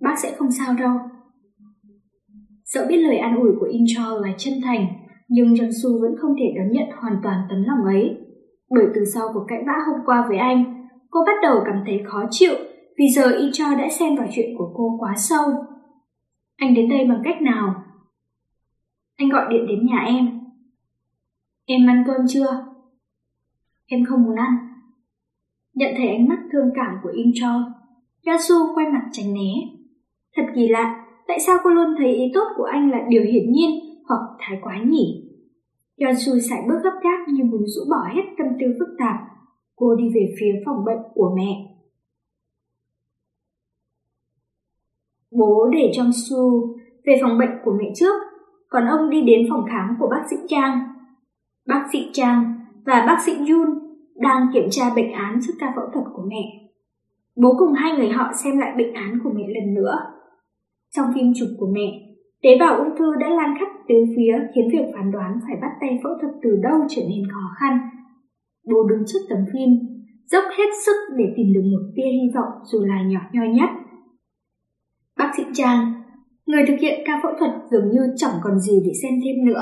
Bác 0.06 0.20
sẽ 0.24 0.36
không 0.38 0.52
sao 0.52 0.74
đâu. 0.80 0.96
Dẫu 2.64 2.86
biết 2.90 2.98
lời 2.98 3.18
an 3.18 3.36
ủi 3.36 3.52
của 3.60 3.66
In 3.66 3.84
Cho 3.96 4.20
là 4.24 4.34
chân 4.38 4.54
thành, 4.64 4.88
nhưng 5.28 5.54
Jong 5.54 5.72
Su 5.84 6.02
vẫn 6.02 6.16
không 6.22 6.36
thể 6.40 6.46
đón 6.58 6.72
nhận 6.72 6.90
hoàn 7.02 7.16
toàn 7.24 7.38
tấm 7.50 7.64
lòng 7.64 7.86
ấy. 7.86 8.18
Bởi 8.70 8.86
từ 8.96 9.06
sau 9.14 9.28
cuộc 9.34 9.46
cãi 9.48 9.64
vã 9.68 9.74
hôm 9.88 10.06
qua 10.06 10.26
với 10.30 10.38
anh, 10.38 10.76
Cô 11.16 11.22
bắt 11.26 11.36
đầu 11.42 11.62
cảm 11.66 11.84
thấy 11.86 12.02
khó 12.06 12.24
chịu 12.32 12.54
vì 12.98 13.06
giờ 13.16 13.32
Incho 13.32 13.66
Cho 13.70 13.76
đã 13.76 13.90
xen 13.90 14.16
vào 14.16 14.28
chuyện 14.32 14.50
của 14.58 14.74
cô 14.78 14.98
quá 15.00 15.14
sâu. 15.18 15.46
Anh 16.56 16.74
đến 16.74 16.90
đây 16.90 17.06
bằng 17.10 17.22
cách 17.24 17.42
nào? 17.42 17.84
Anh 19.16 19.30
gọi 19.30 19.46
điện 19.50 19.66
đến 19.68 19.86
nhà 19.86 20.00
em. 20.06 20.40
Em 21.66 21.88
ăn 21.90 22.04
cơm 22.08 22.22
chưa? 22.30 22.66
Em 23.86 24.06
không 24.06 24.24
muốn 24.24 24.36
ăn. 24.36 24.58
Nhận 25.74 25.94
thấy 25.98 26.08
ánh 26.08 26.28
mắt 26.28 26.40
thương 26.52 26.70
cảm 26.76 26.96
của 27.04 27.10
In 27.10 27.32
Cho, 27.36 27.74
Yasu 28.26 28.56
quay 28.76 28.86
mặt 28.90 29.10
tránh 29.12 29.34
né. 29.34 29.75
Thật 30.36 30.44
kỳ 30.56 30.68
lạ, 30.68 31.06
tại 31.28 31.40
sao 31.40 31.58
cô 31.64 31.70
luôn 31.70 31.96
thấy 31.98 32.16
ý 32.16 32.32
tốt 32.34 32.48
của 32.58 32.64
anh 32.64 32.92
là 32.92 33.06
điều 33.10 33.24
hiển 33.24 33.52
nhiên 33.52 33.70
hoặc 34.08 34.22
thái 34.40 34.60
quá 34.64 34.84
nhỉ? 34.86 35.32
Yasu 35.98 36.32
sải 36.50 36.60
bước 36.68 36.80
gấp 36.84 37.00
gáp 37.04 37.34
như 37.34 37.44
muốn 37.44 37.62
rũ 37.66 37.82
bỏ 37.90 38.16
hết 38.16 38.24
tâm 38.38 38.48
tư 38.60 38.66
phức 38.80 38.90
tạp 39.00 39.16
Cô 39.76 39.96
đi 39.96 40.04
về 40.16 40.36
phía 40.40 40.62
phòng 40.66 40.86
bệnh 40.86 40.98
của 41.14 41.36
mẹ. 41.38 41.76
Bố 45.32 45.70
để 45.74 45.92
trong 45.96 46.12
Su 46.30 46.76
về 47.06 47.16
phòng 47.22 47.38
bệnh 47.38 47.58
của 47.66 47.72
mẹ 47.80 47.92
trước, 47.96 48.16
còn 48.70 48.86
ông 48.86 49.10
đi 49.10 49.22
đến 49.22 49.48
phòng 49.50 49.66
khám 49.70 49.96
của 50.00 50.08
bác 50.12 50.24
sĩ 50.30 50.36
Trang. 50.48 50.80
Bác 51.68 51.88
sĩ 51.92 52.10
Trang 52.14 52.60
và 52.86 53.04
bác 53.08 53.18
sĩ 53.26 53.32
Jun 53.36 53.80
đang 54.16 54.48
kiểm 54.54 54.68
tra 54.72 54.84
bệnh 54.96 55.12
án 55.12 55.40
trước 55.48 55.54
ca 55.60 55.74
phẫu 55.76 55.86
thuật 55.94 56.06
của 56.14 56.24
mẹ. 56.28 56.70
Bố 57.36 57.56
cùng 57.60 57.74
hai 57.74 57.92
người 57.98 58.10
họ 58.10 58.32
xem 58.44 58.58
lại 58.58 58.74
bệnh 58.78 58.94
án 58.94 59.20
của 59.24 59.30
mẹ 59.36 59.44
lần 59.48 59.74
nữa. 59.74 59.96
Trong 60.96 61.06
phim 61.16 61.34
chụp 61.36 61.50
của 61.60 61.68
mẹ, 61.74 61.88
tế 62.44 62.50
bào 62.60 62.78
ung 62.78 62.98
thư 62.98 63.06
đã 63.20 63.30
lan 63.30 63.56
khắp 63.60 63.68
tứ 63.88 63.96
phía 64.16 64.34
khiến 64.56 64.68
việc 64.72 64.86
phán 64.94 65.12
đoán 65.12 65.40
phải 65.48 65.58
bắt 65.62 65.72
tay 65.82 66.00
phẫu 66.04 66.12
thuật 66.22 66.34
từ 66.44 66.50
đâu 66.64 66.78
trở 66.90 67.02
nên 67.10 67.24
khó 67.34 67.46
khăn 67.60 67.78
Bố 68.72 68.84
đứng 68.90 69.04
trước 69.08 69.20
tấm 69.30 69.40
phim, 69.54 69.70
dốc 70.32 70.44
hết 70.58 70.70
sức 70.86 70.96
để 71.18 71.26
tìm 71.36 71.54
được 71.54 71.62
một 71.72 71.92
tia 71.96 72.10
hy 72.12 72.30
vọng 72.36 72.64
dù 72.64 72.86
là 72.86 73.04
nhỏ 73.08 73.20
nhoi 73.34 73.48
nhất. 73.48 73.70
Bác 75.18 75.32
sĩ 75.38 75.44
Trang, 75.54 75.94
người 76.46 76.64
thực 76.68 76.76
hiện 76.82 77.00
ca 77.06 77.20
phẫu 77.24 77.32
thuật 77.40 77.52
dường 77.72 77.90
như 77.92 78.14
chẳng 78.16 78.36
còn 78.44 78.60
gì 78.60 78.80
để 78.86 78.92
xem 79.04 79.12
thêm 79.24 79.46
nữa. 79.46 79.62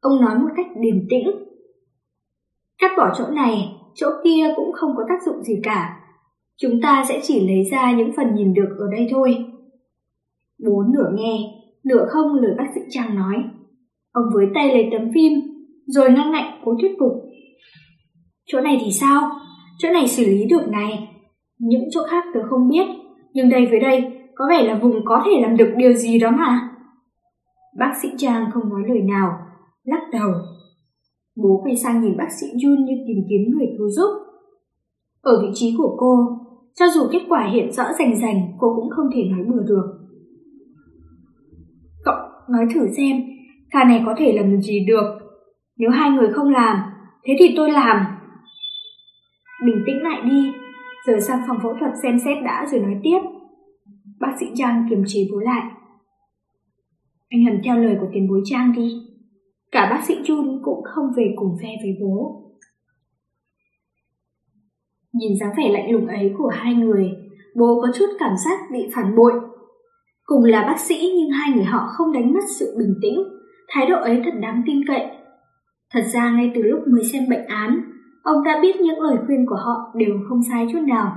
Ông 0.00 0.20
nói 0.20 0.38
một 0.38 0.48
cách 0.56 0.66
điềm 0.80 0.96
tĩnh. 1.10 1.26
Cắt 2.78 2.90
bỏ 2.96 3.14
chỗ 3.18 3.24
này, 3.30 3.54
chỗ 3.94 4.06
kia 4.24 4.52
cũng 4.56 4.72
không 4.72 4.90
có 4.96 5.02
tác 5.08 5.22
dụng 5.26 5.42
gì 5.42 5.54
cả. 5.62 6.00
Chúng 6.60 6.80
ta 6.82 7.04
sẽ 7.08 7.20
chỉ 7.22 7.48
lấy 7.48 7.64
ra 7.72 7.92
những 7.92 8.10
phần 8.16 8.34
nhìn 8.34 8.54
được 8.54 8.76
ở 8.78 8.86
đây 8.92 9.08
thôi. 9.10 9.36
Bố 10.64 10.82
nửa 10.94 11.10
nghe, 11.14 11.38
nửa 11.84 12.06
không 12.08 12.34
lời 12.34 12.54
bác 12.58 12.66
sĩ 12.74 12.80
Trang 12.90 13.14
nói. 13.14 13.34
Ông 14.12 14.24
với 14.34 14.46
tay 14.54 14.68
lấy 14.68 14.88
tấm 14.92 15.10
phim, 15.14 15.32
rồi 15.86 16.12
ngăn 16.12 16.32
ngạnh 16.32 16.60
cố 16.64 16.74
thuyết 16.80 16.92
phục 17.00 17.12
Chỗ 18.46 18.60
này 18.60 18.78
thì 18.84 18.90
sao? 19.00 19.30
Chỗ 19.78 19.88
này 19.92 20.08
xử 20.08 20.24
lý 20.24 20.46
được 20.46 20.68
này. 20.70 21.08
Những 21.58 21.82
chỗ 21.90 22.00
khác 22.10 22.24
tớ 22.34 22.40
không 22.50 22.68
biết, 22.68 22.86
nhưng 23.32 23.48
đây 23.48 23.66
với 23.70 23.80
đây 23.80 24.04
có 24.34 24.44
vẻ 24.50 24.62
là 24.62 24.78
vùng 24.82 25.04
có 25.04 25.22
thể 25.26 25.40
làm 25.42 25.56
được 25.56 25.74
điều 25.76 25.92
gì 25.92 26.18
đó 26.18 26.30
mà. 26.30 26.70
Bác 27.78 27.92
sĩ 28.02 28.08
Trang 28.18 28.44
không 28.54 28.68
nói 28.68 28.82
lời 28.88 29.00
nào, 29.00 29.30
lắc 29.84 30.00
đầu. 30.12 30.30
Bố 31.36 31.60
quay 31.64 31.76
sang 31.76 32.02
nhìn 32.02 32.16
bác 32.16 32.28
sĩ 32.40 32.46
Jun 32.46 32.84
như 32.84 32.94
tìm 33.06 33.16
kiếm 33.28 33.40
người 33.56 33.66
cứu 33.78 33.88
giúp. 33.90 34.10
Ở 35.20 35.42
vị 35.42 35.48
trí 35.54 35.74
của 35.78 35.96
cô, 35.98 36.16
cho 36.74 36.86
dù 36.94 37.02
kết 37.12 37.22
quả 37.28 37.50
hiện 37.52 37.72
rõ 37.72 37.84
rành 37.98 38.20
rành, 38.20 38.56
cô 38.58 38.74
cũng 38.76 38.90
không 38.90 39.06
thể 39.14 39.22
nói 39.30 39.46
bừa 39.48 39.62
được 39.62 40.05
nói 42.50 42.66
thử 42.74 42.88
xem, 42.96 43.16
ca 43.70 43.84
này 43.84 44.02
có 44.06 44.14
thể 44.18 44.32
làm 44.32 44.60
gì 44.60 44.84
được. 44.86 45.18
Nếu 45.76 45.90
hai 45.90 46.10
người 46.10 46.32
không 46.32 46.50
làm, 46.50 46.76
thế 47.24 47.36
thì 47.38 47.54
tôi 47.56 47.70
làm. 47.70 48.06
Bình 49.66 49.82
tĩnh 49.86 50.02
lại 50.02 50.22
đi, 50.24 50.52
rồi 51.06 51.20
sang 51.20 51.42
phòng 51.48 51.58
phẫu 51.62 51.74
thuật 51.80 51.92
xem 52.02 52.18
xét 52.24 52.44
đã 52.44 52.66
rồi 52.70 52.80
nói 52.80 52.94
tiếp. 53.02 53.18
Bác 54.20 54.32
sĩ 54.40 54.46
Trang 54.54 54.86
kiềm 54.90 55.02
chế 55.06 55.20
bố 55.32 55.38
lại. 55.38 55.62
Anh 57.28 57.44
hẳn 57.44 57.60
theo 57.64 57.76
lời 57.76 57.96
của 58.00 58.06
tiền 58.12 58.28
bối 58.28 58.42
Trang 58.44 58.72
đi. 58.76 58.92
Cả 59.72 59.88
bác 59.90 60.04
sĩ 60.04 60.14
Jun 60.14 60.60
cũng 60.62 60.82
không 60.84 61.06
về 61.16 61.34
cùng 61.36 61.56
phe 61.62 61.68
với 61.82 61.96
bố. 62.00 62.42
Nhìn 65.12 65.38
dáng 65.40 65.52
vẻ 65.56 65.68
lạnh 65.68 65.90
lùng 65.92 66.06
ấy 66.06 66.34
của 66.38 66.48
hai 66.48 66.74
người, 66.74 67.10
bố 67.56 67.80
có 67.82 67.88
chút 67.94 68.06
cảm 68.18 68.32
giác 68.44 68.58
bị 68.72 68.88
phản 68.94 69.16
bội. 69.16 69.32
Cùng 70.26 70.44
là 70.44 70.62
bác 70.62 70.80
sĩ 70.80 71.12
nhưng 71.16 71.30
hai 71.30 71.50
người 71.54 71.64
họ 71.64 71.86
không 71.86 72.12
đánh 72.12 72.32
mất 72.32 72.44
sự 72.58 72.76
bình 72.78 72.94
tĩnh, 73.02 73.18
thái 73.68 73.86
độ 73.86 73.96
ấy 73.96 74.22
thật 74.24 74.30
đáng 74.42 74.62
tin 74.66 74.86
cậy. 74.86 75.06
Thật 75.92 76.02
ra 76.14 76.30
ngay 76.30 76.52
từ 76.54 76.62
lúc 76.62 76.80
mới 76.92 77.04
xem 77.04 77.22
bệnh 77.30 77.46
án, 77.46 77.80
ông 78.22 78.44
đã 78.44 78.58
biết 78.62 78.76
những 78.80 79.00
lời 79.00 79.16
khuyên 79.26 79.46
của 79.48 79.56
họ 79.56 79.92
đều 79.94 80.14
không 80.28 80.40
sai 80.50 80.66
chút 80.72 80.80
nào. 80.86 81.12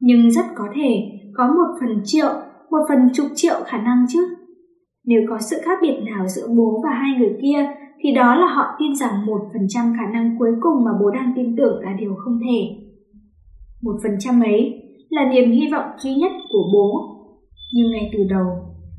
Nhưng 0.00 0.30
rất 0.30 0.44
có 0.54 0.64
thể 0.74 0.90
có 1.34 1.46
một 1.46 1.76
phần 1.80 2.00
triệu, 2.04 2.32
một 2.70 2.80
phần 2.88 2.98
chục 3.14 3.26
triệu 3.34 3.54
khả 3.66 3.78
năng 3.78 4.04
chứ. 4.08 4.20
Nếu 5.04 5.20
có 5.30 5.38
sự 5.50 5.56
khác 5.64 5.78
biệt 5.82 6.00
nào 6.04 6.26
giữa 6.28 6.48
bố 6.56 6.80
và 6.84 6.90
hai 6.90 7.18
người 7.18 7.38
kia, 7.42 7.66
thì 8.00 8.12
đó 8.14 8.34
là 8.34 8.46
họ 8.46 8.64
tin 8.78 8.96
rằng 8.96 9.26
một 9.26 9.40
phần 9.52 9.62
trăm 9.68 9.84
khả 9.98 10.12
năng 10.12 10.36
cuối 10.38 10.50
cùng 10.60 10.84
mà 10.84 10.90
bố 11.00 11.10
đang 11.10 11.32
tin 11.36 11.56
tưởng 11.56 11.80
là 11.82 11.92
điều 12.00 12.14
không 12.24 12.38
thể. 12.40 12.82
Một 13.82 13.94
phần 14.02 14.12
trăm 14.18 14.40
ấy 14.40 14.82
là 15.10 15.24
niềm 15.32 15.50
hy 15.50 15.68
vọng 15.72 15.84
duy 15.98 16.14
nhất 16.14 16.32
của 16.48 16.64
bố. 16.74 17.08
Nhưng 17.72 17.90
ngay 17.90 18.10
từ 18.12 18.18
đầu, 18.30 18.46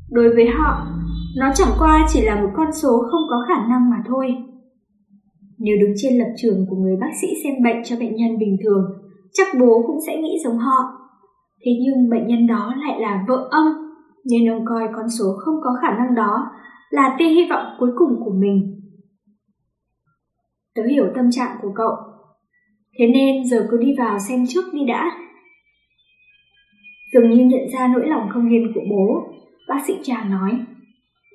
đối 0.10 0.30
với 0.36 0.46
họ, 0.48 0.88
nó 1.38 1.52
chẳng 1.56 1.76
qua 1.80 2.06
chỉ 2.10 2.22
là 2.22 2.42
một 2.42 2.50
con 2.56 2.68
số 2.82 2.90
không 3.12 3.22
có 3.30 3.46
khả 3.48 3.68
năng 3.68 3.90
mà 3.90 3.98
thôi. 4.08 4.28
Nếu 5.58 5.76
đứng 5.82 5.94
trên 5.98 6.18
lập 6.18 6.34
trường 6.38 6.66
của 6.70 6.76
người 6.76 6.96
bác 7.02 7.12
sĩ 7.22 7.28
xem 7.44 7.54
bệnh 7.64 7.84
cho 7.84 7.96
bệnh 8.00 8.16
nhân 8.16 8.40
bình 8.40 8.58
thường, 8.64 8.84
chắc 9.34 9.48
bố 9.60 9.84
cũng 9.88 9.98
sẽ 10.08 10.18
nghĩ 10.18 10.38
giống 10.44 10.58
họ. 10.58 10.80
Thế 11.66 11.72
nhưng 11.82 12.10
bệnh 12.10 12.28
nhân 12.28 12.48
đó 12.48 12.74
lại 12.78 13.00
là 13.00 13.26
vợ 13.28 13.48
ông, 13.52 13.68
nên 14.26 14.50
ông 14.50 14.66
coi 14.66 14.88
con 14.96 15.10
số 15.10 15.26
không 15.38 15.56
có 15.64 15.70
khả 15.82 15.98
năng 15.98 16.16
đó 16.16 16.52
là 16.90 17.16
tia 17.20 17.28
hy 17.28 17.48
vọng 17.50 17.66
cuối 17.80 17.90
cùng 17.96 18.10
của 18.26 18.34
mình. 18.40 18.80
Tớ 20.76 20.84
hiểu 20.84 21.06
tâm 21.16 21.32
trạng 21.32 21.58
của 21.62 21.72
cậu, 21.76 21.96
thế 23.00 23.06
nên 23.14 23.50
giờ 23.50 23.68
cứ 23.72 23.78
đi 23.78 23.96
vào 23.98 24.20
xem 24.20 24.46
trước 24.48 24.62
đi 24.74 24.86
đã. 24.88 25.12
Dường 27.14 27.30
như 27.30 27.46
nhận 27.46 27.70
ra 27.74 27.88
nỗi 27.94 28.08
lòng 28.08 28.30
không 28.34 28.50
yên 28.50 28.72
của 28.76 28.82
bố, 28.90 29.24
bác 29.68 29.80
sĩ 29.88 29.94
trà 30.04 30.24
nói. 30.24 30.52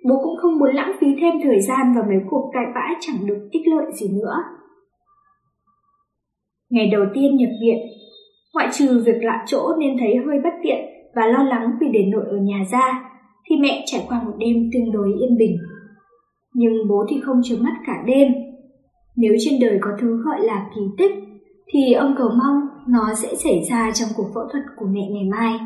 Bố 0.04 0.14
cũng 0.24 0.36
không 0.42 0.58
muốn 0.58 0.74
lãng 0.74 0.92
phí 1.00 1.06
thêm 1.20 1.34
thời 1.42 1.60
gian 1.60 1.94
vào 1.94 2.04
mấy 2.08 2.18
cuộc 2.30 2.50
cãi 2.52 2.64
vã 2.74 2.94
chẳng 3.00 3.26
được 3.26 3.48
ích 3.50 3.68
lợi 3.68 3.92
gì 3.92 4.08
nữa. 4.08 4.34
Ngày 6.70 6.88
đầu 6.92 7.04
tiên 7.14 7.36
nhập 7.36 7.50
viện, 7.62 7.78
ngoại 8.54 8.68
trừ 8.72 9.02
việc 9.06 9.22
lạ 9.22 9.44
chỗ 9.46 9.76
nên 9.78 9.96
thấy 9.98 10.16
hơi 10.26 10.38
bất 10.44 10.54
tiện 10.62 10.78
và 11.14 11.26
lo 11.26 11.42
lắng 11.42 11.70
vì 11.80 11.86
để 11.92 12.04
nội 12.12 12.24
ở 12.30 12.36
nhà 12.36 12.64
ra, 12.72 13.10
thì 13.50 13.56
mẹ 13.56 13.82
trải 13.86 14.04
qua 14.08 14.22
một 14.22 14.32
đêm 14.38 14.70
tương 14.72 14.92
đối 14.92 15.08
yên 15.08 15.36
bình. 15.38 15.56
Nhưng 16.54 16.88
bố 16.88 17.04
thì 17.08 17.20
không 17.20 17.40
chớm 17.44 17.58
mắt 17.62 17.74
cả 17.86 18.02
đêm. 18.06 18.28
Nếu 19.16 19.34
trên 19.38 19.60
đời 19.60 19.78
có 19.80 19.90
thứ 20.00 20.22
gọi 20.24 20.40
là 20.40 20.70
kỳ 20.74 20.80
tích, 20.98 21.12
thì 21.72 21.92
ông 21.92 22.14
cầu 22.18 22.28
mong 22.28 22.67
nó 22.88 23.14
sẽ 23.14 23.34
xảy 23.34 23.62
ra 23.70 23.90
trong 23.94 24.08
cuộc 24.16 24.30
phẫu 24.34 24.44
thuật 24.52 24.64
của 24.76 24.86
mẹ 24.86 25.00
ngày 25.10 25.24
mai. 25.30 25.58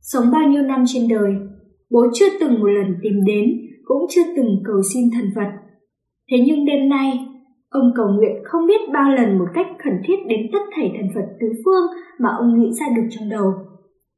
Sống 0.00 0.24
bao 0.32 0.48
nhiêu 0.48 0.62
năm 0.62 0.84
trên 0.86 1.08
đời, 1.08 1.34
bố 1.90 2.06
chưa 2.14 2.38
từng 2.40 2.60
một 2.60 2.66
lần 2.66 2.94
tìm 3.02 3.24
đến, 3.26 3.44
cũng 3.84 4.06
chưa 4.10 4.22
từng 4.36 4.62
cầu 4.64 4.82
xin 4.94 5.10
thần 5.14 5.30
Phật. 5.34 5.50
Thế 6.30 6.36
nhưng 6.46 6.66
đêm 6.66 6.88
nay, 6.88 7.26
ông 7.68 7.92
cầu 7.96 8.06
nguyện 8.08 8.42
không 8.44 8.66
biết 8.66 8.80
bao 8.92 9.10
lần 9.10 9.38
một 9.38 9.46
cách 9.54 9.66
khẩn 9.84 9.94
thiết 10.06 10.16
đến 10.28 10.40
tất 10.52 10.58
thảy 10.76 10.92
thần 10.96 11.10
Phật 11.14 11.26
tứ 11.40 11.46
phương 11.64 11.86
mà 12.18 12.28
ông 12.38 12.60
nghĩ 12.60 12.72
ra 12.72 12.86
được 12.96 13.08
trong 13.10 13.28
đầu. 13.28 13.52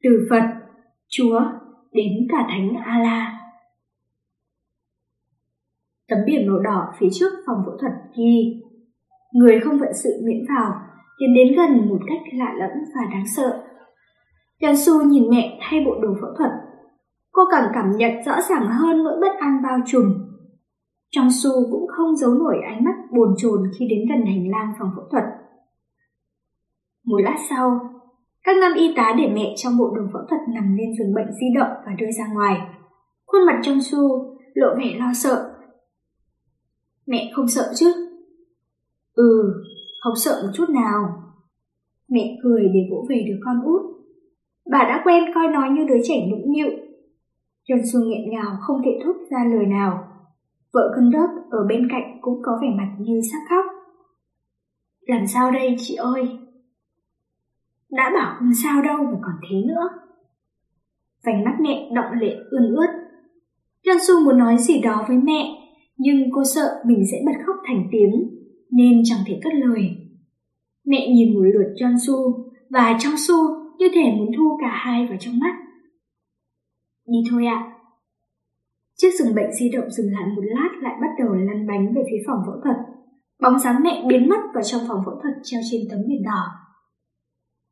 Từ 0.03 0.11
Phật, 0.30 0.45
Chúa 1.09 1.41
đến 1.93 2.12
cả 2.28 2.47
Thánh 2.49 2.76
A-la. 2.84 3.34
Tấm 6.09 6.18
biển 6.26 6.47
màu 6.47 6.59
đỏ 6.59 6.93
phía 6.99 7.09
trước 7.12 7.30
phòng 7.47 7.62
phẫu 7.66 7.76
thuật 7.80 7.93
ghi 8.16 8.62
Người 9.32 9.61
không 9.61 9.78
vận 9.78 9.93
sự 10.03 10.11
miễn 10.24 10.45
vào, 10.49 10.72
tiến 11.19 11.35
đến 11.35 11.57
gần 11.57 11.89
một 11.89 11.99
cách 12.09 12.21
lạ 12.33 12.55
lẫm 12.59 12.71
và 12.95 13.03
đáng 13.12 13.25
sợ. 13.37 13.62
Yan 14.61 14.77
Su 14.77 15.03
nhìn 15.03 15.31
mẹ 15.31 15.59
thay 15.61 15.81
bộ 15.87 16.01
đồ 16.01 16.09
phẫu 16.21 16.31
thuật 16.39 16.51
Cô 17.39 17.45
càng 17.51 17.71
cảm 17.75 17.97
nhận 17.97 18.11
rõ 18.27 18.33
ràng 18.49 18.66
hơn 18.66 19.05
nỗi 19.05 19.21
bất 19.21 19.39
an 19.41 19.62
bao 19.62 19.79
trùm. 19.87 20.05
Trong 21.11 21.31
su 21.31 21.51
cũng 21.71 21.87
không 21.97 22.16
giấu 22.16 22.35
nổi 22.35 22.57
ánh 22.64 22.85
mắt 22.85 22.95
buồn 23.12 23.35
chồn 23.39 23.71
khi 23.79 23.87
đến 23.91 23.99
gần 24.09 24.27
hành 24.27 24.51
lang 24.51 24.73
phòng 24.79 24.89
phẫu 24.97 25.05
thuật. 25.11 25.25
Một 27.05 27.19
lát 27.19 27.37
sau, 27.51 27.81
các 28.45 28.57
nam 28.61 28.73
y 28.77 28.95
tá 28.97 29.14
để 29.19 29.29
mẹ 29.35 29.55
trong 29.57 29.79
bộ 29.79 29.97
đồ 29.97 30.03
phẫu 30.12 30.23
thuật 30.29 30.41
nằm 30.55 30.77
lên 30.77 30.89
giường 30.99 31.14
bệnh 31.14 31.33
di 31.33 31.47
động 31.55 31.71
và 31.87 31.93
đưa 31.99 32.11
ra 32.19 32.35
ngoài. 32.35 32.57
Khuôn 33.27 33.47
mặt 33.47 33.61
trong 33.62 33.81
su 33.81 33.99
lộ 34.55 34.69
vẻ 34.79 34.95
lo 34.99 35.12
sợ. 35.14 35.55
Mẹ 37.07 37.31
không 37.35 37.49
sợ 37.49 37.73
chứ? 37.75 37.93
Ừ, 39.14 39.53
không 40.01 40.16
sợ 40.16 40.40
một 40.42 40.51
chút 40.55 40.70
nào. 40.70 41.22
Mẹ 42.09 42.38
cười 42.42 42.62
để 42.74 42.80
vỗ 42.90 43.07
về 43.09 43.24
đứa 43.28 43.38
con 43.44 43.62
út. 43.64 43.82
Bà 44.70 44.78
đã 44.78 45.03
quen 45.05 45.24
coi 45.34 45.49
nó 45.49 45.66
như 45.70 45.84
đứa 45.88 46.01
trẻ 46.05 46.26
nũng 46.30 46.53
nịu, 46.53 46.70
Trần 47.68 47.78
Xu 47.92 48.01
nghẹn 48.01 48.30
ngào 48.30 48.57
không 48.61 48.82
thể 48.84 48.90
thốt 49.05 49.14
ra 49.30 49.44
lời 49.44 49.66
nào. 49.66 50.05
Vợ 50.72 50.92
cân 50.96 51.11
đớp 51.11 51.28
ở 51.51 51.59
bên 51.68 51.88
cạnh 51.90 52.18
cũng 52.20 52.42
có 52.42 52.59
vẻ 52.62 52.68
mặt 52.78 52.96
như 52.99 53.20
sắp 53.32 53.38
khóc. 53.49 53.64
Làm 55.07 55.26
sao 55.26 55.51
đây 55.51 55.76
chị 55.78 55.94
ơi? 55.94 56.28
Đã 57.90 58.11
bảo 58.14 58.36
không 58.38 58.55
sao 58.64 58.82
đâu 58.82 58.96
mà 58.96 59.18
còn 59.22 59.34
thế 59.51 59.57
nữa. 59.68 59.88
Vành 61.24 61.44
mắt 61.44 61.57
mẹ 61.61 61.90
động 61.94 62.12
lệ 62.20 62.36
ươn 62.51 62.74
ướt. 62.76 63.09
Trần 63.84 63.96
Xu 64.09 64.24
muốn 64.24 64.38
nói 64.38 64.57
gì 64.59 64.80
đó 64.80 65.05
với 65.09 65.16
mẹ, 65.16 65.46
nhưng 65.96 66.30
cô 66.32 66.42
sợ 66.55 66.82
mình 66.86 67.03
sẽ 67.12 67.18
bật 67.26 67.44
khóc 67.46 67.57
thành 67.66 67.88
tiếng, 67.92 68.38
nên 68.71 69.03
chẳng 69.05 69.19
thể 69.27 69.41
cất 69.45 69.53
lời. 69.55 69.97
Mẹ 70.85 71.09
nhìn 71.14 71.35
một 71.35 71.41
lượt 71.41 71.75
John 71.77 71.97
Su 72.07 72.51
và 72.71 72.99
trong 73.01 73.14
Su 73.16 73.35
như 73.79 73.87
thể 73.95 74.12
muốn 74.19 74.29
thu 74.37 74.59
cả 74.61 74.71
hai 74.73 75.07
vào 75.07 75.16
trong 75.21 75.39
mắt. 75.39 75.57
Đi 77.07 77.19
thôi 77.31 77.47
ạ. 77.47 77.75
Chiếc 78.97 79.11
giường 79.19 79.35
bệnh 79.35 79.53
di 79.53 79.71
động 79.71 79.91
dừng 79.91 80.12
lại 80.12 80.23
một 80.37 80.43
lát 80.45 80.69
lại 80.83 80.95
bắt 81.01 81.09
đầu 81.19 81.35
lăn 81.35 81.66
bánh 81.66 81.95
về 81.95 82.03
phía 82.11 82.23
phòng 82.27 82.39
phẫu 82.47 82.55
thuật. 82.64 82.77
Bóng 83.43 83.59
dáng 83.59 83.83
mẹ 83.83 84.05
biến 84.09 84.29
mất 84.29 84.41
vào 84.55 84.62
trong 84.62 84.81
phòng 84.89 84.99
phẫu 85.07 85.14
thuật 85.23 85.35
treo 85.43 85.61
trên 85.71 85.81
tấm 85.91 85.99
biển 86.09 86.23
đỏ. 86.25 86.43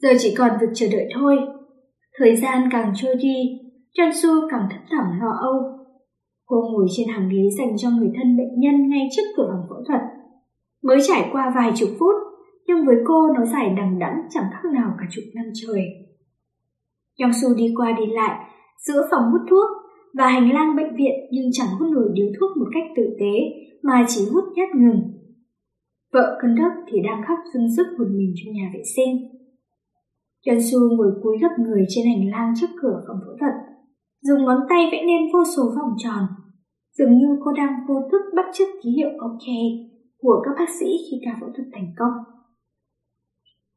Giờ 0.03 0.09
chỉ 0.19 0.35
còn 0.39 0.51
việc 0.61 0.67
chờ 0.75 0.87
đợi 0.93 1.09
thôi. 1.15 1.37
Thời 2.19 2.37
gian 2.37 2.69
càng 2.73 2.93
trôi 2.97 3.15
đi, 3.17 3.35
John 3.99 4.13
Su 4.13 4.49
càng 4.51 4.69
thấp 4.71 4.81
thỏm 4.91 5.21
lo 5.21 5.31
âu. 5.41 5.77
Cô 6.47 6.57
ngồi 6.73 6.87
trên 6.97 7.09
hàng 7.09 7.29
ghế 7.29 7.43
dành 7.59 7.77
cho 7.79 7.91
người 7.91 8.11
thân 8.17 8.37
bệnh 8.37 8.61
nhân 8.61 8.89
ngay 8.89 9.09
trước 9.17 9.23
cửa 9.37 9.49
phòng 9.53 9.67
phẫu 9.69 9.85
thuật. 9.89 10.01
Mới 10.87 10.99
trải 11.09 11.29
qua 11.33 11.53
vài 11.57 11.73
chục 11.77 11.89
phút, 11.99 12.15
nhưng 12.67 12.87
với 12.87 12.97
cô 13.05 13.29
nó 13.35 13.45
dài 13.45 13.75
đằng 13.77 13.99
đẵng 13.99 14.17
chẳng 14.31 14.45
khác 14.53 14.69
nào 14.75 14.91
cả 14.99 15.07
chục 15.11 15.25
năm 15.35 15.45
trời. 15.55 15.83
Su 17.43 17.55
đi 17.57 17.75
qua 17.77 17.93
đi 17.99 18.07
lại, 18.07 18.45
giữa 18.87 19.03
phòng 19.11 19.23
hút 19.33 19.41
thuốc 19.51 19.71
và 20.19 20.27
hành 20.29 20.53
lang 20.53 20.77
bệnh 20.77 20.97
viện 20.97 21.15
nhưng 21.31 21.45
chẳng 21.53 21.69
hút 21.79 21.89
nổi 21.93 22.09
điếu 22.13 22.27
thuốc 22.41 22.57
một 22.57 22.67
cách 22.75 22.85
tử 22.97 23.17
tế 23.21 23.35
mà 23.83 24.05
chỉ 24.09 24.21
hút 24.33 24.45
nhát 24.57 24.69
ngừng. 24.75 25.03
Vợ 26.13 26.39
cân 26.43 26.55
đốc 26.55 26.73
thì 26.89 26.99
đang 27.05 27.23
khóc 27.29 27.39
dưng 27.55 27.67
sức 27.77 27.87
một 27.99 28.09
mình 28.11 28.35
trong 28.37 28.55
nhà 28.55 28.71
vệ 28.75 28.83
sinh. 28.97 29.13
Trần 30.47 30.59
Su 30.63 30.79
ngồi 30.97 31.13
cúi 31.23 31.37
gấp 31.43 31.55
người 31.59 31.85
trên 31.89 32.05
hành 32.07 32.31
lang 32.31 32.53
trước 32.61 32.67
cửa 32.83 33.03
phòng 33.09 33.17
phẫu 33.27 33.37
thuật, 33.41 33.55
dùng 34.23 34.45
ngón 34.45 34.61
tay 34.69 34.89
vẽ 34.93 35.05
nên 35.07 35.33
vô 35.33 35.45
số 35.57 35.63
vòng 35.63 35.95
tròn, 35.99 36.23
dường 36.99 37.19
như 37.19 37.27
cô 37.45 37.53
đang 37.53 37.73
vô 37.89 37.95
thức 38.13 38.23
bắt 38.37 38.47
chước 38.55 38.69
ký 38.83 38.91
hiệu 38.91 39.09
OK 39.19 39.49
của 40.19 40.43
các 40.45 40.51
bác 40.59 40.71
sĩ 40.81 40.87
khi 40.87 41.17
ca 41.25 41.31
phẫu 41.41 41.49
thuật 41.57 41.69
thành 41.73 41.93
công. 41.99 42.13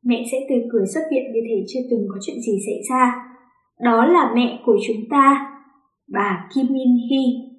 Mẹ 0.03 0.23
sẽ 0.31 0.37
tươi 0.49 0.61
cười 0.71 0.85
xuất 0.93 1.01
viện 1.11 1.23
như 1.33 1.39
thể 1.49 1.65
chưa 1.67 1.79
từng 1.91 2.07
có 2.09 2.19
chuyện 2.21 2.41
gì 2.41 2.57
xảy 2.65 2.81
ra, 2.89 3.29
đó 3.83 4.05
là 4.05 4.31
mẹ 4.35 4.61
của 4.65 4.77
chúng 4.87 5.09
ta, 5.09 5.51
bà 6.13 6.49
Kim 6.55 6.65
Min 6.69 6.89
Hee. 7.09 7.49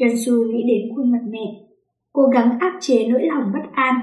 Yeonsu 0.00 0.32
nghĩ 0.32 0.62
đến 0.68 0.96
khuôn 0.96 1.12
mặt 1.12 1.22
mẹ, 1.28 1.66
cố 2.12 2.22
gắng 2.22 2.58
áp 2.60 2.78
chế 2.80 3.08
nỗi 3.08 3.22
lòng 3.22 3.52
bất 3.52 3.70
an. 3.72 3.94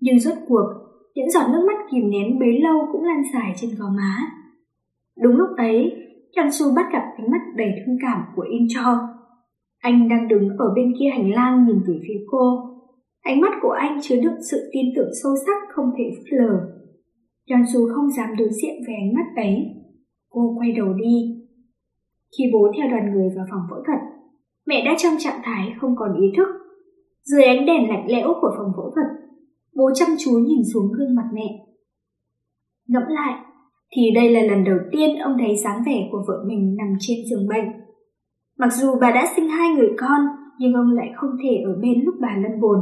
Nhưng 0.00 0.20
rốt 0.20 0.34
cuộc, 0.48 0.66
những 1.14 1.30
giọt 1.30 1.48
nước 1.52 1.64
mắt 1.68 1.86
kìm 1.90 2.10
nén 2.10 2.38
bấy 2.38 2.60
lâu 2.60 2.80
cũng 2.92 3.04
lan 3.04 3.22
dài 3.34 3.52
trên 3.56 3.70
gò 3.78 3.86
má. 3.96 4.18
Đúng 5.22 5.36
lúc 5.36 5.48
ấy, 5.56 5.92
Yeonsu 6.36 6.64
bắt 6.76 6.86
gặp 6.92 7.02
ánh 7.16 7.30
mắt 7.30 7.40
đầy 7.56 7.70
thương 7.86 7.96
cảm 8.02 8.22
của 8.36 8.42
In 8.42 8.66
Cho. 8.68 9.13
Anh 9.84 10.08
đang 10.08 10.28
đứng 10.28 10.48
ở 10.58 10.66
bên 10.76 10.92
kia 10.98 11.08
hành 11.12 11.30
lang 11.30 11.66
nhìn 11.66 11.80
về 11.86 11.94
phía 12.08 12.20
cô. 12.26 12.44
Ánh 13.20 13.40
mắt 13.40 13.52
của 13.62 13.70
anh 13.70 13.98
chứa 14.02 14.16
đựng 14.16 14.42
sự 14.50 14.70
tin 14.72 14.86
tưởng 14.96 15.10
sâu 15.22 15.32
sắc 15.46 15.58
không 15.74 15.90
thể 15.98 16.04
phớt 16.16 16.32
lờ. 16.40 16.52
Cho 17.46 17.56
không 17.94 18.10
dám 18.10 18.28
đối 18.38 18.48
diện 18.48 18.74
với 18.86 18.94
ánh 18.94 19.14
mắt 19.14 19.42
ấy, 19.42 19.56
cô 20.30 20.54
quay 20.58 20.72
đầu 20.72 20.92
đi. 20.92 21.16
Khi 22.38 22.44
bố 22.52 22.72
theo 22.76 22.90
đoàn 22.90 23.12
người 23.12 23.28
vào 23.36 23.46
phòng 23.50 23.60
phẫu 23.70 23.78
thuật, 23.86 23.98
mẹ 24.66 24.84
đã 24.84 24.94
trong 24.98 25.12
trạng 25.18 25.40
thái 25.44 25.72
không 25.80 25.96
còn 25.96 26.20
ý 26.20 26.26
thức. 26.36 26.48
Dưới 27.22 27.44
ánh 27.44 27.66
đèn 27.66 27.88
lạnh 27.88 28.06
lẽo 28.08 28.28
của 28.40 28.50
phòng 28.56 28.72
phẫu 28.76 28.90
thuật, 28.94 29.06
bố 29.76 29.90
chăm 29.94 30.08
chú 30.24 30.30
nhìn 30.30 30.62
xuống 30.74 30.92
gương 30.92 31.14
mặt 31.14 31.28
mẹ. 31.34 31.48
Ngẫm 32.88 33.02
lại, 33.08 33.44
thì 33.96 34.02
đây 34.14 34.30
là 34.30 34.42
lần 34.42 34.64
đầu 34.64 34.78
tiên 34.92 35.18
ông 35.18 35.36
thấy 35.38 35.56
dáng 35.56 35.82
vẻ 35.86 36.08
của 36.12 36.24
vợ 36.28 36.44
mình 36.46 36.76
nằm 36.76 36.88
trên 37.00 37.16
giường 37.30 37.48
bệnh. 37.48 37.84
Mặc 38.58 38.72
dù 38.72 38.98
bà 39.00 39.10
đã 39.10 39.26
sinh 39.36 39.48
hai 39.48 39.70
người 39.70 39.90
con, 39.98 40.20
nhưng 40.58 40.74
ông 40.74 40.90
lại 40.92 41.12
không 41.16 41.30
thể 41.42 41.62
ở 41.64 41.78
bên 41.82 42.04
lúc 42.04 42.14
bà 42.20 42.36
lâm 42.36 42.60
bồn. 42.60 42.78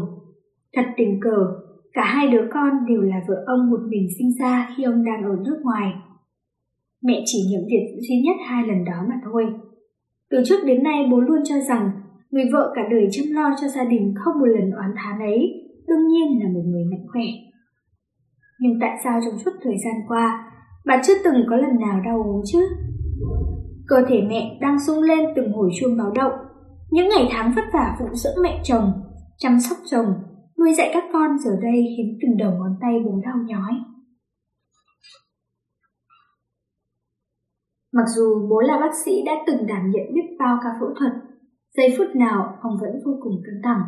Thật 0.72 0.84
tình 0.96 1.20
cờ, 1.20 1.46
cả 1.92 2.04
hai 2.04 2.28
đứa 2.28 2.48
con 2.52 2.70
đều 2.88 3.00
là 3.00 3.20
vợ 3.28 3.44
ông 3.46 3.70
một 3.70 3.80
mình 3.88 4.06
sinh 4.18 4.30
ra 4.40 4.68
khi 4.76 4.82
ông 4.82 5.04
đang 5.04 5.22
ở 5.22 5.36
nước 5.44 5.60
ngoài. 5.62 5.92
Mẹ 7.02 7.22
chỉ 7.24 7.38
nhận 7.50 7.62
việc 7.70 7.86
duy 8.08 8.20
nhất 8.24 8.36
hai 8.46 8.66
lần 8.66 8.84
đó 8.84 9.04
mà 9.08 9.14
thôi. 9.24 9.46
Từ 10.30 10.42
trước 10.44 10.64
đến 10.66 10.82
nay 10.82 11.08
bố 11.10 11.20
luôn 11.20 11.38
cho 11.44 11.54
rằng 11.68 11.90
người 12.30 12.44
vợ 12.52 12.72
cả 12.74 12.82
đời 12.90 13.08
chăm 13.10 13.24
lo 13.34 13.50
cho 13.60 13.68
gia 13.68 13.84
đình 13.84 14.14
không 14.16 14.38
một 14.40 14.46
lần 14.46 14.70
oán 14.70 14.90
thán 14.96 15.18
ấy, 15.18 15.68
đương 15.86 16.08
nhiên 16.08 16.42
là 16.42 16.48
một 16.48 16.62
người 16.66 16.84
mạnh 16.84 17.06
khỏe. 17.12 17.24
Nhưng 18.60 18.72
tại 18.80 18.98
sao 19.04 19.20
trong 19.24 19.38
suốt 19.38 19.50
thời 19.62 19.76
gian 19.84 19.94
qua, 20.08 20.52
bà 20.86 21.02
chưa 21.04 21.14
từng 21.24 21.44
có 21.50 21.56
lần 21.56 21.80
nào 21.80 22.00
đau 22.04 22.22
ốm 22.22 22.42
chứ? 22.44 22.60
Cơ 23.92 23.98
thể 24.08 24.22
mẹ 24.28 24.58
đang 24.60 24.76
sung 24.86 25.02
lên 25.02 25.20
từng 25.36 25.52
hồi 25.52 25.70
chuông 25.80 25.96
báo 25.98 26.10
động. 26.14 26.32
Những 26.90 27.08
ngày 27.08 27.28
tháng 27.30 27.52
vất 27.56 27.64
vả 27.72 27.96
phụng 27.98 28.14
dưỡng 28.14 28.42
mẹ 28.42 28.60
chồng, 28.64 28.92
chăm 29.38 29.60
sóc 29.60 29.78
chồng, 29.90 30.06
nuôi 30.58 30.74
dạy 30.74 30.90
các 30.94 31.04
con 31.12 31.38
giờ 31.38 31.50
đây 31.62 31.94
khiến 31.96 32.18
từng 32.22 32.36
đầu 32.36 32.52
ngón 32.52 32.76
tay 32.80 32.92
bố 33.04 33.20
đau 33.24 33.36
nhói. 33.46 33.72
Mặc 37.92 38.04
dù 38.16 38.48
bố 38.50 38.60
là 38.60 38.78
bác 38.80 38.94
sĩ 39.04 39.22
đã 39.26 39.32
từng 39.46 39.66
đảm 39.66 39.90
nhận 39.90 40.14
biết 40.14 40.36
bao 40.38 40.58
ca 40.62 40.70
phẫu 40.80 40.88
thuật, 40.98 41.12
giây 41.76 41.94
phút 41.98 42.06
nào 42.14 42.58
ông 42.62 42.76
vẫn 42.80 42.90
vô 43.04 43.12
cùng 43.22 43.42
căng 43.46 43.62
thẳng. 43.64 43.82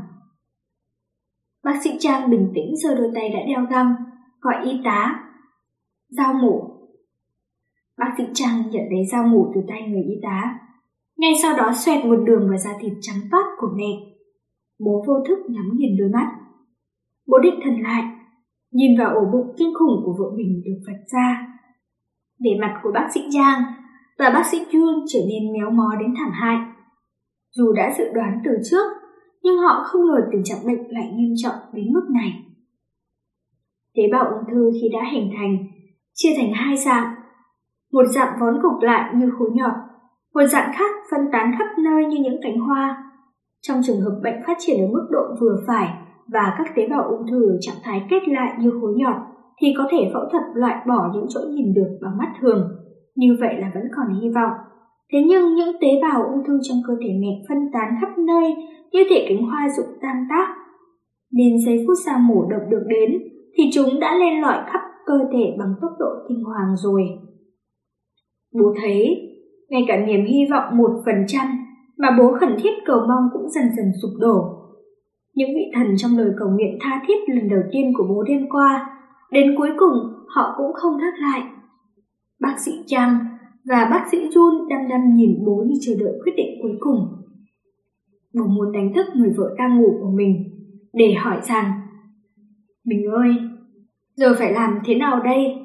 Bác 1.64 1.82
sĩ 1.82 1.90
Trang 1.98 2.30
bình 2.30 2.52
tĩnh 2.54 2.76
giơ 2.82 2.94
đôi 2.94 3.10
tay 3.14 3.28
đã 3.28 3.38
đeo 3.46 3.66
găng, 3.70 3.94
gọi 4.40 4.64
y 4.64 4.80
tá. 4.84 5.24
Dao 6.08 6.34
mổ. 6.34 6.73
Bác 7.98 8.14
sĩ 8.18 8.24
Trang 8.34 8.62
nhận 8.70 8.82
lấy 8.90 9.06
dao 9.12 9.26
mổ 9.26 9.52
từ 9.54 9.60
tay 9.68 9.82
người 9.82 10.02
y 10.02 10.14
tá. 10.22 10.58
Ngay 11.16 11.32
sau 11.42 11.56
đó 11.56 11.72
xoẹt 11.74 12.04
một 12.04 12.16
đường 12.26 12.48
vào 12.48 12.58
da 12.58 12.70
thịt 12.80 12.92
trắng 13.00 13.20
toát 13.30 13.44
của 13.58 13.68
mẹ. 13.76 13.90
Bố 14.78 15.04
vô 15.06 15.14
thức 15.28 15.38
nhắm 15.48 15.64
nhìn 15.74 15.96
đôi 15.98 16.08
mắt. 16.08 16.32
Bố 17.26 17.38
định 17.38 17.54
thần 17.64 17.82
lại, 17.82 18.02
nhìn 18.72 18.98
vào 18.98 19.14
ổ 19.14 19.24
bụng 19.32 19.54
kinh 19.58 19.74
khủng 19.74 20.02
của 20.04 20.14
vợ 20.18 20.24
mình 20.36 20.62
được 20.64 20.80
vạch 20.86 21.02
ra. 21.12 21.46
Vẻ 22.44 22.50
mặt 22.60 22.80
của 22.82 22.90
bác 22.94 23.08
sĩ 23.14 23.20
Trang 23.30 23.62
và 24.18 24.30
bác 24.30 24.46
sĩ 24.46 24.58
Jun 24.70 25.04
trở 25.08 25.18
nên 25.28 25.52
méo 25.52 25.70
mó 25.70 25.94
đến 26.00 26.14
thảm 26.18 26.30
hại. 26.32 26.56
Dù 27.50 27.72
đã 27.72 27.94
dự 27.98 28.04
đoán 28.14 28.38
từ 28.44 28.50
trước, 28.70 28.86
nhưng 29.42 29.58
họ 29.58 29.82
không 29.84 30.06
ngờ 30.06 30.28
tình 30.32 30.44
trạng 30.44 30.66
bệnh 30.66 30.88
lại 30.88 31.12
nghiêm 31.14 31.34
trọng 31.36 31.56
đến 31.72 31.92
mức 31.92 32.06
này. 32.10 32.32
Tế 33.94 34.02
bào 34.12 34.24
ung 34.24 34.54
thư 34.54 34.70
khi 34.74 34.88
đã 34.92 35.10
hình 35.12 35.30
thành, 35.38 35.56
chia 36.14 36.34
thành 36.36 36.52
hai 36.54 36.76
dạng. 36.76 37.13
Một 37.94 38.06
dạng 38.14 38.36
vón 38.40 38.54
cục 38.62 38.82
lại 38.82 39.14
như 39.14 39.30
khối 39.38 39.50
nhỏ, 39.52 39.70
một 40.34 40.46
dạng 40.52 40.72
khác 40.74 40.90
phân 41.10 41.20
tán 41.32 41.52
khắp 41.58 41.66
nơi 41.84 42.04
như 42.04 42.16
những 42.24 42.40
cánh 42.42 42.58
hoa. 42.58 43.04
Trong 43.62 43.80
trường 43.84 44.00
hợp 44.00 44.20
bệnh 44.24 44.34
phát 44.46 44.56
triển 44.60 44.76
ở 44.80 44.86
mức 44.92 45.06
độ 45.10 45.22
vừa 45.40 45.56
phải 45.66 45.88
và 46.32 46.54
các 46.58 46.66
tế 46.76 46.88
bào 46.90 47.02
ung 47.02 47.26
thư 47.30 47.50
ở 47.50 47.56
trạng 47.60 47.82
thái 47.84 48.06
kết 48.10 48.22
lại 48.26 48.56
như 48.60 48.70
khối 48.80 48.92
nhọt, 48.96 49.16
thì 49.60 49.66
có 49.78 49.84
thể 49.90 50.10
phẫu 50.12 50.22
thuật 50.32 50.42
loại 50.54 50.76
bỏ 50.88 51.10
những 51.14 51.26
chỗ 51.28 51.40
nhìn 51.50 51.74
được 51.74 51.98
bằng 52.02 52.18
mắt 52.18 52.32
thường. 52.40 52.68
Như 53.16 53.36
vậy 53.40 53.54
là 53.58 53.70
vẫn 53.74 53.84
còn 53.96 54.20
hy 54.20 54.28
vọng. 54.28 54.52
Thế 55.12 55.18
nhưng 55.26 55.54
những 55.54 55.76
tế 55.80 55.88
bào 56.02 56.22
ung 56.24 56.44
thư 56.46 56.58
trong 56.62 56.78
cơ 56.86 56.94
thể 57.02 57.10
mẹ 57.20 57.32
phân 57.48 57.58
tán 57.72 57.88
khắp 58.00 58.18
nơi 58.18 58.54
như 58.92 59.00
thể 59.10 59.26
cánh 59.28 59.46
hoa 59.46 59.68
rụng 59.76 59.98
tan 60.02 60.26
tác. 60.30 60.48
Nên 61.32 61.52
giây 61.66 61.84
phút 61.86 61.96
sau 62.06 62.18
mổ 62.18 62.46
độc 62.50 62.62
được 62.70 62.84
đến 62.88 63.10
thì 63.56 63.64
chúng 63.74 64.00
đã 64.00 64.14
lên 64.18 64.40
lỏi 64.40 64.58
khắp 64.72 64.80
cơ 65.06 65.18
thể 65.32 65.56
bằng 65.58 65.74
tốc 65.80 65.90
độ 65.98 66.10
kinh 66.28 66.44
hoàng 66.44 66.76
rồi. 66.76 67.02
Bố 68.54 68.74
thấy, 68.82 69.30
ngay 69.68 69.84
cả 69.88 69.96
niềm 69.96 70.24
hy 70.24 70.38
vọng 70.50 70.76
một 70.76 70.90
phần 71.04 71.24
trăm 71.26 71.46
mà 71.98 72.08
bố 72.18 72.32
khẩn 72.40 72.56
thiết 72.62 72.70
cầu 72.86 73.00
mong 73.08 73.28
cũng 73.32 73.50
dần 73.50 73.64
dần 73.76 73.86
sụp 74.02 74.10
đổ. 74.20 74.44
Những 75.34 75.48
vị 75.54 75.70
thần 75.74 75.86
trong 75.96 76.18
lời 76.18 76.30
cầu 76.38 76.48
nguyện 76.48 76.78
tha 76.80 77.02
thiết 77.06 77.28
lần 77.28 77.48
đầu 77.48 77.60
tiên 77.72 77.92
của 77.96 78.04
bố 78.08 78.22
đêm 78.22 78.46
qua, 78.50 79.00
đến 79.30 79.54
cuối 79.58 79.70
cùng 79.78 79.94
họ 80.28 80.54
cũng 80.56 80.72
không 80.74 80.98
đáp 80.98 81.12
lại. 81.18 81.42
Bác 82.40 82.54
sĩ 82.58 82.72
Trang 82.86 83.18
và 83.64 83.88
bác 83.90 84.04
sĩ 84.12 84.18
Jun 84.18 84.68
đăm 84.68 84.88
đăm 84.88 85.16
nhìn 85.16 85.44
bố 85.46 85.64
như 85.66 85.74
chờ 85.80 85.92
đợi 86.00 86.12
quyết 86.24 86.32
định 86.36 86.58
cuối 86.62 86.76
cùng. 86.80 86.98
Bố 88.34 88.46
muốn 88.46 88.72
đánh 88.72 88.92
thức 88.94 89.06
người 89.14 89.32
vợ 89.36 89.54
đang 89.58 89.78
ngủ 89.78 89.98
của 90.00 90.10
mình 90.10 90.34
để 90.92 91.14
hỏi 91.14 91.40
rằng 91.42 91.72
Mình 92.84 93.04
ơi, 93.12 93.34
giờ 94.16 94.34
phải 94.38 94.52
làm 94.52 94.78
thế 94.84 94.94
nào 94.94 95.22
đây? 95.22 95.63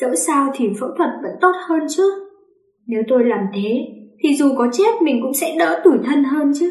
Dẫu 0.00 0.14
sao 0.26 0.50
thì 0.54 0.68
phẫu 0.80 0.88
thuật 0.96 1.10
vẫn 1.22 1.32
tốt 1.40 1.52
hơn 1.68 1.80
chứ. 1.88 2.02
Nếu 2.86 3.02
tôi 3.08 3.24
làm 3.24 3.40
thế, 3.54 3.86
thì 4.22 4.36
dù 4.36 4.54
có 4.58 4.68
chết 4.72 5.02
mình 5.02 5.20
cũng 5.22 5.34
sẽ 5.34 5.56
đỡ 5.58 5.80
tủi 5.84 5.98
thân 6.04 6.24
hơn 6.24 6.52
chứ. 6.58 6.70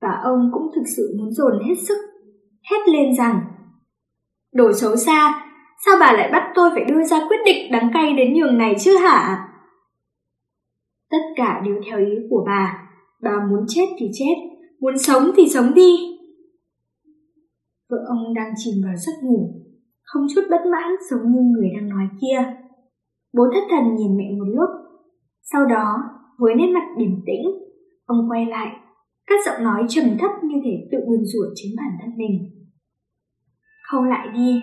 Và 0.00 0.20
ông 0.24 0.50
cũng 0.52 0.62
thực 0.74 0.82
sự 0.96 1.14
muốn 1.18 1.30
dồn 1.30 1.52
hết 1.68 1.74
sức, 1.88 1.98
hét 2.70 2.92
lên 2.92 3.16
rằng 3.16 3.40
Đồ 4.52 4.72
xấu 4.72 4.96
xa, 4.96 5.44
sao 5.84 5.96
bà 6.00 6.12
lại 6.12 6.28
bắt 6.32 6.52
tôi 6.54 6.70
phải 6.74 6.84
đưa 6.84 7.04
ra 7.04 7.28
quyết 7.28 7.36
định 7.44 7.72
đắng 7.72 7.90
cay 7.94 8.14
đến 8.14 8.34
nhường 8.34 8.58
này 8.58 8.74
chứ 8.80 8.96
hả? 8.96 9.48
Tất 11.10 11.22
cả 11.36 11.62
đều 11.64 11.74
theo 11.86 11.98
ý 11.98 12.12
của 12.30 12.44
bà, 12.46 12.88
bà 13.22 13.30
muốn 13.50 13.64
chết 13.68 13.86
thì 13.98 14.06
chết, 14.12 14.34
muốn 14.80 14.98
sống 14.98 15.30
thì 15.36 15.48
sống 15.48 15.74
đi. 15.74 15.96
Vợ 17.90 17.96
ông 18.08 18.34
đang 18.34 18.52
chìm 18.56 18.74
vào 18.84 18.96
giấc 18.96 19.12
ngủ, 19.22 19.67
không 20.12 20.26
chút 20.34 20.40
bất 20.50 20.60
mãn 20.72 20.88
giống 21.10 21.32
như 21.32 21.40
người 21.40 21.70
đang 21.74 21.88
nói 21.88 22.08
kia. 22.20 22.38
Bố 23.34 23.44
thất 23.54 23.64
thần 23.70 23.94
nhìn 23.96 24.16
mẹ 24.16 24.24
một 24.38 24.48
lúc, 24.56 24.70
sau 25.42 25.66
đó 25.66 25.96
với 26.38 26.54
nét 26.54 26.66
mặt 26.74 26.86
bình 26.98 27.22
tĩnh, 27.26 27.42
ông 28.06 28.30
quay 28.30 28.46
lại, 28.46 28.68
các 29.26 29.40
giọng 29.46 29.64
nói 29.64 29.84
trầm 29.88 30.04
thấp 30.20 30.30
như 30.42 30.56
thể 30.64 30.88
tự 30.92 30.98
buồn 31.06 31.24
rủa 31.24 31.46
chính 31.54 31.72
bản 31.76 31.90
thân 32.00 32.16
mình. 32.16 32.50
Khâu 33.90 34.04
lại 34.04 34.28
đi. 34.34 34.62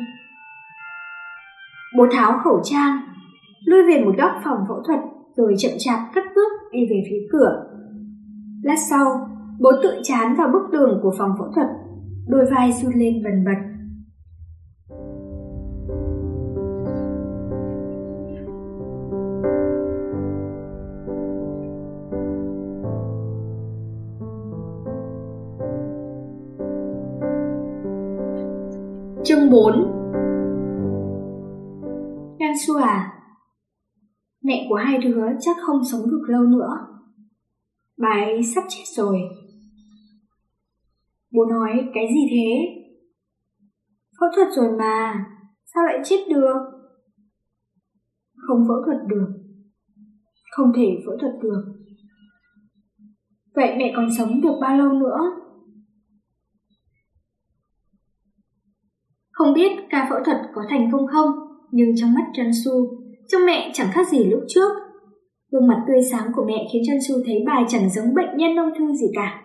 Bố 1.97 2.05
tháo 2.11 2.39
khẩu 2.43 2.61
trang, 2.63 2.99
lui 3.65 3.83
về 3.87 4.05
một 4.05 4.11
góc 4.17 4.31
phòng 4.43 4.57
phẫu 4.67 4.83
thuật 4.87 4.99
rồi 5.35 5.53
chậm 5.57 5.71
chạp 5.77 5.99
cất 6.15 6.23
bước 6.35 6.51
đi 6.71 6.79
về 6.89 7.03
phía 7.09 7.27
cửa. 7.31 7.65
Lát 8.63 8.75
sau, 8.89 9.29
bố 9.59 9.71
tự 9.83 9.99
chán 10.03 10.35
vào 10.37 10.47
bức 10.53 10.61
tường 10.71 10.99
của 11.03 11.13
phòng 11.17 11.31
phẫu 11.37 11.51
thuật, 11.55 11.67
đôi 12.27 12.45
vai 12.51 12.71
run 12.71 12.93
lên 12.95 13.23
vần 13.23 13.45
bật. 13.45 13.74
Chương 29.27 29.49
4 29.49 29.73
Gan 32.39 32.51
Su 32.67 32.75
à 32.75 33.13
Mẹ 34.43 34.65
của 34.69 34.75
hai 34.75 34.97
đứa 34.97 35.21
chắc 35.39 35.57
không 35.65 35.79
sống 35.91 36.01
được 36.11 36.21
lâu 36.27 36.43
nữa. 36.43 36.69
Bà 37.97 38.09
ấy 38.09 38.43
sắp 38.43 38.63
chết 38.69 38.83
rồi. 38.95 39.17
Bố 41.31 41.45
nói, 41.45 41.71
cái 41.93 42.07
gì 42.07 42.21
thế? 42.31 42.81
Phẫu 44.19 44.29
thuật 44.35 44.47
rồi 44.55 44.77
mà. 44.77 45.25
Sao 45.73 45.83
lại 45.85 45.97
chết 46.03 46.25
được? 46.29 46.57
Không 48.47 48.67
phẫu 48.67 48.77
thuật 48.85 48.97
được. 49.07 49.27
Không 50.51 50.71
thể 50.75 50.87
phẫu 51.05 51.17
thuật 51.21 51.33
được. 51.41 51.63
Vậy 53.55 53.75
mẹ 53.77 53.93
còn 53.95 54.07
sống 54.17 54.41
được 54.41 54.57
bao 54.61 54.77
lâu 54.77 54.91
nữa? 54.91 55.44
Không 59.35 59.53
biết 59.53 59.71
ca 59.89 60.07
phẫu 60.09 60.19
thuật 60.25 60.37
có 60.53 60.61
thành 60.69 60.89
công 60.91 61.07
không, 61.07 61.29
nhưng 61.71 61.95
trong 61.95 62.13
mắt 62.13 62.25
Su, 62.65 62.71
trông 63.27 63.45
mẹ 63.45 63.71
chẳng 63.73 63.87
khác 63.91 64.07
gì 64.07 64.23
lúc 64.23 64.39
trước. 64.47 64.69
Gương 65.51 65.67
mặt 65.67 65.83
tươi 65.87 66.01
sáng 66.11 66.31
của 66.35 66.45
mẹ 66.47 66.67
khiến 66.73 66.83
Su 67.07 67.15
thấy 67.25 67.43
bà 67.45 67.63
chẳng 67.67 67.89
giống 67.89 68.13
bệnh 68.15 68.37
nhân 68.37 68.55
ung 68.55 68.73
thư 68.77 68.93
gì 68.93 69.07
cả. 69.15 69.41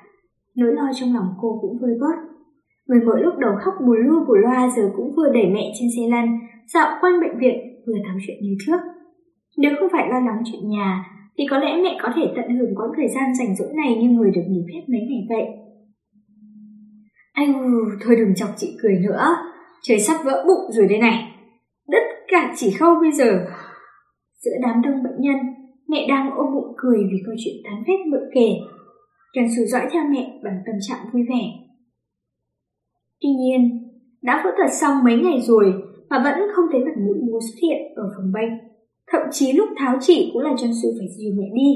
Nỗi 0.57 0.73
lo 0.75 0.91
trong 0.95 1.15
lòng 1.15 1.29
cô 1.41 1.59
cũng 1.61 1.79
vơi 1.81 1.95
bớt. 2.01 2.17
Người 2.87 3.01
mỗi 3.07 3.23
lúc 3.23 3.35
đầu 3.39 3.53
khóc 3.65 3.75
bù 3.87 3.93
lu 3.95 4.25
bù 4.27 4.35
loa 4.35 4.71
giờ 4.77 4.91
cũng 4.97 5.13
vừa 5.17 5.33
đẩy 5.35 5.47
mẹ 5.47 5.73
trên 5.79 5.89
xe 5.97 6.03
lăn, 6.11 6.39
dạo 6.75 6.99
quanh 7.01 7.21
bệnh 7.21 7.39
viện 7.39 7.57
vừa 7.87 7.99
thảo 8.07 8.17
chuyện 8.27 8.37
như 8.43 8.57
trước. 8.67 8.81
Nếu 9.59 9.71
không 9.81 9.89
phải 9.93 10.09
lo 10.09 10.21
lắng 10.21 10.43
chuyện 10.45 10.69
nhà, 10.69 11.05
thì 11.39 11.45
có 11.51 11.59
lẽ 11.59 11.81
mẹ 11.83 11.99
có 12.03 12.09
thể 12.17 12.23
tận 12.37 12.57
hưởng 12.57 12.75
quãng 12.77 12.91
thời 12.97 13.09
gian 13.09 13.35
rảnh 13.39 13.57
rỗi 13.57 13.69
này 13.77 13.97
như 13.97 14.09
người 14.09 14.31
được 14.31 14.45
nghỉ 14.49 14.63
phép 14.69 14.83
mấy 14.89 15.01
ngày 15.09 15.27
vậy. 15.29 15.45
Anh 17.33 17.53
thôi 18.05 18.17
đừng 18.17 18.35
chọc 18.35 18.49
chị 18.57 18.77
cười 18.83 18.95
nữa. 19.09 19.37
Trời 19.83 20.01
sắp 20.01 20.21
vỡ 20.25 20.45
bụng 20.47 20.73
rồi 20.73 20.87
đây 20.89 20.99
này. 20.99 21.37
Tất 21.93 22.25
cả 22.29 22.53
chỉ 22.57 22.71
khâu 22.71 22.95
bây 23.01 23.13
giờ. 23.13 23.47
Giữa 24.39 24.53
đám 24.63 24.83
đông 24.83 25.03
bệnh 25.03 25.21
nhân, 25.21 25.37
Mẹ 25.91 26.07
đang 26.09 26.31
ôm 26.37 26.47
bụng 26.55 26.75
cười 26.77 26.99
vì 27.11 27.19
câu 27.27 27.35
chuyện 27.39 27.55
tán 27.65 27.83
phét 27.87 28.07
mượn 28.07 28.21
kể. 28.35 28.49
Trần 29.35 29.45
Sù 29.57 29.63
dõi 29.65 29.87
theo 29.93 30.03
mẹ 30.11 30.41
bằng 30.45 30.59
tâm 30.67 30.75
trạng 30.89 31.07
vui 31.13 31.23
vẻ. 31.29 31.43
Tuy 33.21 33.29
nhiên, 33.29 33.61
đã 34.23 34.41
phẫu 34.45 34.53
thuật 34.57 34.73
xong 34.73 35.05
mấy 35.05 35.17
ngày 35.17 35.41
rồi 35.41 35.73
mà 36.11 36.21
vẫn 36.25 36.49
không 36.55 36.65
thấy 36.73 36.81
mặt 36.81 36.97
mũi 37.07 37.19
bố 37.33 37.39
xuất 37.41 37.59
hiện 37.63 37.81
ở 37.97 38.03
phòng 38.17 38.33
bệnh. 38.33 38.51
Thậm 39.13 39.23
chí 39.31 39.53
lúc 39.53 39.69
tháo 39.77 39.97
chỉ 40.01 40.31
cũng 40.33 40.43
là 40.43 40.55
Trần 40.59 40.71
Su 40.83 40.89
phải 40.99 41.09
dìu 41.19 41.33
mẹ 41.39 41.47
đi. 41.55 41.71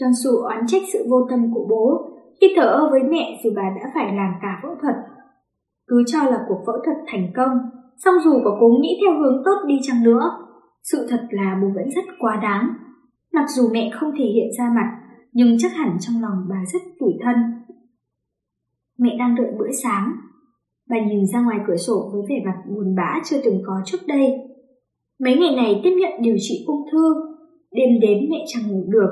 Trần 0.00 0.10
Su 0.24 0.30
oán 0.48 0.66
trách 0.66 0.82
sự 0.92 1.06
vô 1.10 1.26
tâm 1.30 1.50
của 1.54 1.66
bố 1.70 2.10
khi 2.40 2.46
thở 2.56 2.66
ơ 2.66 2.88
với 2.90 3.00
mẹ 3.02 3.40
dù 3.44 3.50
bà 3.56 3.62
đã 3.62 3.90
phải 3.94 4.06
làm 4.06 4.32
cả 4.42 4.60
phẫu 4.62 4.74
thuật. 4.82 4.94
Cứ 5.86 6.04
cho 6.06 6.18
là 6.22 6.44
cuộc 6.48 6.62
phẫu 6.66 6.74
thuật 6.84 6.96
thành 7.06 7.32
công, 7.36 7.58
song 8.04 8.14
dù 8.24 8.32
có 8.44 8.56
cố 8.60 8.68
nghĩ 8.80 9.00
theo 9.00 9.20
hướng 9.20 9.42
tốt 9.44 9.56
đi 9.66 9.74
chăng 9.82 10.02
nữa, 10.02 10.30
sự 10.82 11.06
thật 11.10 11.26
là 11.30 11.58
bố 11.62 11.68
vẫn 11.74 11.90
rất 11.94 12.04
quá 12.18 12.40
đáng. 12.42 12.74
Mặc 13.32 13.44
dù 13.48 13.68
mẹ 13.72 13.90
không 13.94 14.10
thể 14.18 14.24
hiện 14.24 14.48
ra 14.58 14.64
mặt, 14.76 15.00
nhưng 15.32 15.58
chắc 15.58 15.72
hẳn 15.72 15.96
trong 16.00 16.22
lòng 16.22 16.46
bà 16.50 16.64
rất 16.72 16.82
tủi 17.00 17.12
thân. 17.24 17.36
Mẹ 18.98 19.16
đang 19.18 19.34
đợi 19.34 19.52
bữa 19.58 19.70
sáng. 19.82 20.12
Bà 20.88 20.96
nhìn 21.06 21.26
ra 21.32 21.40
ngoài 21.40 21.58
cửa 21.66 21.76
sổ 21.76 22.10
với 22.12 22.22
vẻ 22.28 22.42
mặt 22.44 22.62
buồn 22.68 22.94
bã 22.96 23.20
chưa 23.24 23.36
từng 23.44 23.62
có 23.66 23.72
trước 23.84 23.98
đây. 24.06 24.32
Mấy 25.20 25.36
ngày 25.36 25.56
này 25.56 25.80
tiếp 25.84 25.96
nhận 26.00 26.12
điều 26.22 26.36
trị 26.40 26.64
ung 26.66 26.82
thư, 26.92 27.14
đêm 27.72 28.00
đến 28.00 28.18
mẹ 28.30 28.44
chẳng 28.46 28.72
ngủ 28.72 28.84
được. 28.88 29.10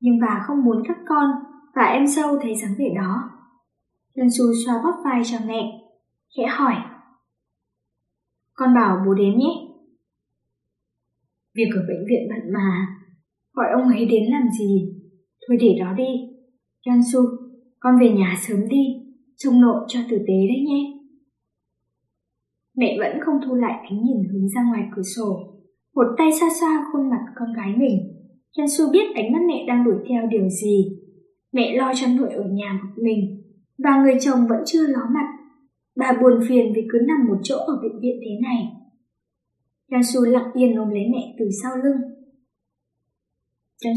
Nhưng 0.00 0.20
bà 0.20 0.44
không 0.46 0.64
muốn 0.64 0.82
các 0.88 0.96
con 1.08 1.30
và 1.74 1.82
em 1.82 2.06
dâu 2.06 2.38
thấy 2.42 2.54
dáng 2.54 2.74
vẻ 2.78 2.88
đó. 2.96 3.30
Lân 4.14 4.28
Xu 4.38 4.44
xoa 4.66 4.74
bóp 4.84 5.02
vai 5.04 5.22
cho 5.24 5.38
mẹ, 5.46 5.83
khẽ 6.36 6.46
hỏi. 6.46 6.74
Con 8.54 8.74
bảo 8.74 9.02
bố 9.06 9.14
đến 9.14 9.38
nhé. 9.38 9.52
Việc 11.54 11.68
ở 11.74 11.80
bệnh 11.88 12.04
viện 12.08 12.28
bận 12.28 12.52
mà, 12.52 12.86
gọi 13.52 13.66
ông 13.74 13.88
ấy 13.88 14.06
đến 14.06 14.22
làm 14.30 14.48
gì? 14.58 14.94
Thôi 15.48 15.56
để 15.60 15.76
đó 15.80 15.92
đi. 15.96 16.10
Su, 17.12 17.20
con 17.80 17.98
về 18.00 18.10
nhà 18.10 18.36
sớm 18.48 18.68
đi, 18.68 18.84
trông 19.36 19.60
nội 19.60 19.84
cho 19.88 20.00
tử 20.10 20.16
tế 20.18 20.34
đấy 20.48 20.64
nhé. 20.66 20.94
Mẹ 22.76 22.96
vẫn 22.98 23.20
không 23.24 23.34
thu 23.46 23.54
lại 23.54 23.86
ánh 23.90 24.02
nhìn 24.02 24.28
hướng 24.32 24.48
ra 24.48 24.62
ngoài 24.68 24.82
cửa 24.96 25.02
sổ. 25.16 25.54
Một 25.94 26.06
tay 26.18 26.32
xa 26.32 26.46
xa 26.60 26.84
khuôn 26.92 27.10
mặt 27.10 27.24
con 27.36 27.52
gái 27.56 27.74
mình. 27.76 27.98
Su 28.78 28.92
biết 28.92 29.14
ánh 29.14 29.32
mắt 29.32 29.38
mẹ 29.48 29.64
đang 29.68 29.84
đuổi 29.84 29.96
theo 30.08 30.26
điều 30.26 30.48
gì. 30.48 30.98
Mẹ 31.52 31.76
lo 31.76 31.92
cho 31.94 32.06
nội 32.06 32.32
ở 32.32 32.44
nhà 32.44 32.80
một 32.82 33.02
mình, 33.02 33.42
và 33.78 34.02
người 34.02 34.16
chồng 34.20 34.46
vẫn 34.48 34.58
chưa 34.66 34.86
ló 34.86 35.00
mặt. 35.14 35.43
Bà 35.96 36.12
buồn 36.22 36.40
phiền 36.48 36.72
vì 36.76 36.82
cứ 36.92 36.98
nằm 37.08 37.28
một 37.28 37.36
chỗ 37.42 37.56
ở 37.56 37.80
bệnh 37.82 38.00
viện 38.00 38.20
thế 38.20 38.40
này. 38.42 38.72
Su 40.04 40.24
lặng 40.24 40.50
yên 40.54 40.76
ôm 40.76 40.90
lấy 40.90 41.04
mẹ 41.12 41.34
từ 41.38 41.44
sau 41.62 41.72
lưng. 41.76 41.96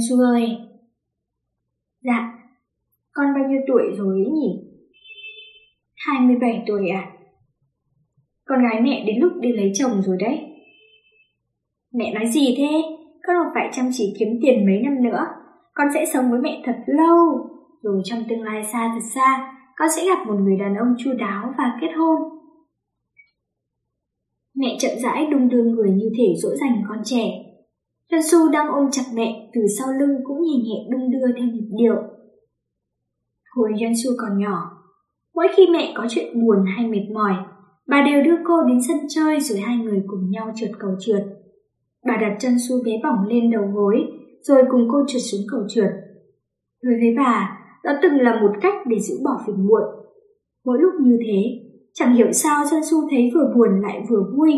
Su 0.10 0.20
ơi, 0.20 0.58
Dạ, 2.02 2.34
con 3.12 3.28
bao 3.36 3.50
nhiêu 3.50 3.62
tuổi 3.68 3.84
rồi 3.98 4.16
ấy 4.16 4.32
nhỉ? 4.32 4.68
27 5.95 6.64
tuổi 6.68 6.89
à? 6.89 7.12
Con 8.45 8.60
gái 8.64 8.82
mẹ 8.82 9.04
đến 9.08 9.20
lúc 9.20 9.32
đi 9.39 9.52
lấy 9.52 9.72
chồng 9.74 10.02
rồi 10.02 10.18
đấy. 10.20 10.39
Mẹ 11.93 12.14
nói 12.14 12.26
gì 12.26 12.56
thế? 12.58 12.82
Con 13.28 13.36
không 13.43 13.54
phải 13.54 13.70
chăm 13.74 13.89
chỉ 13.91 14.16
kiếm 14.20 14.30
tiền 14.41 14.66
mấy 14.66 14.82
năm 14.82 15.04
nữa. 15.04 15.26
Con 15.74 15.88
sẽ 15.93 16.06
sống 16.14 16.32
với 16.32 16.39
mẹ 16.39 16.62
thật 16.66 16.78
lâu. 16.86 17.50
Rồi 17.82 18.02
trong 18.06 18.20
tương 18.30 18.41
lai 18.41 18.64
xa 18.64 18.91
thật 18.93 19.08
xa, 19.16 19.57
con 19.78 19.88
sẽ 19.95 20.05
gặp 20.05 20.28
một 20.28 20.36
người 20.39 20.57
đàn 20.59 20.75
ông 20.75 20.95
chu 20.97 21.11
đáo 21.19 21.53
và 21.57 21.78
kết 21.82 21.91
hôn. 21.97 22.19
Mẹ 24.55 24.78
chậm 24.80 24.91
rãi 25.03 25.25
đung 25.32 25.49
đưa 25.49 25.63
người 25.63 25.91
như 25.91 26.09
thể 26.17 26.34
dỗ 26.38 26.49
dành 26.55 26.84
con 26.89 26.97
trẻ, 27.03 27.23
Trần 28.11 28.21
Su 28.32 28.51
đang 28.51 28.67
ôm 28.71 28.86
chặt 28.91 29.03
mẹ 29.13 29.49
từ 29.53 29.61
sau 29.80 29.88
lưng 29.99 30.17
cũng 30.23 30.38
nhẹ 30.41 30.57
nhẹ 30.63 30.88
đung 30.91 31.11
đưa 31.11 31.28
theo 31.38 31.47
nhịp 31.47 31.67
điệu. 31.78 31.95
Hồi 33.55 33.71
Trần 33.80 33.91
Su 34.03 34.11
còn 34.17 34.39
nhỏ, 34.39 34.71
mỗi 35.36 35.47
khi 35.55 35.67
mẹ 35.73 35.93
có 35.95 36.05
chuyện 36.09 36.41
buồn 36.41 36.65
hay 36.75 36.88
mệt 36.88 37.05
mỏi, 37.13 37.34
bà 37.88 38.05
đều 38.05 38.23
đưa 38.23 38.43
cô 38.47 38.63
đến 38.67 38.78
sân 38.88 38.97
chơi 39.09 39.39
rồi 39.39 39.59
hai 39.59 39.78
người 39.78 40.03
cùng 40.07 40.32
nhau 40.32 40.51
trượt 40.55 40.71
cầu 40.80 40.91
trượt. 40.99 41.23
Bà 42.05 42.17
đặt 42.21 42.38
chân 42.39 42.53
Su 42.69 42.84
bé 42.86 42.91
bỏng 43.03 43.28
lên 43.28 43.51
đầu 43.51 43.63
gối, 43.73 43.97
rồi 44.41 44.63
cùng 44.71 44.88
cô 44.91 44.97
trượt 45.07 45.21
xuống 45.32 45.41
cầu 45.51 45.61
trượt. 45.69 45.91
Đối 46.84 46.93
với 46.99 47.13
bà, 47.17 47.57
đó 47.88 47.94
từng 48.02 48.22
là 48.22 48.42
một 48.42 48.52
cách 48.62 48.76
để 48.88 49.00
giữ 49.00 49.16
bỏ 49.24 49.32
phiền 49.48 49.68
muộn. 49.68 49.84
Mỗi 50.66 50.78
lúc 50.82 50.94
như 51.02 51.18
thế, 51.28 51.44
chẳng 51.94 52.16
hiểu 52.16 52.32
sao 52.32 52.66
Trân 52.72 52.84
Su 52.92 52.98
thấy 53.10 53.32
vừa 53.34 53.54
buồn 53.56 53.82
lại 53.82 54.06
vừa 54.10 54.24
vui. 54.38 54.54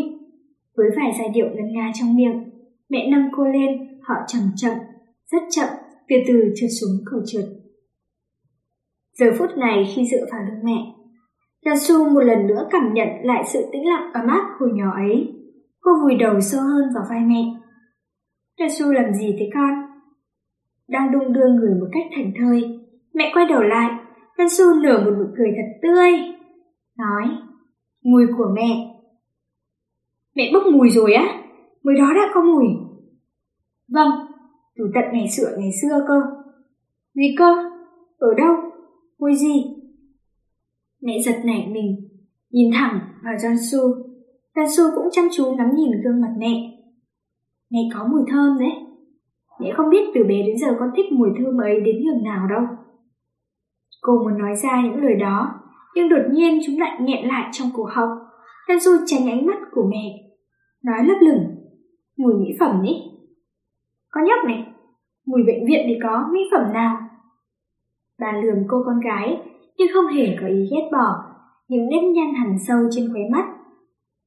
Với 0.76 0.86
vài 0.96 1.12
giai 1.18 1.28
điệu 1.34 1.46
ngân 1.46 1.72
nga 1.72 1.90
trong 1.94 2.16
miệng, 2.16 2.50
Mẹ 2.88 3.08
nâng 3.10 3.30
cô 3.36 3.44
lên, 3.44 3.98
họ 4.02 4.14
chậm 4.26 4.42
chậm, 4.56 4.72
rất 5.30 5.42
chậm, 5.50 5.68
từ 6.08 6.16
từ 6.28 6.52
trượt 6.56 6.70
xuống 6.80 6.90
cầu 7.10 7.20
trượt. 7.26 7.44
Giờ 9.18 9.26
phút 9.38 9.50
này 9.56 9.92
khi 9.94 10.06
dựa 10.10 10.26
vào 10.32 10.40
lưng 10.42 10.64
mẹ, 10.64 11.76
Su 11.76 12.10
một 12.10 12.20
lần 12.20 12.46
nữa 12.46 12.68
cảm 12.70 12.94
nhận 12.94 13.08
lại 13.22 13.44
sự 13.52 13.64
tĩnh 13.72 13.88
lặng 13.88 14.10
ấm 14.12 14.26
áp 14.26 14.56
hồi 14.60 14.70
nhỏ 14.74 14.92
ấy. 14.94 15.32
Cô 15.80 15.90
vùi 16.02 16.14
đầu 16.14 16.40
sâu 16.40 16.60
hơn 16.60 16.84
vào 16.94 17.04
vai 17.10 17.20
mẹ. 17.20 17.44
Su 18.78 18.92
làm 18.92 19.14
gì 19.14 19.36
thế 19.38 19.50
con? 19.54 19.70
Đang 20.88 21.12
đung 21.12 21.32
đưa 21.32 21.48
người 21.48 21.74
một 21.80 21.86
cách 21.92 22.06
thành 22.16 22.32
thơi, 22.38 22.79
mẹ 23.14 23.30
quay 23.34 23.46
đầu 23.46 23.62
lại, 23.62 23.90
Su 24.48 24.74
nở 24.82 25.02
một 25.04 25.10
nụ 25.18 25.24
cười 25.36 25.48
thật 25.56 25.78
tươi. 25.82 26.10
Nói, 26.98 27.36
mùi 28.04 28.26
của 28.38 28.52
mẹ. 28.54 28.96
Mẹ 30.34 30.50
bốc 30.54 30.62
mùi 30.72 30.90
rồi 30.90 31.12
á? 31.12 31.42
Mới 31.82 31.94
đó 31.98 32.12
đã 32.14 32.30
có 32.34 32.40
mùi. 32.40 32.66
Vâng, 33.88 34.10
từ 34.76 34.84
tận 34.94 35.04
ngày 35.12 35.28
xưa 35.28 35.56
ngày 35.58 35.70
xưa 35.82 36.04
cơ. 36.08 36.20
Gì 37.14 37.34
cơ? 37.38 37.54
Ở 38.18 38.28
đâu? 38.36 38.54
Mùi 39.18 39.34
gì? 39.34 39.64
Mẹ 41.00 41.18
giật 41.24 41.36
nảy 41.44 41.68
mình, 41.72 42.08
nhìn 42.50 42.70
thẳng 42.74 43.00
vào 43.24 43.34
Jansu. 43.34 44.02
Jansu 44.54 44.90
cũng 44.94 45.08
chăm 45.12 45.24
chú 45.32 45.54
ngắm 45.54 45.66
nhìn 45.76 45.90
gương 46.04 46.20
mặt 46.20 46.34
mẹ. 46.38 46.78
Mẹ 47.70 47.78
có 47.94 48.08
mùi 48.10 48.22
thơm 48.32 48.58
đấy. 48.58 48.72
Mẹ 49.60 49.72
không 49.76 49.90
biết 49.90 50.10
từ 50.14 50.24
bé 50.24 50.42
đến 50.46 50.58
giờ 50.58 50.76
con 50.78 50.88
thích 50.96 51.06
mùi 51.12 51.28
thơm 51.38 51.60
ấy 51.60 51.80
đến 51.80 51.96
nhường 52.04 52.24
nào 52.24 52.46
đâu. 52.48 52.62
Cô 54.00 54.12
muốn 54.12 54.38
nói 54.38 54.56
ra 54.56 54.82
những 54.84 55.02
lời 55.02 55.14
đó, 55.14 55.48
nhưng 55.94 56.08
đột 56.08 56.22
nhiên 56.32 56.58
chúng 56.66 56.78
lại 56.78 56.98
nghẹn 57.00 57.28
lại 57.28 57.48
trong 57.52 57.68
cổ 57.76 57.84
họng. 57.84 58.18
Jansu 58.68 58.96
tránh 59.06 59.30
ánh 59.30 59.46
mắt 59.46 59.58
của 59.72 59.90
mẹ, 59.90 60.30
nói 60.84 61.04
lấp 61.04 61.16
lửng 61.20 61.60
mùi 62.20 62.34
mỹ 62.34 62.46
phẩm 62.60 62.82
nhỉ 62.82 63.02
Có 64.10 64.20
nhóc 64.26 64.44
này, 64.46 64.66
mùi 65.26 65.42
bệnh 65.46 65.66
viện 65.66 65.80
thì 65.88 65.94
có 66.02 66.28
mỹ 66.32 66.40
phẩm 66.52 66.72
nào? 66.72 66.96
Bà 68.20 68.32
lườm 68.32 68.56
cô 68.68 68.76
con 68.86 69.00
gái, 69.00 69.42
nhưng 69.78 69.88
không 69.94 70.06
hề 70.06 70.36
có 70.40 70.46
ý 70.46 70.68
ghét 70.70 70.88
bỏ, 70.92 71.08
những 71.68 71.88
nếp 71.88 72.02
nhăn 72.02 72.34
hằn 72.34 72.56
sâu 72.68 72.78
trên 72.90 73.12
khóe 73.12 73.20
mắt. 73.30 73.44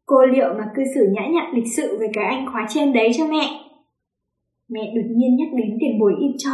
Cô 0.05 0.25
liệu 0.25 0.53
mà 0.57 0.71
cư 0.75 0.83
xử 0.95 1.01
nhã 1.11 1.27
nhặn 1.27 1.53
lịch 1.53 1.73
sự 1.77 1.97
với 1.99 2.07
cái 2.13 2.25
anh 2.25 2.45
khóa 2.51 2.65
trên 2.69 2.93
đấy 2.93 3.11
cho 3.17 3.27
mẹ? 3.27 3.45
Mẹ 4.69 4.81
đột 4.95 5.07
nhiên 5.15 5.35
nhắc 5.35 5.47
đến 5.57 5.77
tiền 5.79 5.99
bồi 5.99 6.13
in 6.19 6.31
cho. 6.37 6.51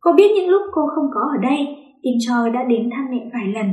Cô 0.00 0.12
biết 0.16 0.30
những 0.34 0.48
lúc 0.48 0.62
cô 0.72 0.82
không 0.94 1.06
có 1.14 1.20
ở 1.20 1.38
đây, 1.42 1.66
Tim 2.02 2.14
cho 2.20 2.48
đã 2.48 2.64
đến 2.64 2.90
thăm 2.92 3.06
mẹ 3.10 3.30
vài 3.32 3.46
lần. 3.46 3.72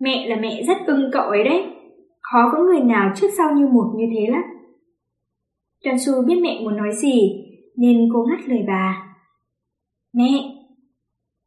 Mẹ 0.00 0.28
là 0.28 0.36
mẹ 0.36 0.62
rất 0.62 0.76
ưng 0.86 1.10
cậu 1.12 1.24
ấy 1.24 1.44
đấy. 1.44 1.66
Khó 2.20 2.50
có 2.52 2.58
người 2.58 2.80
nào 2.80 3.12
trước 3.16 3.28
sau 3.38 3.54
như 3.54 3.66
một 3.66 3.94
như 3.96 4.04
thế 4.14 4.26
lắm. 4.30 4.42
Trần 5.84 5.98
Su 5.98 6.12
biết 6.26 6.40
mẹ 6.42 6.60
muốn 6.62 6.76
nói 6.76 6.92
gì, 6.92 7.46
nên 7.76 8.08
cô 8.14 8.26
ngắt 8.30 8.48
lời 8.48 8.64
bà. 8.68 9.14
Mẹ, 10.14 10.30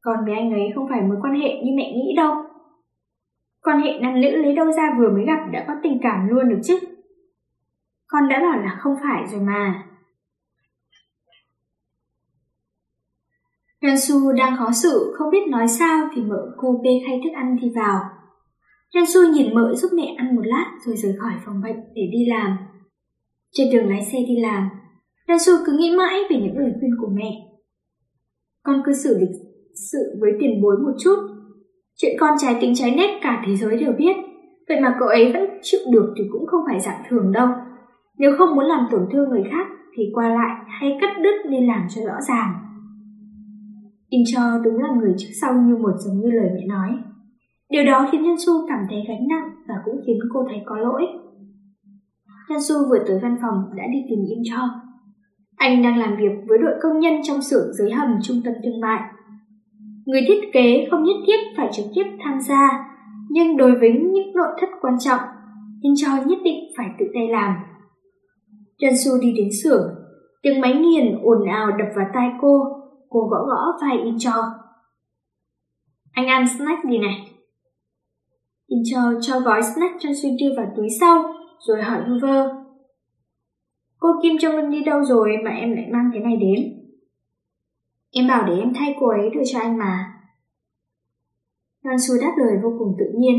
con 0.01 0.25
với 0.25 0.33
anh 0.33 0.51
ấy 0.51 0.71
không 0.75 0.87
phải 0.89 1.01
mối 1.01 1.17
quan 1.21 1.33
hệ 1.41 1.49
như 1.49 1.71
mẹ 1.75 1.91
nghĩ 1.91 2.13
đâu. 2.17 2.33
Quan 3.63 3.81
hệ 3.81 3.99
nam 3.99 4.21
nữ 4.21 4.29
lấy 4.29 4.55
đâu 4.55 4.71
ra 4.71 4.95
vừa 4.99 5.09
mới 5.09 5.25
gặp 5.25 5.39
đã 5.51 5.65
có 5.67 5.73
tình 5.83 5.99
cảm 6.03 6.27
luôn 6.27 6.49
được 6.49 6.59
chứ. 6.63 6.79
Con 8.07 8.29
đã 8.29 8.39
bảo 8.39 8.61
là 8.61 8.77
không 8.79 8.93
phải 9.03 9.23
rồi 9.31 9.41
mà. 9.41 9.83
Yansu 13.83 14.13
Su 14.19 14.31
đang 14.31 14.57
khó 14.57 14.71
xử, 14.71 15.13
không 15.17 15.29
biết 15.31 15.47
nói 15.49 15.67
sao 15.67 16.09
thì 16.15 16.21
mợ 16.21 16.41
cô 16.57 16.81
bê 16.83 16.91
khay 17.07 17.21
thức 17.23 17.29
ăn 17.35 17.57
thì 17.61 17.67
vào. 17.75 17.99
Yansu 18.93 19.11
Su 19.13 19.33
nhìn 19.33 19.55
mợ 19.55 19.73
giúp 19.75 19.89
mẹ 19.95 20.15
ăn 20.17 20.35
một 20.35 20.41
lát 20.45 20.65
rồi 20.85 20.95
rời 20.95 21.13
khỏi 21.19 21.31
phòng 21.45 21.61
bệnh 21.63 21.75
để 21.95 22.01
đi 22.11 22.25
làm. 22.27 22.57
Trên 23.51 23.67
đường 23.71 23.89
lái 23.89 24.01
xe 24.01 24.17
đi 24.27 24.35
làm, 24.41 24.69
Su 25.27 25.53
cứ 25.65 25.77
nghĩ 25.77 25.95
mãi 25.97 26.19
về 26.29 26.35
những 26.35 26.57
lời 26.57 26.71
khuyên 26.79 26.91
của 27.01 27.09
mẹ. 27.13 27.31
Con 28.63 28.81
cứ 28.85 28.93
xử 28.93 29.17
lịch 29.19 29.35
sự 29.91 30.17
với 30.21 30.31
tiền 30.39 30.61
bối 30.61 30.75
một 30.77 30.93
chút. 30.99 31.15
Chuyện 31.97 32.15
con 32.19 32.37
trái 32.39 32.57
tính 32.61 32.73
trái 32.75 32.95
nét 32.95 33.19
cả 33.23 33.43
thế 33.47 33.55
giới 33.55 33.77
đều 33.77 33.91
biết. 33.97 34.15
Vậy 34.67 34.79
mà 34.81 34.95
cậu 34.99 35.07
ấy 35.07 35.33
vẫn 35.33 35.43
chịu 35.61 35.79
được 35.91 36.13
thì 36.17 36.23
cũng 36.31 36.47
không 36.47 36.61
phải 36.67 36.79
dạng 36.79 37.03
thường 37.09 37.31
đâu. 37.31 37.47
Nếu 38.17 38.31
không 38.37 38.55
muốn 38.55 38.65
làm 38.65 38.87
tổn 38.91 39.01
thương 39.11 39.29
người 39.29 39.43
khác 39.51 39.67
thì 39.97 40.03
qua 40.13 40.29
lại 40.29 40.65
hay 40.67 40.97
cắt 41.01 41.13
đứt 41.23 41.49
nên 41.49 41.67
làm 41.67 41.87
cho 41.89 42.01
rõ 42.01 42.15
ràng. 42.27 42.53
In 44.15 44.23
cho 44.33 44.41
đúng 44.63 44.77
là 44.77 44.89
người 44.97 45.13
trước 45.17 45.33
sau 45.41 45.53
như 45.53 45.75
một 45.77 45.95
giống 45.97 46.19
như 46.19 46.31
lời 46.31 46.49
mẹ 46.55 46.65
nói. 46.67 46.89
Điều 47.69 47.85
đó 47.85 48.07
khiến 48.11 48.23
Nhân 48.23 48.35
Su 48.45 48.53
cảm 48.69 48.79
thấy 48.89 48.99
gánh 49.07 49.27
nặng 49.27 49.49
và 49.67 49.75
cũng 49.85 50.01
khiến 50.05 50.19
cô 50.33 50.45
thấy 50.49 50.61
có 50.65 50.77
lỗi. 50.77 51.01
Su 52.67 52.75
vừa 52.89 52.99
tới 53.07 53.19
văn 53.23 53.37
phòng 53.41 53.57
đã 53.77 53.83
đi 53.93 53.99
tìm 54.09 54.19
Im 54.29 54.39
Cho. 54.43 54.69
Anh 55.55 55.83
đang 55.83 55.97
làm 55.97 56.15
việc 56.17 56.33
với 56.47 56.57
đội 56.57 56.73
công 56.81 56.99
nhân 56.99 57.13
trong 57.23 57.41
xưởng 57.41 57.73
dưới 57.73 57.91
hầm 57.91 58.09
trung 58.23 58.37
tâm 58.45 58.53
thương 58.63 58.79
mại. 58.81 59.01
Người 60.05 60.21
thiết 60.27 60.41
kế 60.53 60.87
không 60.91 61.03
nhất 61.03 61.15
thiết 61.27 61.39
phải 61.57 61.69
trực 61.73 61.85
tiếp 61.95 62.03
tham 62.23 62.39
gia, 62.39 62.69
nhưng 63.29 63.57
đối 63.57 63.71
với 63.79 63.89
những 64.13 64.33
nội 64.35 64.47
thất 64.61 64.69
quan 64.81 64.95
trọng, 64.99 65.21
In 65.81 65.93
Cho 65.95 66.09
nhất 66.25 66.39
định 66.43 66.59
phải 66.77 66.87
tự 66.99 67.05
tay 67.13 67.27
làm. 67.27 67.53
Jansu 68.79 69.21
đi 69.21 69.33
đến 69.37 69.49
xưởng, 69.63 69.95
tiếng 70.41 70.61
máy 70.61 70.73
nghiền 70.73 71.19
ồn 71.23 71.47
ào 71.47 71.67
đập 71.67 71.87
vào 71.95 72.05
tai 72.13 72.29
cô, 72.41 72.72
cô 73.13 73.19
gõ 73.19 73.37
gõ 73.49 73.77
vai 73.81 73.97
Incho. 74.03 74.35
Anh 76.11 76.27
ăn 76.27 76.45
snack 76.57 76.83
gì 76.89 76.97
này? 76.97 77.29
Incho 78.67 79.19
Cho 79.21 79.39
gói 79.39 79.61
snack 79.61 79.95
cho 79.99 80.09
Suy 80.21 80.29
đưa 80.39 80.53
vào 80.57 80.73
túi 80.77 80.87
sau, 80.99 81.23
rồi 81.59 81.83
hỏi 81.83 82.01
Hoover. 82.07 82.21
vơ. 82.21 82.63
Cô 83.99 84.09
Kim 84.23 84.35
Jong 84.35 84.61
Un 84.61 84.71
đi 84.71 84.83
đâu 84.83 85.03
rồi 85.03 85.29
mà 85.45 85.51
em 85.51 85.75
lại 85.75 85.85
mang 85.91 86.09
cái 86.13 86.21
này 86.21 86.37
đến? 86.37 86.79
Em 88.11 88.27
bảo 88.27 88.47
để 88.47 88.53
em 88.59 88.73
thay 88.75 88.95
cô 88.99 89.07
ấy 89.07 89.29
đưa 89.33 89.41
cho 89.45 89.59
anh 89.59 89.77
mà. 89.77 90.13
Jansu 91.83 92.21
đáp 92.21 92.33
lời 92.37 92.53
vô 92.63 92.69
cùng 92.79 92.95
tự 92.99 93.05
nhiên. 93.19 93.35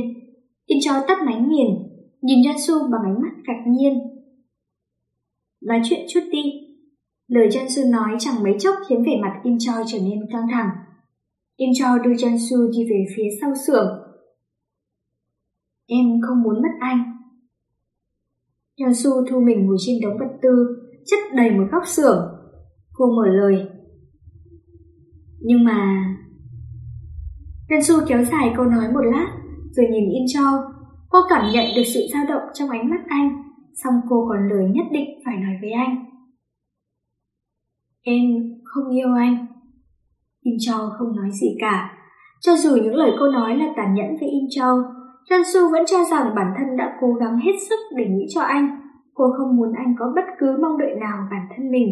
In 0.67 0.79
Cho 0.85 0.93
tắt 1.09 1.19
máy 1.27 1.41
nghiền, 1.41 1.67
nhìn 2.21 2.39
Jansu 2.39 2.91
bằng 2.91 3.03
ánh 3.05 3.23
mắt 3.23 3.33
ngạc 3.47 3.65
nhiên. 3.67 3.93
Nói 5.61 5.81
chuyện 5.85 6.07
chút 6.09 6.21
đi. 6.31 6.64
Lời 7.27 7.49
Jansu 7.49 7.91
nói 7.91 8.17
chẳng 8.19 8.43
mấy 8.43 8.57
chốc 8.59 8.75
khiến 8.89 9.03
vẻ 9.07 9.13
mặt 9.23 9.41
In 9.43 9.57
Cho 9.59 9.73
trở 9.87 9.99
nên 9.99 10.19
căng 10.33 10.47
thẳng. 10.51 10.69
In 11.57 11.71
Cho 11.79 11.99
đưa 11.99 12.13
Jansu 12.13 12.71
đi 12.73 12.91
về 12.91 13.05
phía 13.17 13.29
sau 13.41 13.51
xưởng. 13.67 13.89
Em 15.87 16.21
không 16.29 16.43
muốn 16.43 16.63
mất 16.63 16.69
anh. 16.81 16.99
Jansu 18.77 19.27
thu 19.31 19.41
mình 19.41 19.67
ngồi 19.67 19.77
trên 19.81 19.97
đống 20.03 20.19
vật 20.19 20.39
tư, 20.43 20.67
chất 21.07 21.19
đầy 21.37 21.51
một 21.51 21.65
góc 21.73 21.83
xưởng. 21.87 22.19
Cô 22.93 23.07
mở 23.07 23.27
lời. 23.27 23.67
Nhưng 25.41 25.65
mà... 25.65 26.05
Jansu 27.69 28.05
kéo 28.09 28.25
dài 28.25 28.53
câu 28.57 28.65
nói 28.65 28.93
một 28.93 29.05
lát, 29.13 29.27
rồi 29.71 29.87
nhìn 29.91 30.11
In 30.11 30.25
Cho. 30.35 30.65
Cô 31.09 31.19
cảm 31.29 31.53
nhận 31.53 31.67
được 31.77 31.83
sự 31.95 32.01
dao 32.13 32.25
động 32.29 32.43
trong 32.55 32.71
ánh 32.71 32.91
mắt 32.91 33.01
anh, 33.09 33.43
xong 33.75 33.95
cô 34.09 34.27
còn 34.29 34.49
lời 34.49 34.71
nhất 34.75 34.87
định 34.93 35.09
phải 35.25 35.37
nói 35.37 35.55
với 35.61 35.71
anh. 35.71 36.14
Em 38.07 38.21
không 38.65 38.95
yêu 38.97 39.09
anh. 39.19 39.47
In 40.43 40.55
Cho 40.67 40.91
không 40.99 41.17
nói 41.17 41.31
gì 41.33 41.49
cả. 41.61 41.91
Cho 42.41 42.57
dù 42.57 42.77
những 42.77 42.95
lời 42.95 43.11
cô 43.19 43.29
nói 43.29 43.57
là 43.57 43.67
tàn 43.77 43.95
nhẫn 43.95 44.17
với 44.21 44.29
In 44.29 44.45
Cho, 44.57 44.85
Jansu 45.31 45.73
vẫn 45.73 45.83
cho 45.87 45.99
rằng 46.11 46.35
bản 46.37 46.47
thân 46.59 46.77
đã 46.77 46.97
cố 47.01 47.13
gắng 47.13 47.37
hết 47.37 47.53
sức 47.69 47.79
để 47.97 48.05
nghĩ 48.09 48.27
cho 48.35 48.41
anh. 48.41 48.81
Cô 49.15 49.25
không 49.39 49.57
muốn 49.57 49.73
anh 49.77 49.95
có 49.99 50.13
bất 50.15 50.25
cứ 50.39 50.59
mong 50.63 50.79
đợi 50.79 50.95
nào 51.01 51.19
bản 51.31 51.43
thân 51.57 51.71
mình. 51.71 51.87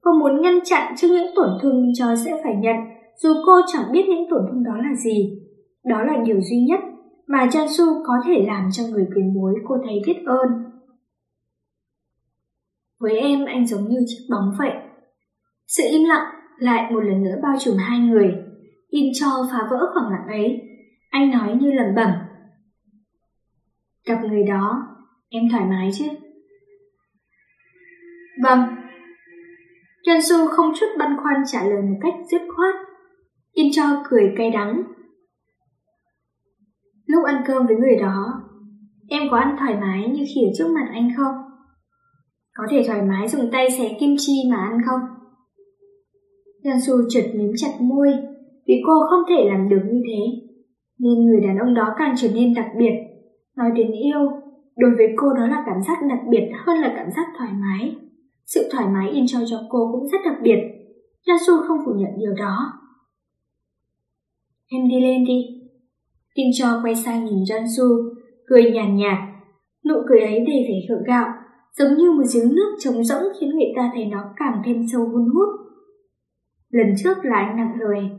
Cô 0.00 0.12
muốn 0.12 0.42
ngăn 0.42 0.58
chặn 0.64 0.94
trước 0.96 1.08
những 1.08 1.34
tổn 1.36 1.48
thương 1.62 1.82
In 1.82 1.92
Cho 1.94 2.16
sẽ 2.24 2.40
phải 2.44 2.54
nhận, 2.56 2.76
dù 3.16 3.32
cô 3.46 3.52
chẳng 3.72 3.92
biết 3.92 4.04
những 4.08 4.30
tổn 4.30 4.42
thương 4.50 4.64
đó 4.64 4.76
là 4.76 4.94
gì. 4.94 5.42
Đó 5.84 6.02
là 6.02 6.22
điều 6.26 6.40
duy 6.40 6.64
nhất 6.68 6.80
mà 7.26 7.46
Jansu 7.46 8.02
có 8.06 8.14
thể 8.26 8.44
làm 8.46 8.68
cho 8.72 8.82
người 8.90 9.06
tiền 9.14 9.34
bối 9.34 9.54
cô 9.68 9.76
thấy 9.84 10.02
biết 10.06 10.22
ơn. 10.26 10.48
Với 13.00 13.18
em 13.18 13.44
anh 13.44 13.66
giống 13.66 13.88
như 13.88 13.98
chiếc 14.06 14.26
bóng 14.30 14.50
vậy. 14.58 14.87
Sự 15.68 15.82
im 15.90 16.04
lặng 16.04 16.26
lại 16.58 16.92
một 16.92 17.00
lần 17.00 17.22
nữa 17.22 17.36
bao 17.42 17.54
trùm 17.60 17.76
hai 17.76 17.98
người. 17.98 18.34
In 18.88 19.12
cho 19.14 19.26
phá 19.52 19.58
vỡ 19.70 19.90
khoảng 19.94 20.12
lặng 20.12 20.26
ấy. 20.28 20.62
Anh 21.10 21.30
nói 21.30 21.56
như 21.60 21.72
lẩm 21.72 21.94
bẩm. 21.94 22.10
Gặp 24.06 24.18
người 24.24 24.42
đó, 24.42 24.86
em 25.28 25.42
thoải 25.50 25.64
mái 25.64 25.90
chứ? 25.94 26.04
Vâng. 28.42 28.60
Jansu 30.06 30.46
không 30.46 30.72
chút 30.80 30.86
băn 30.98 31.16
khoăn 31.22 31.36
trả 31.52 31.64
lời 31.64 31.82
một 31.82 31.96
cách 32.02 32.14
dứt 32.30 32.42
khoát. 32.56 32.74
In 33.52 33.66
cho 33.72 34.02
cười 34.10 34.34
cay 34.36 34.50
đắng. 34.50 34.82
Lúc 37.06 37.24
ăn 37.24 37.42
cơm 37.46 37.66
với 37.66 37.76
người 37.76 37.96
đó, 37.96 38.42
em 39.08 39.22
có 39.30 39.36
ăn 39.36 39.56
thoải 39.58 39.76
mái 39.80 40.08
như 40.08 40.24
khi 40.34 40.40
ở 40.44 40.50
trước 40.58 40.68
mặt 40.74 40.88
anh 40.92 41.10
không? 41.16 41.34
Có 42.54 42.64
thể 42.70 42.84
thoải 42.86 43.02
mái 43.02 43.28
dùng 43.28 43.50
tay 43.52 43.70
xé 43.70 43.96
kim 44.00 44.14
chi 44.18 44.42
mà 44.50 44.56
ăn 44.56 44.78
không? 44.86 45.17
Jansu 46.68 47.02
chợt 47.08 47.24
mím 47.34 47.52
chặt 47.56 47.80
môi 47.80 48.08
vì 48.66 48.74
cô 48.86 48.92
không 49.10 49.22
thể 49.28 49.44
làm 49.44 49.68
được 49.68 49.80
như 49.92 50.00
thế. 50.06 50.48
Nên 50.98 51.26
người 51.26 51.40
đàn 51.40 51.58
ông 51.58 51.74
đó 51.74 51.94
càng 51.98 52.14
trở 52.16 52.28
nên 52.34 52.54
đặc 52.54 52.66
biệt. 52.78 52.92
Nói 53.56 53.70
đến 53.76 53.92
yêu, 53.92 54.30
đối 54.76 54.90
với 54.96 55.06
cô 55.16 55.32
đó 55.32 55.46
là 55.46 55.62
cảm 55.66 55.82
giác 55.82 55.98
đặc 56.10 56.18
biệt 56.30 56.50
hơn 56.66 56.78
là 56.78 56.94
cảm 56.96 57.10
giác 57.10 57.26
thoải 57.38 57.50
mái. 57.52 57.96
Sự 58.46 58.68
thoải 58.72 58.86
mái 58.88 59.10
in 59.10 59.24
cho 59.26 59.38
cho 59.50 59.60
cô 59.68 59.92
cũng 59.92 60.08
rất 60.08 60.18
đặc 60.24 60.34
biệt. 60.42 60.58
Jansu 61.26 61.68
không 61.68 61.78
phủ 61.86 61.92
nhận 61.96 62.10
điều 62.18 62.34
đó. 62.34 62.72
Em 64.70 64.88
đi 64.88 65.00
lên 65.00 65.24
đi. 65.24 65.44
Kim 66.34 66.46
Cho 66.58 66.80
quay 66.82 66.94
sang 66.94 67.24
nhìn 67.24 67.38
Jansu, 67.38 68.14
cười 68.46 68.62
nhàn 68.62 68.96
nhạt, 68.96 69.18
nhạt. 69.18 69.28
Nụ 69.88 69.94
cười 70.08 70.20
ấy 70.20 70.38
đầy 70.38 70.64
vẻ 70.68 70.74
gượng 70.88 71.04
gạo, 71.06 71.26
giống 71.78 71.94
như 71.98 72.12
một 72.12 72.24
giếng 72.34 72.54
nước 72.54 72.76
trống 72.78 73.04
rỗng 73.04 73.22
khiến 73.40 73.50
người 73.50 73.72
ta 73.76 73.90
thấy 73.94 74.04
nó 74.04 74.18
càng 74.36 74.62
thêm 74.64 74.86
sâu 74.92 75.04
hun 75.04 75.24
hút. 75.34 75.67
Lần 76.70 76.86
trước 77.02 77.16
là 77.22 77.36
anh 77.36 77.56
nặng 77.56 77.74
lời. 77.80 78.10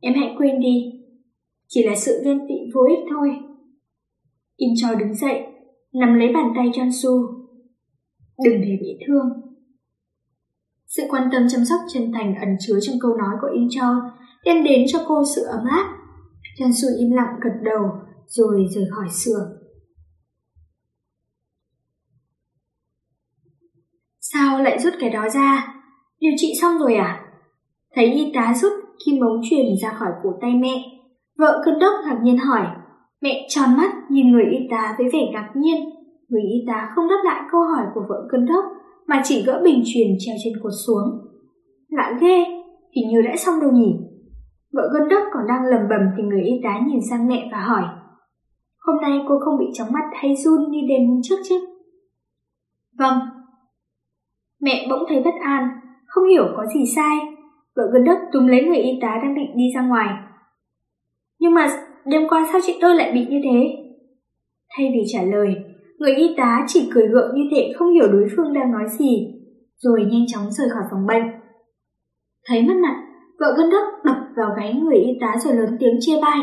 Em 0.00 0.14
hãy 0.16 0.34
quên 0.38 0.60
đi. 0.60 0.92
Chỉ 1.68 1.82
là 1.82 1.96
sự 1.96 2.22
ghen 2.24 2.38
tị 2.48 2.54
vô 2.74 2.80
ích 2.88 3.04
thôi. 3.10 3.30
In 4.56 4.70
cho 4.76 4.94
đứng 4.94 5.14
dậy, 5.14 5.42
nắm 5.92 6.14
lấy 6.14 6.32
bàn 6.34 6.52
tay 6.56 6.66
Jansu. 6.66 7.44
Đừng 8.44 8.60
để 8.60 8.78
bị 8.80 8.98
thương. 9.06 9.26
Sự 10.86 11.02
quan 11.10 11.28
tâm 11.32 11.42
chăm 11.50 11.64
sóc 11.64 11.80
chân 11.92 12.12
thành 12.12 12.34
ẩn 12.40 12.48
chứa 12.60 12.78
trong 12.82 12.96
câu 13.00 13.16
nói 13.16 13.36
của 13.40 13.48
In 13.54 13.68
Cho 13.70 14.10
đem 14.44 14.64
đến 14.64 14.84
cho 14.88 14.98
cô 15.08 15.22
sự 15.36 15.42
ấm 15.42 15.64
áp. 15.70 15.96
Jansu 16.58 16.98
im 16.98 17.10
lặng 17.10 17.34
gật 17.42 17.60
đầu 17.62 17.82
rồi 18.26 18.66
rời 18.74 18.84
khỏi 18.90 19.08
xưởng. 19.10 19.60
Sao 24.20 24.62
lại 24.62 24.78
rút 24.78 24.94
cái 25.00 25.10
đó 25.10 25.28
ra? 25.28 25.74
Điều 26.20 26.32
trị 26.36 26.52
xong 26.60 26.78
rồi 26.78 26.94
à? 26.94 27.29
Thấy 27.94 28.04
y 28.04 28.32
tá 28.34 28.54
rút 28.54 28.72
kim 29.04 29.20
bóng 29.20 29.40
truyền 29.50 29.66
ra 29.82 29.90
khỏi 29.98 30.08
cổ 30.22 30.30
tay 30.40 30.54
mẹ. 30.54 30.82
Vợ 31.38 31.62
cơn 31.64 31.78
đốc 31.78 31.94
ngạc 32.04 32.18
nhiên 32.22 32.38
hỏi. 32.38 32.66
Mẹ 33.22 33.46
tròn 33.48 33.76
mắt 33.76 33.90
nhìn 34.10 34.32
người 34.32 34.44
y 34.50 34.58
tá 34.70 34.94
với 34.98 35.06
vẻ 35.12 35.18
ngạc 35.32 35.50
nhiên. 35.54 35.90
Người 36.28 36.42
y 36.42 36.64
tá 36.66 36.92
không 36.94 37.08
đáp 37.08 37.20
lại 37.24 37.42
câu 37.52 37.60
hỏi 37.60 37.86
của 37.94 38.02
vợ 38.08 38.28
cơn 38.30 38.46
đốc 38.46 38.64
mà 39.06 39.20
chỉ 39.24 39.42
gỡ 39.46 39.60
bình 39.64 39.82
truyền 39.86 40.08
treo 40.18 40.36
trên 40.44 40.52
cột 40.62 40.72
xuống. 40.86 41.08
Lạ 41.88 42.18
ghê, 42.20 42.44
hình 42.96 43.08
như 43.10 43.22
đã 43.22 43.36
xong 43.36 43.60
đâu 43.60 43.70
nhỉ? 43.72 43.94
Vợ 44.72 44.90
cơn 44.92 45.08
đốc 45.08 45.22
còn 45.32 45.46
đang 45.48 45.64
lầm 45.64 45.80
bầm 45.90 46.00
thì 46.16 46.22
người 46.22 46.42
y 46.42 46.60
tá 46.62 46.80
nhìn 46.86 47.00
sang 47.10 47.28
mẹ 47.28 47.48
và 47.52 47.58
hỏi. 47.58 47.82
Hôm 48.78 48.96
nay 49.02 49.20
cô 49.28 49.38
không 49.44 49.58
bị 49.58 49.66
chóng 49.74 49.88
mặt 49.92 50.10
hay 50.12 50.36
run 50.36 50.70
như 50.70 50.78
đêm 50.88 51.08
hôm 51.08 51.20
trước 51.22 51.36
chứ? 51.48 51.54
Vâng. 52.98 53.18
Mẹ 54.60 54.86
bỗng 54.90 55.02
thấy 55.08 55.22
bất 55.24 55.34
an, 55.42 55.68
không 56.06 56.28
hiểu 56.28 56.44
có 56.56 56.66
gì 56.74 56.84
sai. 56.96 57.18
Vợ 57.76 57.82
gần 57.92 58.04
đất 58.04 58.18
túm 58.32 58.46
lấy 58.46 58.64
người 58.64 58.78
y 58.78 58.98
tá 59.02 59.20
đang 59.22 59.34
định 59.34 59.56
đi 59.56 59.64
ra 59.74 59.82
ngoài. 59.82 60.08
Nhưng 61.38 61.54
mà 61.54 61.68
đêm 62.04 62.22
qua 62.28 62.48
sao 62.52 62.60
chị 62.66 62.78
tôi 62.80 62.94
lại 62.94 63.12
bị 63.12 63.26
như 63.26 63.40
thế? 63.44 63.76
Thay 64.76 64.90
vì 64.94 65.02
trả 65.06 65.22
lời, 65.22 65.54
người 65.98 66.14
y 66.14 66.34
tá 66.36 66.64
chỉ 66.66 66.90
cười 66.94 67.08
gượng 67.08 67.34
như 67.34 67.42
thể 67.50 67.72
không 67.76 67.92
hiểu 67.92 68.12
đối 68.12 68.26
phương 68.36 68.52
đang 68.52 68.72
nói 68.72 68.84
gì, 68.98 69.34
rồi 69.76 70.00
nhanh 70.10 70.26
chóng 70.26 70.50
rời 70.50 70.68
khỏi 70.70 70.82
phòng 70.90 71.06
bệnh. 71.06 71.22
Thấy 72.46 72.62
mất 72.62 72.74
mặt, 72.82 72.96
vợ 73.40 73.54
gần 73.56 73.70
đất 73.70 73.84
đập 74.04 74.16
vào 74.36 74.48
gáy 74.56 74.74
người 74.74 74.98
y 74.98 75.12
tá 75.20 75.36
rồi 75.44 75.54
lớn 75.54 75.76
tiếng 75.80 75.98
chê 76.00 76.12
bai. 76.22 76.40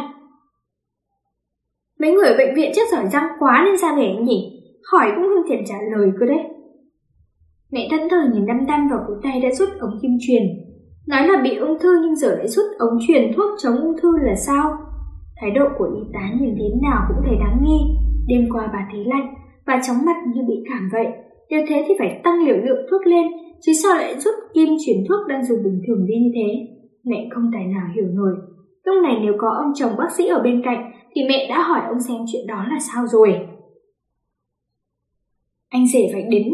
Mấy 2.00 2.12
người 2.12 2.28
ở 2.28 2.38
bệnh 2.38 2.56
viện 2.56 2.72
chắc 2.76 2.90
giỏi 2.92 3.06
răng 3.12 3.28
quá 3.40 3.64
nên 3.66 3.78
ra 3.78 3.96
vẻ 3.96 4.16
nhỉ, 4.22 4.62
hỏi 4.92 5.12
cũng 5.16 5.24
không 5.24 5.50
tiện 5.50 5.64
trả 5.68 5.76
lời 5.92 6.12
cơ 6.20 6.26
đấy. 6.26 6.44
Mẹ 7.72 7.88
thân 7.92 8.10
thờ 8.10 8.30
nhìn 8.34 8.46
đăm 8.46 8.66
đăm 8.66 8.88
vào 8.90 9.00
cổ 9.08 9.14
tay 9.24 9.42
đã 9.42 9.52
rút 9.52 9.70
ống 9.80 10.00
kim 10.02 10.12
truyền. 10.22 10.44
Nói 11.10 11.28
là 11.28 11.42
bị 11.44 11.56
ung 11.56 11.80
thư 11.80 11.90
nhưng 12.02 12.16
giờ 12.16 12.36
lại 12.36 12.48
rút 12.48 12.66
ống 12.80 12.98
truyền 13.08 13.34
thuốc 13.36 13.56
chống 13.64 13.76
ung 13.76 13.96
thư 14.02 14.18
là 14.22 14.36
sao? 14.36 14.78
Thái 15.42 15.52
độ 15.52 15.66
của 15.78 15.86
y 15.86 16.02
tá 16.14 16.30
nhìn 16.40 16.56
thế 16.58 16.70
nào 16.82 17.02
cũng 17.08 17.24
thấy 17.26 17.36
đáng 17.40 17.58
nghi. 17.64 17.80
Đêm 18.28 18.50
qua 18.54 18.70
bà 18.74 18.88
thấy 18.92 19.06
lạnh, 19.06 19.34
và 19.66 19.82
chóng 19.88 20.06
mặt 20.06 20.16
như 20.34 20.42
bị 20.48 20.56
cảm 20.70 20.90
vậy. 20.92 21.08
Nếu 21.50 21.62
thế 21.68 21.86
thì 21.88 21.94
phải 22.00 22.22
tăng 22.24 22.46
liều 22.46 22.58
lượng 22.58 22.86
thuốc 22.90 23.08
lên, 23.08 23.28
chứ 23.62 23.72
sao 23.84 23.96
lại 23.96 24.20
rút 24.20 24.36
kim 24.54 24.70
truyền 24.86 24.98
thuốc 25.10 25.28
đang 25.28 25.46
dùng 25.46 25.64
bình 25.64 25.82
thường 25.88 26.06
đi 26.08 26.16
như 26.16 26.32
thế? 26.36 26.68
Mẹ 27.04 27.30
không 27.32 27.52
tài 27.54 27.66
nào 27.66 27.88
hiểu 27.96 28.08
nổi. 28.14 28.34
Lúc 28.86 29.04
này 29.04 29.16
nếu 29.22 29.34
có 29.38 29.48
ông 29.64 29.72
chồng 29.76 29.92
bác 29.98 30.12
sĩ 30.18 30.28
ở 30.28 30.42
bên 30.44 30.62
cạnh 30.66 30.92
thì 31.16 31.22
mẹ 31.30 31.48
đã 31.50 31.62
hỏi 31.62 31.82
ông 31.88 32.00
xem 32.00 32.18
chuyện 32.32 32.48
đó 32.48 32.66
là 32.70 32.78
sao 32.94 33.08
rồi. 33.08 33.48
Anh 35.70 35.88
rể 35.88 36.10
phải 36.14 36.24
đến 36.32 36.48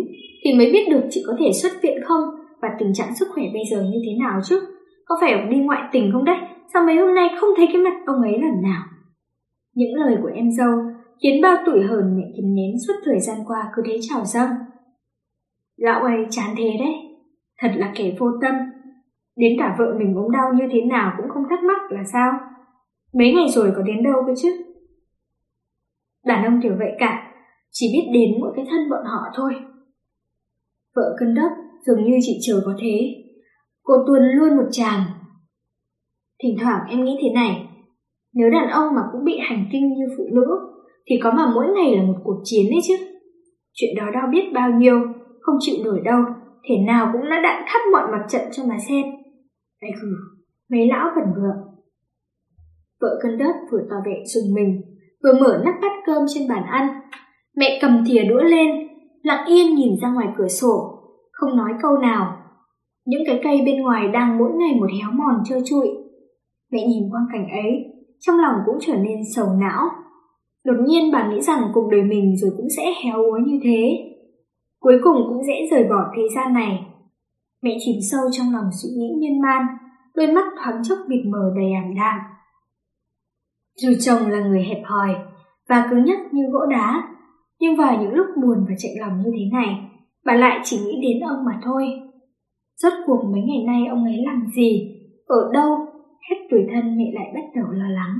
thì 0.45 0.53
mới 0.57 0.71
biết 0.71 0.89
được 0.89 1.01
chị 1.09 1.23
có 1.27 1.33
thể 1.39 1.51
xuất 1.53 1.71
viện 1.81 1.97
không 2.03 2.23
và 2.63 2.69
tình 2.79 2.93
trạng 2.93 3.15
sức 3.15 3.27
khỏe 3.33 3.43
bây 3.53 3.61
giờ 3.71 3.81
như 3.81 3.99
thế 4.05 4.11
nào 4.19 4.39
chứ. 4.43 4.59
Có 5.05 5.15
phải 5.21 5.31
ông 5.33 5.49
đi 5.49 5.57
ngoại 5.57 5.81
tình 5.91 6.09
không 6.13 6.25
đấy? 6.25 6.37
Sao 6.73 6.85
mấy 6.85 6.95
hôm 6.95 7.15
nay 7.15 7.29
không 7.39 7.49
thấy 7.57 7.67
cái 7.73 7.81
mặt 7.81 7.93
ông 8.05 8.21
ấy 8.21 8.31
lần 8.31 8.61
nào? 8.61 8.83
Những 9.75 9.95
lời 9.95 10.17
của 10.21 10.31
em 10.33 10.51
dâu 10.51 10.71
khiến 11.23 11.41
bao 11.41 11.57
tuổi 11.65 11.83
hờn 11.83 12.17
mẹ 12.17 12.23
kìm 12.35 12.55
nén 12.55 12.71
suốt 12.87 12.93
thời 13.05 13.19
gian 13.19 13.37
qua 13.47 13.71
cứ 13.75 13.81
thế 13.85 13.97
trào 14.01 14.25
dâng. 14.25 14.49
Lão 15.77 16.01
ấy 16.03 16.25
chán 16.29 16.55
thế 16.57 16.71
đấy. 16.79 16.93
Thật 17.59 17.71
là 17.75 17.91
kẻ 17.95 18.15
vô 18.19 18.27
tâm. 18.41 18.55
Đến 19.35 19.51
cả 19.59 19.75
vợ 19.79 19.95
mình 19.99 20.15
ốm 20.15 20.31
đau 20.31 20.53
như 20.53 20.63
thế 20.71 20.81
nào 20.81 21.13
cũng 21.17 21.29
không 21.29 21.43
thắc 21.49 21.63
mắc 21.63 21.91
là 21.91 22.03
sao? 22.03 22.31
Mấy 23.13 23.33
ngày 23.33 23.49
rồi 23.49 23.73
có 23.75 23.81
đến 23.81 24.03
đâu 24.03 24.23
cơ 24.27 24.33
chứ? 24.37 24.49
Đàn 26.25 26.45
ông 26.45 26.59
kiểu 26.63 26.75
vậy 26.79 26.91
cả, 26.99 27.31
chỉ 27.71 27.87
biết 27.93 28.11
đến 28.13 28.31
mỗi 28.41 28.53
cái 28.55 28.65
thân 28.69 28.89
bọn 28.89 29.05
họ 29.05 29.21
thôi. 29.35 29.53
Vợ 30.95 31.15
cân 31.19 31.35
đốc 31.35 31.51
dường 31.85 32.03
như 32.05 32.17
chị 32.21 32.39
chờ 32.41 32.61
có 32.65 32.73
thế. 32.81 33.15
Cô 33.83 33.93
tuôn 34.07 34.19
luôn 34.35 34.57
một 34.57 34.67
chàng. 34.71 35.03
Thỉnh 36.43 36.57
thoảng 36.61 36.79
em 36.89 37.03
nghĩ 37.03 37.17
thế 37.21 37.29
này, 37.35 37.67
nếu 38.33 38.49
đàn 38.49 38.69
ông 38.69 38.95
mà 38.95 39.01
cũng 39.11 39.25
bị 39.25 39.37
hành 39.41 39.65
kinh 39.71 39.93
như 39.93 40.05
phụ 40.17 40.23
nữ, 40.31 40.45
thì 41.05 41.15
có 41.23 41.31
mà 41.31 41.51
mỗi 41.55 41.65
ngày 41.75 41.95
là 41.95 42.03
một 42.03 42.17
cuộc 42.23 42.41
chiến 42.43 42.65
đấy 42.71 42.79
chứ. 42.87 42.95
Chuyện 43.73 43.95
đó 43.97 44.05
đau 44.13 44.27
biết 44.31 44.53
bao 44.53 44.71
nhiêu, 44.71 44.99
không 45.39 45.55
chịu 45.59 45.75
nổi 45.85 46.01
đâu, 46.05 46.19
thể 46.69 46.75
nào 46.87 47.09
cũng 47.13 47.29
đã 47.29 47.39
đạn 47.43 47.63
khắp 47.67 47.79
mọi 47.91 48.11
mặt 48.11 48.25
trận 48.29 48.41
cho 48.51 48.63
mà 48.69 48.77
xem. 48.89 49.03
Ai 49.79 49.91
khử, 50.01 50.07
mấy 50.71 50.87
lão 50.87 51.09
vẩn 51.15 51.33
vượng. 51.35 51.73
Vợ 53.01 53.19
cân 53.23 53.37
đất 53.37 53.55
vừa 53.71 53.81
tỏ 53.89 53.95
vẻ 54.05 54.23
dùng 54.25 54.53
mình, 54.53 54.81
vừa 55.23 55.33
mở 55.39 55.61
nắp 55.65 55.73
bát 55.81 55.91
cơm 56.05 56.23
trên 56.27 56.47
bàn 56.49 56.63
ăn. 56.65 56.87
Mẹ 57.55 57.79
cầm 57.81 58.03
thìa 58.07 58.23
đũa 58.29 58.43
lên, 58.43 58.67
lặng 59.23 59.45
yên 59.47 59.75
nhìn 59.75 59.99
ra 60.01 60.13
ngoài 60.13 60.27
cửa 60.37 60.47
sổ, 60.47 61.02
không 61.33 61.57
nói 61.57 61.71
câu 61.81 61.97
nào. 61.97 62.37
Những 63.05 63.21
cái 63.27 63.41
cây 63.43 63.61
bên 63.65 63.81
ngoài 63.81 64.07
đang 64.07 64.37
mỗi 64.37 64.51
ngày 64.53 64.75
một 64.79 64.87
héo 64.99 65.11
mòn 65.11 65.43
trơ 65.45 65.55
trụi. 65.65 65.87
Mẹ 66.71 66.87
nhìn 66.87 67.09
quang 67.11 67.25
cảnh 67.33 67.49
ấy, 67.49 67.93
trong 68.19 68.39
lòng 68.39 68.55
cũng 68.65 68.77
trở 68.81 68.95
nên 68.95 69.17
sầu 69.35 69.47
não. 69.53 69.89
Đột 70.65 70.77
nhiên 70.87 71.11
bà 71.11 71.27
nghĩ 71.27 71.41
rằng 71.41 71.71
cuộc 71.73 71.89
đời 71.91 72.03
mình 72.03 72.37
rồi 72.37 72.51
cũng 72.57 72.67
sẽ 72.77 72.83
héo 73.03 73.17
úa 73.17 73.37
như 73.45 73.59
thế. 73.63 74.09
Cuối 74.79 74.99
cùng 75.03 75.17
cũng 75.29 75.43
dễ 75.43 75.53
rời 75.71 75.83
bỏ 75.83 76.11
thế 76.15 76.23
gian 76.35 76.53
này. 76.53 76.85
Mẹ 77.61 77.77
chìm 77.85 77.95
sâu 78.11 78.21
trong 78.31 78.53
lòng 78.53 78.69
suy 78.81 78.89
nghĩ 78.89 79.15
miên 79.19 79.41
man, 79.41 79.65
đôi 80.15 80.27
mắt 80.27 80.43
thoáng 80.57 80.81
chốc 80.83 80.97
mịt 81.07 81.25
mờ 81.25 81.53
đầy 81.55 81.71
ảm 81.83 81.95
đạm. 81.95 82.19
Dù 83.75 83.89
chồng 83.99 84.31
là 84.31 84.39
người 84.39 84.63
hẹp 84.63 84.81
hòi 84.85 85.15
và 85.69 85.87
cứng 85.89 86.05
nhắc 86.05 86.19
như 86.31 86.43
gỗ 86.51 86.65
đá, 86.71 87.03
nhưng 87.59 87.75
vào 87.75 88.01
những 88.01 88.13
lúc 88.13 88.27
buồn 88.41 88.65
và 88.69 88.75
chạy 88.77 88.91
lòng 88.99 89.21
như 89.21 89.31
thế 89.33 89.45
này, 89.51 89.89
bà 90.25 90.33
lại 90.33 90.59
chỉ 90.63 90.77
nghĩ 90.77 91.01
đến 91.01 91.19
ông 91.19 91.45
mà 91.45 91.59
thôi. 91.63 91.85
Rốt 92.75 92.93
cuộc 93.05 93.23
mấy 93.23 93.41
ngày 93.41 93.63
nay 93.67 93.87
ông 93.89 94.03
ấy 94.03 94.17
làm 94.25 94.45
gì, 94.55 94.99
ở 95.25 95.49
đâu, 95.53 95.77
hết 96.29 96.35
tuổi 96.49 96.67
thân 96.73 96.97
mẹ 96.97 97.03
lại 97.13 97.31
bắt 97.33 97.43
đầu 97.55 97.71
lo 97.71 97.89
lắng. 97.89 98.17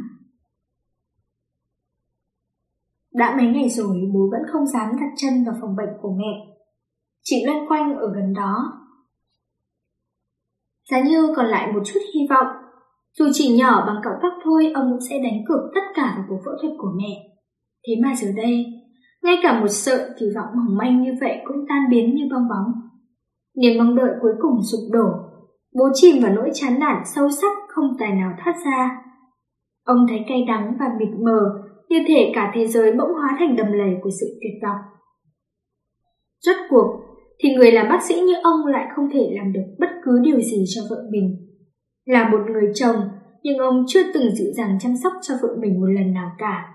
Đã 3.14 3.36
mấy 3.38 3.48
ngày 3.48 3.70
rồi 3.70 3.98
bố 4.14 4.30
vẫn 4.32 4.42
không 4.52 4.66
dám 4.68 4.90
đặt 5.00 5.10
chân 5.18 5.46
vào 5.46 5.56
phòng 5.62 5.76
bệnh 5.76 5.90
của 6.02 6.12
mẹ. 6.18 6.56
Chỉ 7.24 7.46
loanh 7.46 7.68
quanh 7.68 7.96
ở 7.98 8.14
gần 8.16 8.34
đó. 8.34 8.80
Giá 10.92 11.04
như 11.04 11.34
còn 11.36 11.46
lại 11.46 11.72
một 11.74 11.80
chút 11.86 12.00
hy 12.16 12.22
vọng. 12.30 12.48
Dù 13.18 13.26
chỉ 13.34 13.58
nhỏ 13.58 13.86
bằng 13.88 14.02
cọng 14.04 14.20
tóc 14.22 14.34
thôi, 14.44 14.72
ông 14.76 14.92
cũng 14.92 15.02
sẽ 15.10 15.20
đánh 15.24 15.44
cược 15.48 15.60
tất 15.76 15.82
cả 15.96 16.14
vào 16.18 16.26
cuộc 16.30 16.40
phẫu 16.46 16.54
thuật 16.62 16.74
của 16.78 16.92
mẹ. 16.98 17.30
Thế 17.88 17.94
mà 18.04 18.16
giờ 18.16 18.28
đây, 18.36 18.66
ngay 19.24 19.36
cả 19.44 19.60
một 19.60 19.68
sợi 19.68 20.00
kỳ 20.20 20.26
vọng 20.36 20.48
mỏng 20.56 20.78
manh 20.78 21.02
như 21.02 21.12
vậy 21.22 21.38
cũng 21.46 21.66
tan 21.70 21.82
biến 21.92 22.16
như 22.16 22.24
bong 22.32 22.48
bóng. 22.50 22.74
Niềm 23.56 23.78
mong 23.78 23.96
đợi 23.96 24.10
cuối 24.22 24.32
cùng 24.42 24.60
sụp 24.72 24.92
đổ, 24.92 25.08
bố 25.74 25.86
chìm 25.94 26.24
vào 26.24 26.34
nỗi 26.34 26.50
chán 26.54 26.80
nản 26.80 27.04
sâu 27.16 27.30
sắc 27.30 27.58
không 27.68 27.96
tài 28.00 28.12
nào 28.12 28.32
thoát 28.44 28.54
ra. 28.66 29.02
Ông 29.84 29.98
thấy 30.10 30.20
cay 30.28 30.46
đắng 30.48 30.74
và 30.80 30.86
mịt 31.00 31.10
mờ, 31.20 31.40
như 31.90 31.98
thể 32.08 32.32
cả 32.36 32.52
thế 32.56 32.68
giới 32.68 32.92
bỗng 32.92 33.14
hóa 33.14 33.36
thành 33.40 33.56
đầm 33.56 33.72
lầy 33.72 33.96
của 34.04 34.10
sự 34.20 34.26
tuyệt 34.42 34.54
vọng. 34.64 34.82
Rốt 36.40 36.56
cuộc, 36.70 37.00
thì 37.40 37.56
người 37.56 37.72
làm 37.72 37.90
bác 37.90 38.04
sĩ 38.04 38.16
như 38.16 38.34
ông 38.44 38.66
lại 38.66 38.88
không 38.96 39.10
thể 39.14 39.32
làm 39.32 39.54
được 39.54 39.66
bất 39.80 39.90
cứ 40.06 40.20
điều 40.24 40.42
gì 40.42 40.64
cho 40.76 40.82
vợ 40.90 40.98
mình. 41.12 41.36
Là 42.06 42.30
một 42.30 42.40
người 42.52 42.72
chồng, 42.74 42.96
nhưng 43.44 43.58
ông 43.58 43.86
chưa 43.88 44.14
từng 44.14 44.36
dịu 44.36 44.52
dàng 44.58 44.78
chăm 44.82 44.92
sóc 45.04 45.14
cho 45.22 45.34
vợ 45.42 45.50
mình 45.62 45.82
một 45.82 45.88
lần 45.88 46.14
nào 46.14 46.32
cả. 46.38 46.66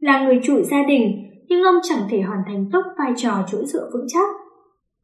Là 0.00 0.24
người 0.24 0.40
chủ 0.42 0.62
gia 0.62 0.82
đình, 0.88 1.26
nhưng 1.48 1.62
ông 1.62 1.78
chẳng 1.82 2.08
thể 2.10 2.20
hoàn 2.20 2.42
thành 2.46 2.68
tốt 2.72 2.82
vai 2.98 3.12
trò 3.16 3.44
chỗ 3.46 3.58
dựa 3.64 3.90
vững 3.92 4.06
chắc. 4.08 4.28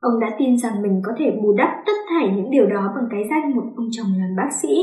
Ông 0.01 0.20
đã 0.20 0.36
tin 0.38 0.59
rằng 0.59 0.82
mình 0.82 1.03
có 1.05 1.12
thể 1.18 1.30
bù 1.43 1.53
đắp 1.57 1.70
tất 1.86 1.93
thảy 2.11 2.32
những 2.36 2.51
điều 2.51 2.66
đó 2.66 2.93
bằng 2.95 3.09
cái 3.11 3.22
danh 3.30 3.57
một 3.57 3.66
ông 3.76 3.88
chồng 3.90 4.07
làm 4.18 4.36
bác 4.36 4.51
sĩ. 4.62 4.74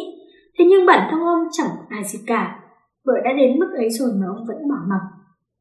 Thế 0.57 0.65
nhưng 0.69 0.85
bản 0.85 1.07
thân 1.11 1.19
ông 1.19 1.43
chẳng 1.51 1.71
ai 1.89 2.03
gì 2.03 2.19
cả. 2.27 2.59
Vợ 3.05 3.13
đã 3.23 3.31
đến 3.37 3.59
mức 3.59 3.71
ấy 3.75 3.89
rồi 3.89 4.09
mà 4.19 4.27
ông 4.27 4.45
vẫn 4.47 4.57
bỏ 4.69 4.79
mặc. 4.89 5.03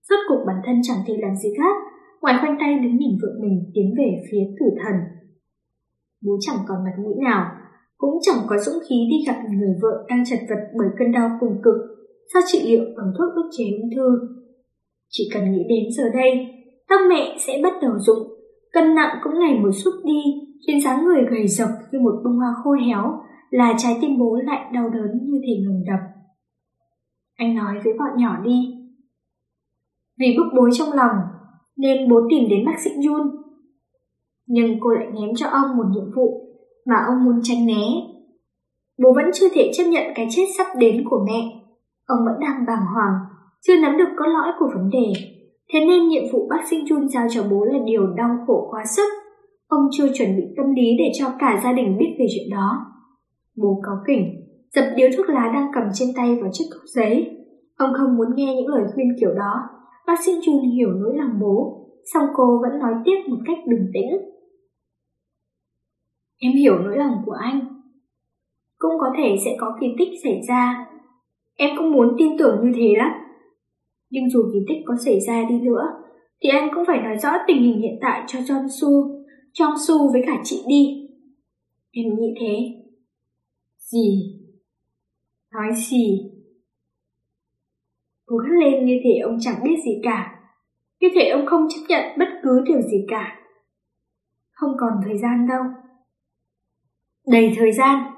Rốt 0.09 0.19
cuộc 0.29 0.45
bản 0.47 0.57
thân 0.67 0.77
chẳng 0.83 0.99
thể 1.07 1.15
làm 1.23 1.37
gì 1.37 1.49
khác, 1.59 1.77
ngoài 2.23 2.35
khoanh 2.41 2.57
tay 2.61 2.79
đứng 2.79 2.97
nhìn 2.97 3.19
vợ 3.23 3.29
mình 3.41 3.71
tiến 3.75 3.95
về 3.99 4.09
phía 4.31 4.45
tử 4.61 4.67
thần. 4.83 4.95
Bố 6.25 6.33
chẳng 6.41 6.57
còn 6.69 6.85
mặt 6.85 6.97
mũi 7.05 7.15
nào, 7.25 7.43
cũng 7.99 8.19
chẳng 8.23 8.41
có 8.49 8.59
dũng 8.59 8.83
khí 8.89 8.97
đi 9.11 9.17
gặp 9.27 9.39
người 9.51 9.75
vợ 9.83 10.05
đang 10.09 10.25
chật 10.25 10.39
vật 10.49 10.63
bởi 10.79 10.89
cơn 10.99 11.13
đau 11.13 11.31
cùng 11.41 11.61
cực 11.65 11.77
do 12.35 12.41
trị 12.47 12.59
liệu 12.67 12.85
bằng 12.97 13.13
thuốc 13.19 13.35
ức 13.35 13.49
chế 13.59 13.65
ung 13.83 13.91
thư. 13.97 14.38
Chỉ 15.11 15.31
cần 15.35 15.53
nghĩ 15.53 15.65
đến 15.69 15.85
giờ 15.97 16.05
đây, 16.15 16.47
tóc 16.89 17.01
mẹ 17.09 17.37
sẽ 17.39 17.61
bắt 17.63 17.73
đầu 17.83 17.93
rụng, 17.99 18.29
cân 18.73 18.95
nặng 18.95 19.19
cũng 19.23 19.39
ngày 19.41 19.59
một 19.59 19.71
sút 19.73 19.95
đi, 20.05 20.23
khiến 20.67 20.81
dáng 20.85 21.05
người 21.05 21.23
gầy 21.31 21.49
rộc 21.49 21.69
như 21.93 22.01
một 22.01 22.15
bông 22.25 22.37
hoa 22.37 22.55
khô 22.65 22.73
héo, 22.73 23.21
là 23.51 23.75
trái 23.79 23.99
tim 24.01 24.19
bố 24.19 24.37
lại 24.45 24.71
đau 24.75 24.91
đớn 24.91 25.11
như 25.23 25.41
thể 25.47 25.63
ngừng 25.63 25.85
đập. 25.87 26.01
Anh 27.37 27.55
nói 27.55 27.75
với 27.85 27.93
bọn 27.99 28.09
nhỏ 28.17 28.37
đi. 28.45 28.75
Vì 30.19 30.35
bức 30.37 30.47
bối 30.57 30.71
trong 30.73 30.93
lòng, 30.93 31.17
nên 31.77 32.11
bố 32.11 32.17
tìm 32.31 32.49
đến 32.51 32.65
bác 32.67 32.81
sĩ 32.85 32.91
Jun. 32.91 33.31
Nhưng 34.47 34.77
cô 34.81 34.91
lại 34.91 35.07
ném 35.15 35.31
cho 35.37 35.47
ông 35.49 35.77
một 35.77 35.85
nhiệm 35.91 36.15
vụ 36.17 36.49
mà 36.87 36.95
ông 37.07 37.25
muốn 37.25 37.41
tránh 37.43 37.67
né. 37.67 37.85
Bố 39.03 39.13
vẫn 39.17 39.25
chưa 39.35 39.49
thể 39.55 39.71
chấp 39.75 39.85
nhận 39.85 40.05
cái 40.15 40.29
chết 40.31 40.45
sắp 40.59 40.67
đến 40.79 41.05
của 41.11 41.27
mẹ. 41.27 41.41
Ông 42.07 42.19
vẫn 42.27 42.41
đang 42.41 42.67
bàng 42.67 42.87
hoàng, 42.95 43.15
chưa 43.67 43.81
nắm 43.81 43.97
được 43.97 44.09
cốt 44.17 44.27
lõi 44.27 44.53
của 44.59 44.69
vấn 44.75 44.91
đề. 44.91 45.13
Thế 45.73 45.81
nên 45.87 46.09
nhiệm 46.09 46.23
vụ 46.33 46.49
bác 46.51 46.63
sinh 46.71 46.85
Jun 46.85 47.09
giao 47.09 47.27
cho 47.31 47.43
bố 47.51 47.65
là 47.65 47.79
điều 47.85 48.07
đau 48.07 48.31
khổ 48.47 48.69
quá 48.71 48.85
sức. 48.85 49.09
Ông 49.67 49.83
chưa 49.93 50.09
chuẩn 50.15 50.37
bị 50.37 50.43
tâm 50.57 50.75
lý 50.75 50.87
để 50.99 51.11
cho 51.19 51.27
cả 51.39 51.61
gia 51.65 51.73
đình 51.73 51.99
biết 51.99 52.17
về 52.19 52.27
chuyện 52.35 52.51
đó. 52.51 52.87
Bố 53.57 53.81
cáu 53.87 53.97
kỉnh, 54.07 54.25
dập 54.75 54.85
điếu 54.97 55.09
thuốc 55.17 55.29
lá 55.29 55.51
đang 55.55 55.71
cầm 55.75 55.85
trên 55.95 56.09
tay 56.17 56.39
vào 56.41 56.51
chiếc 56.53 56.65
cốc 56.73 56.83
giấy. 56.95 57.37
Ông 57.77 57.91
không 57.99 58.17
muốn 58.17 58.29
nghe 58.35 58.55
những 58.55 58.69
lời 58.69 58.83
khuyên 58.95 59.09
kiểu 59.21 59.35
đó. 59.35 59.55
Bác 60.07 60.25
sinh 60.25 60.41
Jun 60.41 60.77
hiểu 60.77 60.89
nỗi 60.89 61.17
lòng 61.17 61.41
bố, 61.41 61.87
song 62.15 62.25
cô 62.35 62.61
vẫn 62.63 62.79
nói 62.79 62.95
tiếp 63.05 63.17
một 63.29 63.39
cách 63.47 63.59
bình 63.67 63.91
tĩnh. 63.95 64.11
Em 66.41 66.53
hiểu 66.53 66.79
nỗi 66.79 66.97
lòng 66.97 67.15
của 67.27 67.37
anh. 67.41 67.61
Cũng 68.79 68.93
có 69.01 69.07
thể 69.19 69.37
sẽ 69.45 69.57
có 69.61 69.77
kỳ 69.81 69.87
tích 69.99 70.09
xảy 70.25 70.41
ra. 70.49 70.87
Em 71.57 71.71
cũng 71.79 71.93
muốn 71.93 72.15
tin 72.19 72.39
tưởng 72.39 72.61
như 72.63 72.73
thế 72.77 72.95
lắm. 72.97 73.11
Nhưng 74.11 74.31
dù 74.31 74.43
kỳ 74.53 74.59
tích 74.69 74.83
có 74.87 74.95
xảy 75.05 75.21
ra 75.21 75.45
đi 75.49 75.61
nữa, 75.61 75.83
thì 76.43 76.49
anh 76.49 76.69
cũng 76.75 76.85
phải 76.87 76.99
nói 76.99 77.17
rõ 77.23 77.31
tình 77.47 77.63
hình 77.63 77.81
hiện 77.81 77.99
tại 78.01 78.23
cho 78.27 78.39
John 78.39 78.67
Su, 78.69 79.25
Jong 79.53 79.77
Su 79.89 80.13
với 80.13 80.23
cả 80.27 80.41
chị 80.45 80.63
đi. 80.69 81.09
Em 81.93 82.05
nghĩ 82.19 82.35
thế. 82.41 82.57
Gì? 83.79 84.39
Nói 85.53 85.73
gì? 85.75 86.31
Cố 88.27 88.37
gắng 88.37 88.59
lên 88.61 88.85
như 88.85 89.01
thể 89.05 89.19
ông 89.19 89.37
chẳng 89.41 89.61
biết 89.65 89.77
gì 89.85 90.01
cả. 90.03 90.35
Như 91.01 91.09
thể 91.15 91.29
ông 91.29 91.47
không 91.47 91.67
chấp 91.69 91.81
nhận 91.89 92.19
bất 92.19 92.29
cứ 92.43 92.63
điều 92.67 92.81
gì 92.83 93.05
cả. 93.09 93.39
Không 94.51 94.71
còn 94.81 94.93
thời 95.05 95.19
gian 95.19 95.47
đâu. 95.49 95.63
Đầy 97.27 97.53
thời 97.57 97.73
gian. 97.73 98.13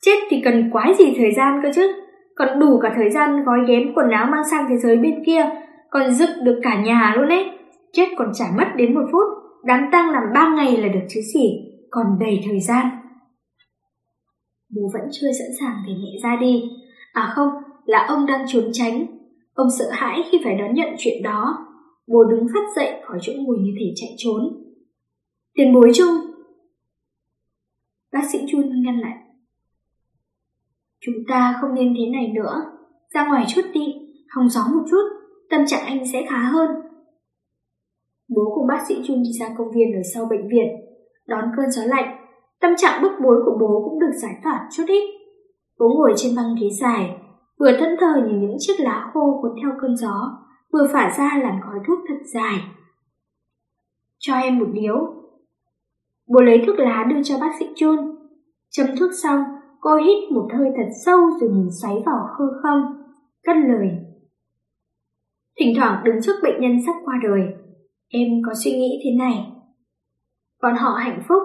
Chết 0.00 0.18
thì 0.30 0.40
cần 0.44 0.70
quái 0.72 0.94
gì 0.98 1.04
thời 1.16 1.32
gian 1.36 1.60
cơ 1.62 1.68
chứ. 1.74 1.92
Còn 2.38 2.58
đủ 2.58 2.78
cả 2.82 2.92
thời 2.96 3.10
gian 3.10 3.44
gói 3.44 3.58
ghém 3.68 3.94
quần 3.94 4.10
áo 4.10 4.26
mang 4.30 4.48
sang 4.50 4.66
thế 4.68 4.76
giới 4.76 4.96
bên 4.96 5.22
kia. 5.26 5.50
Còn 5.90 6.14
dựng 6.14 6.44
được 6.44 6.60
cả 6.62 6.82
nhà 6.82 7.14
luôn 7.16 7.28
ấy. 7.28 7.50
Chết 7.92 8.08
còn 8.16 8.30
chả 8.34 8.44
mất 8.56 8.64
đến 8.76 8.94
một 8.94 9.04
phút. 9.12 9.24
Đám 9.64 9.88
tang 9.92 10.10
làm 10.10 10.22
ba 10.34 10.54
ngày 10.56 10.76
là 10.76 10.88
được 10.88 11.06
chứ 11.08 11.20
gì. 11.34 11.50
Còn 11.90 12.06
đầy 12.20 12.40
thời 12.46 12.60
gian. 12.60 12.86
Bố 14.76 14.82
vẫn 14.92 15.02
chưa 15.12 15.32
sẵn 15.38 15.48
sàng 15.60 15.76
để 15.86 15.92
mẹ 15.92 16.10
ra 16.22 16.36
đi. 16.40 16.62
À 17.12 17.32
không, 17.34 17.48
là 17.84 18.06
ông 18.08 18.26
đang 18.26 18.44
trốn 18.48 18.64
tránh. 18.72 19.06
Ông 19.54 19.68
sợ 19.78 19.84
hãi 19.92 20.22
khi 20.30 20.40
phải 20.44 20.54
đón 20.58 20.74
nhận 20.74 20.88
chuyện 20.98 21.22
đó. 21.22 21.66
Bố 22.06 22.24
đứng 22.24 22.46
phát 22.54 22.64
dậy 22.76 22.92
khỏi 23.04 23.18
chỗ 23.22 23.32
ngồi 23.36 23.56
như 23.60 23.70
thể 23.80 23.92
chạy 23.96 24.10
trốn. 24.18 24.42
Tiền 25.54 25.74
bối 25.74 25.90
chung. 25.94 26.14
Bác 28.12 28.22
sĩ 28.32 28.38
Chun 28.50 28.82
ngăn 28.82 28.98
lại. 28.98 29.27
Chúng 31.08 31.24
ta 31.28 31.58
không 31.60 31.74
nên 31.74 31.94
thế 31.98 32.06
này 32.12 32.32
nữa. 32.34 32.54
Ra 33.14 33.26
ngoài 33.26 33.44
chút 33.48 33.62
đi, 33.72 33.94
hòng 34.36 34.48
gió 34.48 34.60
một 34.74 34.84
chút, 34.90 35.02
tâm 35.50 35.66
trạng 35.66 35.86
anh 35.86 36.06
sẽ 36.12 36.26
khá 36.28 36.38
hơn. 36.38 36.70
Bố 38.28 38.42
cùng 38.54 38.66
bác 38.66 38.84
sĩ 38.88 38.94
Chun 39.04 39.22
đi 39.22 39.30
ra 39.40 39.46
công 39.58 39.70
viên 39.74 39.92
ở 39.92 40.00
sau 40.14 40.26
bệnh 40.30 40.48
viện, 40.48 40.68
đón 41.26 41.44
cơn 41.56 41.70
gió 41.70 41.82
lạnh. 41.84 42.16
Tâm 42.60 42.70
trạng 42.76 43.02
bức 43.02 43.12
bối 43.22 43.42
của 43.44 43.56
bố 43.60 43.82
cũng 43.84 44.00
được 44.00 44.12
giải 44.22 44.32
tỏa 44.44 44.68
chút 44.76 44.84
ít. 44.86 45.02
Bố 45.78 45.88
ngồi 45.88 46.12
trên 46.16 46.36
băng 46.36 46.54
ghế 46.60 46.68
dài, 46.80 47.16
vừa 47.58 47.72
thẫn 47.78 47.96
thờ 48.00 48.22
nhìn 48.26 48.40
những 48.40 48.56
chiếc 48.58 48.74
lá 48.78 49.10
khô 49.14 49.38
cuốn 49.42 49.50
theo 49.62 49.70
cơn 49.80 49.96
gió, 49.96 50.38
vừa 50.72 50.86
phả 50.92 51.14
ra 51.18 51.38
làn 51.42 51.60
khói 51.64 51.78
thuốc 51.86 51.98
thật 52.08 52.18
dài. 52.34 52.58
Cho 54.18 54.34
em 54.34 54.58
một 54.58 54.68
điếu. 54.72 54.96
Bố 56.26 56.40
lấy 56.40 56.62
thuốc 56.66 56.78
lá 56.78 57.04
đưa 57.10 57.22
cho 57.22 57.38
bác 57.40 57.50
sĩ 57.58 57.66
chun. 57.76 57.96
Chấm 58.70 58.86
thuốc 58.98 59.10
xong, 59.22 59.40
cô 59.80 59.96
hít 59.96 60.32
một 60.32 60.48
hơi 60.58 60.68
thật 60.76 60.88
sâu 61.04 61.18
rồi 61.40 61.50
nhìn 61.50 61.68
xoáy 61.82 61.94
vào 62.06 62.26
hư 62.38 62.44
không, 62.62 62.80
cất 63.42 63.56
lời. 63.68 63.88
Thỉnh 65.60 65.74
thoảng 65.76 66.04
đứng 66.04 66.16
trước 66.22 66.32
bệnh 66.42 66.60
nhân 66.60 66.72
sắp 66.86 66.94
qua 67.04 67.14
đời, 67.22 67.40
em 68.08 68.28
có 68.46 68.52
suy 68.64 68.70
nghĩ 68.70 69.00
thế 69.04 69.10
này. 69.18 69.52
Còn 70.58 70.74
họ 70.76 70.90
hạnh 70.90 71.22
phúc, 71.28 71.42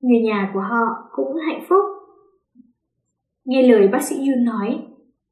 người 0.00 0.20
nhà 0.22 0.50
của 0.54 0.60
họ 0.60 0.86
cũng 1.12 1.36
hạnh 1.46 1.64
phúc. 1.68 1.84
Nghe 3.44 3.62
lời 3.62 3.88
bác 3.88 4.02
sĩ 4.02 4.16
Yun 4.16 4.44
nói, 4.44 4.86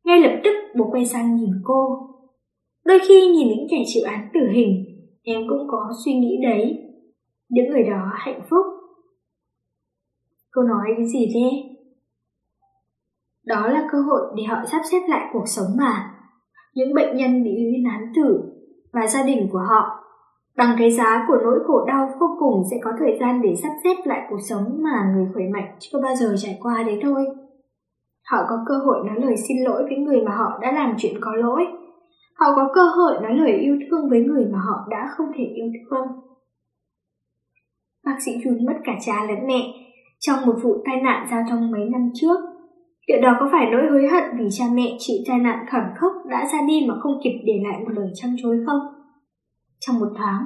ngay 0.04 0.20
lập 0.20 0.40
tức 0.44 0.54
bố 0.76 0.88
quay 0.90 1.06
sang 1.06 1.36
nhìn 1.36 1.50
cô. 1.64 2.10
Đôi 2.84 2.98
khi 3.08 3.26
nhìn 3.26 3.48
những 3.48 3.66
kẻ 3.70 3.76
chịu 3.86 4.02
án 4.06 4.28
tử 4.34 4.40
hình, 4.54 4.84
em 5.22 5.42
cũng 5.48 5.68
có 5.70 5.90
suy 6.04 6.14
nghĩ 6.14 6.36
đấy. 6.42 6.78
Những 7.48 7.68
người 7.68 7.82
đó 7.82 8.12
hạnh 8.14 8.40
phúc. 8.50 8.66
Cô 10.50 10.62
nói 10.62 10.86
cái 10.96 11.06
gì 11.06 11.30
thế? 11.34 11.73
Đó 13.46 13.66
là 13.66 13.88
cơ 13.92 13.98
hội 14.00 14.20
để 14.36 14.42
họ 14.44 14.56
sắp 14.72 14.82
xếp 14.90 15.00
lại 15.08 15.30
cuộc 15.32 15.44
sống 15.46 15.66
mà. 15.78 16.10
Những 16.74 16.94
bệnh 16.94 17.16
nhân 17.16 17.44
bị 17.44 17.50
uy 17.50 17.82
nán 17.84 18.12
tử 18.16 18.42
và 18.92 19.06
gia 19.06 19.22
đình 19.22 19.48
của 19.52 19.62
họ, 19.68 20.04
bằng 20.56 20.76
cái 20.78 20.90
giá 20.90 21.24
của 21.28 21.36
nỗi 21.42 21.58
khổ 21.66 21.84
đau 21.86 22.10
vô 22.20 22.26
cùng 22.38 22.62
sẽ 22.70 22.76
có 22.82 22.90
thời 22.98 23.16
gian 23.20 23.42
để 23.42 23.54
sắp 23.62 23.72
xếp 23.84 23.94
lại 24.04 24.26
cuộc 24.30 24.40
sống 24.48 24.64
mà 24.82 25.12
người 25.14 25.26
khỏe 25.34 25.44
mạnh 25.52 25.76
chưa 25.78 26.00
bao 26.02 26.14
giờ 26.14 26.34
trải 26.38 26.58
qua 26.62 26.82
đấy 26.82 26.98
thôi. 27.02 27.26
Họ 28.24 28.38
có 28.48 28.64
cơ 28.66 28.74
hội 28.78 29.06
nói 29.06 29.16
lời 29.20 29.36
xin 29.48 29.56
lỗi 29.64 29.82
với 29.82 29.96
người 29.96 30.20
mà 30.26 30.32
họ 30.36 30.58
đã 30.62 30.72
làm 30.72 30.94
chuyện 30.98 31.14
có 31.20 31.32
lỗi. 31.34 31.64
Họ 32.34 32.46
có 32.56 32.70
cơ 32.74 32.82
hội 32.96 33.14
nói 33.22 33.34
lời 33.34 33.52
yêu 33.52 33.76
thương 33.90 34.10
với 34.10 34.20
người 34.20 34.44
mà 34.52 34.58
họ 34.58 34.86
đã 34.90 35.08
không 35.16 35.26
thể 35.36 35.44
yêu 35.44 35.66
thương. 35.90 36.06
Bác 38.04 38.16
sĩ 38.24 38.32
Jun 38.32 38.66
mất 38.66 38.78
cả 38.84 38.92
cha 39.06 39.24
lẫn 39.28 39.46
mẹ 39.46 39.62
trong 40.18 40.46
một 40.46 40.54
vụ 40.62 40.82
tai 40.84 41.00
nạn 41.02 41.26
giao 41.30 41.42
thông 41.50 41.70
mấy 41.70 41.84
năm 41.84 42.10
trước. 42.14 42.36
Điều 43.08 43.20
đó 43.22 43.36
có 43.40 43.48
phải 43.52 43.66
nỗi 43.72 43.82
hối 43.90 44.08
hận 44.08 44.24
vì 44.38 44.44
cha 44.50 44.64
mẹ 44.74 44.96
chị 44.98 45.24
tai 45.28 45.38
nạn 45.38 45.66
khẩn 45.72 45.82
khốc 45.96 46.12
đã 46.30 46.46
ra 46.52 46.58
đi 46.68 46.86
mà 46.88 46.94
không 47.00 47.20
kịp 47.24 47.38
để 47.44 47.52
lại 47.64 47.80
một 47.80 47.92
lời 47.96 48.08
chăm 48.14 48.30
chối 48.42 48.56
không? 48.66 48.80
Trong 49.80 49.98
một 49.98 50.12
tháng, 50.16 50.42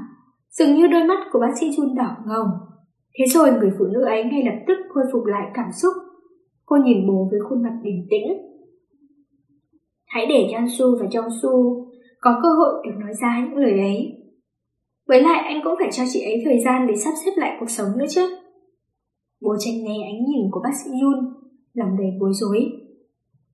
dường 0.50 0.74
như 0.74 0.86
đôi 0.86 1.04
mắt 1.04 1.18
của 1.32 1.38
bác 1.40 1.58
sĩ 1.60 1.70
Jun 1.70 1.94
đỏ 1.94 2.16
ngầu. 2.26 2.44
Thế 3.18 3.24
rồi 3.26 3.50
người 3.52 3.70
phụ 3.78 3.84
nữ 3.94 4.04
ấy 4.04 4.24
ngay 4.24 4.42
lập 4.44 4.64
tức 4.68 4.78
khôi 4.94 5.04
phục 5.12 5.24
lại 5.26 5.50
cảm 5.54 5.70
xúc. 5.82 5.92
Cô 6.66 6.76
nhìn 6.76 7.06
bố 7.08 7.28
với 7.30 7.40
khuôn 7.48 7.62
mặt 7.62 7.74
bình 7.82 8.06
tĩnh. 8.10 8.26
Hãy 10.06 10.26
để 10.26 10.48
Jansu 10.52 10.98
và 11.00 11.06
Jongsu 11.06 11.84
có 12.20 12.40
cơ 12.42 12.48
hội 12.48 12.86
được 12.86 12.96
nói 13.00 13.12
ra 13.22 13.44
những 13.44 13.58
lời 13.58 13.78
ấy. 13.80 14.18
Với 15.08 15.22
lại 15.22 15.42
anh 15.44 15.60
cũng 15.64 15.74
phải 15.78 15.88
cho 15.92 16.02
chị 16.12 16.20
ấy 16.24 16.42
thời 16.44 16.58
gian 16.64 16.86
để 16.86 16.96
sắp 16.96 17.12
xếp 17.24 17.30
lại 17.36 17.56
cuộc 17.60 17.70
sống 17.70 17.88
nữa 17.98 18.04
chứ. 18.08 18.36
Bố 19.40 19.56
tranh 19.58 19.74
né 19.84 19.94
ánh 20.04 20.24
nhìn 20.26 20.50
của 20.50 20.60
bác 20.64 20.74
sĩ 20.84 20.90
Yun, 21.02 21.37
lòng 21.78 21.96
đầy 21.98 22.10
bối 22.20 22.30
rối. 22.32 22.72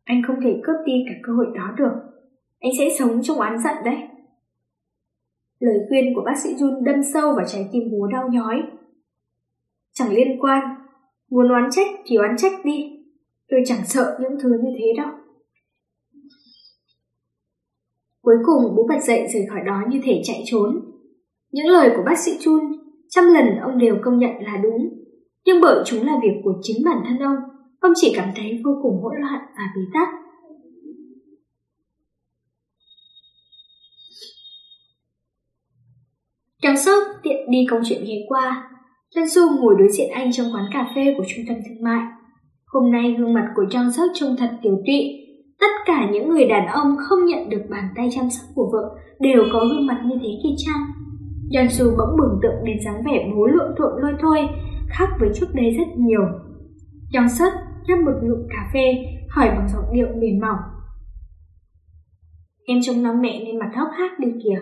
Anh 0.05 0.23
không 0.27 0.37
thể 0.45 0.61
cướp 0.63 0.77
đi 0.87 0.93
cả 1.07 1.15
cơ 1.23 1.33
hội 1.33 1.47
đó 1.55 1.75
được. 1.79 1.93
Anh 2.61 2.73
sẽ 2.79 2.89
sống 2.99 3.23
trong 3.23 3.39
oán 3.39 3.59
giận 3.59 3.75
đấy. 3.85 3.97
Lời 5.59 5.79
khuyên 5.89 6.15
của 6.15 6.23
bác 6.25 6.39
sĩ 6.43 6.55
Jun 6.55 6.85
đâm 6.85 7.03
sâu 7.13 7.35
vào 7.37 7.47
trái 7.49 7.69
tim 7.73 7.83
bố 7.93 8.07
đau 8.07 8.29
nhói. 8.33 8.63
Chẳng 9.93 10.13
liên 10.13 10.41
quan, 10.41 10.63
muốn 11.31 11.49
oán 11.49 11.71
trách 11.71 11.87
thì 12.07 12.17
oán 12.17 12.37
trách 12.37 12.53
đi. 12.65 12.91
Tôi 13.49 13.61
chẳng 13.67 13.85
sợ 13.85 14.19
những 14.21 14.41
thứ 14.43 14.51
như 14.63 14.71
thế 14.79 14.87
đâu. 14.97 15.11
Cuối 18.23 18.37
cùng 18.47 18.77
bố 18.77 18.87
bật 18.89 19.05
dậy 19.05 19.27
rời 19.33 19.47
khỏi 19.51 19.61
đó 19.67 19.83
như 19.89 20.01
thể 20.05 20.21
chạy 20.25 20.43
trốn. 20.47 20.81
Những 21.51 21.67
lời 21.67 21.91
của 21.97 22.03
bác 22.07 22.19
sĩ 22.19 22.33
Chun, 22.41 22.61
trăm 23.09 23.25
lần 23.35 23.57
ông 23.57 23.79
đều 23.79 23.97
công 24.03 24.19
nhận 24.19 24.31
là 24.41 24.57
đúng. 24.63 25.05
Nhưng 25.45 25.61
bởi 25.63 25.83
chúng 25.87 26.07
là 26.07 26.13
việc 26.23 26.41
của 26.45 26.55
chính 26.63 26.85
bản 26.85 26.99
thân 27.07 27.19
ông, 27.19 27.37
ông 27.85 27.93
chỉ 27.97 28.13
cảm 28.17 28.29
thấy 28.37 28.61
vô 28.65 28.71
cùng 28.83 29.03
hỗn 29.03 29.13
loạn 29.21 29.41
và 29.57 29.63
bế 29.77 29.83
tắc. 29.95 30.09
Trong 36.63 36.77
sốc 36.77 37.03
tiện 37.23 37.51
đi 37.51 37.67
công 37.71 37.81
chuyện 37.85 38.05
ghé 38.07 38.15
qua, 38.29 38.71
Trang 39.15 39.29
Su 39.29 39.43
ngồi 39.61 39.75
đối 39.79 39.89
diện 39.89 40.11
anh 40.11 40.33
trong 40.33 40.47
quán 40.55 40.65
cà 40.73 40.93
phê 40.95 41.15
của 41.17 41.25
trung 41.29 41.45
tâm 41.49 41.57
thương 41.57 41.83
mại. 41.83 42.03
Hôm 42.67 42.93
nay 42.93 43.15
gương 43.19 43.35
mặt 43.35 43.49
của 43.57 43.65
Trang 43.71 43.93
Sóc 43.93 44.11
trông 44.15 44.37
thật 44.39 44.51
tiểu 44.63 44.77
tụy. 44.87 45.01
Tất 45.61 45.73
cả 45.87 46.11
những 46.13 46.29
người 46.29 46.45
đàn 46.45 46.67
ông 46.67 46.97
không 47.09 47.27
nhận 47.27 47.49
được 47.49 47.63
bàn 47.71 47.89
tay 47.97 48.09
chăm 48.15 48.31
sóc 48.31 48.47
của 48.55 48.71
vợ 48.73 48.99
đều 49.21 49.45
có 49.53 49.61
gương 49.61 49.87
mặt 49.87 50.03
như 50.05 50.15
thế 50.23 50.29
kia 50.43 50.55
chăng? 50.67 50.87
Trang 51.51 51.71
Su 51.71 51.85
bỗng 51.85 52.17
bừng 52.19 52.41
tượng 52.43 52.65
đến 52.65 52.77
dáng 52.85 53.03
vẻ 53.07 53.31
bố 53.37 53.47
lượng 53.47 53.75
thuộm 53.79 53.93
lôi 54.03 54.13
thôi, 54.21 54.39
khác 54.89 55.09
với 55.21 55.29
trước 55.35 55.47
đây 55.55 55.71
rất 55.71 55.89
nhiều. 55.97 56.23
Trang 57.13 57.29
Sóc 57.29 57.53
nhấp 57.87 57.99
một 57.99 58.21
ngụm 58.23 58.49
cà 58.49 58.71
phê, 58.75 58.95
hỏi 59.29 59.49
bằng 59.49 59.69
giọng 59.69 59.85
điệu 59.93 60.09
mềm 60.17 60.41
mỏng. 60.41 60.59
Em 62.65 62.79
trông 62.83 63.03
nom 63.03 63.21
mẹ 63.21 63.45
nên 63.45 63.59
mặt 63.59 63.71
hốc 63.75 63.89
hác 63.93 64.19
đi 64.19 64.29
kìa. 64.45 64.61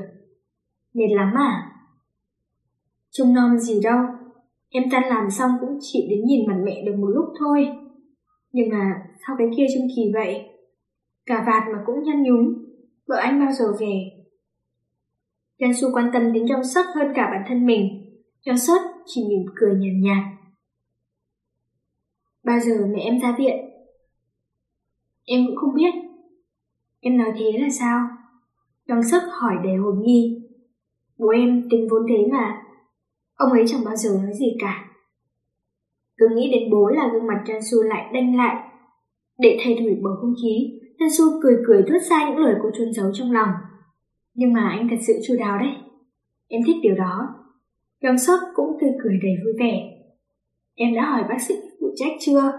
Mệt 0.95 1.09
lắm 1.11 1.35
à? 1.35 1.73
Trông 3.11 3.35
nom 3.35 3.59
gì 3.59 3.81
đâu, 3.83 3.99
em 4.68 4.83
tan 4.91 5.03
làm 5.09 5.31
xong 5.31 5.51
cũng 5.61 5.79
chỉ 5.81 6.07
đến 6.11 6.20
nhìn 6.25 6.47
mặt 6.49 6.57
mẹ 6.64 6.83
được 6.87 6.95
một 6.99 7.09
lúc 7.09 7.25
thôi. 7.39 7.66
Nhưng 8.53 8.68
mà 8.68 9.03
sao 9.27 9.37
cái 9.39 9.49
kia 9.57 9.66
trông 9.75 9.89
kỳ 9.97 10.03
vậy? 10.14 10.41
Cả 11.27 11.45
vạt 11.47 11.62
mà 11.73 11.79
cũng 11.87 12.03
nhăn 12.03 12.23
nhúm, 12.23 12.55
vợ 13.07 13.16
anh 13.16 13.41
bao 13.41 13.53
giờ 13.53 13.64
về? 13.81 14.23
Yansu 15.59 15.89
quan 15.95 16.11
tâm 16.12 16.33
đến 16.33 16.47
trong 16.49 16.64
suất 16.64 16.87
hơn 16.95 17.12
cả 17.14 17.29
bản 17.33 17.43
thân 17.49 17.66
mình. 17.66 17.83
Trong 18.45 18.59
suất 18.59 18.81
chỉ 19.07 19.20
mỉm 19.29 19.47
cười 19.57 19.75
nhàn 19.75 20.01
nhạt, 20.03 20.16
nhạt. 20.16 20.41
Bao 22.45 22.61
giờ 22.61 22.86
mẹ 22.95 23.01
em 23.01 23.20
ra 23.20 23.34
viện? 23.38 23.57
Em 25.24 25.40
cũng 25.47 25.57
không 25.57 25.74
biết. 25.74 25.95
Em 27.01 27.18
nói 27.18 27.32
thế 27.38 27.53
là 27.59 27.68
sao? 27.70 28.09
Đóng 28.86 29.03
sức 29.03 29.22
hỏi 29.40 29.55
để 29.64 29.74
hồn 29.74 30.03
nghi. 30.03 30.49
Bố 31.18 31.28
em 31.28 31.68
tính 31.70 31.88
vốn 31.90 32.03
thế 32.09 32.28
mà. 32.32 32.62
Ông 33.34 33.53
ấy 33.53 33.64
chẳng 33.66 33.84
bao 33.84 33.97
giờ 33.97 34.11
nói 34.22 34.32
gì 34.34 34.57
cả. 34.61 34.84
Cứ 36.16 36.26
nghĩ 36.36 36.51
đến 36.53 36.70
bố 36.70 36.88
là 36.88 37.11
gương 37.12 37.26
mặt 37.26 37.43
Jansu 37.47 37.82
lại 37.82 38.11
đanh 38.14 38.36
lại. 38.36 38.68
Để 39.38 39.59
thay 39.64 39.74
đổi 39.74 39.99
bầu 40.03 40.12
không 40.20 40.34
khí, 40.43 40.80
Jansu 40.99 41.40
cười 41.43 41.57
cười 41.66 41.82
thốt 41.88 41.99
ra 42.11 42.28
những 42.28 42.38
lời 42.38 42.55
cô 42.62 42.70
chôn 42.78 42.93
giấu 42.93 43.11
trong 43.14 43.33
lòng. 43.33 43.49
Nhưng 44.34 44.53
mà 44.53 44.68
anh 44.68 44.88
thật 44.91 44.96
sự 45.07 45.12
chu 45.26 45.34
đáo 45.38 45.58
đấy. 45.58 45.72
Em 46.49 46.62
thích 46.67 46.76
điều 46.83 46.95
đó. 46.95 47.29
Đóng 48.03 48.18
sức 48.18 48.41
cũng 48.54 48.76
tươi 48.80 48.91
cười 49.03 49.18
đầy 49.22 49.33
vui 49.45 49.53
vẻ. 49.58 50.01
Em 50.84 50.95
đã 50.95 51.11
hỏi 51.11 51.25
bác 51.29 51.41
sĩ 51.41 51.54
phụ 51.80 51.87
trách 51.96 52.13
chưa? 52.21 52.53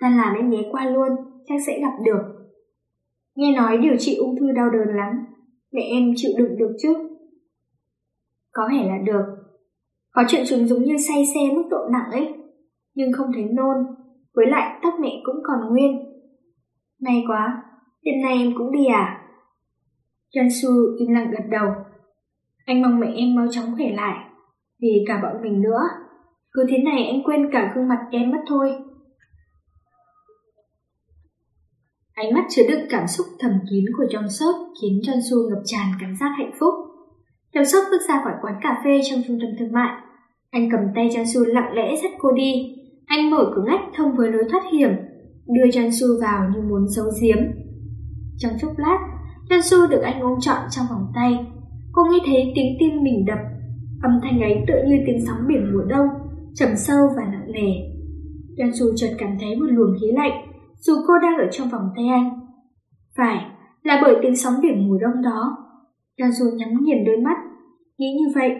ta 0.00 0.10
làm 0.16 0.34
em 0.34 0.50
nhé 0.50 0.68
qua 0.70 0.90
luôn, 0.90 1.08
chắc 1.46 1.54
sẽ 1.66 1.80
gặp 1.80 1.92
được. 2.04 2.22
Nghe 3.34 3.56
nói 3.56 3.78
điều 3.78 3.96
trị 3.98 4.16
ung 4.16 4.36
thư 4.40 4.52
đau 4.56 4.70
đớn 4.70 4.96
lắm, 4.96 5.26
mẹ 5.72 5.82
em 5.82 6.12
chịu 6.16 6.30
đựng 6.38 6.58
được 6.58 6.76
chứ? 6.82 6.94
Có 8.52 8.68
vẻ 8.70 8.84
là 8.88 8.98
được. 9.04 9.24
Có 10.10 10.24
chuyện 10.28 10.44
chúng 10.48 10.66
giống 10.66 10.82
như 10.82 10.96
say 11.08 11.24
xe 11.34 11.40
mức 11.54 11.62
độ 11.70 11.78
nặng 11.92 12.10
ấy, 12.12 12.34
nhưng 12.94 13.12
không 13.12 13.26
thấy 13.34 13.44
nôn, 13.44 13.76
với 14.34 14.46
lại 14.46 14.80
tóc 14.82 14.94
mẹ 15.00 15.10
cũng 15.24 15.36
còn 15.44 15.70
nguyên. 15.70 16.04
May 17.00 17.24
quá, 17.28 17.62
đêm 18.02 18.14
nay 18.22 18.38
em 18.38 18.52
cũng 18.58 18.72
đi 18.72 18.86
à? 18.86 19.20
Su 20.62 20.70
im 20.98 21.14
lặng 21.14 21.30
gật 21.30 21.44
đầu. 21.50 21.68
Anh 22.66 22.82
mong 22.82 23.00
mẹ 23.00 23.12
em 23.16 23.34
mau 23.34 23.46
chóng 23.50 23.76
khỏe 23.76 23.90
lại, 23.94 24.30
vì 24.80 25.04
cả 25.08 25.20
bọn 25.22 25.42
mình 25.42 25.62
nữa. 25.62 25.80
Cứ 26.54 26.64
thế 26.68 26.78
này 26.78 27.04
anh 27.06 27.22
quên 27.24 27.52
cả 27.52 27.72
gương 27.74 27.88
mặt 27.88 27.98
em 28.10 28.30
mất 28.30 28.38
thôi. 28.46 28.72
Ánh 32.14 32.34
mắt 32.34 32.44
chứa 32.50 32.62
đựng 32.68 32.86
cảm 32.90 33.06
xúc 33.06 33.26
thầm 33.40 33.52
kín 33.70 33.84
của 33.98 34.04
John 34.04 34.28
Sop 34.28 34.54
khiến 34.82 35.00
Su 35.30 35.36
ngập 35.50 35.62
tràn 35.64 35.86
cảm 36.00 36.14
giác 36.20 36.30
hạnh 36.38 36.52
phúc. 36.60 36.74
John 37.54 37.64
Sop 37.64 37.84
bước 37.90 38.02
ra 38.08 38.20
khỏi 38.24 38.32
quán 38.42 38.54
cà 38.62 38.82
phê 38.84 39.00
trong 39.10 39.22
trung 39.26 39.38
tâm 39.40 39.50
thương 39.58 39.72
mại. 39.72 40.00
Anh 40.50 40.68
cầm 40.72 40.80
tay 40.94 41.08
Su 41.34 41.44
lặng 41.44 41.72
lẽ 41.74 41.96
dắt 42.02 42.12
cô 42.18 42.32
đi. 42.32 42.52
Anh 43.06 43.30
mở 43.30 43.52
cửa 43.54 43.62
ngách 43.66 43.80
thông 43.96 44.16
với 44.16 44.32
lối 44.32 44.44
thoát 44.50 44.62
hiểm, 44.72 44.90
đưa 45.46 45.90
Su 45.90 46.06
vào 46.22 46.50
như 46.54 46.60
muốn 46.60 46.88
giấu 46.88 47.06
giếm. 47.22 47.38
Trong 48.38 48.52
chốc 48.60 48.78
lát, 48.78 48.98
Su 49.62 49.86
được 49.86 50.00
anh 50.00 50.20
ôm 50.20 50.40
trọn 50.40 50.58
trong 50.70 50.86
vòng 50.90 51.06
tay. 51.14 51.46
Cô 51.92 52.02
nghe 52.04 52.18
thấy 52.26 52.52
tiếng 52.54 52.76
tim 52.80 53.02
mình 53.02 53.24
đập. 53.26 53.38
Âm 54.02 54.12
thanh 54.22 54.40
ấy 54.40 54.64
tựa 54.66 54.82
như 54.86 54.96
tiếng 55.06 55.26
sóng 55.26 55.38
biển 55.48 55.72
mùa 55.72 55.84
đông, 55.84 56.06
trầm 56.54 56.68
sâu 56.76 57.08
và 57.16 57.22
nặng 57.32 57.52
nề. 57.52 57.70
Su 58.74 58.86
chợt 58.96 59.14
cảm 59.18 59.36
thấy 59.40 59.56
một 59.56 59.66
luồng 59.68 59.94
khí 60.00 60.06
lạnh, 60.12 60.46
dù 60.78 60.94
cô 61.06 61.14
đang 61.22 61.36
ở 61.38 61.46
trong 61.52 61.68
vòng 61.68 61.88
tay 61.96 62.06
anh. 62.06 62.30
Phải, 63.16 63.44
là 63.82 64.00
bởi 64.02 64.16
tiếng 64.22 64.36
sóng 64.36 64.54
biển 64.62 64.88
mùa 64.88 64.98
đông 64.98 65.22
đó. 65.22 65.56
Su 66.18 66.46
nhắm 66.56 66.68
nghiền 66.82 67.04
đôi 67.04 67.16
mắt, 67.16 67.36
nghĩ 67.98 68.06
như 68.18 68.32
vậy. 68.34 68.50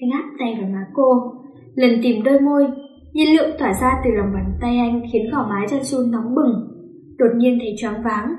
Anh 0.00 0.10
áp 0.12 0.30
tay 0.38 0.56
vào 0.60 0.70
má 0.70 0.86
cô, 0.94 1.32
lần 1.74 1.90
tìm 2.02 2.22
đôi 2.22 2.40
môi, 2.40 2.66
nhiên 3.12 3.36
lượng 3.36 3.50
tỏa 3.58 3.74
ra 3.80 4.00
từ 4.04 4.10
lòng 4.10 4.32
bàn 4.34 4.52
tay 4.60 4.78
anh 4.78 5.02
khiến 5.12 5.30
gò 5.32 5.46
má 5.48 5.66
Su 5.82 5.98
nóng 6.12 6.34
bừng. 6.34 6.52
Đột 7.18 7.30
nhiên 7.36 7.58
thấy 7.60 7.74
choáng 7.78 8.02
váng, 8.02 8.34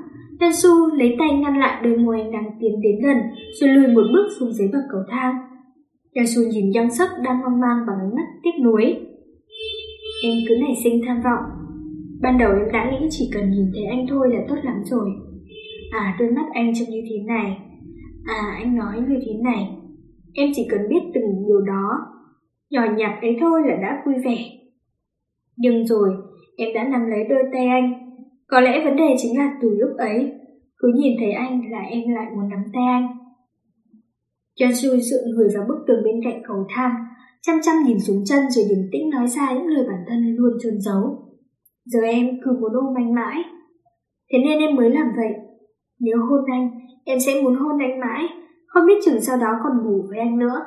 Su 0.62 0.86
lấy 0.94 1.16
tay 1.18 1.28
ngăn 1.38 1.58
lại 1.58 1.82
đôi 1.84 1.96
môi 1.96 2.20
anh 2.20 2.32
đang 2.32 2.50
tiến 2.60 2.80
đến 2.80 2.96
gần, 3.02 3.16
rồi 3.60 3.70
lùi 3.70 3.86
một 3.86 4.02
bước 4.12 4.28
xuống 4.40 4.52
dưới 4.52 4.68
bậc 4.72 4.82
cầu 4.90 5.00
thang. 5.10 5.34
Yasuo 6.14 6.42
nhìn 6.50 6.72
Giang 6.72 6.90
Sắc 6.90 7.08
đang 7.24 7.40
hoang 7.40 7.60
mang 7.60 7.86
bằng 7.86 7.98
ánh 8.00 8.14
mắt 8.14 8.26
tiếc 8.42 8.62
nuối. 8.64 8.84
Em 10.24 10.34
cứ 10.48 10.54
nảy 10.60 10.74
sinh 10.84 11.00
tham 11.06 11.20
vọng. 11.24 11.58
Ban 12.20 12.38
đầu 12.38 12.52
em 12.52 12.72
đã 12.72 12.90
nghĩ 12.90 13.06
chỉ 13.10 13.30
cần 13.34 13.50
nhìn 13.50 13.70
thấy 13.74 13.84
anh 13.84 14.06
thôi 14.08 14.28
là 14.32 14.40
tốt 14.48 14.56
lắm 14.62 14.82
rồi. 14.84 15.10
À 15.90 16.16
đôi 16.20 16.30
mắt 16.30 16.46
anh 16.52 16.74
trông 16.74 16.88
như 16.90 17.02
thế 17.10 17.18
này. 17.26 17.58
À 18.24 18.56
anh 18.58 18.76
nói 18.76 18.96
như 19.08 19.16
thế 19.26 19.32
này. 19.44 19.78
Em 20.34 20.50
chỉ 20.54 20.66
cần 20.70 20.80
biết 20.88 21.00
từng 21.14 21.46
điều 21.48 21.60
đó. 21.60 21.88
Nhỏ 22.70 22.82
nhặt 22.96 23.18
ấy 23.22 23.36
thôi 23.40 23.60
là 23.66 23.76
đã 23.82 24.02
vui 24.06 24.14
vẻ. 24.24 24.36
Nhưng 25.56 25.86
rồi, 25.86 26.08
em 26.56 26.68
đã 26.74 26.84
nắm 26.84 27.10
lấy 27.10 27.24
đôi 27.28 27.42
tay 27.52 27.66
anh. 27.66 27.92
Có 28.46 28.60
lẽ 28.60 28.84
vấn 28.84 28.96
đề 28.96 29.14
chính 29.18 29.38
là 29.38 29.52
từ 29.62 29.70
lúc 29.78 29.90
ấy, 29.98 30.32
cứ 30.78 30.92
nhìn 30.96 31.12
thấy 31.20 31.32
anh 31.32 31.70
là 31.70 31.80
em 31.80 32.02
lại 32.08 32.26
muốn 32.34 32.48
nắm 32.48 32.62
tay 32.72 32.82
anh. 32.86 33.17
Yeonsu 34.60 34.88
dựa 34.96 35.22
người 35.34 35.48
vào 35.54 35.64
bức 35.68 35.78
tường 35.86 36.04
bên 36.04 36.20
cạnh 36.24 36.42
cầu 36.48 36.66
thang, 36.74 36.94
chăm 37.42 37.56
chăm 37.62 37.74
nhìn 37.86 38.00
xuống 38.00 38.24
chân 38.24 38.50
rồi 38.50 38.64
điềm 38.68 38.84
tĩnh 38.92 39.10
nói 39.10 39.26
ra 39.26 39.52
những 39.52 39.66
lời 39.66 39.84
bản 39.88 40.04
thân 40.08 40.34
luôn 40.36 40.52
trôn 40.62 40.80
giấu. 40.80 41.02
Giờ 41.84 42.00
em 42.00 42.26
cứ 42.44 42.50
muốn 42.60 42.72
ôm 42.74 42.94
anh 42.96 43.14
mãi. 43.14 43.42
Thế 44.32 44.38
nên 44.38 44.58
em 44.58 44.76
mới 44.76 44.90
làm 44.90 45.06
vậy. 45.16 45.32
Nếu 46.00 46.16
hôn 46.18 46.40
anh, 46.52 46.70
em 47.04 47.20
sẽ 47.20 47.42
muốn 47.42 47.54
hôn 47.56 47.78
anh 47.78 48.00
mãi, 48.00 48.24
không 48.66 48.86
biết 48.86 48.98
chừng 49.04 49.20
sau 49.20 49.36
đó 49.36 49.48
còn 49.64 49.72
ngủ 49.84 50.02
với 50.08 50.18
anh 50.18 50.38
nữa. 50.38 50.60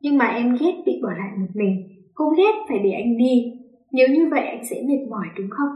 Nhưng 0.00 0.18
mà 0.18 0.26
em 0.26 0.56
ghét 0.60 0.74
bị 0.86 0.92
bỏ 1.02 1.08
lại 1.08 1.30
một 1.38 1.46
mình, 1.54 1.74
cũng 2.14 2.34
ghét 2.36 2.52
phải 2.68 2.78
để 2.84 2.90
anh 2.90 3.16
đi. 3.18 3.52
Nếu 3.92 4.08
như 4.08 4.28
vậy 4.30 4.46
anh 4.46 4.64
sẽ 4.70 4.76
mệt 4.88 5.06
mỏi 5.10 5.26
đúng 5.36 5.50
không? 5.50 5.68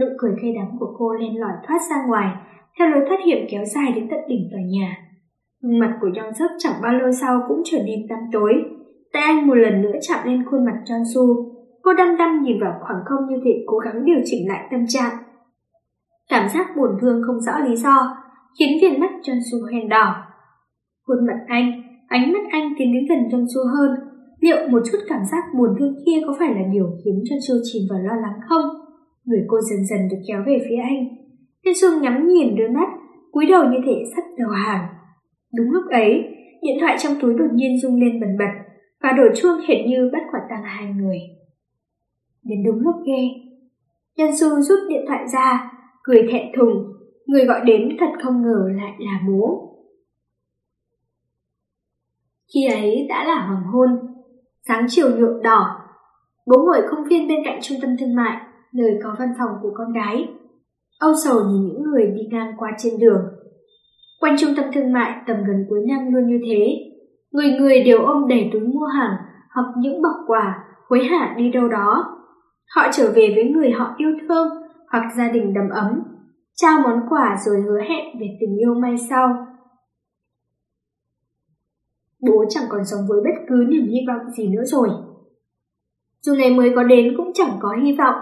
Nụ 0.00 0.06
cười 0.18 0.32
cay 0.42 0.52
đắng 0.52 0.76
của 0.80 0.94
cô 0.98 1.12
len 1.12 1.40
lỏi 1.40 1.52
thoát 1.66 1.78
ra 1.90 1.96
ngoài, 2.08 2.34
theo 2.78 2.88
lối 2.88 3.04
thoát 3.08 3.18
hiểm 3.26 3.46
kéo 3.50 3.64
dài 3.64 3.92
đến 3.94 4.08
tận 4.10 4.20
đỉnh 4.28 4.48
tòa 4.52 4.60
nhà. 4.60 5.07
Mặt 5.62 5.98
của 6.00 6.08
Jong 6.08 6.32
Suk 6.32 6.50
chẳng 6.58 6.82
bao 6.82 6.92
lâu 6.92 7.12
sau 7.12 7.40
cũng 7.48 7.62
trở 7.64 7.78
nên 7.86 8.06
tăm 8.08 8.18
tối. 8.32 8.52
Tay 9.12 9.22
anh 9.22 9.46
một 9.46 9.54
lần 9.54 9.82
nữa 9.82 9.98
chạm 10.00 10.18
lên 10.26 10.44
khuôn 10.44 10.64
mặt 10.64 10.82
John 10.84 11.04
Su. 11.14 11.52
Cô 11.82 11.92
đăm 11.92 12.16
đăm 12.16 12.42
nhìn 12.42 12.60
vào 12.60 12.72
khoảng 12.80 13.00
không 13.04 13.28
như 13.28 13.36
thể 13.44 13.64
cố 13.66 13.78
gắng 13.78 14.04
điều 14.04 14.18
chỉnh 14.24 14.48
lại 14.48 14.68
tâm 14.70 14.80
trạng. 14.88 15.12
Cảm 16.28 16.48
giác 16.48 16.66
buồn 16.76 16.90
thương 17.00 17.22
không 17.26 17.40
rõ 17.40 17.58
lý 17.68 17.76
do, 17.76 18.16
khiến 18.58 18.78
viền 18.82 19.00
mắt 19.00 19.10
John 19.22 19.40
Su 19.50 19.58
hèn 19.72 19.88
đỏ. 19.88 20.14
Khuôn 21.06 21.26
mặt 21.26 21.38
anh, 21.46 21.82
ánh 22.08 22.32
mắt 22.32 22.42
anh 22.50 22.74
tiến 22.78 22.92
đến 22.92 23.06
gần 23.08 23.18
John 23.18 23.46
Su 23.54 23.62
hơn. 23.76 23.90
Liệu 24.40 24.68
một 24.68 24.82
chút 24.92 24.98
cảm 25.08 25.20
giác 25.32 25.42
buồn 25.58 25.70
thương 25.78 25.94
kia 26.06 26.20
có 26.26 26.36
phải 26.38 26.54
là 26.54 26.62
điều 26.72 26.86
khiến 27.04 27.14
John 27.14 27.40
Su 27.48 27.54
chìm 27.64 27.82
vào 27.90 27.98
lo 27.98 28.14
lắng 28.20 28.40
không? 28.48 28.64
Người 29.24 29.44
cô 29.48 29.60
dần 29.60 29.86
dần 29.86 30.08
được 30.10 30.22
kéo 30.28 30.42
về 30.46 30.58
phía 30.68 30.76
anh. 30.76 31.04
John 31.64 31.74
Su 31.74 32.02
nhắm 32.02 32.28
nhìn 32.28 32.56
đôi 32.56 32.68
mắt, 32.68 32.88
cúi 33.32 33.46
đầu 33.46 33.64
như 33.64 33.78
thể 33.86 34.02
sắp 34.16 34.24
đầu 34.38 34.50
hàng. 34.50 34.97
Đúng 35.54 35.70
lúc 35.70 35.82
ấy, 35.90 36.24
điện 36.62 36.76
thoại 36.80 36.96
trong 36.98 37.12
túi 37.20 37.34
đột 37.34 37.48
nhiên 37.52 37.80
rung 37.80 38.00
lên 38.00 38.20
bần 38.20 38.38
bật 38.38 38.68
và 39.00 39.12
đổ 39.12 39.24
chuông 39.36 39.60
hiện 39.68 39.90
như 39.90 40.10
bắt 40.12 40.22
quả 40.32 40.40
tang 40.50 40.62
hai 40.64 40.94
người. 40.94 41.18
Đến 42.42 42.58
đúng 42.66 42.80
lúc 42.80 42.94
ghê, 43.06 43.48
Nhân 44.16 44.36
Su 44.36 44.60
rút 44.60 44.78
điện 44.88 45.04
thoại 45.08 45.24
ra, 45.32 45.72
cười 46.02 46.28
thẹn 46.32 46.46
thùng, 46.56 46.92
người 47.26 47.44
gọi 47.44 47.60
đến 47.64 47.96
thật 48.00 48.10
không 48.22 48.42
ngờ 48.42 48.68
lại 48.76 48.92
là 48.98 49.20
bố. 49.28 49.74
Khi 52.54 52.66
ấy 52.66 53.06
đã 53.08 53.24
là 53.24 53.46
hoàng 53.46 53.64
hôn, 53.72 53.88
sáng 54.68 54.86
chiều 54.88 55.10
nhuộm 55.16 55.42
đỏ, 55.42 55.80
bố 56.46 56.56
ngồi 56.66 56.82
công 56.90 57.04
viên 57.04 57.28
bên 57.28 57.38
cạnh 57.44 57.58
trung 57.62 57.78
tâm 57.82 57.96
thương 58.00 58.14
mại, 58.14 58.36
nơi 58.72 58.90
có 59.04 59.16
văn 59.18 59.28
phòng 59.38 59.50
của 59.62 59.70
con 59.74 59.92
gái. 59.92 60.28
Âu 60.98 61.12
sầu 61.24 61.40
nhìn 61.44 61.66
những 61.66 61.82
người 61.82 62.06
đi 62.06 62.22
ngang 62.30 62.52
qua 62.58 62.72
trên 62.78 62.98
đường. 62.98 63.22
Quanh 64.20 64.36
trung 64.38 64.54
tâm 64.56 64.64
thương 64.74 64.92
mại 64.92 65.22
tầm 65.26 65.36
gần 65.36 65.66
cuối 65.68 65.80
năm 65.88 66.14
luôn 66.14 66.26
như 66.26 66.38
thế, 66.46 66.74
người 67.30 67.50
người 67.58 67.84
đều 67.84 67.98
ôm 67.98 68.28
đầy 68.28 68.50
túi 68.52 68.60
mua 68.60 68.86
hàng 68.86 69.16
hoặc 69.54 69.66
những 69.78 70.02
bọc 70.02 70.14
quà, 70.26 70.64
hối 70.88 71.04
hả 71.04 71.34
đi 71.38 71.50
đâu 71.50 71.68
đó. 71.68 72.14
Họ 72.76 72.82
trở 72.92 73.12
về 73.14 73.32
với 73.34 73.44
người 73.44 73.70
họ 73.70 73.94
yêu 73.98 74.10
thương 74.20 74.48
hoặc 74.92 75.12
gia 75.16 75.28
đình 75.28 75.54
đầm 75.54 75.68
ấm, 75.70 76.02
trao 76.54 76.80
món 76.80 77.00
quà 77.08 77.36
rồi 77.46 77.60
hứa 77.60 77.80
hẹn 77.80 78.20
về 78.20 78.26
tình 78.40 78.56
yêu 78.56 78.74
mai 78.74 78.94
sau. 79.10 79.46
Bố 82.20 82.44
chẳng 82.48 82.64
còn 82.68 82.84
sống 82.84 83.00
với 83.08 83.20
bất 83.24 83.44
cứ 83.48 83.64
niềm 83.68 83.86
hy 83.86 83.98
vọng 84.08 84.30
gì 84.30 84.48
nữa 84.48 84.64
rồi. 84.64 84.88
Dù 86.20 86.34
ngày 86.34 86.54
mới 86.54 86.72
có 86.76 86.82
đến 86.82 87.14
cũng 87.16 87.32
chẳng 87.34 87.56
có 87.60 87.76
hy 87.82 87.96
vọng, 87.96 88.14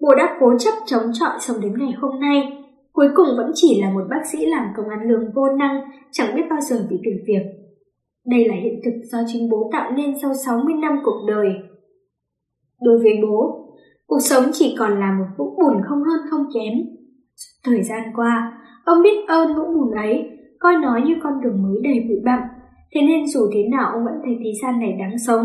bố 0.00 0.14
đã 0.14 0.36
cố 0.40 0.58
chấp 0.58 0.72
chống 0.86 1.10
chọi 1.12 1.38
sống 1.40 1.60
đến 1.60 1.74
ngày 1.78 1.92
hôm 2.00 2.20
nay 2.20 2.59
cuối 2.92 3.08
cùng 3.14 3.26
vẫn 3.36 3.50
chỉ 3.54 3.80
là 3.80 3.90
một 3.90 4.04
bác 4.10 4.22
sĩ 4.32 4.46
làm 4.46 4.66
công 4.76 4.88
ăn 4.88 5.08
lương 5.08 5.32
vô 5.34 5.48
năng, 5.58 5.80
chẳng 6.12 6.36
biết 6.36 6.42
bao 6.50 6.60
giờ 6.60 6.86
bị 6.90 6.96
tuyển 7.04 7.16
việc. 7.26 7.42
Đây 8.26 8.48
là 8.48 8.54
hiện 8.54 8.80
thực 8.84 8.92
do 9.04 9.18
chính 9.26 9.50
bố 9.50 9.70
tạo 9.72 9.92
nên 9.92 10.14
sau 10.22 10.34
60 10.34 10.74
năm 10.74 10.98
cuộc 11.04 11.24
đời. 11.28 11.48
Đối 12.80 12.98
với 12.98 13.12
bố, 13.22 13.66
cuộc 14.06 14.20
sống 14.20 14.44
chỉ 14.52 14.76
còn 14.78 15.00
là 15.00 15.12
một 15.18 15.26
vũng 15.38 15.56
bùn 15.58 15.82
không 15.88 15.98
hơn 15.98 16.20
không 16.30 16.46
kém. 16.54 16.72
Thời 17.64 17.82
gian 17.82 18.02
qua, 18.16 18.52
ông 18.84 19.02
biết 19.02 19.26
ơn 19.28 19.54
vũng 19.56 19.74
bùn 19.74 19.90
ấy, 19.90 20.30
coi 20.58 20.76
nó 20.76 21.00
như 21.04 21.14
con 21.22 21.32
đường 21.42 21.62
mới 21.62 21.80
đầy 21.82 22.06
bụi 22.08 22.18
bặm, 22.24 22.40
thế 22.94 23.00
nên 23.06 23.26
dù 23.26 23.40
thế 23.54 23.62
nào 23.70 23.90
ông 23.92 24.04
vẫn 24.04 24.14
thấy 24.24 24.34
thế 24.44 24.50
gian 24.62 24.80
này 24.80 24.92
đáng 25.00 25.18
sống. 25.26 25.44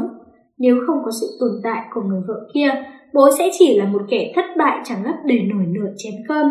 Nếu 0.57 0.75
không 0.87 0.97
có 1.05 1.11
sự 1.21 1.27
tồn 1.39 1.49
tại 1.63 1.85
của 1.93 2.01
người 2.01 2.21
vợ 2.27 2.49
kia, 2.53 2.69
bố 3.13 3.29
sẽ 3.37 3.49
chỉ 3.59 3.77
là 3.77 3.85
một 3.85 4.01
kẻ 4.09 4.31
thất 4.35 4.45
bại 4.57 4.81
chẳng 4.83 5.05
lấp 5.05 5.15
để 5.25 5.39
nổi 5.39 5.65
nửa 5.67 5.89
chén 5.97 6.13
cơm 6.27 6.47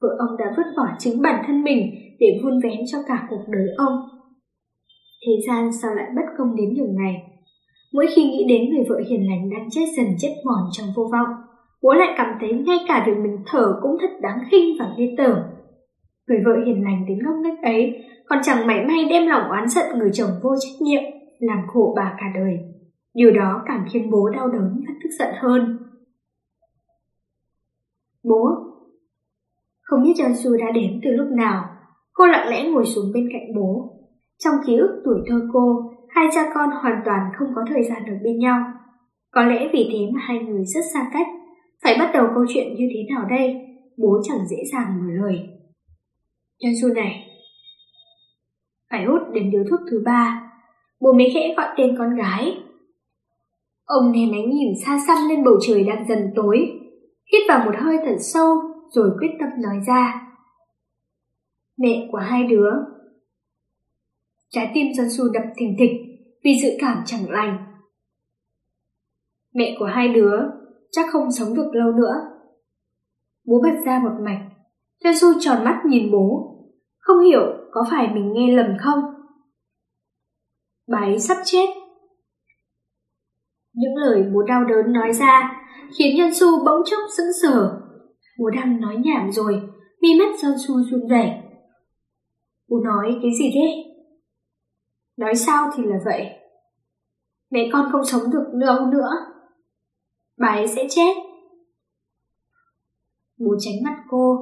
vợ 0.00 0.08
ông 0.18 0.36
đã 0.38 0.54
vứt 0.56 0.66
bỏ 0.76 0.86
chính 0.98 1.22
bản 1.22 1.44
thân 1.46 1.64
mình 1.64 1.90
để 2.20 2.40
vun 2.42 2.60
vén 2.62 2.80
cho 2.92 2.98
cả 3.08 3.26
cuộc 3.30 3.44
đời 3.48 3.66
ông. 3.76 3.94
Thế 5.26 5.32
gian 5.48 5.70
sao 5.82 5.94
lại 5.94 6.06
bất 6.16 6.22
công 6.38 6.56
đến 6.56 6.74
đường 6.76 6.96
này? 6.96 7.14
Mỗi 7.92 8.06
khi 8.16 8.24
nghĩ 8.24 8.44
đến 8.48 8.70
người 8.70 8.84
vợ 8.88 9.00
hiền 9.08 9.30
lành 9.30 9.50
đang 9.50 9.68
chết 9.70 9.84
dần 9.96 10.06
chết 10.18 10.34
mòn 10.44 10.68
trong 10.72 10.86
vô 10.96 11.08
vọng, 11.12 11.28
bố 11.82 11.92
lại 11.92 12.14
cảm 12.16 12.38
thấy 12.40 12.52
ngay 12.52 12.78
cả 12.88 13.04
việc 13.06 13.16
mình 13.22 13.36
thở 13.46 13.74
cũng 13.82 13.96
thật 14.00 14.10
đáng 14.20 14.38
khinh 14.50 14.76
và 14.78 14.94
ghê 14.98 15.14
tởm. 15.18 15.38
Người 16.28 16.38
vợ 16.44 16.52
hiền 16.66 16.84
lành 16.84 17.04
đến 17.08 17.18
ngốc 17.24 17.34
nghếch 17.42 17.62
ấy 17.62 18.04
còn 18.28 18.38
chẳng 18.42 18.66
mảy 18.66 18.86
may 18.86 19.04
đem 19.10 19.26
lòng 19.28 19.50
oán 19.50 19.68
giận 19.68 19.98
người 19.98 20.10
chồng 20.12 20.30
vô 20.42 20.50
trách 20.60 20.82
nhiệm, 20.82 21.02
làm 21.38 21.58
khổ 21.68 21.92
bà 21.96 22.16
cả 22.18 22.26
đời. 22.34 22.58
Điều 23.14 23.30
đó 23.30 23.62
càng 23.66 23.86
khiến 23.92 24.10
bố 24.10 24.30
đau 24.30 24.48
đớn 24.48 24.84
và 24.88 24.94
tức 25.02 25.10
giận 25.18 25.34
hơn. 25.42 25.78
Bố, 28.24 28.48
không 29.86 30.02
biết 30.02 30.12
Jansu 30.16 30.58
đã 30.58 30.70
đến 30.74 31.00
từ 31.04 31.10
lúc 31.10 31.28
nào, 31.36 31.64
cô 32.12 32.26
lặng 32.26 32.48
lẽ 32.48 32.68
ngồi 32.68 32.86
xuống 32.86 33.12
bên 33.14 33.28
cạnh 33.32 33.54
bố. 33.56 33.92
Trong 34.44 34.54
ký 34.66 34.76
ức 34.76 35.02
tuổi 35.04 35.18
thơ 35.28 35.48
cô, 35.52 35.92
hai 36.08 36.26
cha 36.34 36.50
con 36.54 36.70
hoàn 36.82 37.02
toàn 37.04 37.20
không 37.38 37.48
có 37.54 37.62
thời 37.68 37.82
gian 37.82 38.02
ở 38.06 38.14
bên 38.24 38.38
nhau. 38.38 38.58
Có 39.30 39.42
lẽ 39.42 39.68
vì 39.72 39.88
thế 39.92 39.98
mà 40.14 40.20
hai 40.20 40.38
người 40.38 40.64
rất 40.64 40.80
xa 40.94 41.10
cách. 41.12 41.26
Phải 41.82 41.96
bắt 41.98 42.10
đầu 42.14 42.26
câu 42.34 42.44
chuyện 42.48 42.74
như 42.74 42.88
thế 42.94 43.14
nào 43.14 43.26
đây? 43.30 43.54
Bố 43.96 44.20
chẳng 44.28 44.46
dễ 44.50 44.56
dàng 44.72 44.86
mở 44.98 45.26
lời. 45.26 45.38
Jansu 46.60 46.94
này, 46.94 47.26
phải 48.90 49.04
hút 49.04 49.20
đến 49.32 49.50
điếu 49.50 49.64
thuốc 49.70 49.80
thứ 49.90 50.02
ba. 50.04 50.52
Bố 51.00 51.12
mới 51.12 51.30
khẽ 51.34 51.54
gọi 51.56 51.66
tên 51.76 51.96
con 51.98 52.16
gái. 52.16 52.56
Ông 53.84 54.12
ném 54.12 54.32
ánh 54.32 54.50
nhìn 54.50 54.72
xa 54.84 54.98
xăm 55.06 55.16
lên 55.28 55.44
bầu 55.44 55.54
trời 55.66 55.84
đang 55.84 56.08
dần 56.08 56.18
tối, 56.36 56.70
hít 57.32 57.42
vào 57.48 57.64
một 57.64 57.74
hơi 57.78 57.96
thật 58.06 58.16
sâu 58.20 58.56
rồi 58.90 59.10
quyết 59.18 59.30
tâm 59.40 59.48
nói 59.62 59.76
ra. 59.86 60.32
Mẹ 61.76 62.08
của 62.12 62.18
hai 62.18 62.44
đứa. 62.44 62.70
Trái 64.48 64.70
tim 64.74 64.86
Dân 64.96 65.06
Su 65.10 65.24
đập 65.32 65.42
thình 65.56 65.76
thịch 65.78 65.90
vì 66.44 66.50
dự 66.62 66.68
cảm 66.80 67.02
chẳng 67.06 67.30
lành. 67.30 67.66
Mẹ 69.54 69.76
của 69.78 69.86
hai 69.86 70.08
đứa 70.08 70.36
chắc 70.90 71.06
không 71.12 71.32
sống 71.32 71.54
được 71.54 71.70
lâu 71.72 71.92
nữa. 71.92 72.14
Bố 73.44 73.60
bật 73.62 73.80
ra 73.86 74.00
một 74.02 74.24
mạch. 74.24 74.48
Dân 75.04 75.18
Su 75.18 75.28
tròn 75.40 75.64
mắt 75.64 75.82
nhìn 75.86 76.12
bố. 76.12 76.52
Không 76.98 77.24
hiểu 77.24 77.42
có 77.72 77.84
phải 77.90 78.14
mình 78.14 78.32
nghe 78.32 78.56
lầm 78.56 78.76
không? 78.80 79.00
Bà 80.88 80.98
ấy 80.98 81.18
sắp 81.18 81.36
chết. 81.44 81.66
Những 83.72 83.96
lời 83.96 84.24
bố 84.34 84.42
đau 84.42 84.64
đớn 84.64 84.92
nói 84.92 85.12
ra 85.12 85.62
khiến 85.98 86.16
Nhân 86.16 86.34
Su 86.34 86.64
bỗng 86.64 86.82
chốc 86.84 87.00
sững 87.16 87.32
sờ 87.42 87.80
Bố 88.38 88.50
đang 88.50 88.80
nói 88.80 88.96
nhảm 89.04 89.32
rồi, 89.32 89.62
mi 90.00 90.08
mắt 90.18 90.34
John 90.36 90.56
Su 90.56 90.74
run 90.90 91.08
rẩy. 91.08 91.30
Bố 92.68 92.80
nói 92.84 93.18
cái 93.22 93.30
gì 93.38 93.50
thế? 93.54 93.84
Nói 95.16 95.34
sao 95.34 95.70
thì 95.76 95.82
là 95.86 95.96
vậy. 96.04 96.26
Mẹ 97.50 97.68
con 97.72 97.88
không 97.92 98.04
sống 98.04 98.22
được 98.32 98.44
lâu 98.52 98.86
nữa. 98.86 99.10
Bà 100.38 100.48
ấy 100.48 100.68
sẽ 100.68 100.86
chết. 100.90 101.14
Bố 103.38 103.54
tránh 103.58 103.74
mắt 103.84 104.02
cô, 104.08 104.36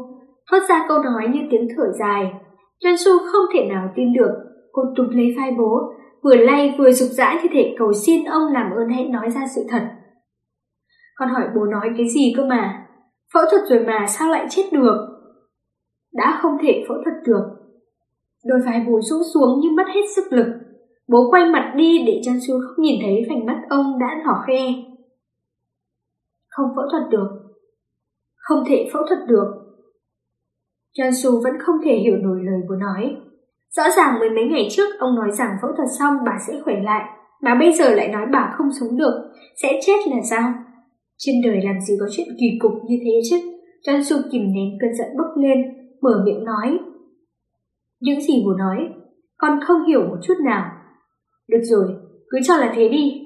thoát 0.50 0.60
ra 0.68 0.84
câu 0.88 0.98
nói 1.02 1.28
như 1.32 1.40
tiếng 1.50 1.68
thở 1.76 1.92
dài. 1.98 2.32
John 2.80 2.96
Su 2.96 3.18
không 3.32 3.44
thể 3.54 3.66
nào 3.68 3.92
tin 3.96 4.12
được. 4.12 4.34
Cô 4.72 4.82
tụt 4.96 5.06
lấy 5.10 5.34
vai 5.36 5.50
bố, 5.58 5.92
vừa 6.22 6.36
lay 6.36 6.74
vừa 6.78 6.92
rục 6.92 7.08
rã 7.08 7.40
như 7.42 7.48
thể 7.52 7.74
cầu 7.78 7.92
xin 7.92 8.24
ông 8.24 8.52
làm 8.52 8.70
ơn 8.70 8.88
hãy 8.88 9.04
nói 9.04 9.30
ra 9.30 9.46
sự 9.54 9.60
thật. 9.68 9.82
Con 11.14 11.28
hỏi 11.28 11.48
bố 11.56 11.64
nói 11.64 11.90
cái 11.96 12.08
gì 12.08 12.32
cơ 12.36 12.44
mà? 12.44 12.83
Phẫu 13.34 13.42
thuật 13.50 13.62
rồi 13.68 13.84
mà 13.86 14.06
sao 14.08 14.30
lại 14.30 14.46
chết 14.50 14.62
được? 14.72 14.96
Đã 16.12 16.38
không 16.42 16.52
thể 16.62 16.84
phẫu 16.88 16.96
thuật 17.04 17.16
được. 17.26 17.44
Đôi 18.44 18.60
vai 18.66 18.84
bố 18.88 19.00
rũ 19.00 19.16
xuống 19.34 19.60
nhưng 19.62 19.76
mất 19.76 19.84
hết 19.94 20.00
sức 20.16 20.32
lực. 20.32 20.46
Bố 21.08 21.18
quay 21.30 21.44
mặt 21.44 21.72
đi 21.76 22.04
để 22.06 22.20
Chan 22.24 22.40
Su 22.46 22.54
không 22.60 22.84
nhìn 22.84 23.00
thấy 23.02 23.26
vành 23.28 23.46
mắt 23.46 23.60
ông 23.70 23.98
đã 24.00 24.06
đỏ 24.26 24.44
khe. 24.46 24.72
Không 26.48 26.66
phẫu 26.76 26.84
thuật 26.90 27.10
được. 27.10 27.28
Không 28.36 28.64
thể 28.66 28.90
phẫu 28.92 29.02
thuật 29.08 29.18
được. 29.28 29.46
Chan 30.92 31.10
Su 31.14 31.30
vẫn 31.42 31.54
không 31.60 31.76
thể 31.84 31.96
hiểu 31.96 32.16
nổi 32.16 32.38
lời 32.42 32.60
bố 32.68 32.74
nói. 32.74 33.16
Rõ 33.70 33.82
ràng 33.96 34.18
mười 34.18 34.30
mấy 34.30 34.44
ngày 34.44 34.68
trước 34.70 34.98
ông 34.98 35.14
nói 35.14 35.30
rằng 35.32 35.56
phẫu 35.62 35.70
thuật 35.76 35.88
xong 35.98 36.14
bà 36.26 36.32
sẽ 36.46 36.60
khỏe 36.64 36.74
lại, 36.82 37.04
mà 37.42 37.54
bây 37.54 37.72
giờ 37.72 37.94
lại 37.94 38.08
nói 38.08 38.26
bà 38.32 38.54
không 38.58 38.68
sống 38.80 38.96
được, 38.96 39.32
sẽ 39.62 39.80
chết 39.86 39.98
là 40.06 40.16
sao? 40.30 40.52
Trên 41.18 41.34
đời 41.44 41.60
làm 41.64 41.80
gì 41.80 41.94
có 42.00 42.06
chuyện 42.10 42.28
kỳ 42.40 42.46
cục 42.60 42.72
như 42.88 42.96
thế 43.04 43.20
chứ? 43.30 43.36
Chan 43.82 44.04
Su 44.04 44.16
kìm 44.32 44.42
nén 44.42 44.78
cơn 44.80 44.94
giận 44.94 45.08
bốc 45.18 45.42
lên, 45.42 45.58
mở 46.02 46.22
miệng 46.26 46.44
nói. 46.44 46.78
Những 48.00 48.20
gì 48.20 48.42
bố 48.44 48.52
nói, 48.52 48.76
con 49.36 49.58
không 49.66 49.86
hiểu 49.86 50.00
một 50.00 50.16
chút 50.22 50.34
nào. 50.44 50.70
Được 51.48 51.62
rồi, 51.62 51.86
cứ 52.30 52.38
cho 52.44 52.56
là 52.56 52.72
thế 52.76 52.88
đi. 52.88 53.20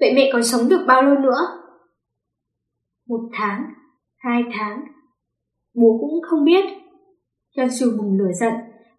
Vậy 0.00 0.12
mẹ 0.16 0.30
còn 0.32 0.42
sống 0.44 0.68
được 0.68 0.84
bao 0.86 1.02
lâu 1.02 1.14
nữa? 1.14 1.40
Một 3.08 3.20
tháng, 3.32 3.64
hai 4.16 4.42
tháng. 4.52 4.80
Bố 5.74 5.98
cũng 6.00 6.20
không 6.30 6.44
biết. 6.44 6.64
Chan 7.56 7.68
Su 7.70 7.86
bùng 7.98 8.18
lửa 8.18 8.32
giận. 8.40 8.52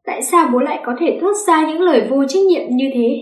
Tại 0.05 0.23
sao 0.23 0.49
bố 0.53 0.59
lại 0.59 0.83
có 0.85 0.95
thể 0.99 1.19
thốt 1.21 1.33
ra 1.47 1.67
những 1.67 1.81
lời 1.81 2.07
vô 2.09 2.25
trách 2.27 2.43
nhiệm 2.49 2.67
như 2.69 2.85
thế? 2.93 3.17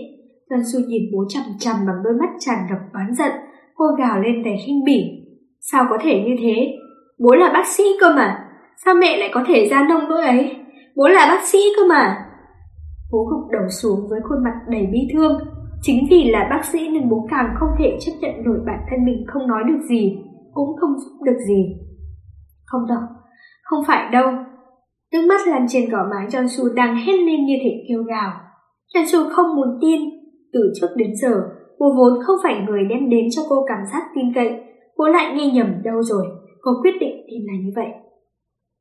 Chan 0.50 0.60
Su 0.72 0.80
nhìn 0.80 1.02
bố 1.12 1.24
chằm 1.28 1.42
chằm 1.58 1.76
bằng 1.86 1.96
đôi 2.04 2.14
mắt 2.20 2.28
tràn 2.40 2.58
ngập 2.70 2.78
oán 2.92 3.14
giận. 3.14 3.30
Cô 3.74 3.84
gào 3.98 4.20
lên 4.20 4.42
đầy 4.42 4.56
khinh 4.66 4.84
bỉ. 4.84 5.04
Sao 5.60 5.86
có 5.90 5.98
thể 6.00 6.22
như 6.26 6.36
thế? 6.40 6.78
Bố 7.18 7.34
là 7.34 7.50
bác 7.52 7.66
sĩ 7.66 7.84
cơ 8.00 8.06
mà. 8.16 8.48
Sao 8.84 8.94
mẹ 8.94 9.16
lại 9.16 9.30
có 9.32 9.44
thể 9.46 9.68
ra 9.70 9.86
nông 9.88 10.08
nỗi 10.08 10.24
ấy? 10.24 10.56
Bố 10.96 11.08
là 11.08 11.26
bác 11.28 11.44
sĩ 11.44 11.58
cơ 11.76 11.82
mà. 11.88 12.16
Bố 13.12 13.24
gục 13.24 13.50
đầu 13.52 13.68
xuống 13.82 14.08
với 14.10 14.20
khuôn 14.28 14.44
mặt 14.44 14.54
đầy 14.68 14.86
bi 14.92 14.98
thương. 15.12 15.38
Chính 15.82 16.06
vì 16.10 16.30
là 16.30 16.48
bác 16.50 16.64
sĩ 16.64 16.88
nên 16.88 17.08
bố 17.08 17.26
càng 17.30 17.54
không 17.58 17.68
thể 17.78 17.96
chấp 18.00 18.12
nhận 18.20 18.44
nổi 18.44 18.58
bản 18.66 18.78
thân 18.90 19.04
mình 19.04 19.24
không 19.26 19.46
nói 19.48 19.62
được 19.68 19.78
gì, 19.88 20.18
cũng 20.52 20.76
không 20.80 20.98
giúp 20.98 21.22
được 21.24 21.38
gì. 21.46 21.76
Không 22.64 22.86
đâu, 22.88 23.00
không 23.62 23.84
phải 23.86 24.10
đâu. 24.12 24.30
Nước 25.12 25.26
mắt 25.28 25.46
lăn 25.46 25.66
trên 25.68 25.90
gò 25.90 25.98
má 26.10 26.26
John 26.28 26.46
Su 26.46 26.74
đang 26.74 26.96
hét 26.96 27.12
lên 27.12 27.44
như 27.46 27.54
thể 27.64 27.84
kêu 27.88 28.02
gào. 28.02 28.32
John 28.94 29.04
Su 29.06 29.30
không 29.30 29.56
muốn 29.56 29.78
tin. 29.80 30.00
Từ 30.52 30.72
trước 30.80 30.88
đến 30.96 31.10
giờ, 31.22 31.42
bố 31.84 31.94
vốn 31.96 32.22
không 32.26 32.36
phải 32.42 32.54
người 32.66 32.84
đem 32.90 33.10
đến 33.10 33.28
cho 33.30 33.42
cô 33.48 33.64
cảm 33.68 33.78
giác 33.92 34.02
tin 34.14 34.34
cậy. 34.34 34.50
Bố 34.98 35.08
lại 35.08 35.34
nghe 35.36 35.46
nhầm 35.46 35.82
đâu 35.84 36.02
rồi. 36.02 36.26
Cô 36.60 36.70
quyết 36.82 36.94
định 37.00 37.26
tin 37.30 37.40
là 37.46 37.52
như 37.64 37.72
vậy. 37.76 37.86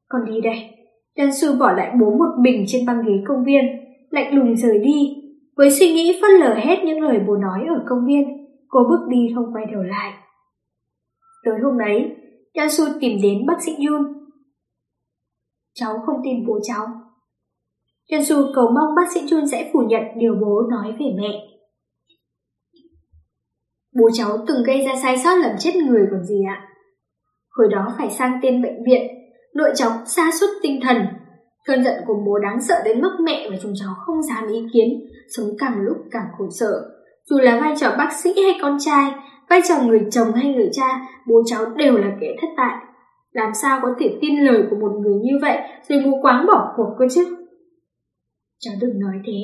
Con 0.09 0.21
đi 0.25 0.41
đây. 0.41 0.69
Đan 1.17 1.33
Su 1.33 1.59
bỏ 1.59 1.71
lại 1.71 1.91
bố 1.99 2.09
một 2.09 2.31
mình 2.39 2.63
trên 2.67 2.85
băng 2.85 3.05
ghế 3.05 3.13
công 3.27 3.43
viên, 3.45 3.63
lạnh 4.09 4.35
lùng 4.35 4.55
rời 4.55 4.79
đi. 4.79 5.15
Với 5.57 5.71
suy 5.71 5.93
nghĩ 5.93 6.19
phớt 6.21 6.31
lờ 6.39 6.53
hết 6.53 6.75
những 6.85 7.01
lời 7.01 7.19
bố 7.27 7.35
nói 7.35 7.59
ở 7.69 7.85
công 7.89 8.05
viên, 8.07 8.23
cô 8.67 8.79
bước 8.89 9.07
đi 9.09 9.31
không 9.35 9.53
quay 9.53 9.65
đầu 9.71 9.83
lại. 9.83 10.13
Tới 11.45 11.53
hôm 11.63 11.77
ấy, 11.77 12.15
Su 12.69 12.85
tìm 13.01 13.19
đến 13.23 13.45
bác 13.47 13.61
sĩ 13.61 13.71
Yun. 13.87 14.01
Cháu 15.73 15.93
không 16.05 16.15
tin 16.23 16.47
bố 16.47 16.59
cháu. 16.63 16.85
Su 18.23 18.35
cầu 18.55 18.65
mong 18.65 18.95
bác 18.95 19.11
sĩ 19.13 19.19
Yun 19.31 19.47
sẽ 19.47 19.69
phủ 19.73 19.79
nhận 19.79 20.03
điều 20.17 20.35
bố 20.41 20.61
nói 20.71 20.91
về 20.99 21.05
mẹ. 21.21 21.52
Bố 23.95 24.09
cháu 24.13 24.37
từng 24.47 24.63
gây 24.63 24.85
ra 24.85 24.91
sai 25.01 25.17
sót 25.17 25.35
làm 25.35 25.55
chết 25.59 25.75
người 25.75 26.07
còn 26.11 26.23
gì 26.23 26.43
ạ? 26.47 26.67
Hồi 27.49 27.67
đó 27.71 27.87
phải 27.97 28.09
sang 28.09 28.39
tên 28.41 28.61
bệnh 28.61 28.83
viện, 28.85 29.01
nội 29.55 29.69
cháu 29.75 29.91
xa 30.05 30.31
suốt 30.39 30.47
tinh 30.61 30.79
thần. 30.83 30.97
Cơn 31.65 31.83
giận 31.83 31.93
của 32.07 32.13
bố 32.25 32.39
đáng 32.39 32.61
sợ 32.61 32.75
đến 32.85 33.01
mức 33.01 33.17
mẹ 33.25 33.47
và 33.51 33.57
chúng 33.61 33.73
cháu 33.79 33.93
không 34.05 34.23
dám 34.23 34.47
ý 34.47 34.65
kiến, 34.73 34.87
sống 35.35 35.47
càng 35.59 35.81
lúc 35.81 35.97
càng 36.11 36.25
khổ 36.37 36.45
sở. 36.59 36.71
Dù 37.29 37.39
là 37.39 37.59
vai 37.59 37.73
trò 37.79 37.95
bác 37.97 38.13
sĩ 38.23 38.29
hay 38.43 38.59
con 38.61 38.77
trai, 38.79 39.11
vai 39.49 39.61
trò 39.69 39.75
người 39.81 40.01
chồng 40.11 40.31
hay 40.33 40.53
người 40.53 40.69
cha, 40.71 41.07
bố 41.27 41.43
cháu 41.45 41.65
đều 41.75 41.97
là 41.97 42.11
kẻ 42.21 42.27
thất 42.41 42.47
bại. 42.57 42.75
Làm 43.31 43.53
sao 43.61 43.79
có 43.81 43.87
thể 43.99 44.17
tin 44.21 44.39
lời 44.39 44.63
của 44.69 44.75
một 44.75 44.91
người 45.01 45.19
như 45.23 45.33
vậy 45.41 45.57
rồi 45.89 45.99
mù 45.99 46.21
quáng 46.21 46.45
bỏ 46.47 46.73
cuộc 46.77 46.95
cơ 46.99 47.05
chứ? 47.11 47.35
Cháu 48.59 48.73
đừng 48.81 48.99
nói 48.99 49.15
thế. 49.25 49.39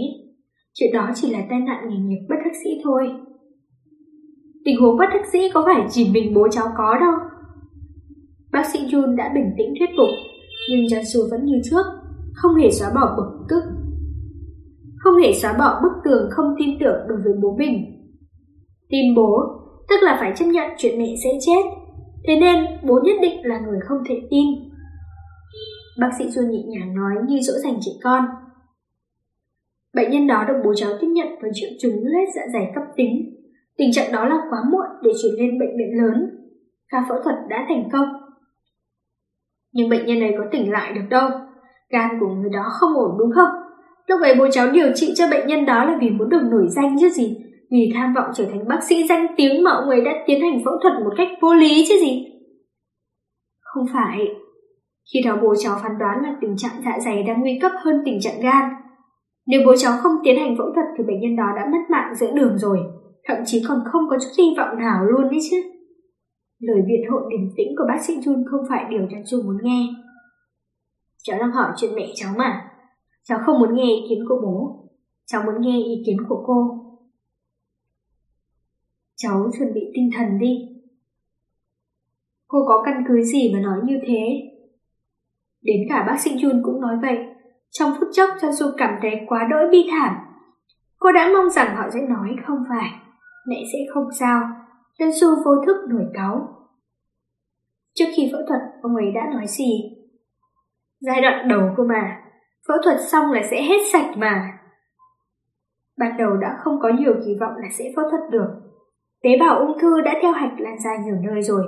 Chuyện 0.74 0.90
đó 0.94 1.10
chỉ 1.16 1.32
là 1.34 1.40
tai 1.50 1.60
nạn 1.60 1.90
nghề 1.90 1.98
nghiệp 1.98 2.26
bất 2.30 2.36
đắc 2.46 2.52
sĩ 2.64 2.70
thôi. 2.84 3.10
Tình 4.66 4.82
huống 4.82 4.98
bất 4.98 5.06
đắc 5.14 5.26
sĩ 5.32 5.40
có 5.54 5.64
phải 5.66 5.88
chỉ 5.90 6.10
mình 6.14 6.34
bố 6.34 6.48
cháu 6.52 6.68
có 6.78 6.98
đâu. 7.00 7.14
Bác 8.52 8.66
sĩ 8.66 8.80
Jun 8.80 9.16
đã 9.16 9.32
bình 9.34 9.54
tĩnh 9.58 9.74
thuyết 9.80 9.90
phục, 9.98 10.10
nhưng 10.70 10.86
Jansu 10.86 11.30
vẫn 11.32 11.46
như 11.46 11.62
trước, 11.64 11.86
không 12.34 12.56
hề 12.56 12.72
xóa 12.72 12.90
bỏ 12.96 13.16
bực 13.18 13.46
tức. 13.50 13.64
Không 14.98 15.16
hề 15.24 15.34
xóa 15.34 15.54
bỏ 15.54 15.80
bức 15.84 15.92
tường 16.06 16.30
không 16.32 16.56
tin 16.60 16.70
tưởng 16.80 17.08
đối 17.08 17.18
với 17.24 17.34
bố 17.42 17.56
mình. 17.58 17.86
Tin 18.90 19.16
bố, 19.16 19.42
tức 19.90 19.96
là 20.02 20.18
phải 20.20 20.34
chấp 20.36 20.46
nhận 20.46 20.72
chuyện 20.78 21.00
mẹ 21.00 21.16
sẽ 21.24 21.30
chết. 21.46 21.62
Thế 22.28 22.36
nên 22.40 22.66
bố 22.88 23.00
nhất 23.04 23.16
định 23.22 23.40
là 23.44 23.60
người 23.60 23.80
không 23.88 23.98
thể 24.10 24.22
tin. 24.30 24.46
Bác 26.00 26.10
sĩ 26.20 26.26
Jun 26.26 26.50
nhẹ 26.50 26.64
nhàng 26.68 26.96
nói 26.96 27.14
như 27.28 27.40
dỗ 27.42 27.54
dành 27.64 27.80
trẻ 27.82 27.92
con. 28.04 28.24
Bệnh 29.94 30.12
nhân 30.12 30.28
đó 30.28 30.46
được 30.48 30.62
bố 30.66 30.74
cháu 30.76 30.92
tiếp 31.02 31.08
nhận 31.08 31.28
với 31.42 31.52
triệu 31.54 31.70
chứng 31.80 31.96
lết 31.96 32.28
dạ 32.36 32.42
dày 32.54 32.72
cấp 32.76 32.84
tính. 32.96 33.39
Tình 33.80 33.92
trạng 33.92 34.12
đó 34.12 34.26
là 34.26 34.36
quá 34.50 34.60
muộn 34.72 34.86
để 35.04 35.12
chuyển 35.22 35.34
lên 35.38 35.60
bệnh 35.60 35.78
viện 35.78 36.04
lớn. 36.04 36.30
Ca 36.90 37.06
phẫu 37.10 37.18
thuật 37.24 37.36
đã 37.50 37.66
thành 37.70 37.90
công. 37.92 38.08
Nhưng 39.74 39.90
bệnh 39.90 40.06
nhân 40.06 40.20
này 40.20 40.34
có 40.38 40.44
tỉnh 40.52 40.72
lại 40.72 40.94
được 40.94 41.08
đâu. 41.10 41.30
Gan 41.90 42.10
của 42.20 42.28
người 42.28 42.50
đó 42.54 42.64
không 42.80 42.94
ổn 42.94 43.18
đúng 43.20 43.32
không? 43.36 43.50
Lúc 44.08 44.22
ấy 44.22 44.36
bố 44.40 44.48
cháu 44.52 44.72
điều 44.72 44.92
trị 44.96 45.14
cho 45.16 45.28
bệnh 45.32 45.48
nhân 45.48 45.66
đó 45.66 45.86
là 45.86 45.98
vì 46.02 46.10
muốn 46.10 46.30
được 46.30 46.42
nổi 46.52 46.68
danh 46.70 46.96
chứ 47.00 47.10
gì. 47.10 47.38
Vì 47.72 47.92
tham 47.94 48.14
vọng 48.14 48.26
trở 48.36 48.46
thành 48.46 48.68
bác 48.68 48.84
sĩ 48.84 49.08
danh 49.08 49.28
tiếng 49.38 49.64
mà 49.64 49.72
ông 49.72 49.90
ấy 49.90 50.02
đã 50.02 50.12
tiến 50.28 50.42
hành 50.42 50.60
phẫu 50.66 50.74
thuật 50.82 50.94
một 50.94 51.12
cách 51.18 51.28
vô 51.42 51.54
lý 51.54 51.86
chứ 51.88 51.96
gì. 52.02 52.26
Không 53.62 53.86
phải. 53.94 54.28
Khi 55.14 55.20
đó 55.26 55.38
bố 55.42 55.56
cháu 55.56 55.78
phán 55.84 55.92
đoán 56.00 56.18
là 56.24 56.36
tình 56.42 56.58
trạng 56.58 56.82
dạ 56.86 57.00
dày 57.06 57.24
đang 57.24 57.42
nguy 57.42 57.60
cấp 57.62 57.72
hơn 57.84 58.02
tình 58.06 58.20
trạng 58.22 58.42
gan. 58.42 58.70
Nếu 59.48 59.62
bố 59.66 59.76
cháu 59.76 59.94
không 59.98 60.16
tiến 60.24 60.40
hành 60.40 60.56
phẫu 60.58 60.68
thuật 60.76 60.86
thì 60.98 61.04
bệnh 61.04 61.20
nhân 61.22 61.36
đó 61.36 61.46
đã 61.56 61.66
mất 61.72 61.80
mạng 61.90 62.16
giữa 62.16 62.32
đường 62.36 62.58
rồi, 62.58 62.80
thậm 63.30 63.38
chí 63.46 63.64
còn 63.68 63.80
không 63.92 64.02
có 64.10 64.18
chút 64.22 64.30
hy 64.38 64.54
vọng 64.58 64.78
nào 64.80 65.06
luôn 65.06 65.30
đấy 65.32 65.40
chứ. 65.52 65.58
Lời 66.60 66.82
biện 66.88 67.12
hộ 67.12 67.18
bình 67.30 67.54
tĩnh 67.58 67.68
của 67.78 67.84
bác 67.88 68.04
sĩ 68.04 68.14
Jun 68.20 68.44
không 68.52 68.62
phải 68.70 68.86
điều 68.90 69.08
cho 69.12 69.18
Chu 69.28 69.42
muốn 69.46 69.58
nghe. 69.64 69.88
Cháu 71.24 71.40
đang 71.40 71.52
hỏi 71.52 71.72
chuyện 71.78 71.96
mẹ 71.96 72.12
cháu 72.16 72.34
mà. 72.38 72.72
Cháu 73.24 73.40
không 73.46 73.60
muốn 73.60 73.76
nghe 73.76 73.84
ý 73.84 74.02
kiến 74.10 74.20
của 74.30 74.40
bố. 74.44 74.86
Cháu 75.26 75.44
muốn 75.46 75.56
nghe 75.62 75.78
ý 75.78 76.04
kiến 76.06 76.18
của 76.30 76.44
cô. 76.48 76.86
Cháu 79.16 79.52
chuẩn 79.60 79.74
bị 79.74 79.82
tinh 79.94 80.10
thần 80.18 80.40
đi. 80.40 80.58
Cô 82.48 82.58
có 82.68 82.82
căn 82.86 83.04
cứ 83.08 83.24
gì 83.24 83.54
mà 83.54 83.60
nói 83.60 83.80
như 83.84 84.00
thế? 84.08 84.42
Đến 85.62 85.78
cả 85.90 86.06
bác 86.08 86.20
sĩ 86.20 86.32
Jun 86.36 86.62
cũng 86.64 86.82
nói 86.82 86.96
vậy. 87.02 87.18
Trong 87.70 87.92
phút 88.00 88.10
chốc 88.14 88.30
cho 88.42 88.52
Su 88.60 88.68
cảm 88.78 89.00
thấy 89.02 89.12
quá 89.28 89.48
đỗi 89.52 89.70
bi 89.72 89.88
thảm. 89.92 90.16
Cô 91.00 91.12
đã 91.12 91.32
mong 91.34 91.50
rằng 91.50 91.76
họ 91.76 91.84
sẽ 91.94 92.00
nói 92.02 92.36
không 92.48 92.64
phải. 92.70 93.09
Mẹ 93.48 93.64
sẽ 93.74 93.80
không 93.94 94.12
sao. 94.20 94.42
Chan 94.98 95.10
Su 95.22 95.28
vô 95.46 95.66
thức 95.66 95.78
nổi 95.90 96.06
cáu. 96.14 96.60
Trước 97.94 98.06
khi 98.16 98.30
phẫu 98.32 98.42
thuật, 98.48 98.62
ông 98.82 98.96
ấy 98.96 99.12
đã 99.12 99.22
nói 99.34 99.48
gì? 99.48 99.98
Giai 101.00 101.22
đoạn 101.22 101.48
đầu 101.48 101.62
cơ 101.78 101.84
mà, 101.84 102.22
phẫu 102.68 102.78
thuật 102.84 102.98
xong 103.12 103.32
là 103.32 103.42
sẽ 103.52 103.62
hết 103.64 103.78
sạch 103.94 104.12
mà. 104.18 104.60
Ban 105.98 106.18
đầu 106.18 106.38
đã 106.38 106.58
không 106.64 106.80
có 106.82 106.90
nhiều 107.00 107.14
kỳ 107.26 107.38
vọng 107.40 107.54
là 107.58 107.68
sẽ 107.72 107.86
phẫu 107.96 108.06
thuật 108.10 108.22
được. 108.32 108.48
Tế 109.24 109.30
bào 109.40 109.60
ung 109.60 109.80
thư 109.82 110.02
đã 110.02 110.14
theo 110.22 110.32
hạch 110.32 110.60
lan 110.60 110.80
ra 110.80 110.92
nhiều 111.06 111.16
nơi 111.22 111.42
rồi. 111.42 111.64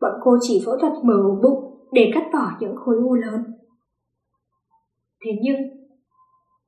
Bọn 0.00 0.12
cô 0.22 0.36
chỉ 0.40 0.62
phẫu 0.66 0.78
thuật 0.80 0.92
mở 1.04 1.14
ổ 1.14 1.40
bụng 1.42 1.88
để 1.92 2.10
cắt 2.14 2.24
bỏ 2.32 2.50
những 2.60 2.76
khối 2.76 2.96
u 2.96 3.14
lớn. 3.14 3.44
Thế 5.24 5.30
nhưng, 5.42 5.56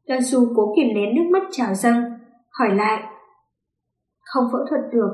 Lan 0.05 0.23
Su 0.23 0.41
cố 0.57 0.75
kìm 0.77 0.87
nén 0.95 1.15
nước 1.15 1.31
mắt 1.33 1.43
trào 1.51 1.75
dâng, 1.75 2.05
hỏi 2.51 2.75
lại. 2.75 3.03
Không 4.37 4.49
phẫu 4.53 4.61
thuật 4.71 4.81
được, 4.93 5.11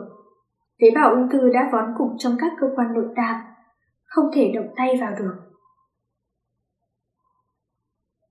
tế 0.78 0.86
bào 0.94 1.10
ung 1.10 1.28
thư 1.32 1.52
đã 1.52 1.70
vón 1.72 1.84
cục 1.98 2.08
trong 2.18 2.36
các 2.38 2.52
cơ 2.60 2.66
quan 2.76 2.94
nội 2.94 3.04
tạng, 3.16 3.40
không 4.04 4.24
thể 4.34 4.52
động 4.54 4.74
tay 4.76 4.88
vào 5.00 5.12
được. 5.18 5.34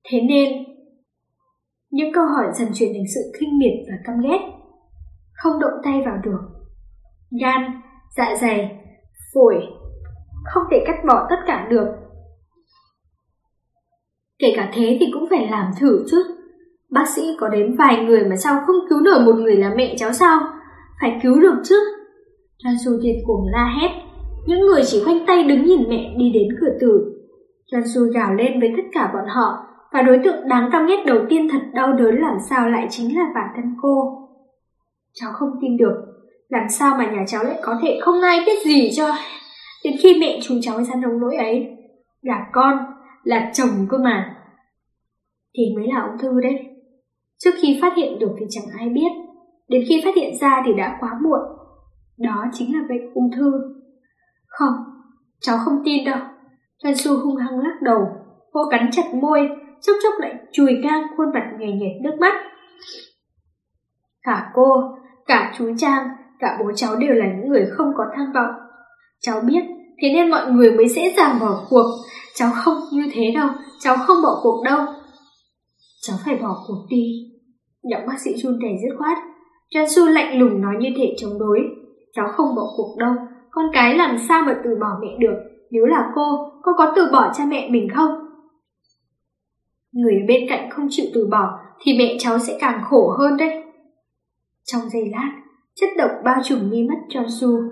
Thế 0.04 0.22
nên, 0.22 0.50
những 1.90 2.14
câu 2.14 2.26
hỏi 2.26 2.46
dần 2.54 2.68
chuyển 2.74 2.94
thành 2.94 3.08
sự 3.16 3.22
khinh 3.40 3.60
miệt 3.60 3.74
và 3.88 3.94
căm 4.06 4.16
ghét. 4.22 4.40
Không 5.34 5.60
động 5.60 5.82
tay 5.84 6.02
vào 6.06 6.18
được. 6.24 6.42
Gan, 7.42 7.82
dạ 8.18 8.36
dày, 8.42 8.86
phổi, 9.34 9.56
không 10.54 10.64
thể 10.72 10.84
cắt 10.86 10.96
bỏ 11.08 11.28
tất 11.30 11.38
cả 11.48 11.68
được. 11.70 11.88
Kể 14.40 14.54
cả 14.56 14.72
thế 14.74 14.98
thì 15.00 15.06
cũng 15.14 15.30
phải 15.30 15.48
làm 15.52 15.72
thử 15.80 16.06
chứ. 16.12 16.24
Bác 16.90 17.06
sĩ 17.16 17.38
có 17.40 17.50
đến 17.50 17.76
vài 17.78 18.06
người 18.06 18.26
mà 18.26 18.36
sao 18.36 18.64
không 18.66 18.76
cứu 18.90 19.00
nổi 19.02 19.26
một 19.26 19.36
người 19.36 19.56
là 19.56 19.74
mẹ 19.76 19.96
cháu 19.98 20.14
sao? 20.14 20.61
Phải 21.02 21.20
cứu 21.24 21.40
được 21.40 21.62
chứ. 21.64 21.76
Trang 22.64 22.76
Su 22.86 22.92
điên 23.02 23.16
cuồng 23.26 23.48
la 23.52 23.76
hét. 23.82 23.90
Những 24.48 24.60
người 24.60 24.82
chỉ 24.86 25.02
khoanh 25.06 25.26
tay 25.28 25.44
đứng 25.44 25.66
nhìn 25.66 25.90
mẹ 25.90 26.14
đi 26.18 26.32
đến 26.34 26.48
cửa 26.62 26.78
tử. 26.82 27.18
Jansu 27.72 28.12
gào 28.12 28.34
lên 28.34 28.60
với 28.60 28.74
tất 28.78 28.84
cả 28.92 29.12
bọn 29.14 29.26
họ 29.28 29.68
và 29.94 30.02
đối 30.02 30.20
tượng 30.24 30.48
đáng 30.48 30.70
căm 30.72 30.88
ghét 30.88 31.04
đầu 31.06 31.20
tiên 31.30 31.48
thật 31.52 31.62
đau 31.74 31.94
đớn 31.94 32.16
làm 32.16 32.38
sao 32.50 32.70
lại 32.70 32.88
chính 32.90 33.18
là 33.18 33.26
bản 33.36 33.50
thân 33.56 33.76
cô. 33.82 34.18
Cháu 35.14 35.32
không 35.34 35.50
tin 35.62 35.78
được, 35.78 35.96
làm 36.50 36.70
sao 36.70 36.96
mà 36.98 37.12
nhà 37.12 37.24
cháu 37.28 37.44
lại 37.44 37.60
có 37.62 37.80
thể 37.82 38.00
không 38.02 38.22
ai 38.22 38.40
biết 38.46 38.66
gì 38.66 38.90
cho 38.96 39.12
Đến 39.84 39.94
khi 40.00 40.18
mẹ 40.20 40.40
chúng 40.44 40.58
cháu 40.62 40.84
ra 40.84 40.96
nông 40.96 41.20
nỗi 41.20 41.36
ấy 41.36 41.68
Là 42.22 42.46
con, 42.52 42.78
là 43.24 43.52
chồng 43.54 43.88
cơ 43.90 43.98
mà 43.98 44.36
Thì 45.58 45.64
mới 45.76 45.88
là 45.88 46.02
ung 46.02 46.18
thư 46.22 46.42
đấy 46.42 46.56
Trước 47.44 47.52
khi 47.62 47.80
phát 47.82 47.94
hiện 47.98 48.20
được 48.20 48.36
thì 48.40 48.46
chẳng 48.50 48.66
ai 48.80 48.90
biết 48.90 49.21
Đến 49.72 49.84
khi 49.90 50.02
phát 50.06 50.16
hiện 50.16 50.38
ra 50.42 50.64
thì 50.66 50.72
đã 50.78 50.98
quá 51.00 51.10
muộn 51.24 51.40
Đó 52.18 52.46
chính 52.54 52.76
là 52.76 52.82
bệnh 52.90 53.14
ung 53.14 53.32
thư 53.36 53.52
Không, 54.48 54.74
cháu 55.40 55.58
không 55.66 55.82
tin 55.86 56.06
đâu 56.06 56.20
Thuần 56.84 56.96
Su 56.96 57.18
hung 57.18 57.36
hăng 57.36 57.60
lắc 57.60 57.82
đầu 57.82 58.08
Cô 58.52 58.62
cắn 58.72 58.90
chặt 58.92 59.14
môi 59.14 59.50
Chốc 59.82 59.96
chốc 60.04 60.14
lại 60.20 60.36
chùi 60.52 60.74
ngang 60.84 61.04
khuôn 61.18 61.28
mặt 61.34 61.52
nhảy 61.60 61.72
nhảy 61.72 62.00
nước 62.04 62.16
mắt 62.20 62.34
Cả 64.24 64.52
cô, 64.54 64.82
cả 65.26 65.54
chú 65.58 65.74
Trang, 65.78 66.08
cả 66.40 66.58
bố 66.60 66.72
cháu 66.76 66.96
đều 66.96 67.14
là 67.14 67.26
những 67.26 67.50
người 67.50 67.66
không 67.78 67.88
có 67.98 68.04
tham 68.16 68.32
vọng 68.34 68.52
Cháu 69.22 69.42
biết, 69.42 69.62
thế 70.02 70.10
nên 70.14 70.30
mọi 70.30 70.52
người 70.52 70.72
mới 70.72 70.90
dễ 70.90 71.14
dàng 71.18 71.40
bỏ 71.40 71.66
cuộc. 71.70 71.86
Cháu 72.36 72.52
không 72.56 72.78
như 72.92 73.04
thế 73.14 73.32
đâu, 73.36 73.50
cháu 73.80 73.98
không 73.98 74.22
bỏ 74.24 74.40
cuộc 74.44 74.64
đâu. 74.66 74.80
Cháu 76.02 76.18
phải 76.26 76.36
bỏ 76.36 76.64
cuộc 76.68 76.86
đi. 76.90 77.04
Giọng 77.84 78.02
bác 78.08 78.20
sĩ 78.20 78.32
Jun 78.36 78.60
đầy 78.60 78.72
dứt 78.82 78.96
khoát. 78.98 79.18
Jansu 79.76 80.06
lạnh 80.06 80.40
lùng 80.40 80.62
nói 80.62 80.76
như 80.80 80.90
thể 80.98 81.16
chống 81.18 81.40
đối. 81.40 81.60
Cháu 82.14 82.28
không 82.28 82.56
bỏ 82.56 82.64
cuộc 82.78 82.96
đâu, 83.00 83.14
con 83.52 83.66
cái 83.74 83.98
làm 83.98 84.18
sao 84.28 84.44
mà 84.44 84.62
từ 84.64 84.70
bỏ 84.82 84.88
mẹ 85.02 85.18
được. 85.20 85.36
Nếu 85.72 85.86
là 85.86 86.12
cô, 86.16 86.52
cô 86.64 86.72
có 86.78 86.94
từ 86.96 87.10
bỏ 87.12 87.32
cha 87.38 87.44
mẹ 87.48 87.70
mình 87.70 87.88
không? 87.96 88.12
Người 89.92 90.16
bên 90.28 90.50
cạnh 90.50 90.70
không 90.70 90.88
chịu 90.90 91.06
từ 91.14 91.28
bỏ 91.32 91.60
thì 91.82 91.98
mẹ 91.98 92.16
cháu 92.20 92.40
sẽ 92.40 92.58
càng 92.60 92.82
khổ 92.90 93.16
hơn 93.20 93.38
đấy. 93.38 93.64
Trong 94.64 94.82
giây 94.90 95.04
lát, 95.12 95.32
chất 95.76 95.90
độc 95.98 96.12
bao 96.26 96.42
trùm 96.44 96.70
mi 96.70 96.84
mắt 96.84 96.98
Jansu 97.10 97.70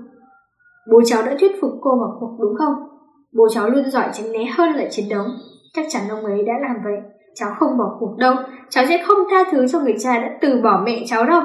Bố 0.91 1.01
cháu 1.05 1.23
đã 1.25 1.35
thuyết 1.39 1.51
phục 1.61 1.71
cô 1.81 1.89
vào 1.99 2.17
cuộc 2.19 2.37
đúng 2.39 2.55
không? 2.57 2.73
Bố 3.33 3.47
cháu 3.53 3.69
luôn 3.69 3.89
giỏi 3.89 4.09
tránh 4.13 4.31
né 4.31 4.45
hơn 4.45 4.75
là 4.75 4.87
chiến 4.91 5.05
đấu. 5.09 5.25
Chắc 5.73 5.85
chắn 5.89 6.03
ông 6.09 6.25
ấy 6.25 6.43
đã 6.43 6.53
làm 6.61 6.75
vậy. 6.83 6.97
Cháu 7.35 7.49
không 7.59 7.77
bỏ 7.77 7.97
cuộc 7.99 8.15
đâu. 8.17 8.35
Cháu 8.69 8.85
sẽ 8.89 9.03
không 9.07 9.17
tha 9.29 9.43
thứ 9.51 9.67
cho 9.67 9.79
người 9.79 9.95
cha 9.99 10.19
đã 10.19 10.37
từ 10.41 10.61
bỏ 10.63 10.81
mẹ 10.85 11.03
cháu 11.07 11.25
đâu. 11.25 11.41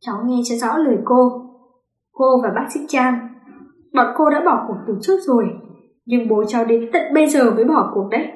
Cháu 0.00 0.16
nghe 0.24 0.36
cho 0.44 0.54
rõ 0.54 0.78
lời 0.78 0.96
cô. 1.04 1.30
Cô 2.12 2.42
và 2.42 2.48
bác 2.54 2.66
sĩ 2.74 2.80
Trang. 2.88 3.28
Bọn 3.92 4.06
cô 4.16 4.30
đã 4.30 4.42
bỏ 4.44 4.64
cuộc 4.68 4.76
từ 4.86 4.98
trước 5.02 5.18
rồi. 5.26 5.44
Nhưng 6.06 6.28
bố 6.28 6.44
cháu 6.44 6.64
đến 6.64 6.90
tận 6.92 7.02
bây 7.14 7.26
giờ 7.26 7.50
mới 7.50 7.64
bỏ 7.64 7.90
cuộc 7.94 8.08
đấy. 8.10 8.26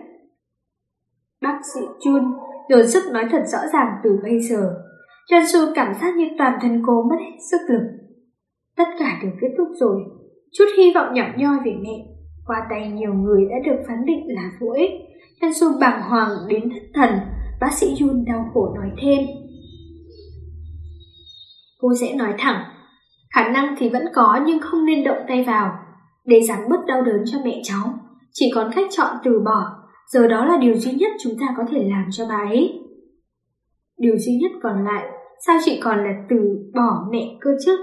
Bác 1.43 1.61
sĩ 1.75 1.81
Chun 2.05 2.23
dồn 2.69 2.89
sức 2.89 3.13
nói 3.13 3.25
thật 3.31 3.43
rõ 3.47 3.59
ràng 3.73 3.89
từ 4.05 4.19
bây 4.23 4.41
giờ. 4.41 4.75
Jansu 5.31 5.73
cảm 5.75 5.95
giác 5.95 6.17
như 6.17 6.25
toàn 6.39 6.59
thân 6.63 6.83
cô 6.87 7.03
mất 7.03 7.17
hết 7.21 7.37
sức 7.51 7.59
lực. 7.69 7.83
Tất 8.77 8.89
cả 8.99 9.19
đều 9.23 9.33
kết 9.41 9.49
thúc 9.59 9.69
rồi. 9.81 10.03
Chút 10.53 10.65
hy 10.79 10.93
vọng 10.95 11.15
nhỏ 11.15 11.25
nhoi 11.37 11.57
về 11.65 11.75
mẹ, 11.83 12.07
qua 12.47 12.67
tay 12.71 12.91
nhiều 12.91 13.15
người 13.15 13.47
đã 13.51 13.57
được 13.65 13.83
phán 13.89 14.05
định 14.05 14.25
là 14.29 14.51
vô 14.61 14.73
ích. 14.77 14.91
Nhân 15.41 15.55
Su 15.55 15.69
bàng 15.81 16.03
hoàng 16.11 16.31
đến 16.49 16.71
thất 16.71 16.87
thần, 16.95 17.11
bác 17.61 17.73
sĩ 17.73 17.95
Yun 18.01 18.25
đau 18.25 18.51
khổ 18.55 18.75
nói 18.75 18.91
thêm. 19.03 19.19
Cô 21.83 21.89
sẽ 22.01 22.15
nói 22.15 22.35
thẳng, 22.39 22.65
khả 23.35 23.49
năng 23.49 23.75
thì 23.79 23.89
vẫn 23.89 24.03
có 24.15 24.41
nhưng 24.47 24.61
không 24.61 24.85
nên 24.85 25.05
động 25.05 25.17
tay 25.29 25.45
vào, 25.45 25.73
để 26.25 26.41
giảm 26.43 26.59
bớt 26.71 26.87
đau 26.87 27.03
đớn 27.03 27.25
cho 27.27 27.39
mẹ 27.45 27.61
cháu. 27.65 27.95
Chỉ 28.33 28.51
còn 28.55 28.71
cách 28.75 28.87
chọn 28.91 29.17
từ 29.25 29.41
bỏ, 29.45 29.65
giờ 30.13 30.29
đó 30.29 30.45
là 30.45 30.57
điều 30.57 30.75
duy 30.75 30.93
nhất 30.93 31.13
chúng 31.23 31.33
ta 31.41 31.47
có 31.57 31.65
thể 31.71 31.85
làm 31.91 32.05
cho 32.11 32.25
bà 32.29 32.37
ấy. 32.37 32.81
Điều 33.99 34.17
duy 34.19 34.33
nhất 34.43 34.51
còn 34.63 34.85
lại, 34.85 35.05
sao 35.47 35.59
chị 35.65 35.81
còn 35.85 36.05
là 36.05 36.13
từ 36.31 36.37
bỏ 36.75 37.07
mẹ 37.13 37.37
cơ 37.41 37.51
chứ? 37.67 37.77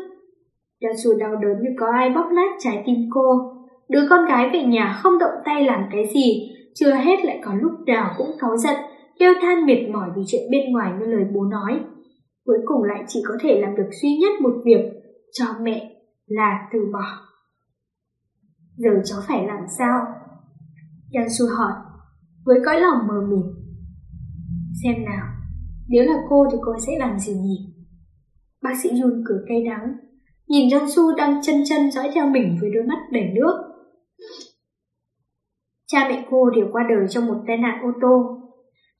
Cho 0.81 0.89
dù 0.95 1.17
đau 1.19 1.35
đớn 1.35 1.57
như 1.61 1.69
có 1.79 1.87
ai 1.97 2.09
bóp 2.09 2.29
nát 2.35 2.57
trái 2.59 2.83
tim 2.85 2.95
cô, 3.13 3.53
đứa 3.89 4.07
con 4.09 4.25
gái 4.25 4.49
về 4.53 4.63
nhà 4.63 4.99
không 5.03 5.17
động 5.19 5.35
tay 5.45 5.65
làm 5.65 5.83
cái 5.91 6.05
gì, 6.13 6.49
chưa 6.75 6.91
hết 6.91 7.25
lại 7.25 7.39
có 7.43 7.53
lúc 7.61 7.71
nào 7.87 8.13
cũng 8.17 8.31
cáu 8.39 8.57
giận, 8.57 8.75
kêu 9.19 9.33
than 9.41 9.65
mệt 9.65 9.89
mỏi 9.93 10.09
vì 10.15 10.21
chuyện 10.27 10.41
bên 10.51 10.71
ngoài 10.71 10.91
như 10.99 11.05
lời 11.05 11.23
bố 11.33 11.45
nói. 11.45 11.79
Cuối 12.45 12.57
cùng 12.65 12.83
lại 12.83 13.03
chỉ 13.07 13.19
có 13.27 13.37
thể 13.41 13.61
làm 13.61 13.75
được 13.75 13.89
duy 14.01 14.17
nhất 14.17 14.41
một 14.41 14.61
việc, 14.65 14.91
cho 15.31 15.45
mẹ 15.61 15.95
là 16.27 16.69
từ 16.73 16.79
bỏ. 16.93 17.05
Giờ 18.77 18.89
cháu 19.05 19.19
phải 19.27 19.47
làm 19.47 19.65
sao? 19.77 20.05
Yansu 21.13 21.45
hỏi, 21.57 21.73
với 22.45 22.59
cõi 22.65 22.81
lòng 22.81 23.07
mờ 23.07 23.21
mịt. 23.29 23.45
Xem 24.83 25.05
nào, 25.05 25.27
nếu 25.87 26.03
là 26.03 26.21
cô 26.29 26.45
thì 26.51 26.57
cô 26.61 26.71
sẽ 26.87 26.91
làm 26.99 27.19
gì 27.19 27.33
nhỉ? 27.33 27.73
Bác 28.61 28.73
sĩ 28.83 28.89
Yun 28.89 29.23
cười 29.25 29.39
cay 29.47 29.63
đắng, 29.65 29.95
nhìn 30.47 30.69
Su 30.95 31.15
đang 31.17 31.41
chân 31.43 31.55
chân 31.69 31.91
dõi 31.91 32.09
theo 32.13 32.29
mình 32.29 32.57
với 32.61 32.69
đôi 32.73 32.83
mắt 32.83 32.99
đầy 33.11 33.23
nước. 33.35 33.69
Cha 35.87 36.05
mẹ 36.09 36.25
cô 36.31 36.49
đều 36.49 36.65
qua 36.71 36.83
đời 36.89 37.07
trong 37.09 37.25
một 37.25 37.37
tai 37.47 37.57
nạn 37.57 37.81
ô 37.83 37.91
tô. 38.01 38.41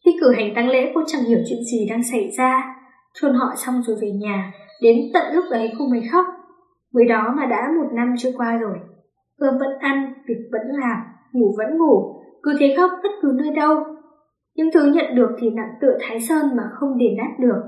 Khi 0.06 0.12
cử 0.22 0.32
hành 0.36 0.52
tang 0.56 0.70
lễ 0.70 0.92
cô 0.96 1.02
chẳng 1.08 1.24
hiểu 1.24 1.40
chuyện 1.50 1.60
gì 1.72 1.88
đang 1.90 2.04
xảy 2.04 2.32
ra, 2.38 2.76
chôn 3.14 3.34
họ 3.34 3.54
xong 3.66 3.82
rồi 3.82 3.98
về 4.02 4.12
nhà, 4.12 4.54
đến 4.82 4.98
tận 5.14 5.36
lúc 5.36 5.46
ấy 5.52 5.72
cô 5.80 5.88
mới 5.88 6.02
khóc. 6.12 6.26
Mới 6.94 7.06
đó 7.06 7.34
mà 7.38 7.46
đã 7.46 7.72
một 7.78 7.88
năm 7.94 8.16
trôi 8.18 8.34
qua 8.38 8.58
rồi. 8.58 8.78
Cơm 9.40 9.54
vẫn 9.60 9.78
ăn, 9.80 10.14
việc 10.28 10.50
vẫn 10.52 10.68
làm, 10.68 10.98
ngủ 11.34 11.56
vẫn 11.58 11.78
ngủ, 11.78 12.22
cứ 12.44 12.54
thế 12.60 12.74
khóc 12.78 12.92
bất 13.04 13.10
cứ 13.22 13.32
nơi 13.36 13.56
đâu. 13.56 13.84
Những 14.56 14.70
thứ 14.74 14.92
nhận 14.94 15.16
được 15.16 15.30
thì 15.40 15.50
nặng 15.50 15.74
tựa 15.82 15.98
Thái 16.02 16.20
Sơn 16.22 16.46
mà 16.58 16.64
không 16.74 16.98
đền 16.98 17.18
đáp 17.18 17.36
được. 17.40 17.62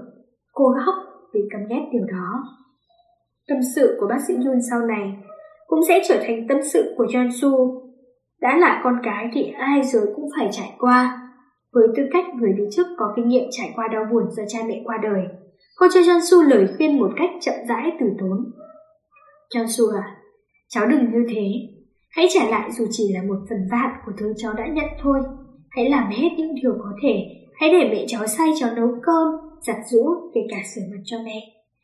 Cô 0.53 0.65
khóc 0.85 0.95
vì 1.33 1.39
căm 1.51 1.61
ghét 1.69 1.89
điều 1.91 2.05
đó. 2.05 2.43
Tâm 3.47 3.57
sự 3.75 3.97
của 3.99 4.07
bác 4.07 4.19
sĩ 4.27 4.33
Yun 4.33 4.57
sau 4.69 4.79
này 4.81 5.13
cũng 5.67 5.79
sẽ 5.87 6.01
trở 6.07 6.15
thành 6.23 6.47
tâm 6.49 6.57
sự 6.73 6.93
của 6.97 7.05
John 7.05 7.29
Su. 7.41 7.81
Đã 8.41 8.57
là 8.57 8.81
con 8.83 8.93
cái 9.03 9.29
thì 9.33 9.43
ai 9.57 9.83
rồi 9.83 10.03
cũng 10.15 10.29
phải 10.37 10.49
trải 10.51 10.75
qua. 10.79 11.20
Với 11.73 11.87
tư 11.95 12.03
cách 12.13 12.25
người 12.35 12.53
đi 12.57 12.63
trước 12.71 12.87
có 12.97 13.13
kinh 13.15 13.27
nghiệm 13.27 13.47
trải 13.51 13.71
qua 13.75 13.87
đau 13.87 14.05
buồn 14.11 14.23
do 14.37 14.43
cha 14.47 14.59
mẹ 14.67 14.81
qua 14.85 14.97
đời, 15.03 15.21
cô 15.75 15.87
cho 15.93 15.99
John 15.99 16.19
Su 16.31 16.43
lời 16.43 16.67
khuyên 16.77 16.99
một 16.99 17.09
cách 17.17 17.29
chậm 17.41 17.55
rãi 17.69 17.91
từ 17.99 18.05
tốn. 18.19 18.51
John 19.55 19.67
Su 19.67 19.85
à, 19.95 20.17
cháu 20.69 20.87
đừng 20.87 21.11
như 21.11 21.25
thế. 21.29 21.47
Hãy 22.09 22.27
trả 22.33 22.49
lại 22.49 22.71
dù 22.71 22.85
chỉ 22.91 23.13
là 23.13 23.21
một 23.23 23.37
phần 23.49 23.59
vạn 23.71 23.89
của 24.05 24.11
thứ 24.17 24.33
cháu 24.37 24.53
đã 24.53 24.67
nhận 24.67 24.89
thôi. 25.01 25.19
Hãy 25.69 25.89
làm 25.89 26.11
hết 26.11 26.29
những 26.37 26.55
điều 26.55 26.71
có 26.79 26.91
thể. 27.03 27.15
Hãy 27.59 27.69
để 27.69 27.89
mẹ 27.89 28.05
cháu 28.07 28.27
say 28.27 28.47
cháu 28.59 28.75
nấu 28.75 28.87
cơm, 29.03 29.27
giặt 29.61 29.77
rũ, 29.91 30.03
kể 30.33 30.41
cả 30.49 30.57
sửa 30.75 30.81
mặt 30.91 31.01
cho 31.05 31.17
mẹ. 31.25 31.39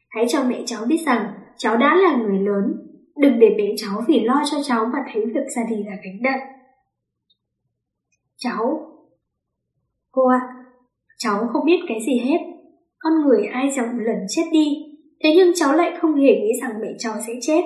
Hãy 0.10 0.26
cho 0.30 0.44
mẹ 0.44 0.64
cháu 0.66 0.86
biết 0.86 1.00
rằng 1.06 1.34
cháu 1.58 1.78
đã 1.78 1.96
là 1.96 2.16
người 2.16 2.40
lớn, 2.40 2.64
đừng 3.18 3.40
để 3.40 3.48
mẹ 3.58 3.74
cháu 3.78 4.02
vì 4.08 4.20
lo 4.20 4.44
cho 4.52 4.58
cháu 4.64 4.86
mà 4.86 5.00
thấy 5.14 5.26
việc 5.26 5.46
gia 5.56 5.64
đình 5.70 5.88
là 5.88 5.96
gánh 6.04 6.22
nặng. 6.22 6.40
Cháu, 8.38 8.92
cô 10.18 10.28
ạ, 10.28 10.42
cháu 11.18 11.48
không 11.54 11.66
biết 11.66 11.80
cái 11.88 11.98
gì 12.08 12.20
hết. 12.20 12.38
Con 13.00 13.14
người 13.22 13.46
ai 13.46 13.70
chẳng 13.76 13.98
một 13.98 14.04
lần 14.04 14.18
chết 14.30 14.44
đi, 14.52 14.68
thế 15.24 15.34
nhưng 15.36 15.52
cháu 15.56 15.76
lại 15.76 15.98
không 16.02 16.16
hề 16.16 16.32
nghĩ 16.32 16.52
rằng 16.62 16.72
mẹ 16.82 16.88
cháu 17.00 17.14
sẽ 17.28 17.34
chết. 17.42 17.62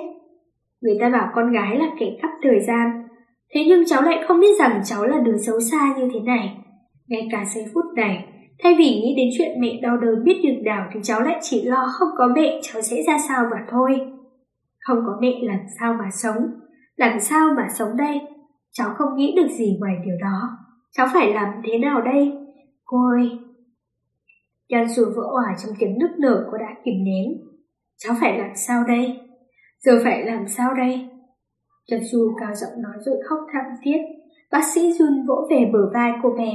Người 0.80 0.96
ta 1.00 1.08
bảo 1.08 1.28
con 1.34 1.52
gái 1.52 1.78
là 1.78 1.86
kẻ 2.00 2.06
cắp 2.22 2.30
thời 2.42 2.60
gian, 2.60 3.08
thế 3.54 3.64
nhưng 3.68 3.84
cháu 3.86 4.02
lại 4.02 4.24
không 4.28 4.40
biết 4.40 4.58
rằng 4.58 4.80
cháu 4.84 5.06
là 5.06 5.20
đứa 5.20 5.36
xấu 5.36 5.60
xa 5.60 5.94
như 5.98 6.08
thế 6.14 6.20
này. 6.20 6.56
Ngay 7.08 7.28
cả 7.32 7.44
giây 7.54 7.64
phút 7.74 7.84
này, 7.96 8.32
Thay 8.62 8.74
vì 8.78 8.84
nghĩ 8.84 9.14
đến 9.16 9.28
chuyện 9.38 9.60
mẹ 9.60 9.78
đau 9.82 9.96
đớn 9.96 10.24
biết 10.24 10.40
được 10.42 10.62
đảo 10.64 10.88
thì 10.94 11.00
cháu 11.02 11.20
lại 11.20 11.38
chỉ 11.42 11.62
lo 11.62 11.86
không 11.92 12.08
có 12.18 12.28
mẹ 12.34 12.60
cháu 12.62 12.82
sẽ 12.82 12.96
ra 13.06 13.18
sao 13.28 13.44
mà 13.50 13.56
thôi. 13.70 14.00
Không 14.80 14.98
có 15.06 15.18
mẹ 15.20 15.32
làm 15.42 15.60
sao 15.80 15.94
mà 15.98 16.10
sống, 16.12 16.36
làm 16.96 17.20
sao 17.20 17.48
mà 17.56 17.66
sống 17.78 17.96
đây? 17.96 18.20
Cháu 18.72 18.88
không 18.98 19.16
nghĩ 19.16 19.34
được 19.36 19.48
gì 19.48 19.76
ngoài 19.80 19.94
điều 20.06 20.16
đó. 20.20 20.48
Cháu 20.92 21.08
phải 21.14 21.34
làm 21.34 21.48
thế 21.64 21.78
nào 21.78 22.02
đây? 22.02 22.32
Cô 22.92 22.98
ơi! 23.10 23.38
Yan 24.68 24.86
vỡ 24.96 25.22
òa 25.22 25.56
trong 25.62 25.74
tiếng 25.78 25.98
nức 25.98 26.10
nở 26.18 26.48
cô 26.50 26.58
đã 26.58 26.74
kìm 26.84 27.04
nén. 27.04 27.24
Cháu 27.96 28.14
phải 28.20 28.38
làm 28.38 28.50
sao 28.56 28.84
đây? 28.88 29.20
Giờ 29.78 30.00
phải 30.04 30.24
làm 30.24 30.48
sao 30.48 30.74
đây? 30.74 31.10
Yan 31.90 32.00
Su 32.12 32.18
cao 32.40 32.54
giọng 32.54 32.82
nói 32.82 32.92
rồi 33.00 33.16
khóc 33.28 33.38
thảm 33.52 33.64
thiết. 33.82 33.98
Bác 34.50 34.60
sĩ 34.74 34.80
Jun 34.80 35.26
vỗ 35.26 35.46
về 35.50 35.70
bờ 35.72 35.78
vai 35.94 36.12
cô 36.22 36.30
bé, 36.38 36.52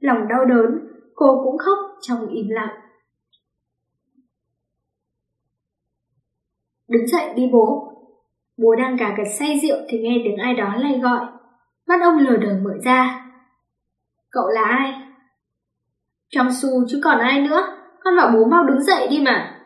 lòng 0.00 0.28
đau 0.28 0.44
đớn, 0.44 0.88
cô 1.14 1.40
cũng 1.44 1.58
khóc 1.58 1.78
trong 2.00 2.28
im 2.28 2.48
lặng. 2.48 2.74
Đứng 6.88 7.06
dậy 7.06 7.32
đi 7.36 7.50
bố. 7.52 7.92
Bố 8.56 8.74
đang 8.74 8.96
gà 8.96 9.14
gật 9.18 9.30
say 9.38 9.60
rượu 9.62 9.78
thì 9.88 9.98
nghe 9.98 10.20
tiếng 10.24 10.36
ai 10.36 10.54
đó 10.54 10.74
lay 10.76 10.98
gọi. 10.98 11.26
Mắt 11.86 12.00
ông 12.02 12.18
lờ 12.18 12.36
đờ 12.36 12.60
mở 12.62 12.70
ra. 12.84 13.30
Cậu 14.30 14.48
là 14.48 14.62
ai? 14.62 15.09
Trong 16.30 16.48
su 16.62 16.68
chứ 16.88 17.00
còn 17.04 17.18
ai 17.18 17.40
nữa. 17.40 17.62
Con 18.04 18.16
bảo 18.16 18.30
bố 18.34 18.44
mau 18.44 18.64
đứng 18.64 18.82
dậy 18.82 19.08
đi 19.10 19.22
mà. 19.24 19.56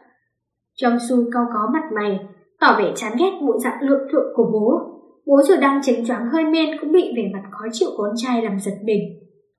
Trong 0.74 0.98
su 1.08 1.16
cau 1.32 1.44
có 1.54 1.70
mặt 1.72 1.82
mày, 1.94 2.18
tỏ 2.60 2.76
vẻ 2.78 2.92
chán 2.96 3.12
ghét 3.18 3.30
bộ 3.46 3.58
dạng 3.58 3.82
lượng 3.82 4.08
thượng 4.12 4.32
của 4.34 4.50
bố. 4.52 4.94
Bố 5.26 5.42
dù 5.42 5.54
đang 5.60 5.82
chánh 5.82 6.06
choáng 6.06 6.28
hơi 6.32 6.44
men 6.44 6.78
cũng 6.80 6.92
bị 6.92 7.12
vẻ 7.16 7.22
mặt 7.32 7.48
khó 7.50 7.64
chịu 7.72 7.88
của 7.96 8.02
con 8.02 8.14
trai 8.16 8.42
làm 8.42 8.58
giật 8.58 8.74
mình. 8.84 9.00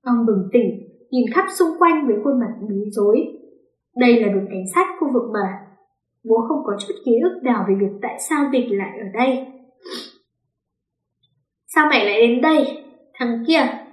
Ông 0.02 0.26
bừng 0.26 0.48
tỉnh, 0.52 0.70
nhìn 1.10 1.24
khắp 1.34 1.46
xung 1.58 1.68
quanh 1.78 2.06
với 2.06 2.16
khuôn 2.24 2.40
mặt 2.40 2.52
bối 2.60 2.84
rối. 2.90 3.16
Đây 3.96 4.20
là 4.20 4.28
đồn 4.28 4.46
cảnh 4.48 4.64
sát 4.74 4.86
khu 5.00 5.08
vực 5.12 5.30
mà. 5.32 5.66
Bố 6.24 6.36
không 6.48 6.58
có 6.66 6.72
chút 6.80 6.94
ký 7.04 7.12
ức 7.22 7.42
nào 7.42 7.64
về 7.68 7.74
việc 7.80 7.98
tại 8.02 8.16
sao 8.28 8.44
Vịnh 8.52 8.78
lại 8.78 8.98
ở 8.98 9.06
đây. 9.14 9.46
Sao 11.66 11.86
mày 11.90 12.06
lại 12.06 12.20
đến 12.20 12.40
đây? 12.40 12.84
Thằng 13.14 13.44
kia. 13.46 13.85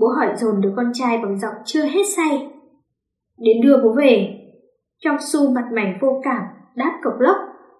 Bố 0.00 0.06
hỏi 0.08 0.36
dồn 0.36 0.60
đứa 0.60 0.72
con 0.76 0.90
trai 0.94 1.18
bằng 1.18 1.38
giọng 1.38 1.54
chưa 1.64 1.82
hết 1.82 2.02
say. 2.16 2.48
Đến 3.38 3.56
đưa 3.62 3.76
bố 3.84 3.92
về. 3.92 4.36
Trong 4.98 5.16
su 5.32 5.50
mặt 5.50 5.64
mảnh 5.72 5.98
vô 6.00 6.20
cảm, 6.24 6.42
đáp 6.76 7.00
cộc 7.02 7.14
lốc. 7.20 7.36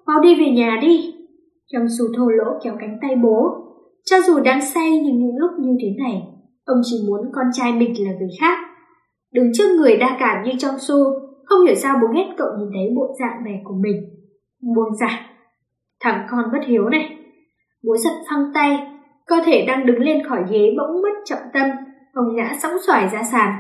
Mau 0.06 0.20
đi 0.20 0.34
về 0.34 0.50
nhà 0.50 0.78
đi. 0.82 1.14
Trong 1.72 1.86
su 1.98 2.04
thô 2.16 2.28
lỗ 2.28 2.44
kéo 2.64 2.74
cánh 2.80 2.98
tay 3.02 3.16
bố. 3.22 3.66
Cho 4.04 4.16
dù 4.26 4.40
đang 4.40 4.62
say 4.62 4.90
nhưng 4.90 5.18
những 5.18 5.36
lúc 5.36 5.50
như 5.60 5.76
thế 5.82 5.88
này, 6.04 6.22
ông 6.64 6.80
chỉ 6.84 6.96
muốn 7.08 7.20
con 7.32 7.46
trai 7.52 7.72
mình 7.72 7.94
là 8.06 8.12
người 8.18 8.30
khác. 8.40 8.58
Đứng 9.32 9.50
trước 9.54 9.76
người 9.76 9.96
đa 9.96 10.16
cảm 10.20 10.44
như 10.44 10.52
trong 10.58 10.74
su, 10.78 10.96
không 11.44 11.66
hiểu 11.66 11.74
sao 11.74 11.98
bố 12.02 12.08
ghét 12.14 12.34
cậu 12.38 12.48
nhìn 12.58 12.68
thấy 12.74 12.94
bộ 12.96 13.14
dạng 13.20 13.44
này 13.44 13.60
của 13.64 13.74
mình. 13.74 13.96
Buông 14.62 14.96
ra. 15.00 15.30
Thằng 16.00 16.26
con 16.30 16.44
bất 16.52 16.60
hiếu 16.66 16.88
này. 16.88 17.16
Bố 17.84 17.96
giật 17.96 18.14
phăng 18.30 18.50
tay, 18.54 18.78
cơ 19.26 19.36
thể 19.46 19.64
đang 19.66 19.86
đứng 19.86 19.98
lên 19.98 20.26
khỏi 20.28 20.44
ghế 20.50 20.74
bỗng 20.78 21.02
mất 21.02 21.14
trọng 21.24 21.50
tâm. 21.52 21.70
Ông 22.14 22.36
ngã 22.36 22.56
sóng 22.62 22.72
xoài 22.86 23.08
ra 23.08 23.22
sàn. 23.22 23.52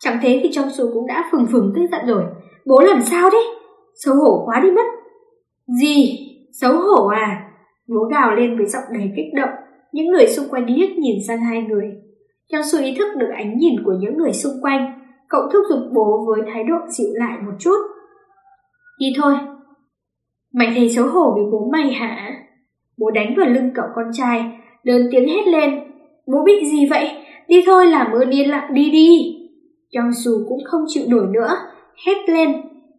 Chẳng 0.00 0.18
thế 0.22 0.40
thì 0.42 0.48
trong 0.52 0.70
số 0.70 0.84
cũng 0.94 1.06
đã 1.06 1.28
phừng 1.32 1.46
phừng 1.52 1.72
tức 1.76 1.82
giận 1.90 2.06
rồi. 2.06 2.24
Bố 2.66 2.80
làm 2.80 3.02
sao 3.02 3.30
đấy? 3.30 3.44
Xấu 4.04 4.14
hổ 4.14 4.42
quá 4.46 4.60
đi 4.62 4.70
mất. 4.70 4.86
Gì? 5.80 6.18
Xấu 6.60 6.72
hổ 6.72 7.06
à? 7.06 7.50
Bố 7.88 8.04
gào 8.10 8.34
lên 8.34 8.56
với 8.56 8.66
giọng 8.66 8.84
đầy 8.92 9.10
kích 9.16 9.34
động. 9.34 9.50
Những 9.92 10.06
người 10.06 10.26
xung 10.26 10.48
quanh 10.48 10.66
liếc 10.66 10.98
nhìn 10.98 11.16
sang 11.28 11.40
hai 11.40 11.62
người. 11.62 11.92
Trong 12.52 12.62
sự 12.72 12.82
ý 12.82 12.94
thức 12.98 13.16
được 13.16 13.28
ánh 13.36 13.58
nhìn 13.58 13.84
của 13.84 13.92
những 14.00 14.16
người 14.16 14.32
xung 14.32 14.52
quanh, 14.62 15.00
cậu 15.28 15.42
thúc 15.52 15.62
giục 15.68 15.78
bố 15.94 16.26
với 16.26 16.40
thái 16.52 16.64
độ 16.64 16.76
dịu 16.88 17.08
lại 17.14 17.38
một 17.46 17.52
chút. 17.58 17.78
Đi 18.98 19.06
thôi. 19.16 19.34
Mày 20.54 20.72
thấy 20.76 20.88
xấu 20.88 21.06
hổ 21.06 21.34
với 21.34 21.44
bố 21.52 21.70
mày 21.72 21.92
hả? 21.92 22.30
Bố 22.98 23.10
đánh 23.10 23.34
vào 23.36 23.46
lưng 23.46 23.70
cậu 23.74 23.84
con 23.94 24.04
trai, 24.12 24.58
lớn 24.82 25.08
tiếng 25.10 25.28
hét 25.28 25.46
lên. 25.46 25.80
Bố 26.26 26.44
bị 26.44 26.66
gì 26.70 26.86
vậy? 26.90 27.08
Đi 27.48 27.62
thôi 27.66 27.86
làm 27.86 28.12
ơn 28.12 28.30
yên 28.30 28.50
lặng 28.50 28.74
đi 28.74 28.90
đi. 28.90 29.36
Trong 29.92 30.10
su 30.24 30.32
cũng 30.48 30.60
không 30.64 30.80
chịu 30.88 31.04
nổi 31.08 31.26
nữa, 31.32 31.50
hét 32.06 32.28
lên. 32.28 32.52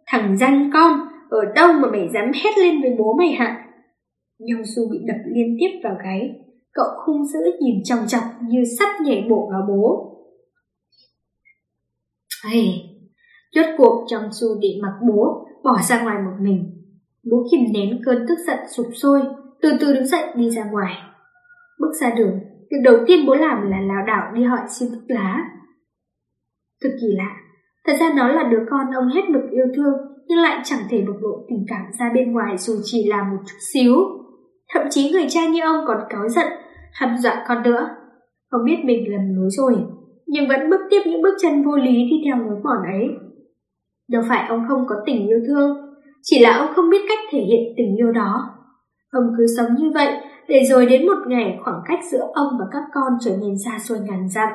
Thằng 0.08 0.38
danh 0.38 0.70
con, 0.74 1.00
ở 1.30 1.40
đâu 1.56 1.74
mà 1.74 1.90
mày 1.92 2.10
dám 2.14 2.32
hét 2.44 2.58
lên 2.58 2.82
với 2.82 2.92
bố 3.00 3.16
mày 3.18 3.32
hả? 3.32 3.68
Yong 4.40 4.66
Su 4.66 4.90
bị 4.92 4.98
đập 5.08 5.18
liên 5.36 5.58
tiếp 5.60 5.80
vào 5.84 5.96
gáy, 6.04 6.30
cậu 6.74 6.86
khung 7.06 7.26
dữ 7.26 7.40
nhìn 7.62 7.76
trong 7.84 8.00
chọc 8.08 8.24
như 8.50 8.64
sắp 8.80 8.90
nhảy 9.02 9.26
bộ 9.30 9.50
vào 9.52 9.62
bố. 9.70 10.14
Ây, 12.52 12.68
chốt 13.52 13.66
cuộc 13.78 14.06
trong 14.08 14.24
Su 14.42 14.48
bị 14.62 14.80
mặc 14.82 14.94
bố, 15.08 15.46
bỏ 15.64 15.78
ra 15.90 16.04
ngoài 16.04 16.18
một 16.26 16.38
mình. 16.42 16.74
Bố 17.32 17.38
kìm 17.52 17.60
nén 17.74 18.02
cơn 18.06 18.26
tức 18.30 18.38
giận 18.48 18.60
sụp 18.76 18.88
sôi, 18.94 19.22
từ 19.62 19.70
từ 19.80 19.94
đứng 19.94 20.06
dậy 20.06 20.24
đi 20.36 20.50
ra 20.50 20.64
ngoài. 20.72 20.94
Bước 21.80 21.92
ra 22.02 22.16
đường, 22.18 22.40
việc 22.72 22.78
đầu 22.84 22.96
tiên 23.08 23.26
bố 23.28 23.36
làm 23.36 23.72
là 23.72 23.82
lảo 23.82 24.06
đảo 24.08 24.32
đi 24.34 24.44
hỏi 24.44 24.60
xin 24.80 24.90
thuốc 24.90 25.04
lá. 25.08 25.46
Thực 26.84 26.90
kỳ 27.02 27.08
lạ, 27.18 27.36
thật 27.86 27.94
ra 28.00 28.14
nó 28.16 28.28
là 28.28 28.44
đứa 28.44 28.66
con 28.70 28.92
ông 28.92 29.08
hết 29.08 29.30
mực 29.30 29.44
yêu 29.52 29.66
thương 29.76 29.94
nhưng 30.28 30.40
lại 30.40 30.62
chẳng 30.64 30.80
thể 30.90 31.04
bộc 31.08 31.16
lộ 31.22 31.46
tình 31.50 31.66
cảm 31.68 31.86
ra 32.00 32.12
bên 32.14 32.32
ngoài 32.32 32.58
dù 32.58 32.74
chỉ 32.84 33.08
là 33.08 33.24
một 33.24 33.38
chút 33.46 33.58
xíu. 33.74 33.94
Thậm 34.74 34.84
chí 34.90 35.12
người 35.12 35.26
cha 35.30 35.48
như 35.48 35.62
ông 35.62 35.86
còn 35.88 35.98
cáu 36.10 36.30
giận, 36.30 36.48
hăm 36.94 37.18
dọa 37.18 37.46
con 37.48 37.64
nữa. 37.64 37.90
Ông 38.50 38.62
biết 38.66 38.78
mình 38.84 39.12
lầm 39.12 39.36
lối 39.36 39.50
rồi, 39.50 39.76
nhưng 40.28 40.48
vẫn 40.48 40.70
bước 40.70 40.82
tiếp 40.90 41.02
những 41.06 41.22
bước 41.22 41.34
chân 41.42 41.64
vô 41.64 41.76
lý 41.76 41.94
đi 41.94 42.22
theo 42.26 42.36
lối 42.38 42.60
mòn 42.64 42.78
ấy. 42.94 43.08
Đâu 44.10 44.24
phải 44.30 44.48
ông 44.50 44.66
không 44.68 44.86
có 44.90 44.96
tình 45.06 45.28
yêu 45.28 45.40
thương, 45.48 45.78
chỉ 46.22 46.40
là 46.40 46.58
ông 46.58 46.74
không 46.76 46.90
biết 46.90 47.02
cách 47.10 47.20
thể 47.32 47.40
hiện 47.40 47.74
tình 47.78 47.96
yêu 47.96 48.12
đó. 48.12 48.44
Ông 49.12 49.24
cứ 49.38 49.46
sống 49.58 49.76
như 49.78 49.92
vậy, 49.94 50.14
để 50.48 50.64
rồi 50.64 50.86
đến 50.86 51.08
một 51.08 51.18
ngày 51.28 51.58
khoảng 51.64 51.82
cách 51.88 52.00
giữa 52.12 52.28
ông 52.34 52.48
và 52.60 52.66
các 52.72 52.84
con 52.94 53.14
trở 53.26 53.32
nên 53.42 53.54
xa 53.66 53.80
xôi 53.80 53.98
ngàn 54.00 54.30
dặm. 54.30 54.50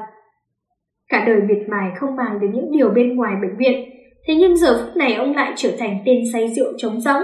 Cả 1.08 1.24
đời 1.26 1.40
miệt 1.48 1.68
mài 1.68 1.90
không 1.96 2.16
màng 2.16 2.40
đến 2.40 2.52
những 2.52 2.72
điều 2.72 2.90
bên 2.90 3.16
ngoài 3.16 3.34
bệnh 3.42 3.56
viện, 3.58 3.88
thế 4.26 4.34
nhưng 4.34 4.56
giờ 4.56 4.84
phút 4.84 4.96
này 4.96 5.14
ông 5.14 5.34
lại 5.34 5.52
trở 5.56 5.70
thành 5.78 5.98
tên 6.06 6.22
say 6.32 6.48
rượu 6.48 6.72
trống 6.76 7.00
rỗng. 7.00 7.22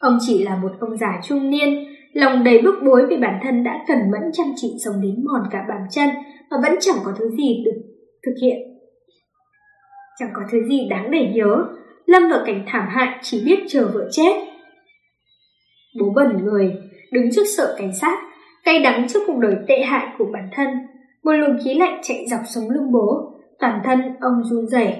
Ông 0.00 0.18
chỉ 0.20 0.44
là 0.44 0.56
một 0.56 0.70
ông 0.80 0.96
già 0.96 1.20
trung 1.24 1.50
niên, 1.50 1.84
lòng 2.12 2.44
đầy 2.44 2.62
bức 2.62 2.74
bối 2.84 3.06
vì 3.08 3.16
bản 3.16 3.40
thân 3.42 3.64
đã 3.64 3.84
cần 3.88 3.98
mẫn 4.10 4.20
chăm 4.32 4.46
chỉ 4.56 4.68
sống 4.84 4.94
đến 5.02 5.24
mòn 5.24 5.42
cả 5.50 5.64
bàn 5.68 5.80
chân 5.90 6.08
mà 6.50 6.56
vẫn 6.62 6.72
chẳng 6.80 6.96
có 7.04 7.12
thứ 7.18 7.30
gì 7.30 7.62
được 7.64 7.82
thực 8.26 8.34
hiện. 8.42 8.58
Chẳng 10.18 10.30
có 10.34 10.42
thứ 10.50 10.58
gì 10.68 10.88
đáng 10.90 11.10
để 11.10 11.32
nhớ, 11.34 11.64
lâm 12.06 12.28
vào 12.28 12.40
cảnh 12.46 12.64
thảm 12.66 12.88
hại 12.88 13.18
chỉ 13.22 13.42
biết 13.46 13.58
chờ 13.68 13.90
vợ 13.94 14.08
chết. 14.10 14.32
Bố 16.00 16.12
bẩn 16.14 16.44
người, 16.44 16.72
đứng 17.12 17.28
trước 17.32 17.44
sợ 17.56 17.74
cảnh 17.78 17.94
sát, 18.00 18.18
cay 18.64 18.82
đắng 18.82 19.08
trước 19.08 19.20
cuộc 19.26 19.38
đời 19.38 19.56
tệ 19.68 19.82
hại 19.82 20.06
của 20.18 20.26
bản 20.32 20.48
thân. 20.52 20.68
Một 21.24 21.32
luồng 21.32 21.56
khí 21.64 21.74
lạnh 21.74 22.00
chạy 22.02 22.26
dọc 22.30 22.40
sống 22.46 22.70
lưng 22.70 22.92
bố, 22.92 23.32
toàn 23.58 23.80
thân 23.84 24.00
ông 24.20 24.44
run 24.44 24.66
rẩy. 24.66 24.94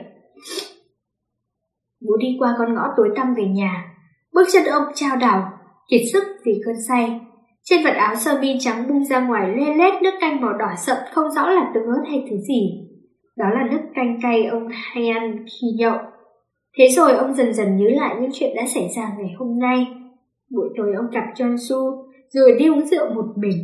Bố 2.01 2.17
đi 2.17 2.37
qua 2.39 2.55
con 2.59 2.75
ngõ 2.75 2.83
tối 2.97 3.09
tăm 3.17 3.35
về 3.35 3.45
nhà, 3.45 3.85
bước 4.33 4.49
chân 4.53 4.65
ông 4.65 4.83
trao 4.95 5.17
đảo, 5.17 5.53
kiệt 5.91 6.01
sức 6.13 6.25
vì 6.45 6.61
cơn 6.67 6.75
say. 6.89 7.21
Trên 7.65 7.85
vật 7.85 7.95
áo 7.95 8.15
sơ 8.17 8.39
mi 8.41 8.57
trắng 8.61 8.89
bung 8.89 9.05
ra 9.05 9.21
ngoài 9.21 9.49
lê 9.57 9.75
lết 9.75 10.03
nước 10.03 10.15
canh 10.21 10.41
màu 10.41 10.53
đỏ 10.53 10.69
sậm 10.77 10.97
không 11.13 11.31
rõ 11.31 11.51
là 11.51 11.71
tương 11.75 11.87
ớt 11.87 12.03
hay 12.11 12.25
thứ 12.31 12.37
gì. 12.37 12.89
Đó 13.37 13.47
là 13.55 13.69
nước 13.71 13.81
canh 13.95 14.19
cay 14.23 14.45
ông 14.45 14.69
hay 14.73 15.09
ăn 15.09 15.45
khi 15.47 15.67
nhậu. 15.79 15.97
Thế 16.79 16.89
rồi 16.89 17.13
ông 17.13 17.35
dần 17.35 17.55
dần 17.55 17.77
nhớ 17.77 17.87
lại 17.91 18.17
những 18.21 18.31
chuyện 18.35 18.57
đã 18.57 18.63
xảy 18.75 18.89
ra 18.97 19.03
ngày 19.19 19.31
hôm 19.39 19.59
nay. 19.59 19.87
Buổi 20.51 20.69
tối 20.77 20.95
ông 20.97 21.11
gặp 21.11 21.25
John 21.35 21.57
Su, 21.57 22.09
rồi 22.29 22.57
đi 22.59 22.69
uống 22.69 22.87
rượu 22.87 23.15
một 23.15 23.27
mình. 23.37 23.57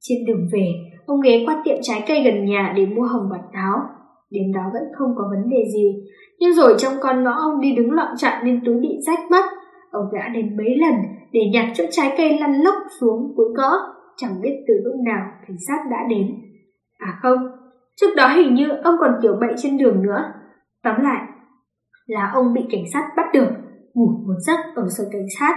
Trên 0.00 0.18
đường 0.26 0.48
về, 0.52 0.72
ông 1.06 1.20
ghé 1.20 1.42
qua 1.46 1.62
tiệm 1.64 1.76
trái 1.82 2.04
cây 2.08 2.22
gần 2.24 2.44
nhà 2.44 2.72
để 2.76 2.86
mua 2.86 3.02
hồng 3.02 3.28
và 3.30 3.38
táo. 3.52 3.78
Đến 4.30 4.52
đó 4.52 4.60
vẫn 4.72 4.82
không 4.98 5.14
có 5.16 5.24
vấn 5.30 5.50
đề 5.50 5.64
gì, 5.74 6.04
nhưng 6.38 6.54
rồi 6.54 6.74
trong 6.78 6.92
con 7.00 7.24
ngõ 7.24 7.32
ông 7.32 7.60
đi 7.60 7.74
đứng 7.76 7.90
loạn 7.90 8.14
chặn 8.16 8.44
nên 8.44 8.60
túi 8.64 8.80
bị 8.80 8.88
rách 9.06 9.30
mất. 9.30 9.44
Ông 9.90 10.04
đã 10.12 10.28
đến 10.34 10.56
mấy 10.56 10.76
lần 10.76 10.94
để 11.32 11.40
nhặt 11.52 11.66
chỗ 11.74 11.84
trái 11.90 12.14
cây 12.16 12.38
lăn 12.38 12.60
lóc 12.60 12.74
xuống 13.00 13.32
cuối 13.36 13.46
ngõ, 13.56 13.72
chẳng 14.16 14.40
biết 14.42 14.64
từ 14.68 14.74
lúc 14.84 14.94
nào 15.04 15.26
cảnh 15.48 15.56
sát 15.68 15.78
đã 15.90 15.98
đến. 16.10 16.26
À 16.98 17.18
không, 17.22 17.38
trước 18.00 18.14
đó 18.16 18.28
hình 18.28 18.54
như 18.54 18.68
ông 18.84 18.94
còn 19.00 19.10
tiểu 19.22 19.36
bậy 19.40 19.54
trên 19.56 19.78
đường 19.78 20.02
nữa. 20.02 20.24
Tóm 20.82 20.94
lại, 21.02 21.26
là 22.06 22.30
ông 22.34 22.54
bị 22.54 22.60
cảnh 22.70 22.84
sát 22.92 23.08
bắt 23.16 23.26
được, 23.34 23.48
ngủ 23.94 24.06
một 24.06 24.34
giấc 24.46 24.58
ở 24.74 24.86
sở 24.98 25.04
cảnh 25.12 25.26
sát, 25.38 25.54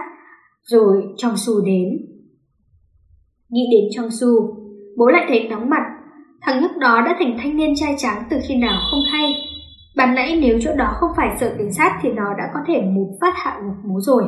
rồi 0.64 1.04
trong 1.18 1.38
su 1.38 1.54
đến. 1.66 1.90
Nghĩ 3.50 3.62
đến 3.72 3.90
trong 3.92 4.12
su, 4.12 4.28
bố 4.98 5.08
lại 5.08 5.26
thấy 5.28 5.48
nóng 5.50 5.70
mặt, 5.70 5.84
thằng 6.42 6.62
nhóc 6.62 6.72
đó 6.80 7.02
đã 7.06 7.16
thành 7.20 7.38
thanh 7.38 7.58
niên 7.58 7.74
trai 7.76 7.96
trắng 7.98 8.24
từ 8.30 8.38
khi 8.48 8.56
nào 8.56 8.82
không 8.92 9.02
hay. 9.12 9.34
Ban 9.98 10.16
nãy 10.16 10.40
nếu 10.42 10.60
chỗ 10.62 10.72
đó 10.78 10.94
không 11.00 11.10
phải 11.18 11.38
sở 11.40 11.56
cảnh 11.58 11.74
sát 11.74 12.00
thì 12.02 12.10
nó 12.10 12.34
đã 12.38 12.44
có 12.54 12.60
thể 12.68 12.82
một 12.82 13.08
phát 13.22 13.34
hạ 13.36 13.62
ngục 13.64 13.76
bố 13.84 14.00
rồi. 14.00 14.24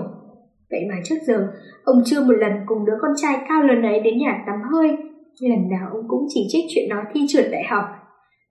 Vậy 0.72 0.80
mà 0.90 0.95
trước 1.03 1.16
giờ, 1.28 1.48
ông 1.84 2.02
chưa 2.06 2.22
một 2.22 2.34
lần 2.40 2.52
cùng 2.66 2.86
đứa 2.86 2.98
con 3.02 3.12
trai 3.22 3.45
cao 3.49 3.64
lớn 3.64 3.82
ấy 3.82 3.99
đến 3.99 4.18
nhà 4.18 4.44
tắm 4.48 4.56
hơi. 4.72 4.98
Lần 5.41 5.70
nào 5.70 5.90
ông 5.91 6.07
cũng 6.07 6.26
chỉ 6.30 6.48
trích 6.49 6.66
chuyện 6.70 6.90
nó 6.90 7.02
thi 7.14 7.26
trượt 7.30 7.45
đại 7.52 7.64
học. 7.70 7.84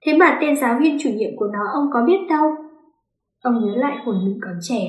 Thế 0.06 0.16
mà 0.16 0.38
tên 0.40 0.56
giáo 0.56 0.78
viên 0.80 0.98
chủ 1.00 1.10
nhiệm 1.10 1.30
của 1.36 1.46
nó 1.52 1.60
ông 1.74 1.86
có 1.92 2.04
biết 2.06 2.18
đâu. 2.28 2.50
Ông 3.42 3.54
nhớ 3.54 3.72
lại 3.76 3.96
hồi 4.04 4.14
mình 4.24 4.38
còn 4.42 4.54
trẻ. 4.62 4.80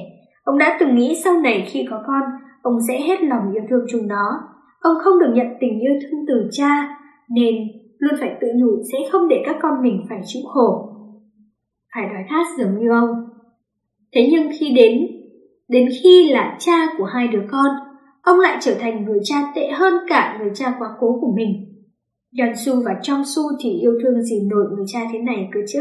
Ông 0.44 0.58
đã 0.58 0.78
từng 0.80 0.96
nghĩ 0.96 1.16
sau 1.24 1.42
này 1.42 1.68
khi 1.68 1.88
có 1.90 2.04
con, 2.08 2.22
ông 2.66 2.78
sẽ 2.88 3.02
hết 3.02 3.24
lòng 3.24 3.54
yêu 3.54 3.64
thương 3.70 3.86
chúng 3.92 4.08
nó. 4.08 4.26
Ông 4.80 4.96
không 5.04 5.20
được 5.20 5.32
nhận 5.36 5.48
tình 5.60 5.80
yêu 5.80 5.94
thương 6.02 6.26
từ 6.28 6.48
cha, 6.52 6.98
nên 7.30 7.56
luôn 8.00 8.14
phải 8.20 8.38
tự 8.42 8.48
nhủ 8.56 8.82
sẽ 8.92 8.98
không 9.12 9.28
để 9.28 9.44
các 9.46 9.56
con 9.62 9.82
mình 9.82 10.06
phải 10.10 10.20
chịu 10.26 10.42
khổ. 10.54 10.90
Phải 11.96 12.04
đói 12.14 12.24
khát 12.30 12.46
giống 12.58 12.80
như 12.80 12.90
ông. 12.90 13.10
Thế 14.14 14.30
nhưng 14.32 14.50
khi 14.60 14.74
đến 14.76 15.08
Đến 15.68 15.90
khi 16.04 16.30
là 16.32 16.58
cha 16.60 16.96
của 16.98 17.04
hai 17.04 17.28
đứa 17.28 17.44
con, 17.52 17.68
ông 18.22 18.40
lại 18.40 18.58
trở 18.62 18.76
thành 18.80 19.06
người 19.06 19.20
cha 19.24 19.52
tệ 19.56 19.68
hơn 19.72 19.94
cả 20.08 20.38
người 20.40 20.52
cha 20.56 20.76
quá 20.80 20.90
cố 21.00 21.18
của 21.22 21.34
mình. 21.36 21.50
Su 22.66 22.84
và 22.86 22.92
Trong 23.02 23.24
Su 23.36 23.44
thì 23.64 23.70
yêu 23.70 23.92
thương 24.04 24.22
gì 24.22 24.48
nổi 24.50 24.66
người 24.76 24.86
cha 24.88 25.00
thế 25.14 25.20
này 25.20 25.50
cơ 25.54 25.60
chứ. 25.68 25.80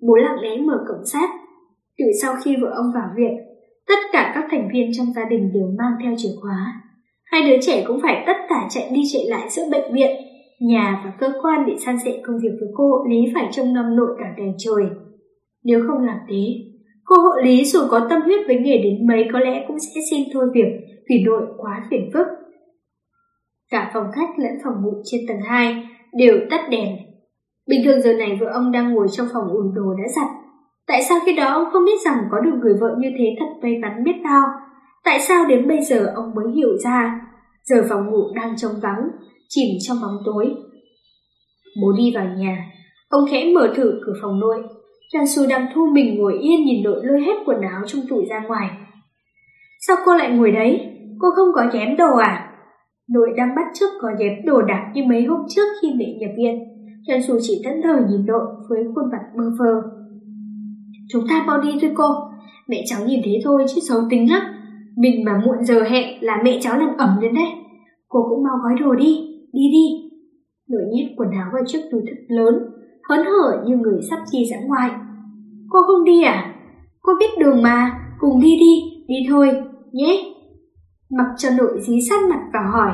Bố 0.00 0.14
lặng 0.14 0.40
lẽ 0.40 0.56
mở 0.56 0.84
cổng 0.88 1.06
sát. 1.06 1.30
Từ 1.98 2.04
sau 2.22 2.34
khi 2.44 2.56
vợ 2.62 2.70
ông 2.74 2.86
vào 2.94 3.08
viện, 3.16 3.49
tất 3.90 4.00
cả 4.12 4.32
các 4.34 4.44
thành 4.50 4.68
viên 4.72 4.90
trong 4.96 5.06
gia 5.16 5.24
đình 5.24 5.50
đều 5.54 5.68
mang 5.78 5.92
theo 6.02 6.14
chìa 6.16 6.34
khóa. 6.40 6.82
Hai 7.24 7.50
đứa 7.50 7.56
trẻ 7.60 7.84
cũng 7.86 8.00
phải 8.02 8.24
tất 8.26 8.36
cả 8.48 8.68
chạy 8.70 8.90
đi 8.94 9.02
chạy 9.12 9.22
lại 9.26 9.50
giữa 9.50 9.62
bệnh 9.70 9.94
viện, 9.94 10.16
nhà 10.60 11.02
và 11.04 11.12
cơ 11.20 11.32
quan 11.42 11.64
để 11.66 11.72
san 11.84 11.96
sẻ 12.04 12.12
công 12.22 12.36
việc 12.42 12.52
với 12.60 12.68
cô 12.76 12.84
hộ 12.84 13.04
Lý 13.10 13.32
phải 13.34 13.48
trông 13.52 13.74
nom 13.74 13.96
nội 13.96 14.10
cả 14.18 14.26
đèn 14.36 14.54
trời. 14.58 14.84
Nếu 15.64 15.80
không 15.88 16.06
làm 16.06 16.18
thế, 16.28 16.70
Cô 17.10 17.16
hộ 17.16 17.30
lý 17.42 17.64
dù 17.64 17.80
có 17.90 18.06
tâm 18.10 18.22
huyết 18.22 18.40
với 18.46 18.58
nghề 18.58 18.78
đến 18.78 19.06
mấy 19.06 19.24
có 19.32 19.38
lẽ 19.38 19.64
cũng 19.68 19.76
sẽ 19.78 20.00
xin 20.10 20.28
thôi 20.32 20.46
việc 20.54 20.68
vì 21.08 21.24
nội 21.24 21.42
quá 21.56 21.86
phiền 21.90 22.10
phức. 22.14 22.26
Cả 23.70 23.90
phòng 23.94 24.06
khách 24.14 24.38
lẫn 24.38 24.52
phòng 24.64 24.74
ngủ 24.82 25.02
trên 25.04 25.20
tầng 25.28 25.40
2 25.44 25.88
đều 26.12 26.36
tắt 26.50 26.60
đèn. 26.70 26.96
Bình 27.66 27.80
thường 27.84 28.00
giờ 28.00 28.12
này 28.12 28.38
vợ 28.40 28.46
ông 28.52 28.72
đang 28.72 28.94
ngồi 28.94 29.06
trong 29.12 29.26
phòng 29.32 29.48
ủn 29.48 29.74
đồ 29.74 29.94
đã 29.94 30.08
giặt. 30.08 30.39
Tại 30.90 31.02
sao 31.02 31.18
khi 31.26 31.32
đó 31.32 31.52
ông 31.52 31.64
không 31.72 31.84
biết 31.84 32.00
rằng 32.04 32.24
có 32.30 32.40
được 32.40 32.58
người 32.60 32.74
vợ 32.80 32.96
như 32.98 33.08
thế 33.18 33.24
thật 33.38 33.46
may 33.62 33.78
mắn 33.78 34.04
biết 34.04 34.12
bao? 34.24 34.42
Tại 35.04 35.20
sao 35.20 35.46
đến 35.46 35.68
bây 35.68 35.82
giờ 35.82 36.12
ông 36.14 36.34
mới 36.34 36.52
hiểu 36.54 36.76
ra? 36.84 37.20
Giờ 37.64 37.86
phòng 37.88 38.10
ngủ 38.10 38.22
đang 38.34 38.56
trống 38.56 38.72
vắng, 38.82 39.08
chìm 39.48 39.68
trong 39.80 39.96
bóng 40.02 40.16
tối. 40.24 40.54
Bố 41.82 41.92
đi 41.98 42.12
vào 42.14 42.26
nhà, 42.36 42.66
ông 43.08 43.24
khẽ 43.30 43.52
mở 43.54 43.72
thử 43.76 44.00
cửa 44.06 44.12
phòng 44.22 44.40
nội. 44.40 44.62
Jansu 45.14 45.48
đang 45.48 45.66
thu 45.74 45.86
mình 45.92 46.18
ngồi 46.18 46.38
yên 46.38 46.64
nhìn 46.64 46.82
nội 46.84 47.00
lôi 47.02 47.20
hết 47.20 47.34
quần 47.46 47.60
áo 47.60 47.82
trong 47.86 48.00
tủ 48.08 48.22
ra 48.30 48.40
ngoài. 48.46 48.70
Sao 49.86 49.96
cô 50.04 50.16
lại 50.16 50.30
ngồi 50.30 50.50
đấy? 50.50 50.80
Cô 51.18 51.28
không 51.36 51.48
có 51.54 51.66
chém 51.72 51.96
đồ 51.96 52.16
à? 52.16 52.52
Nội 53.10 53.28
đang 53.36 53.54
bắt 53.56 53.66
chước 53.74 53.90
có 54.00 54.08
dép 54.18 54.32
đồ 54.44 54.62
đạc 54.62 54.90
như 54.94 55.02
mấy 55.08 55.24
hôm 55.24 55.40
trước 55.48 55.68
khi 55.82 55.88
mẹ 55.96 56.06
nhập 56.18 56.30
viện. 56.36 56.58
Trần 57.06 57.22
Xu 57.28 57.34
chỉ 57.40 57.62
thẫn 57.64 57.82
thờ 57.82 58.06
nhìn 58.10 58.26
nội 58.26 58.46
với 58.68 58.84
khuôn 58.94 59.10
mặt 59.10 59.22
bơ 59.36 59.44
phơ. 59.58 59.99
Chúng 61.12 61.24
ta 61.28 61.44
mau 61.46 61.60
đi 61.60 61.70
thôi 61.80 61.90
cô. 61.96 62.04
Mẹ 62.68 62.84
cháu 62.86 63.00
nhìn 63.06 63.20
thế 63.24 63.40
thôi 63.44 63.64
chứ 63.74 63.80
xấu 63.88 63.98
tính 64.10 64.32
lắm. 64.32 64.42
Mình 64.96 65.24
mà 65.24 65.42
muộn 65.46 65.64
giờ 65.64 65.82
hẹn 65.82 66.22
là 66.24 66.42
mẹ 66.44 66.58
cháu 66.60 66.78
làm 66.78 66.96
ẩm 66.96 67.18
lên 67.20 67.34
đấy. 67.34 67.48
Cô 68.08 68.26
cũng 68.28 68.42
mau 68.44 68.56
gói 68.62 68.74
đồ 68.80 68.94
đi, 68.94 69.16
đi 69.52 69.62
đi. 69.72 70.10
Nội 70.68 70.82
nhét 70.92 71.06
quần 71.16 71.30
áo 71.30 71.50
vào 71.52 71.62
chiếc 71.66 71.80
túi 71.90 72.00
thật 72.06 72.16
lớn, 72.28 72.54
hớn 73.08 73.26
hở 73.26 73.64
như 73.66 73.76
người 73.76 74.00
sắp 74.10 74.18
đi 74.32 74.44
ra 74.44 74.56
ngoài. 74.66 74.90
Cô 75.70 75.78
không 75.86 76.04
đi 76.04 76.22
à? 76.22 76.54
Cô 77.02 77.12
biết 77.20 77.38
đường 77.38 77.62
mà, 77.62 78.00
cùng 78.20 78.40
đi 78.40 78.56
đi, 78.60 79.04
đi 79.08 79.16
thôi, 79.28 79.62
nhé. 79.92 80.22
Mặc 81.10 81.26
cho 81.38 81.48
nội 81.58 81.80
dí 81.80 82.00
sát 82.08 82.20
mặt 82.30 82.40
và 82.52 82.60
hỏi, 82.72 82.92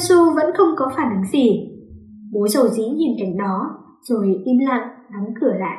Su 0.00 0.34
vẫn 0.34 0.46
không 0.54 0.68
có 0.76 0.90
phản 0.96 1.10
ứng 1.14 1.24
gì. 1.32 1.68
Bố 2.32 2.48
dầu 2.48 2.68
dĩ 2.68 2.82
nhìn 2.82 3.12
cảnh 3.18 3.38
đó, 3.38 3.70
rồi 4.02 4.40
im 4.44 4.58
lặng 4.58 4.88
đóng 5.12 5.34
cửa 5.40 5.52
lại. 5.58 5.78